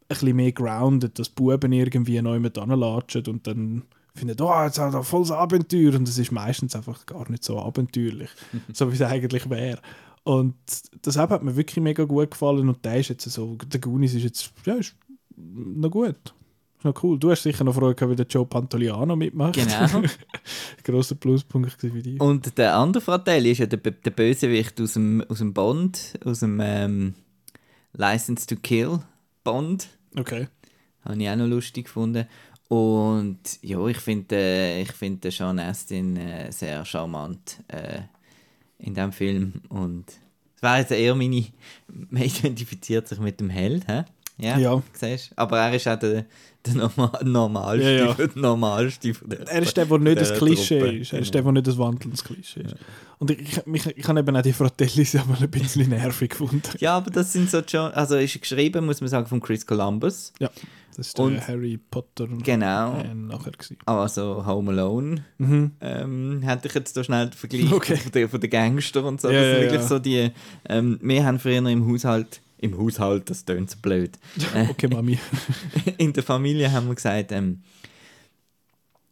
bisschen 0.09 0.37
mehr 0.37 0.53
grounded, 0.53 1.19
dass 1.19 1.29
Buben 1.31 1.73
irgendwie 1.73 2.21
neu 2.21 2.41
mit 2.41 2.59
anlatschen 2.59 3.27
und 3.27 3.47
dann 3.47 3.85
finden, 4.19 4.41
oh, 4.41 4.65
jetzt 4.65 4.79
hat 4.79 4.95
er 4.95 5.03
voll 5.03 5.23
das 5.23 5.31
Abenteuer 5.31 5.95
und 5.95 6.09
es 6.09 6.19
ist 6.19 6.33
meistens 6.33 6.75
einfach 6.77 7.07
gar 7.07 7.31
nicht 7.31 7.45
so 7.45 7.59
abenteuerlich, 7.59 8.31
so 8.73 8.91
wie 8.91 8.95
es 8.95 9.03
eigentlich 9.03 9.49
wäre. 9.51 9.81
Und 10.25 10.57
deshalb 11.05 11.31
hat 11.31 11.43
mir 11.43 11.57
wirklich 11.57 11.83
mega 11.83 12.05
gut 12.05 12.33
gefallen 12.33 12.69
und 12.69 12.85
der 12.85 13.01
ist 13.01 13.09
jetzt 13.09 13.25
so, 13.31 13.57
der 13.67 13.81
Goonies 13.81 14.15
ist 14.15 14.25
jetzt, 14.25 14.53
ja, 14.67 14.75
ist 14.75 14.95
noch 15.37 15.91
gut. 15.91 16.35
Ist 16.77 16.85
noch 16.85 17.03
cool. 17.03 17.19
Du 17.19 17.31
hast 17.31 17.43
sicher 17.43 17.65
noch 17.65 17.75
Freude 17.75 17.95
gehabt, 17.95 18.13
wie 18.13 18.17
der 18.17 18.27
Joe 18.27 18.47
Pantoliano 18.47 19.17
mitmacht. 19.17 19.55
Genau. 19.55 20.03
Grosser 20.85 21.15
Pluspunkt 21.15 21.73
für 21.73 21.89
dich. 21.89 22.21
Und 22.21 22.57
der 22.59 22.77
andere 22.77 23.03
Fratelli 23.03 23.53
ist 23.53 23.59
ja 23.59 23.67
der, 23.67 23.79
der 23.79 24.11
Bösewicht 24.11 24.81
aus 24.81 24.93
dem, 24.93 25.25
aus 25.29 25.39
dem 25.39 25.55
Bond, 25.55 26.19
aus 26.25 26.41
dem 26.41 26.61
ähm, 26.63 27.15
License 27.95 28.47
to 28.47 28.57
Kill 28.57 29.01
Bond. 29.43 29.89
Okay. 30.17 30.49
Habe 31.05 31.23
ich 31.23 31.29
auch 31.29 31.37
noch 31.37 31.47
lustig 31.47 31.87
gefunden. 31.87 32.27
Und 32.69 33.39
ja, 33.63 33.85
ich 33.87 33.97
finde 33.99 34.37
äh, 34.37 34.83
ich 34.83 35.35
Sean 35.35 35.59
Astin 35.59 36.17
äh, 36.17 36.53
sehr 36.53 36.85
charmant 36.85 37.61
äh, 37.69 38.01
in 38.79 38.95
diesem 38.95 39.13
Film. 39.13 39.55
Und 39.71 40.05
es 40.57 40.63
wäre 40.63 40.79
jetzt 40.79 40.93
eher 40.93 41.15
meine. 41.15 41.47
Man 42.11 42.23
identifiziert 42.23 43.09
sich 43.09 43.19
mit 43.21 43.41
dem 43.41 43.49
Held, 43.51 43.89
hä? 43.89 44.05
Ja, 44.41 44.57
Ja. 44.59 44.83
siehst? 44.93 45.33
Aber 45.35 45.59
er 45.59 45.75
ist 45.75 45.89
auch 45.89 45.99
der, 45.99 46.25
der 46.65 46.75
Norma 46.75 47.11
Normalste, 47.25 47.91
Ja, 47.91 48.15
ja. 48.17 48.29
Normalste 48.37 49.13
von 49.15 49.31
der 49.31 49.49
Er 49.49 49.63
ist 49.63 49.77
der, 49.77 49.87
der 49.87 49.99
nicht 49.99 50.21
das 50.21 50.35
Klischee 50.35 50.79
Truppe. 50.79 50.97
ist. 50.99 51.13
Er 51.13 51.19
ist 51.21 51.35
der, 51.35 51.43
der 51.43 51.53
nicht 51.53 51.67
das 51.67 51.77
wandelndes 51.79 52.23
Klischee 52.23 52.61
ist. 52.61 52.77
Und 53.19 53.33
ich, 53.33 53.41
ich, 53.41 53.67
mich, 53.67 53.87
ich 53.87 54.07
habe 54.07 54.21
eben 54.21 54.37
auch 54.37 54.43
die 54.43 54.53
Fratellis 54.53 55.17
einmal 55.17 55.39
ein 55.43 55.51
bisschen 55.51 55.89
nervig 55.89 56.31
gefunden. 56.31 56.63
Ja, 56.79 56.99
aber 56.99 57.11
das 57.11 57.33
sind 57.33 57.51
so 57.51 57.63
schon. 57.67 57.91
Also 57.93 58.17
ist 58.17 58.41
geschrieben, 58.41 58.87
muss 58.87 59.01
man 59.01 59.09
sagen, 59.11 59.27
von 59.27 59.41
Chris 59.41 59.67
Columbus. 59.67 60.33
Ja, 60.39 60.51
das 60.99 61.15
der 61.15 61.25
Und- 61.25 61.49
Harry 61.49 61.79
Potter 61.91 62.27
Genau. 62.43 62.99
äh, 63.01 63.15
nachher 63.15 63.53
gewesen. 63.53 63.79
Also 63.87 64.45
Home 64.45 64.73
Alone. 64.73 65.25
Mhm. 65.39 65.71
Ähm, 65.81 66.43
hätte 66.43 66.69
ich 66.69 66.75
jetzt 66.75 66.97
da 66.97 67.03
schnell 67.05 67.31
den 67.31 67.33
Vergleich 67.33 67.73
Okay. 67.73 67.97
von, 67.97 68.13
den, 68.13 68.29
von 68.29 68.41
den 68.41 68.51
Gangster 68.51 69.05
und 69.05 69.21
so. 69.21 69.31
Ja, 69.31 69.41
das 69.41 69.51
sind 69.53 69.61
wirklich 69.63 69.81
ja. 69.81 69.87
so 69.87 69.99
die. 69.99 70.31
Ähm, 70.69 70.99
wir 71.01 71.25
haben 71.25 71.39
früher 71.39 71.65
im 71.67 71.91
Haushalt. 71.91 72.41
Im 72.61 72.77
Haushalt, 72.77 73.31
das 73.31 73.45
tönt 73.45 73.71
so 73.71 73.79
blöd. 73.81 74.19
Äh, 74.55 74.67
Okay, 74.71 74.89
Mami. 74.89 75.19
in 75.99 76.13
der 76.13 76.23
Familie 76.25 76.71
haben 76.73 76.89
wir 76.89 76.95
gesagt, 76.97 77.31
ähm, 77.33 77.63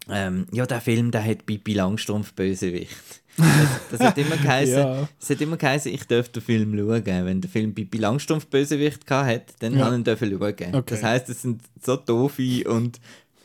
ähm, 0.08 0.46
ja, 0.52 0.66
der 0.66 0.80
Film, 0.80 1.10
der 1.10 1.24
hat 1.24 1.46
Bibi 1.46 1.74
Langstrumpf 1.74 2.32
Bösewicht. 2.34 3.22
Das, 3.36 3.46
das 3.90 4.00
hat 4.00 4.18
immer 4.18 4.36
geheißen, 4.36 4.78
Ja. 4.78 5.08
es 5.20 5.30
hat 5.30 5.40
immer 5.40 5.56
geheißen, 5.56 5.92
ich 5.92 6.04
darf 6.04 6.28
den 6.28 6.42
Film 6.42 6.76
schauen. 6.76 7.04
Wenn 7.04 7.40
der 7.40 7.50
Film 7.50 7.74
Bibi 7.74 7.98
Langstrumpf 7.98 8.46
Bösewicht 8.46 9.08
hat, 9.10 9.54
dann 9.60 9.76
Ja. 9.78 9.86
habe 9.86 9.96
ich 9.96 10.22
ihn 10.22 10.38
schauen. 10.38 10.40
Okay. 10.74 10.82
Das 10.86 11.02
heisst, 11.02 11.28
es 11.28 11.42
sind 11.42 11.62
so 11.84 11.96
doofe 11.96 12.68
und 12.68 13.00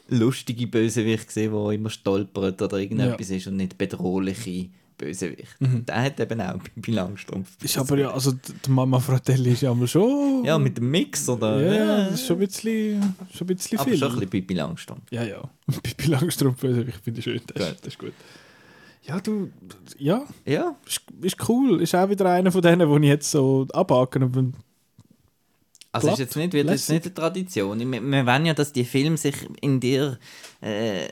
lustige 0.07 0.67
Bösewichte 0.67 1.25
gesehen, 1.27 1.53
die 1.53 1.75
immer 1.75 1.89
stolpert 1.89 2.61
oder 2.61 2.77
irgendetwas 2.77 3.29
ist 3.29 3.47
und 3.47 3.57
nicht 3.57 3.77
bedrohliche 3.77 4.67
Bösewicht. 4.97 5.55
Der 5.59 6.03
hat 6.03 6.19
eben 6.19 6.41
auch 6.41 6.57
Bibi 6.75 6.91
Langstrumpf. 6.91 7.49
Mhm. 7.59 7.65
Ist 7.65 7.77
aber 7.77 7.97
ja, 7.97 8.11
also 8.11 8.33
die 8.33 8.69
Mama 8.69 8.99
Fratelli 8.99 9.51
ist 9.53 9.61
ja 9.63 9.73
mal 9.73 9.87
schon. 9.87 10.43
Ja, 10.45 10.59
mit 10.59 10.77
dem 10.77 10.91
Mix 10.91 11.27
oder? 11.27 11.59
Ja, 11.59 12.05
das 12.05 12.15
ist 12.21 12.27
schon 12.27 12.37
ein 12.37 12.45
bisschen, 12.47 13.15
schon 13.33 13.47
ein 13.47 13.55
bisschen 13.55 13.79
aber 13.79 13.89
viel. 13.89 13.97
schon 13.97 14.07
ein 14.09 14.13
bisschen 14.15 14.29
Bibi 14.29 14.53
Langstrumpf. 14.53 15.03
Ja, 15.11 15.23
ja. 15.23 15.41
Pippi 15.83 16.07
Langstrumpf, 16.07 16.63
ich 16.63 16.93
finde 17.03 17.19
ich 17.19 17.23
schön. 17.23 17.41
Das, 17.53 17.77
das 17.77 17.87
ist 17.87 17.97
gut. 17.99 18.13
Ja, 19.03 19.19
du, 19.19 19.49
ja, 19.97 20.23
Ja, 20.45 20.75
ist, 20.85 21.01
ist 21.21 21.49
cool. 21.49 21.81
Ist 21.81 21.95
auch 21.95 22.09
wieder 22.09 22.29
einer 22.29 22.51
von 22.51 22.61
denen, 22.61 22.89
die 22.89 23.07
ich 23.07 23.11
jetzt 23.11 23.31
so 23.31 23.67
abhaken. 23.73 24.23
Aber 24.23 24.45
Also 25.91 26.07
Glatt, 26.07 26.13
ist 26.13 26.19
jetzt 26.19 26.35
nicht, 26.35 26.53
wird 26.53 26.69
jetzt 26.69 26.89
nicht 26.89 27.05
eine 27.05 27.13
Tradition. 27.13 27.79
Wir, 27.79 28.01
wir 28.01 28.25
wollen 28.25 28.45
ja, 28.45 28.53
dass 28.53 28.71
die 28.73 28.83
Filme 28.85 29.17
sich 29.17 29.35
in 29.61 29.79
dir 29.79 30.19
äh, 30.61 31.07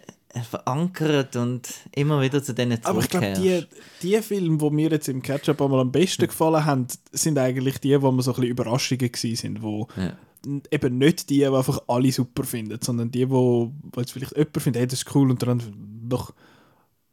verankert 0.50 1.36
und 1.36 1.68
immer 1.96 2.22
wieder 2.22 2.44
zu 2.44 2.54
denen 2.54 2.78
Aber 2.84 3.00
ich 3.02 3.10
glaube, 3.10 3.34
die, 3.38 3.66
die 4.02 4.22
Filme, 4.22 4.58
die 4.58 4.70
mir 4.70 4.90
jetzt 4.92 5.10
im 5.10 5.22
Ketchup 5.22 5.62
einmal 5.62 5.80
am 5.80 5.92
besten 5.92 6.28
gefallen 6.28 6.66
haben, 6.66 6.88
sind 7.12 7.38
eigentlich 7.40 7.80
die, 7.80 8.00
wo 8.02 8.12
mir 8.12 8.22
so 8.22 8.32
ein 8.32 8.36
bisschen 8.36 8.52
Überraschungen 8.52 9.10
sind, 9.14 9.62
wo 9.64 9.88
Ja. 9.98 10.14
eben 10.72 10.98
nicht 11.00 11.30
die, 11.32 11.38
die 11.40 11.48
einfach 11.48 11.82
alle 11.88 12.12
super 12.12 12.44
finden, 12.44 12.78
sondern 12.82 13.10
die, 13.10 13.30
wo, 13.30 13.72
wo 13.92 14.00
jetzt 14.00 14.12
vielleicht 14.12 14.38
jemand 14.38 14.62
findet, 14.62 14.80
hey, 14.82 14.88
das 14.88 15.00
ist 15.00 15.16
cool 15.16 15.32
und 15.32 15.42
dann 15.42 15.62
doch 16.08 16.34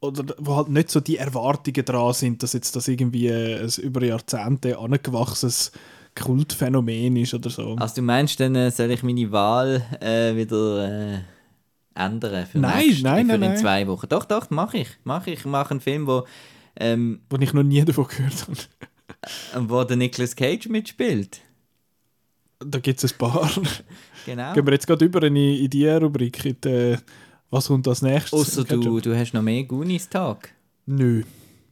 oder 0.01 0.35
wo 0.39 0.57
halt 0.57 0.69
nicht 0.69 0.91
so 0.91 1.01
die 1.01 1.17
Erwartungen 1.17 1.85
dran 1.85 2.13
sind, 2.13 2.43
dass 2.43 2.53
jetzt 2.53 2.77
das 2.77 2.89
irgendwie 2.89 3.31
ein 3.31 3.69
über 3.83 4.05
Jahrzehnte 4.05 4.79
angewachsenes 4.79 5.73
Kultphänomen 6.15 7.17
ist 7.17 7.35
oder 7.35 7.51
so. 7.51 7.77
Also 7.77 7.97
du 7.97 8.03
meinst, 8.03 8.41
dann 8.41 8.55
äh, 8.55 8.71
soll 8.71 8.91
ich 8.91 9.03
meine 9.03 9.31
Wahl 9.33 9.83
äh, 10.01 10.35
wieder 10.35 11.15
äh, 11.15 11.19
ändern 11.95 12.47
für, 12.47 12.59
Nein, 12.59 12.87
nächste, 12.87 13.05
nein, 13.05 13.27
für 13.27 13.33
nein, 13.33 13.43
in 13.43 13.49
nein. 13.49 13.59
zwei 13.59 13.87
Wochen? 13.87 14.09
Doch, 14.09 14.25
doch, 14.25 14.51
mache 14.51 14.79
ich. 14.79 14.89
Mache 15.05 15.31
ich. 15.31 15.41
Ich 15.41 15.45
mache 15.45 15.73
einen 15.73 15.81
Film, 15.81 16.07
wo, 16.07 16.27
ähm, 16.79 17.21
wo 17.31 17.37
ich 17.37 17.53
noch 17.53 17.63
nie 17.63 17.85
davon 17.85 18.07
gehört 18.09 18.47
habe. 18.49 19.69
wo 19.69 19.85
der 19.85 19.97
Nicolas 19.97 20.37
Cage 20.37 20.69
mitspielt. 20.69 21.41
Da 22.59 22.79
gibt 22.79 23.03
es 23.03 23.13
ein 23.13 23.19
paar. 23.19 23.51
Genau. 24.25 24.55
Gehen 24.55 24.67
wir 24.67 24.73
jetzt 24.73 24.87
gerade 24.89 25.05
über 25.05 25.23
in 25.23 25.35
die, 25.37 25.65
in 25.65 25.71
die 25.71 25.87
Rubrik, 25.89 26.45
in 26.45 26.57
die, 26.61 26.97
was 27.51 27.67
kommt 27.69 27.87
als 27.89 28.03
nächstes? 28.03 28.33
Außer 28.33 28.65
du, 28.65 29.01
du 29.01 29.17
hast 29.17 29.33
noch 29.33 29.43
mehr 29.43 29.65
Goonies-Tag. 29.65 30.51
Nö. 30.87 31.23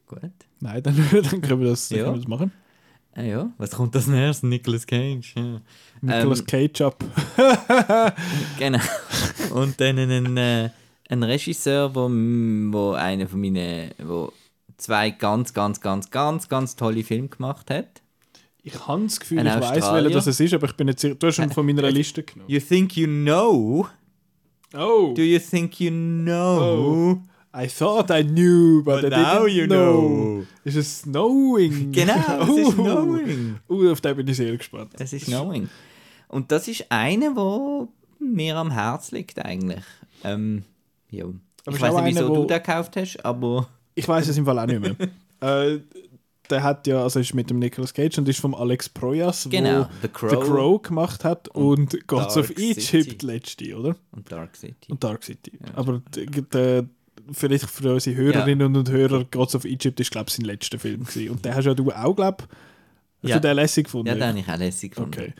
Gut. 0.07 0.21
Nein, 0.61 0.83
dann, 0.83 0.97
dann 1.13 1.41
können 1.41 1.61
wir 1.61 1.71
das, 1.71 1.89
Ja. 1.91 2.05
können 2.05 2.15
wir 2.15 2.21
das 2.21 2.29
machen. 2.29 2.53
Ah, 3.17 3.23
ja. 3.23 3.51
Was 3.59 3.71
kommt 3.71 3.95
als 3.95 4.07
nächstes? 4.09 4.43
Nicolas 4.43 4.87
Cage. 4.87 5.35
Ja. 5.37 5.61
Nicolas 6.01 6.41
Ähm, 6.41 6.47
Ketchup. 6.47 7.05
Genau. 8.59 8.79
Und 9.53 9.81
dann 9.81 9.99
ein, 9.99 10.37
äh, 10.37 10.71
ein 11.09 11.23
Regisseur, 11.23 11.95
wo, 11.95 12.09
wo 12.09 12.93
einer 12.93 13.29
von 13.29 13.41
meinen, 13.41 13.91
wo 14.03 14.33
zwei 14.77 15.11
ganz, 15.11 15.55
ganz, 15.55 15.81
ganz, 15.81 16.11
ganz, 16.11 16.49
ganz 16.49 16.77
tolle 16.77 17.05
Filme 17.05 17.29
gemacht 17.29 17.71
hat. 17.71 18.03
Ich 18.63 18.87
habe 18.87 19.03
das 19.05 19.21
Gefühl, 19.21 19.41
Ein 19.41 19.47
ich 19.47 19.55
weiß, 19.55 19.93
welcher 19.93 20.11
das 20.11 20.27
es 20.27 20.41
ist, 20.41 20.55
aber 20.55 20.67
ich 20.67 20.75
bin 20.75 20.89
sicher. 20.97 21.15
Du 21.15 21.27
hast 21.27 21.39
ihn 21.39 21.51
von 21.51 21.67
meiner 21.67 21.91
Liste 21.91 22.23
genommen. 22.23 22.51
You 22.51 22.61
think 22.61 22.97
you 22.97 23.07
know? 23.07 23.87
Oh! 24.77 25.13
Do 25.15 25.23
you 25.23 25.39
think 25.39 25.81
you 25.81 25.91
know? 25.91 27.21
I 27.53 27.69
thought 27.69 28.11
I 28.11 28.23
knew, 28.25 28.83
but, 28.83 29.03
But 29.03 29.13
I 29.13 29.17
now 29.23 29.45
didn't 29.47 29.53
you 29.55 29.67
know. 29.67 30.01
know. 30.41 30.47
Ist 30.65 30.77
es 30.77 31.03
Knowing? 31.03 31.93
Genau, 31.93 32.15
es 32.43 32.49
ist 32.49 32.79
Oh. 32.79 32.83
Knowing. 32.83 33.57
Uh, 33.69 33.91
auf 33.93 34.01
den 34.01 34.17
bin 34.17 34.27
ich 34.29 34.37
sehr 34.37 34.57
gespannt. 34.57 34.91
Es 34.99 35.13
ist 35.13 35.27
Knowing. 35.27 35.69
Und 36.29 36.51
das 36.51 36.67
ist 36.67 36.85
einer, 36.91 37.37
wo 37.37 37.89
mir 38.19 38.57
am 38.57 38.73
Herz 38.73 39.13
liegt 39.13 39.39
eigentlich. 39.45 39.85
Ähm, 40.25 40.65
ja. 41.11 41.27
Ich 41.71 41.81
weiß 41.81 41.95
nicht, 41.95 42.05
wieso 42.07 42.19
einer, 42.21 42.29
wo- 42.29 42.35
du 42.43 42.47
den 42.47 42.59
gekauft 42.59 42.97
hast, 42.97 43.25
aber 43.25 43.69
Ich 43.95 44.09
weiß 44.09 44.27
es 44.29 44.37
im 44.37 44.45
Fall 44.45 44.59
auch 44.59 44.67
nicht 44.67 44.81
mehr. 44.81 44.97
äh, 45.41 45.79
der 46.51 46.63
hat 46.63 46.87
ja, 46.87 47.03
also 47.03 47.21
ist 47.21 47.35
mit 47.35 47.49
dem 47.51 47.59
Nicolas 47.59 47.95
Cage 47.95 48.19
und 48.19 48.29
ist 48.29 48.41
vom 48.41 48.55
Alex 48.55 48.89
Proyas, 48.89 49.49
Genau, 49.51 49.83
wo 49.83 49.87
The 50.03 50.09
Crow. 50.09 50.31
The 50.31 50.37
Crow 50.37 50.83
gemacht 50.83 51.25
hat 51.25 51.49
und, 51.49 52.07
Gods 52.07 52.37
of 52.37 52.49
Dark 52.49 52.59
Egypt 52.59 52.83
City. 52.83 53.27
letzte, 53.27 53.77
oder? 53.77 53.97
Und 54.13 54.31
Dark 54.31 54.57
City. 54.57 54.91
Und 54.91 55.03
Dark 55.03 55.23
City. 55.25 55.53
Aber 55.75 56.03
d- 56.15 56.27
der, 56.53 56.85
vielleicht 57.33 57.71
für 57.71 57.95
unsere 57.95 58.17
Hörerinnen 58.17 58.77
und 58.77 58.91
Hörer, 58.91 59.25
Gods 59.31 59.55
of 59.55 59.65
Egypt 59.65 60.01
ist, 60.01 60.11
glaube 60.11 60.27
ich, 60.29 60.35
sein 60.35 60.45
letzter 60.45 60.79
Film 60.79 61.05
gewesen. 61.05 61.31
Und 61.31 61.45
den 61.45 61.55
hast 61.55 61.65
ja 61.65 61.75
du 61.75 61.91
auch, 61.91 62.15
glaube 62.15 62.45
ich, 63.23 63.31
Ja. 63.31 63.37
du 63.37 63.49
den 63.49 63.57
lässig 63.57 63.85
gefunden? 63.85 64.09
Ja, 64.09 64.15
den 64.15 64.25
habe 64.29 64.39
ich 64.41 64.49
auch 64.49 64.59
lässig 64.59 64.91
gefunden. 64.93 65.15
Okay. 65.19 65.33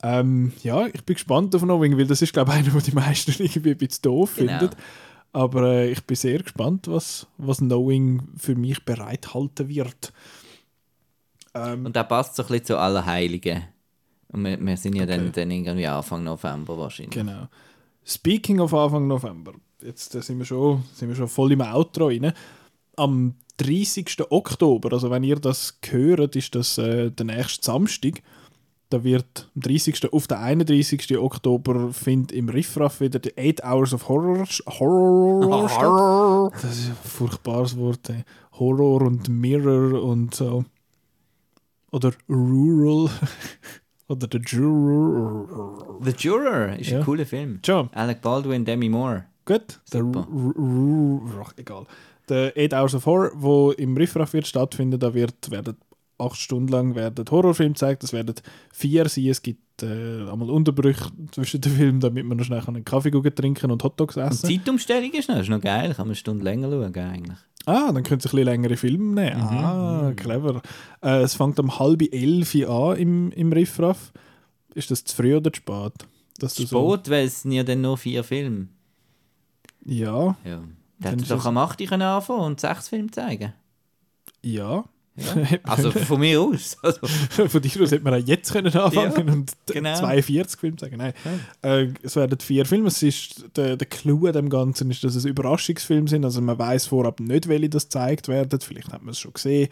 Ähm, 0.00 0.52
ja, 0.62 0.86
ich 0.86 1.02
bin 1.04 1.14
gespannt 1.14 1.52
auf 1.56 1.62
Knowing, 1.62 1.98
weil 1.98 2.06
das 2.06 2.22
ist, 2.22 2.32
glaube 2.32 2.52
ich, 2.52 2.58
einer, 2.58 2.70
den 2.70 2.80
die 2.82 2.92
meisten 2.92 3.32
irgendwie 3.42 3.70
ein 3.72 3.76
bisschen 3.76 4.02
doof 4.02 4.34
Genau. 4.36 4.58
finden. 4.60 4.74
Aber 5.38 5.62
äh, 5.70 5.90
ich 5.92 6.02
bin 6.04 6.16
sehr 6.16 6.42
gespannt, 6.42 6.88
was, 6.88 7.28
was 7.36 7.58
Knowing 7.58 8.22
für 8.36 8.56
mich 8.56 8.84
bereithalten 8.84 9.68
wird. 9.68 10.12
Ähm, 11.54 11.86
Und 11.86 11.94
der 11.94 12.02
passt 12.04 12.34
so 12.34 12.42
ein 12.42 12.48
bisschen 12.48 12.64
zu 12.64 12.78
Allerheiligen. 12.78 13.62
Und 14.32 14.44
wir, 14.44 14.58
wir 14.60 14.76
sind 14.76 14.96
ja 14.96 15.06
dann, 15.06 15.20
Okay. 15.28 15.30
dann 15.34 15.50
irgendwie 15.52 15.86
Anfang 15.86 16.24
November 16.24 16.76
wahrscheinlich. 16.76 17.14
genau. 17.14 17.46
Speaking 18.04 18.58
of 18.58 18.74
Anfang 18.74 19.06
November, 19.06 19.52
jetzt 19.80 20.12
äh, 20.16 20.22
sind, 20.22 20.38
wir 20.38 20.44
schon, 20.44 20.82
sind 20.94 21.08
wir 21.08 21.14
schon 21.16 21.28
voll 21.28 21.52
im 21.52 21.60
Outro 21.60 22.08
rein. 22.08 22.32
Am 22.96 23.34
30. 23.58 24.30
Oktober, 24.30 24.92
also 24.92 25.08
wenn 25.10 25.22
ihr 25.22 25.36
das 25.36 25.78
hört, 25.88 26.34
ist 26.34 26.54
das 26.56 26.78
äh, 26.78 27.10
der 27.12 27.26
nächste 27.26 27.64
Samstag. 27.64 28.22
Da 28.90 29.04
wird 29.04 29.50
am 29.54 29.60
30. 29.62 30.12
auf 30.12 30.26
den 30.28 30.38
31. 30.38 31.18
Oktober 31.18 31.92
findet 31.92 32.32
im 32.32 32.48
Riffraff 32.48 33.00
wieder 33.00 33.18
die 33.18 33.32
8 33.36 33.62
Hours 33.62 33.92
of 33.92 34.08
Horror, 34.08 34.46
Horror 34.66 35.68
statt. 35.68 36.62
Das 36.64 36.78
ist 36.78 36.88
ein 36.88 36.96
furchtbares 37.04 37.76
Wort. 37.76 38.08
Ey. 38.08 38.24
Horror 38.58 39.02
und 39.02 39.28
Mirror 39.28 40.02
und 40.02 40.34
so. 40.34 40.64
Oder 41.92 42.12
Rural. 42.28 43.10
Oder 44.08 44.26
der 44.26 44.40
Juror. 44.40 45.98
The 46.02 46.12
Juror 46.12 46.68
ist 46.78 46.88
Ja. 46.90 46.98
ein 47.00 47.04
cooler 47.04 47.26
Film. 47.26 47.60
Schon. 47.64 47.90
Alec 47.92 48.22
Baldwin, 48.22 48.64
Demi 48.64 48.88
Moore. 48.88 49.26
Gut. 49.44 49.80
Der 49.92 50.00
Super. 50.00 50.26
Ru- 50.30 51.20
ach, 51.42 51.52
egal. 51.58 51.84
Der 52.30 52.54
8 52.56 52.72
Hours 52.72 52.94
of 52.94 53.04
Horror, 53.04 53.30
wo 53.34 53.70
im 53.72 53.94
Riffraff 53.98 54.32
wird 54.32 54.46
stattfinden, 54.46 54.98
da 54.98 55.12
wird, 55.12 55.50
werden 55.50 55.76
acht 56.18 56.36
Stunden 56.36 56.68
lang 56.68 56.94
werden 56.94 57.24
Horrorfilme 57.30 57.72
gezeigt. 57.74 58.02
Es 58.04 58.12
werden 58.12 58.34
vier 58.72 59.08
sein. 59.08 59.26
Es 59.28 59.40
gibt 59.42 59.82
äh, 59.82 59.86
einmal 60.30 60.50
Unterbrüche 60.50 61.10
zwischen 61.30 61.60
den 61.60 61.72
Filmen, 61.72 62.00
damit 62.00 62.24
man 62.26 62.36
noch 62.38 62.44
schnell 62.44 62.62
einen 62.66 62.84
Kaffee 62.84 63.10
trinken 63.30 63.70
und 63.70 63.82
Hotdogs 63.84 64.16
essen. 64.16 64.48
Zeitumstellung 64.48 65.12
ist 65.12 65.28
noch, 65.28 65.38
ist 65.38 65.48
noch 65.48 65.60
geil. 65.60 65.88
Kann 65.94 66.06
man 66.06 66.08
eine 66.08 66.14
Stunde 66.16 66.44
länger 66.44 66.68
schauen 66.70 66.94
eigentlich. 66.96 67.38
Ah, 67.66 67.92
dann 67.92 68.02
könnt 68.02 68.10
ihr 68.24 68.28
ein 68.28 68.30
bisschen 68.32 68.44
längere 68.44 68.76
Filme 68.76 69.14
nehmen. 69.20 69.40
Ah, 69.42 70.12
clever. 70.16 70.62
Äh, 71.02 71.20
es 71.22 71.34
fängt 71.34 71.58
um 71.60 71.78
halb 71.78 72.02
elf 72.12 72.54
an 72.68 72.96
im, 72.96 73.30
im 73.32 73.52
Riffraff. 73.52 74.12
Ist 74.74 74.90
das 74.90 75.04
zu 75.04 75.14
früh 75.14 75.36
oder 75.36 75.52
zu 75.52 75.58
spät? 75.58 75.92
Dass 76.38 76.54
du 76.54 76.62
so- 76.62 76.68
Sport, 76.68 77.10
weil 77.10 77.26
es 77.26 77.42
sind 77.42 77.52
ja 77.52 77.62
dann 77.64 77.80
nur 77.82 77.96
vier 77.98 78.24
Filme. 78.24 78.68
Ja, 79.84 80.36
Ja. 80.44 80.62
Dann 81.00 81.12
hätte 81.20 81.28
doch 81.28 81.46
am 81.46 81.56
8. 81.58 81.86
können 81.86 82.02
anfangen 82.02 82.40
und 82.40 82.58
sechs 82.60 82.88
Filme 82.88 83.10
zeigen. 83.10 83.52
ja. 84.42 84.84
Also 85.64 85.90
von 85.90 86.20
mir 86.20 86.40
aus. 86.40 86.76
Also, 86.82 87.06
Von 87.48 87.62
dir 87.62 87.82
aus 87.82 87.90
hätte 87.90 88.04
man 88.04 88.14
auch 88.14 88.26
jetzt 88.26 88.52
können 88.52 88.74
anfangen 88.74 89.26
Ja, 89.26 89.32
und 89.32 89.52
genau. 89.66 89.94
42 89.98 90.60
Filme 90.60 90.78
sagen. 90.78 90.96
Nein. 90.96 91.12
Äh, 91.62 91.92
es 92.02 92.16
werden 92.16 92.38
vier 92.38 92.64
Filme. 92.64 92.88
Es 92.88 93.02
ist, 93.02 93.44
der, 93.56 93.76
der 93.76 93.86
Clou 93.86 94.26
an 94.26 94.32
dem 94.32 94.48
Ganzen 94.50 94.90
ist, 94.90 95.04
dass 95.04 95.14
es 95.14 95.24
Überraschungsfilme 95.24 96.08
sind. 96.08 96.24
Also 96.24 96.40
man 96.40 96.58
weiß 96.58 96.86
vorab 96.86 97.20
nicht, 97.20 97.48
welche 97.48 97.68
das 97.68 97.84
gezeigt 97.84 98.28
werden. 98.28 98.60
Vielleicht 98.60 98.92
hat 98.92 99.02
man 99.02 99.12
es 99.12 99.18
schon 99.18 99.32
gesehen. 99.32 99.68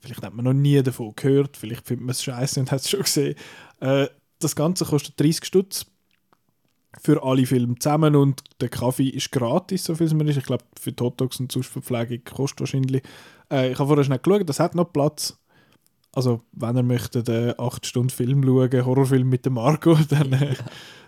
Vielleicht 0.00 0.22
hat 0.22 0.34
man 0.34 0.44
noch 0.44 0.52
nie 0.52 0.82
davon 0.82 1.12
gehört. 1.16 1.56
Vielleicht 1.56 1.86
findet 1.86 2.06
man 2.06 2.12
es 2.12 2.22
scheiße 2.22 2.60
und 2.60 2.70
hat 2.70 2.80
es 2.80 2.90
schon 2.90 3.02
gesehen. 3.02 3.34
Äh, 3.80 4.06
das 4.38 4.56
Ganze 4.56 4.84
kostet 4.84 5.20
30 5.20 5.44
Stutz 5.44 5.86
für 6.98 7.22
alle 7.22 7.46
Filme 7.46 7.76
zusammen 7.78 8.16
und 8.16 8.42
der 8.60 8.68
Kaffee 8.68 9.08
ist 9.08 9.30
gratis, 9.30 9.84
so 9.84 9.94
viel 9.94 10.06
es 10.06 10.14
mir 10.14 10.28
ist. 10.28 10.38
Ich 10.38 10.44
glaube, 10.44 10.64
für 10.78 10.92
Hotdogs 11.00 11.38
und 11.38 11.52
sonst 11.52 11.68
Verpflegung 11.68 12.24
kostet 12.24 12.60
wahrscheinlich. 12.60 13.02
Äh, 13.50 13.72
ich 13.72 13.78
habe 13.78 13.88
vorher 13.88 14.04
schnell 14.04 14.18
geschaut, 14.18 14.48
das 14.48 14.60
hat 14.60 14.74
noch 14.74 14.92
Platz. 14.92 15.38
Also, 16.12 16.40
wenn 16.52 16.76
ihr 16.76 16.82
möchtet, 16.82 17.28
äh, 17.28 17.54
8 17.56 17.86
Stunden 17.86 18.10
Film 18.10 18.42
schauen, 18.42 18.84
Horrorfilm 18.84 19.28
mit 19.28 19.44
der 19.44 19.52
Marco, 19.52 19.94
dann, 20.08 20.32
äh, 20.32 20.56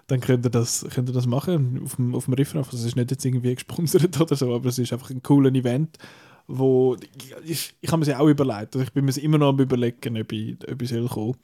dann 0.06 0.20
könnt, 0.20 0.46
ihr 0.46 0.50
das, 0.50 0.86
könnt 0.90 1.08
ihr 1.08 1.14
das 1.14 1.26
machen 1.26 1.80
auf 1.82 1.96
dem, 1.96 2.14
auf 2.14 2.26
dem 2.26 2.34
Riffraff. 2.34 2.66
Also, 2.66 2.78
es 2.78 2.84
ist 2.84 2.96
nicht 2.96 3.10
jetzt 3.10 3.24
irgendwie 3.24 3.54
gesponsert 3.54 4.20
oder 4.20 4.36
so, 4.36 4.54
aber 4.54 4.68
es 4.68 4.78
ist 4.78 4.92
einfach 4.92 5.10
ein 5.10 5.22
cooler 5.22 5.52
Event, 5.52 5.98
wo 6.46 6.96
ich, 7.44 7.74
ich 7.80 7.90
habe 7.90 8.04
mir 8.04 8.10
ja 8.10 8.20
auch 8.20 8.28
überlegt. 8.28 8.76
Also 8.76 8.80
ich 8.80 8.92
bin 8.92 9.04
mir 9.04 9.16
immer 9.16 9.38
noch 9.38 9.48
am 9.48 9.58
überlegen, 9.58 10.20
ob 10.20 10.32
ich, 10.32 10.56
ob 10.70 10.82
ich 10.82 10.88
soll 10.88 11.08
kommen 11.08 11.34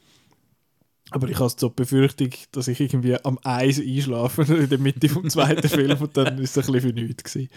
aber 1.10 1.28
ich 1.28 1.38
habe 1.38 1.50
so 1.56 1.68
die 1.68 1.74
Befürchtung, 1.74 2.30
dass 2.52 2.68
ich 2.68 2.80
irgendwie 2.80 3.16
am 3.24 3.38
Eis 3.42 3.80
einschlafe 3.80 4.42
in 4.42 4.68
der 4.68 4.78
Mitte 4.78 5.08
vom 5.08 5.28
zweiten 5.30 5.68
Film 5.68 5.98
und 6.00 6.16
dann 6.16 6.38
ist 6.38 6.56
es 6.56 6.68
ein 6.68 6.72
bisschen 6.72 6.94
für 6.94 7.00
nichts 7.00 7.24
gewesen. 7.24 7.48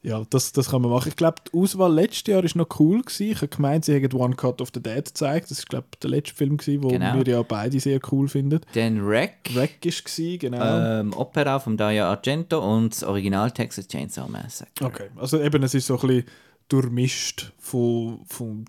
Ja, 0.00 0.22
das, 0.30 0.52
das 0.52 0.70
kann 0.70 0.82
man 0.82 0.92
machen. 0.92 1.08
Ich 1.08 1.16
glaube, 1.16 1.42
die 1.52 1.58
Auswahl 1.58 1.92
letztes 1.92 2.32
Jahr 2.32 2.42
war 2.44 2.50
noch 2.54 2.78
cool. 2.78 3.02
Gewesen. 3.02 3.32
Ich 3.32 3.36
habe 3.38 3.48
gemeint, 3.48 3.84
sie 3.84 3.94
hätten 3.94 4.16
One 4.16 4.36
Cut 4.36 4.62
of 4.62 4.68
the 4.72 4.80
Dead 4.80 5.04
gezeigt. 5.04 5.50
Das 5.50 5.58
ist, 5.58 5.68
glaube 5.68 5.86
ich, 5.92 5.98
der 5.98 6.10
letzte 6.10 6.36
Film, 6.36 6.56
den 6.56 6.80
Genau. 6.80 7.16
wir 7.16 7.26
ja 7.26 7.42
beide 7.42 7.80
sehr 7.80 7.98
cool 8.12 8.28
finden. 8.28 8.60
dann 8.74 9.04
Wreck, 9.04 9.50
Wreck 9.54 9.84
war, 9.84 10.38
genau. 10.38 11.00
ähm, 11.00 11.12
Opera 11.14 11.58
von 11.58 11.76
Dario 11.76 12.04
Argento 12.04 12.60
und 12.60 12.94
das 12.94 13.02
Original 13.02 13.50
Texas 13.50 13.88
Chainsaw 13.88 14.28
Massacre. 14.28 14.84
Okay, 14.86 15.08
also 15.16 15.40
eben, 15.40 15.62
es 15.64 15.74
ist 15.74 15.88
so 15.88 15.98
ein 15.98 16.06
bisschen 16.06 16.24
durchmischt 16.68 17.52
von, 17.58 18.20
von 18.26 18.66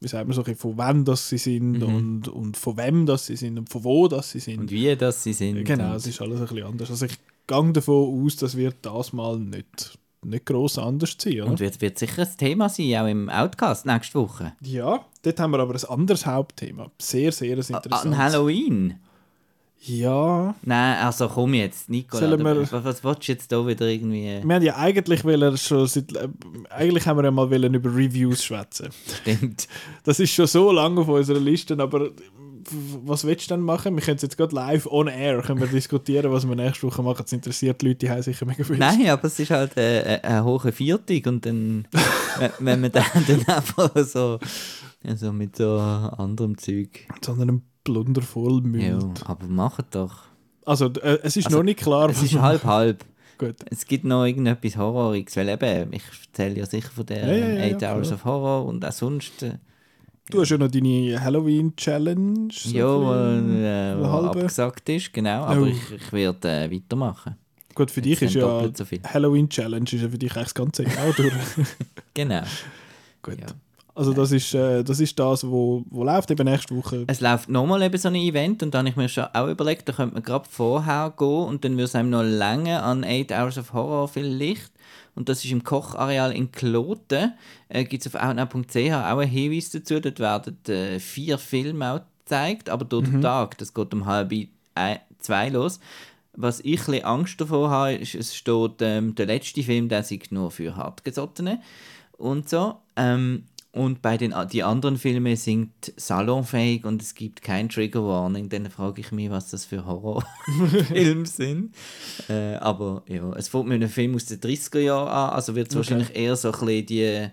wie 0.00 0.08
sagt 0.08 0.28
man 0.28 0.34
so, 0.34 0.44
von 0.44 0.78
wem 0.78 1.04
das 1.04 1.28
sie 1.28 1.38
sind 1.38 1.82
und, 1.82 2.28
und 2.28 2.56
von 2.56 2.76
wem 2.76 3.06
das 3.06 3.26
sie 3.26 3.36
sind 3.36 3.58
und 3.58 3.70
von 3.70 3.84
wo 3.84 4.08
das 4.08 4.30
sie 4.30 4.40
sind. 4.40 4.60
Und 4.60 4.70
wie 4.70 4.94
das 4.96 5.22
sie 5.22 5.32
sind. 5.32 5.64
Genau, 5.64 5.94
es 5.94 6.06
ist 6.06 6.20
alles 6.20 6.40
ein 6.40 6.46
bisschen 6.46 6.66
anders. 6.66 6.90
Also 6.90 7.06
ich 7.06 7.18
gehe 7.46 7.72
davon 7.72 8.24
aus, 8.24 8.36
das 8.36 8.56
wird 8.56 8.76
das 8.82 9.12
mal 9.12 9.38
nicht, 9.38 9.98
nicht 10.24 10.46
gross 10.46 10.78
anders 10.78 11.16
sein, 11.18 11.40
oder? 11.40 11.50
Und 11.50 11.60
wird, 11.60 11.80
wird 11.80 11.98
sicher 11.98 12.22
ein 12.22 12.36
Thema 12.36 12.68
sein, 12.68 12.94
auch 12.96 13.06
im 13.06 13.28
Outcast 13.28 13.86
nächste 13.86 14.18
Woche. 14.18 14.52
ja, 14.60 15.04
dort 15.22 15.40
haben 15.40 15.50
wir 15.52 15.60
aber 15.60 15.74
ein 15.74 15.84
anderes 15.84 16.26
Hauptthema. 16.26 16.90
Sehr, 17.00 17.32
sehr 17.32 17.52
ein 17.56 17.58
interessantes. 17.58 18.04
An 18.04 18.18
Halloween? 18.18 18.94
Ja, 19.86 20.54
Nein, 20.62 20.96
also 21.04 21.28
komm 21.28 21.54
jetzt, 21.54 21.90
Nicola. 21.90 22.38
Wir- 22.38 22.60
was, 22.72 22.72
was 22.84 23.04
willst 23.04 23.28
du 23.28 23.32
jetzt 23.32 23.52
da 23.52 23.66
wieder 23.66 23.86
irgendwie... 23.86 24.40
wir 24.42 24.54
haben 24.54 24.62
ja 24.62 24.76
eigentlich 24.76 25.24
wollen 25.24 25.56
schon 25.58 25.86
seit, 25.86 26.14
äh, 26.16 26.28
eigentlich 26.70 27.06
haben 27.06 27.18
wir 27.18 27.24
ja 27.24 27.30
mal 27.30 27.50
wollen 27.50 27.74
über 27.74 27.90
Reviews 27.94 28.42
schwätzen. 28.44 28.88
Stimmt. 29.22 29.68
Das 30.04 30.20
ist 30.20 30.30
schon 30.32 30.46
so 30.46 30.72
lange 30.72 31.00
auf 31.02 31.08
unserer 31.08 31.38
Liste, 31.40 31.78
aber 31.78 32.10
was 33.04 33.24
willst 33.26 33.50
du 33.50 33.54
denn 33.56 33.62
machen? 33.62 33.94
Wir 33.94 34.00
können 34.02 34.16
es 34.16 34.22
jetzt 34.22 34.38
gerade 34.38 34.54
live 34.54 34.86
on 34.86 35.06
air 35.08 35.42
können 35.42 35.60
wir 35.60 35.66
diskutieren, 35.66 36.32
was 36.32 36.48
wir 36.48 36.56
nächste 36.56 36.86
Woche 36.86 37.02
machen. 37.02 37.22
Das 37.22 37.32
interessiert 37.34 37.82
die 37.82 37.88
Leute, 37.88 37.98
die 37.98 38.10
haben 38.10 38.22
sicher 38.22 38.46
mega 38.46 38.64
viel. 38.64 38.78
Nein, 38.78 39.06
aber 39.08 39.24
es 39.24 39.38
ist 39.38 39.50
halt 39.50 39.76
äh, 39.76 40.14
äh, 40.16 40.20
eine 40.22 40.44
hohe 40.44 40.72
Viertig 40.72 41.26
und 41.26 41.44
dann, 41.44 41.86
wenn- 42.58 42.80
man 42.80 42.90
dann, 42.90 43.04
dann 43.28 43.46
einfach 43.54 43.90
so, 44.06 44.38
also 45.06 45.32
mit 45.32 45.56
so 45.56 45.78
anderem 45.78 46.56
Zeug... 46.56 47.06
Sondern 47.22 47.48
ein 47.50 47.62
Plunder 47.84 48.22
voll 48.22 48.62
Ja, 48.62 48.96
Müll. 48.96 49.10
aber 49.24 49.46
macht 49.46 49.94
doch. 49.94 50.22
Also, 50.66 50.86
äh, 50.86 51.18
es 51.22 51.36
ist 51.36 51.46
Also, 51.46 51.58
noch 51.58 51.64
nicht 51.64 51.78
klar, 51.80 52.08
Es 52.08 52.22
ist 52.22 52.34
halb 52.40 52.64
halb. 52.64 53.04
Gut. 53.38 53.56
Es 53.70 53.84
gibt 53.86 54.04
noch 54.04 54.24
irgendetwas 54.24 54.76
Horroriges, 54.76 55.36
weil 55.36 55.48
eben, 55.48 55.92
ich 55.92 56.02
erzähle 56.26 56.56
ja 56.60 56.66
sicher 56.66 56.90
von 56.90 57.04
der 57.06 57.26
Ja, 57.36 57.64
ja, 57.66 57.74
8 57.74 57.82
ja, 57.82 57.94
Hours 57.94 58.06
klar. 58.08 58.14
of 58.18 58.24
Horror 58.24 58.64
und 58.66 58.84
auch 58.84 58.92
sonst. 58.92 59.42
Äh, 59.42 59.58
Du 60.30 60.40
hast 60.40 60.48
ja 60.48 60.56
noch 60.56 60.70
deine 60.70 61.20
Halloween-Challenge. 61.22 62.48
so 62.50 62.68
ja, 62.78 63.36
äh, 63.92 63.98
wo 64.00 64.06
halbe. 64.10 64.28
abgesagt 64.30 64.88
ist, 64.88 65.12
genau. 65.12 65.42
Aber 65.44 65.60
Oh. 65.60 65.66
ich, 65.66 65.76
ich 65.92 66.12
werde 66.14 66.48
äh, 66.48 66.70
weitermachen. 66.72 67.36
Gut, 67.74 67.90
für 67.90 68.00
dich 68.00 68.12
Jetzt 68.20 68.22
ist 68.22 68.32
sind 68.32 68.40
ja 68.42 68.72
so. 69.02 69.08
Halloween-Challenge 69.12 69.84
ist 69.84 70.00
ja 70.00 70.08
für 70.08 70.16
dich 70.16 70.30
eigentlich 70.34 70.44
das 70.44 70.54
ganze 70.54 70.84
Jahr 70.84 71.12
durch. 71.14 71.32
Genau. 72.14 72.42
Gut. 73.20 73.36
Also 73.96 74.12
das 74.12 74.32
ist, 74.32 74.52
äh, 74.54 74.82
das 74.82 74.98
ist 74.98 75.16
das, 75.18 75.46
wo, 75.48 75.84
wo 75.88 76.02
läuft 76.02 76.30
eben 76.30 76.44
nächste 76.48 76.76
Woche. 76.76 77.04
Es 77.06 77.20
läuft 77.20 77.48
nochmal 77.48 77.80
eben 77.82 77.96
so 77.96 78.08
ein 78.08 78.16
Event 78.16 78.62
und 78.64 78.74
dann 78.74 78.80
habe 78.80 78.88
ich 78.90 78.96
mir 78.96 79.08
schon 79.08 79.24
auch 79.32 79.46
überlegt, 79.48 79.88
da 79.88 79.92
könnte 79.92 80.14
man 80.14 80.22
gerade 80.24 80.48
vorher 80.50 81.12
gehen 81.16 81.44
und 81.44 81.64
dann 81.64 81.72
würde 81.72 81.84
es 81.84 81.94
einem 81.94 82.10
noch 82.10 82.24
länger 82.24 82.82
an 82.82 83.04
8 83.04 83.30
Hours 83.30 83.58
of 83.58 83.72
Horror 83.72 84.08
vielleicht. 84.08 84.72
Und 85.14 85.28
das 85.28 85.44
ist 85.44 85.52
im 85.52 85.62
Kochareal 85.62 86.32
in 86.32 86.50
Kloten. 86.50 87.34
Äh, 87.68 87.84
Gibt 87.84 88.04
es 88.04 88.12
auf 88.12 88.20
outnow.ch 88.20 88.76
auch 88.76 89.18
einen 89.18 89.30
Hinweis 89.30 89.70
dazu. 89.70 90.00
Dort 90.00 90.18
werden 90.18 90.58
äh, 90.66 90.98
vier 90.98 91.38
Filme 91.38 91.92
auch 91.92 92.00
gezeigt, 92.24 92.68
aber 92.70 92.84
durch 92.84 93.04
den 93.08 93.20
Tag. 93.22 93.56
Das 93.58 93.72
geht 93.72 93.94
um 93.94 94.06
halb 94.06 94.32
ein- 94.74 94.98
zwei 95.20 95.50
los. 95.50 95.78
Was 96.36 96.58
ich 96.60 96.88
ein 96.88 97.04
Angst 97.04 97.40
davor 97.40 97.70
habe, 97.70 97.94
ist, 97.94 98.16
es 98.16 98.34
steht, 98.34 98.72
ähm, 98.80 99.14
der 99.14 99.26
letzte 99.26 99.62
Film, 99.62 99.88
der 99.88 100.00
ist 100.00 100.32
nur 100.32 100.50
für 100.50 100.74
Hartgesottene 100.74 101.60
und 102.18 102.48
so. 102.48 102.74
Ähm, 102.96 103.44
und 103.74 104.02
bei 104.02 104.16
den 104.16 104.32
die 104.52 104.62
anderen 104.62 104.98
Filmen 104.98 105.34
sind 105.34 105.72
salonfähig 105.96 106.84
und 106.84 107.02
es 107.02 107.16
gibt 107.16 107.42
kein 107.42 107.68
Trigger 107.68 108.06
Warning. 108.06 108.48
Dann 108.48 108.70
frage 108.70 109.00
ich 109.00 109.10
mich, 109.10 109.30
was 109.30 109.50
das 109.50 109.64
für 109.64 109.84
Horrorfilme 109.84 111.26
sind. 111.26 111.74
Äh, 112.28 112.54
aber 112.54 113.02
ja, 113.08 113.32
es 113.32 113.48
fängt 113.48 113.66
mit 113.66 113.74
einem 113.74 113.88
Film 113.88 114.14
aus 114.14 114.26
den 114.26 114.38
30er 114.38 114.78
Jahren 114.78 115.08
an, 115.08 115.30
also 115.30 115.56
wird 115.56 115.70
es 115.70 115.76
wahrscheinlich 115.76 116.14
eher 116.14 116.36
so 116.36 116.52
ein 116.52 116.60
bisschen 116.60 116.86
die 116.86 117.28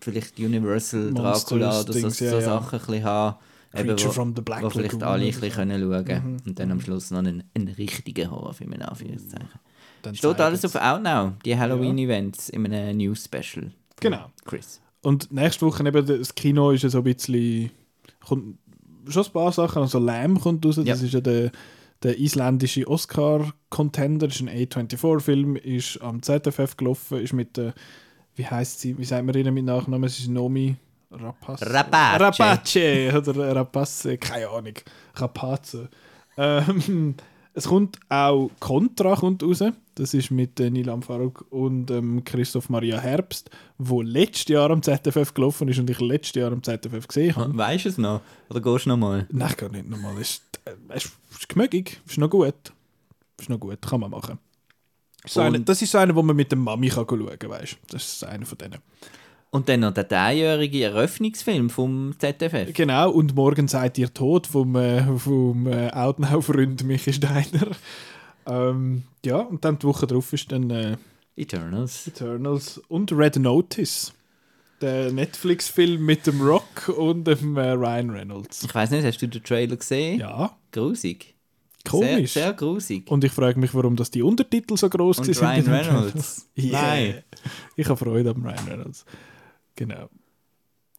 vielleicht 0.00 0.38
Universal 0.38 1.10
Monsters, 1.10 1.44
Dracula 1.46 1.80
oder 1.80 1.92
so, 1.92 1.98
ja, 1.98 2.10
so 2.10 2.24
ja. 2.24 2.40
Sachen 2.40 2.78
ein 2.78 2.86
bisschen 2.86 3.04
haben. 3.04 3.36
Eben, 3.74 3.88
Creature 3.88 4.08
wo, 4.08 4.12
from 4.12 4.36
the 4.36 4.42
Black 4.42 4.62
wo 4.62 4.70
vielleicht 4.70 5.02
alle 5.02 5.24
ein 5.24 5.30
bisschen 5.32 5.50
können 5.50 5.80
schauen 5.80 6.22
Mhm. 6.24 6.36
Und 6.46 6.58
dann 6.60 6.70
am 6.70 6.80
Schluss 6.80 7.10
noch 7.10 7.18
einen, 7.18 7.42
einen 7.54 7.68
richtigen 7.68 8.30
Horrorfilm 8.30 8.72
in 8.72 8.82
Anführungszeichen. 8.82 9.60
Dann 10.02 10.14
Steht 10.14 10.40
alles 10.40 10.64
auf 10.64 10.76
Outnow, 10.76 11.32
die 11.44 11.58
Halloween-Events 11.58 12.50
in 12.50 12.72
einem 12.72 12.96
News-Special. 12.98 13.72
Genau. 14.00 14.30
Chris. 14.44 14.80
Und 15.06 15.30
nächste 15.30 15.64
Woche 15.66 15.86
eben 15.86 16.04
das 16.04 16.34
Kino 16.34 16.72
ist 16.72 16.82
ja 16.82 16.88
so 16.88 16.98
ein 16.98 17.04
bisschen. 17.04 17.70
Kommt 18.26 18.58
schon 19.08 19.24
ein 19.24 19.32
paar 19.32 19.52
Sachen. 19.52 19.82
Also 19.82 20.00
Lamb 20.00 20.40
kommt 20.40 20.66
raus. 20.66 20.76
Das 20.76 20.84
Ja. 20.84 20.94
ist 20.94 21.12
ja 21.14 21.20
der, 21.20 21.52
der 22.02 22.18
isländische 22.18 22.88
Oscar-Contender. 22.88 24.26
Das 24.26 24.40
ist 24.40 24.42
ein 24.42 24.48
A24-Film. 24.66 25.54
Ist 25.56 26.00
am 26.02 26.22
ZFF 26.22 26.76
gelaufen. 26.76 27.18
Ist 27.20 27.32
mit 27.34 27.56
der. 27.56 27.72
Wie 28.34 28.46
heißt 28.46 28.80
sie? 28.80 28.98
Wie 28.98 29.04
sagt 29.04 29.24
man 29.24 29.36
ihnen 29.36 29.54
mit 29.54 29.64
Nachnamen? 29.64 30.04
Es 30.04 30.18
ist 30.18 30.26
Nomi 30.28 30.74
Rapace. 31.12 31.62
Rapace. 31.62 32.20
Rapace 32.20 33.28
oder 33.28 33.54
Rapace. 33.54 34.08
Keine 34.20 34.48
Ahnung. 34.48 34.74
Rapace. 35.14 35.78
Ähm, 36.36 37.14
es 37.56 37.68
kommt 37.68 37.98
auch 38.10 38.50
Contra 38.60 39.16
kommt 39.16 39.42
raus. 39.42 39.64
Das 39.94 40.12
ist 40.12 40.30
mit 40.30 40.60
äh, 40.60 40.68
Nilam 40.68 41.02
Farouk 41.02 41.46
und 41.48 41.90
ähm, 41.90 42.22
Christoph 42.22 42.68
Maria 42.68 42.98
Herbst, 42.98 43.48
wo 43.78 44.02
letztes 44.02 44.48
Jahr 44.48 44.70
am 44.70 44.82
ZFF 44.82 45.32
gelaufen 45.32 45.66
ist 45.68 45.78
und 45.78 45.88
ich 45.88 45.98
letztes 45.98 46.34
Jahr 46.34 46.52
am 46.52 46.62
ZFF 46.62 47.08
gesehen 47.08 47.34
habe. 47.34 47.56
Weißt 47.56 47.86
du 47.86 47.88
es 47.88 47.96
noch? 47.96 48.20
Oder 48.50 48.60
gehst 48.60 48.84
du 48.84 48.90
noch 48.90 48.98
mal? 48.98 49.26
Nein, 49.30 49.54
gar 49.56 49.70
nicht 49.70 49.88
nochmal. 49.88 50.12
Es 50.20 50.32
ist, 50.32 50.42
äh, 50.66 50.72
es 50.90 51.10
ist 51.30 51.48
gemögig, 51.48 51.98
ist 52.06 52.18
noch 52.18 52.28
gut. 52.28 52.54
Ist 53.40 53.48
noch 53.48 53.58
gut, 53.58 53.80
kann 53.80 54.00
man 54.00 54.10
machen. 54.10 54.38
Ist 55.24 55.32
so 55.32 55.40
eine, 55.40 55.58
das 55.58 55.80
ist 55.80 55.92
so 55.92 55.96
einer, 55.96 56.14
wo 56.14 56.22
man 56.22 56.36
mit 56.36 56.52
der 56.52 56.58
Mami 56.58 56.90
kann 56.90 57.06
schauen 57.08 57.38
kann, 57.38 57.50
weißt 57.50 57.72
du? 57.72 57.76
Das 57.88 58.06
ist 58.06 58.24
einer 58.24 58.44
von 58.44 58.58
denen. 58.58 58.80
Und 59.50 59.68
dann 59.68 59.80
noch 59.80 59.94
der 59.94 60.04
dreijährige 60.04 60.84
Eröffnungsfilm 60.84 61.70
vom 61.70 62.14
ZFF. 62.18 62.72
Genau, 62.74 63.10
und 63.10 63.34
morgen 63.34 63.68
seid 63.68 63.96
ihr 63.96 64.12
tot 64.12 64.46
vom, 64.46 64.76
äh, 64.76 65.02
vom 65.18 65.66
äh, 65.66 65.90
Outnow-Freund 65.90 66.84
Michi 66.84 67.12
Steiner. 67.12 67.70
Ähm, 68.46 69.04
ja, 69.24 69.38
und 69.38 69.64
dann 69.64 69.78
die 69.78 69.86
Woche 69.86 70.06
drauf 70.06 70.32
ist 70.32 70.52
dann 70.52 70.70
äh, 70.70 70.96
Eternals. 71.36 72.06
Eternals 72.06 72.78
und 72.88 73.12
Red 73.12 73.36
Notice. 73.36 74.12
Der 74.80 75.10
Netflix-Film 75.10 76.04
mit 76.04 76.26
dem 76.26 76.40
Rock 76.42 76.88
und 76.96 77.24
dem 77.24 77.56
äh, 77.56 77.70
Ryan 77.70 78.10
Reynolds. 78.10 78.62
Ich 78.64 78.74
weiß 78.74 78.90
nicht, 78.90 79.04
hast 79.04 79.22
du 79.22 79.26
den 79.28 79.42
Trailer 79.42 79.76
gesehen? 79.76 80.20
Ja, 80.20 80.54
Grusig. 80.70 81.34
komisch. 81.88 82.32
Sehr, 82.32 82.42
sehr 82.44 82.52
grusig. 82.52 83.10
Und 83.10 83.24
ich 83.24 83.32
frage 83.32 83.58
mich, 83.58 83.74
warum 83.74 83.96
das 83.96 84.10
die 84.10 84.22
Untertitel 84.22 84.76
so 84.76 84.88
groß 84.90 85.18
sind. 85.18 85.40
Ryan 85.40 85.66
Reynolds. 85.66 86.48
Yeah. 86.58 86.80
Nein. 86.82 87.22
Ich 87.76 87.86
habe 87.88 87.96
Freude 87.96 88.30
am 88.30 88.42
Ryan 88.44 88.68
Reynolds. 88.68 89.04
Genau. 89.76 90.08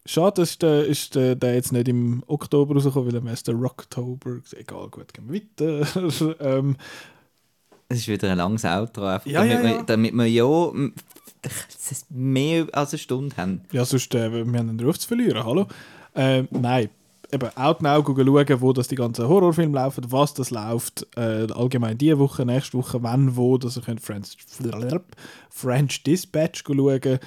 Schade, 0.06 0.42
ist 0.42 0.62
der, 0.62 0.86
ist 0.86 1.14
der, 1.14 1.34
der 1.34 1.54
jetzt 1.54 1.72
nicht 1.72 1.86
im 1.88 2.22
Oktober 2.26 2.74
rausgekommen, 2.74 3.12
weil 3.12 3.20
er 3.22 3.30
erst 3.30 3.46
der 3.48 3.54
Rocktober. 3.56 4.38
Egal, 4.56 4.88
gut, 4.88 5.12
gehen 5.12 5.28
wir 5.28 5.42
weiter. 5.42 6.36
ähm, 6.40 6.76
Es 7.88 7.98
ist 7.98 8.08
wieder 8.08 8.30
ein 8.30 8.38
langes 8.38 8.64
Outro, 8.64 9.04
einfach, 9.04 9.26
Ja, 9.26 9.40
damit, 9.40 9.54
ja, 9.56 9.62
Wir, 9.62 9.70
ja. 9.70 9.82
damit 9.82 10.14
wir 10.14 10.26
ja 10.26 10.72
mehr 12.08 12.66
als 12.72 12.92
eine 12.92 12.98
Stunde 12.98 13.36
haben. 13.36 13.60
ja, 13.70 13.84
sonst 13.84 14.14
äh, 14.14 14.32
wir 14.32 14.40
haben 14.40 14.54
einen 14.54 14.80
Ruf 14.80 14.98
zu 14.98 15.08
verlieren. 15.08 15.44
Hallo? 15.44 15.66
Ähm, 16.14 16.48
nein. 16.50 16.88
Eben, 17.30 17.54
Outnow 17.58 18.02
schauen, 18.06 18.60
wo 18.62 18.72
das 18.72 18.88
die 18.88 18.94
ganzen 18.94 19.28
Horrorfilme 19.28 19.74
laufen, 19.74 20.10
was 20.10 20.32
das 20.32 20.50
läuft, 20.50 21.06
äh, 21.16 21.46
allgemein 21.52 21.98
diese 21.98 22.18
Woche, 22.18 22.46
nächste 22.46 22.78
Woche, 22.78 23.02
wann, 23.02 23.36
wo, 23.36 23.58
dass 23.58 23.76
ihr 23.76 23.82
könnt 23.82 24.00
French, 24.00 24.38
French 25.50 26.02
Dispatch 26.04 26.64
schauen, 26.66 27.18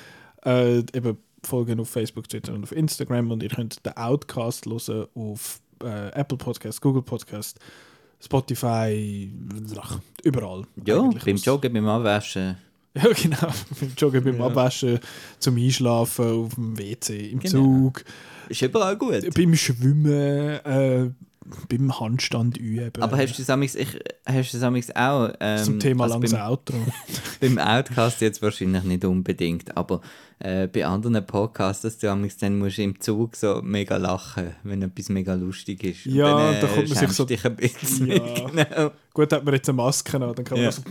äh, 0.44 0.80
eben 0.80 1.18
folgen 1.44 1.80
auf 1.80 1.90
Facebook, 1.90 2.28
Twitter 2.30 2.54
und 2.54 2.64
auf 2.64 2.72
Instagram 2.72 3.32
und 3.32 3.44
ihr 3.44 3.50
könnt 3.50 3.86
den 3.86 3.96
Outcast 3.98 4.66
hören 4.66 5.08
auf 5.16 5.60
äh, 5.84 6.10
Apple 6.14 6.38
Podcast, 6.38 6.82
Google 6.82 7.02
Podcast, 7.02 7.60
Spotify, 8.24 9.32
ach, 9.78 10.00
überall. 10.24 10.64
Ja, 10.86 11.02
beim 11.02 11.36
Joggen, 11.38 11.74
beim 11.74 11.88
Abwaschen. 11.88 12.58
Ja, 12.94 13.04
genau. 13.14 13.38
Beim 13.80 13.94
Joggen, 13.98 14.22
beim 14.22 14.38
Ja. 14.38 14.48
Abwaschen, 14.48 15.00
zum 15.40 15.56
Einschlafen, 15.56 16.26
auf 16.44 16.56
dem 16.56 16.78
WC, 16.78 17.30
im 17.32 17.40
Genau. 17.40 17.52
Zug, 17.64 18.04
Ist 18.50 18.62
überall 18.62 18.98
gut. 18.98 19.34
beim 19.34 19.56
Schwimmen, 19.56 20.06
äh, 20.66 21.10
beim 21.70 22.00
Handstand 22.00 22.58
üben. 22.58 23.02
Aber 23.02 23.18
hast 23.18 23.38
du 23.38 23.44
samix, 23.44 23.76
ich, 23.76 24.00
hast 24.26 24.54
du 24.54 24.58
samix 24.58 24.90
auch 24.96 25.32
ähm, 25.40 25.64
Zum 25.64 25.80
Thema 25.80 26.04
also 26.04 26.16
langes 26.16 26.32
beim, 26.34 26.42
Outro. 26.42 26.76
beim 27.42 27.58
Outcast 27.58 28.22
jetzt 28.22 28.42
wahrscheinlich 28.42 28.84
nicht 28.84 29.04
unbedingt, 29.06 29.76
aber 29.76 30.02
äh, 30.40 30.68
bei 30.68 30.86
anderen 30.86 31.26
Podcasts, 31.26 31.82
dass 31.82 31.98
du 31.98 32.08
dann 32.08 32.22
musst 32.60 32.78
du 32.78 32.84
im 32.84 33.00
Zug 33.00 33.36
so 33.36 33.62
mega 33.64 33.98
lachen, 33.98 34.56
wenn 34.64 34.82
etwas 34.84 35.10
mega 35.10 35.34
lustig 35.34 35.84
ist. 35.84 36.06
Ja, 36.06 36.30
dann, 36.38 36.54
äh, 36.56 36.62
da 36.62 36.68
kommt 36.68 36.90
man 36.90 36.98
sich 36.98 37.12
so- 37.12 37.26
dich 37.26 37.44
ein 37.46 37.56
bisschen. 37.56 38.08
Ja. 38.08 38.18
genau. 38.48 38.92
Gut, 39.14 39.34
hat 39.34 39.44
man 39.44 39.54
jetzt 39.56 39.68
eine 39.68 39.76
Maske 39.76 40.18
an, 40.18 40.34
dann 40.36 40.46
kann 40.46 40.58
man 40.58 40.66
Ja. 40.66 40.72
so, 40.72 40.82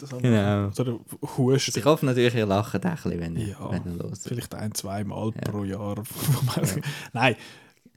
das 0.00 0.10
genau. 0.10 0.70
so 0.72 0.84
der 0.84 0.94
Husten. 1.36 1.70
Also 1.70 1.78
ich 1.80 1.84
hoffe 1.84 2.06
natürlich, 2.06 2.34
ihr 2.34 2.46
lacht 2.46 2.76
auch 2.76 2.84
ein 2.84 2.94
bisschen, 2.94 3.20
wenn, 3.20 3.36
Ja. 3.36 3.70
wenn 3.70 3.82
ihr 3.86 4.02
los 4.02 4.20
Vielleicht 4.22 4.54
ein, 4.54 4.74
zwei 4.74 5.02
Mal 5.02 5.32
Ja. 5.34 5.50
pro 5.50 5.64
Jahr. 5.64 5.96
Nein, 7.12 7.36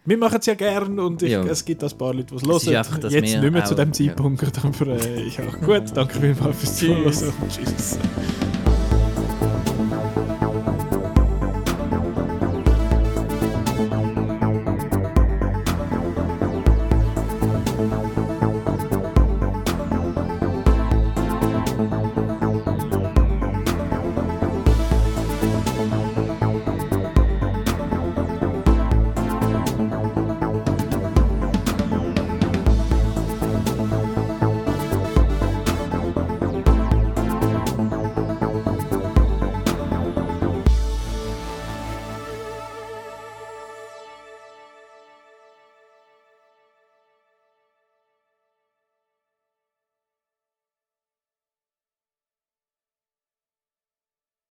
wir 0.07 0.17
machen 0.17 0.37
es 0.39 0.45
ja 0.45 0.53
gern 0.55 0.97
und 0.99 1.21
ich, 1.21 1.31
Ja. 1.31 1.43
es 1.43 1.63
gibt 1.65 1.83
ein 1.83 1.91
paar 1.97 2.13
Leute, 2.13 2.33
die 2.35 2.49
es 2.49 2.65
hören. 2.65 3.11
Jetzt 3.11 3.21
nicht 3.41 3.51
mehr 3.51 3.65
zu 3.65 3.75
dem. 3.75 3.91
Zeitpunkt, 3.93 4.41
aber 4.63 4.87
äh, 4.87 5.27
ja, 5.27 5.43
gut, 5.65 5.83
danke 5.93 6.19
vielmals 6.19 6.57
fürs 6.57 6.77
Zuhören. 6.77 7.33
Tschüss. 7.49 7.97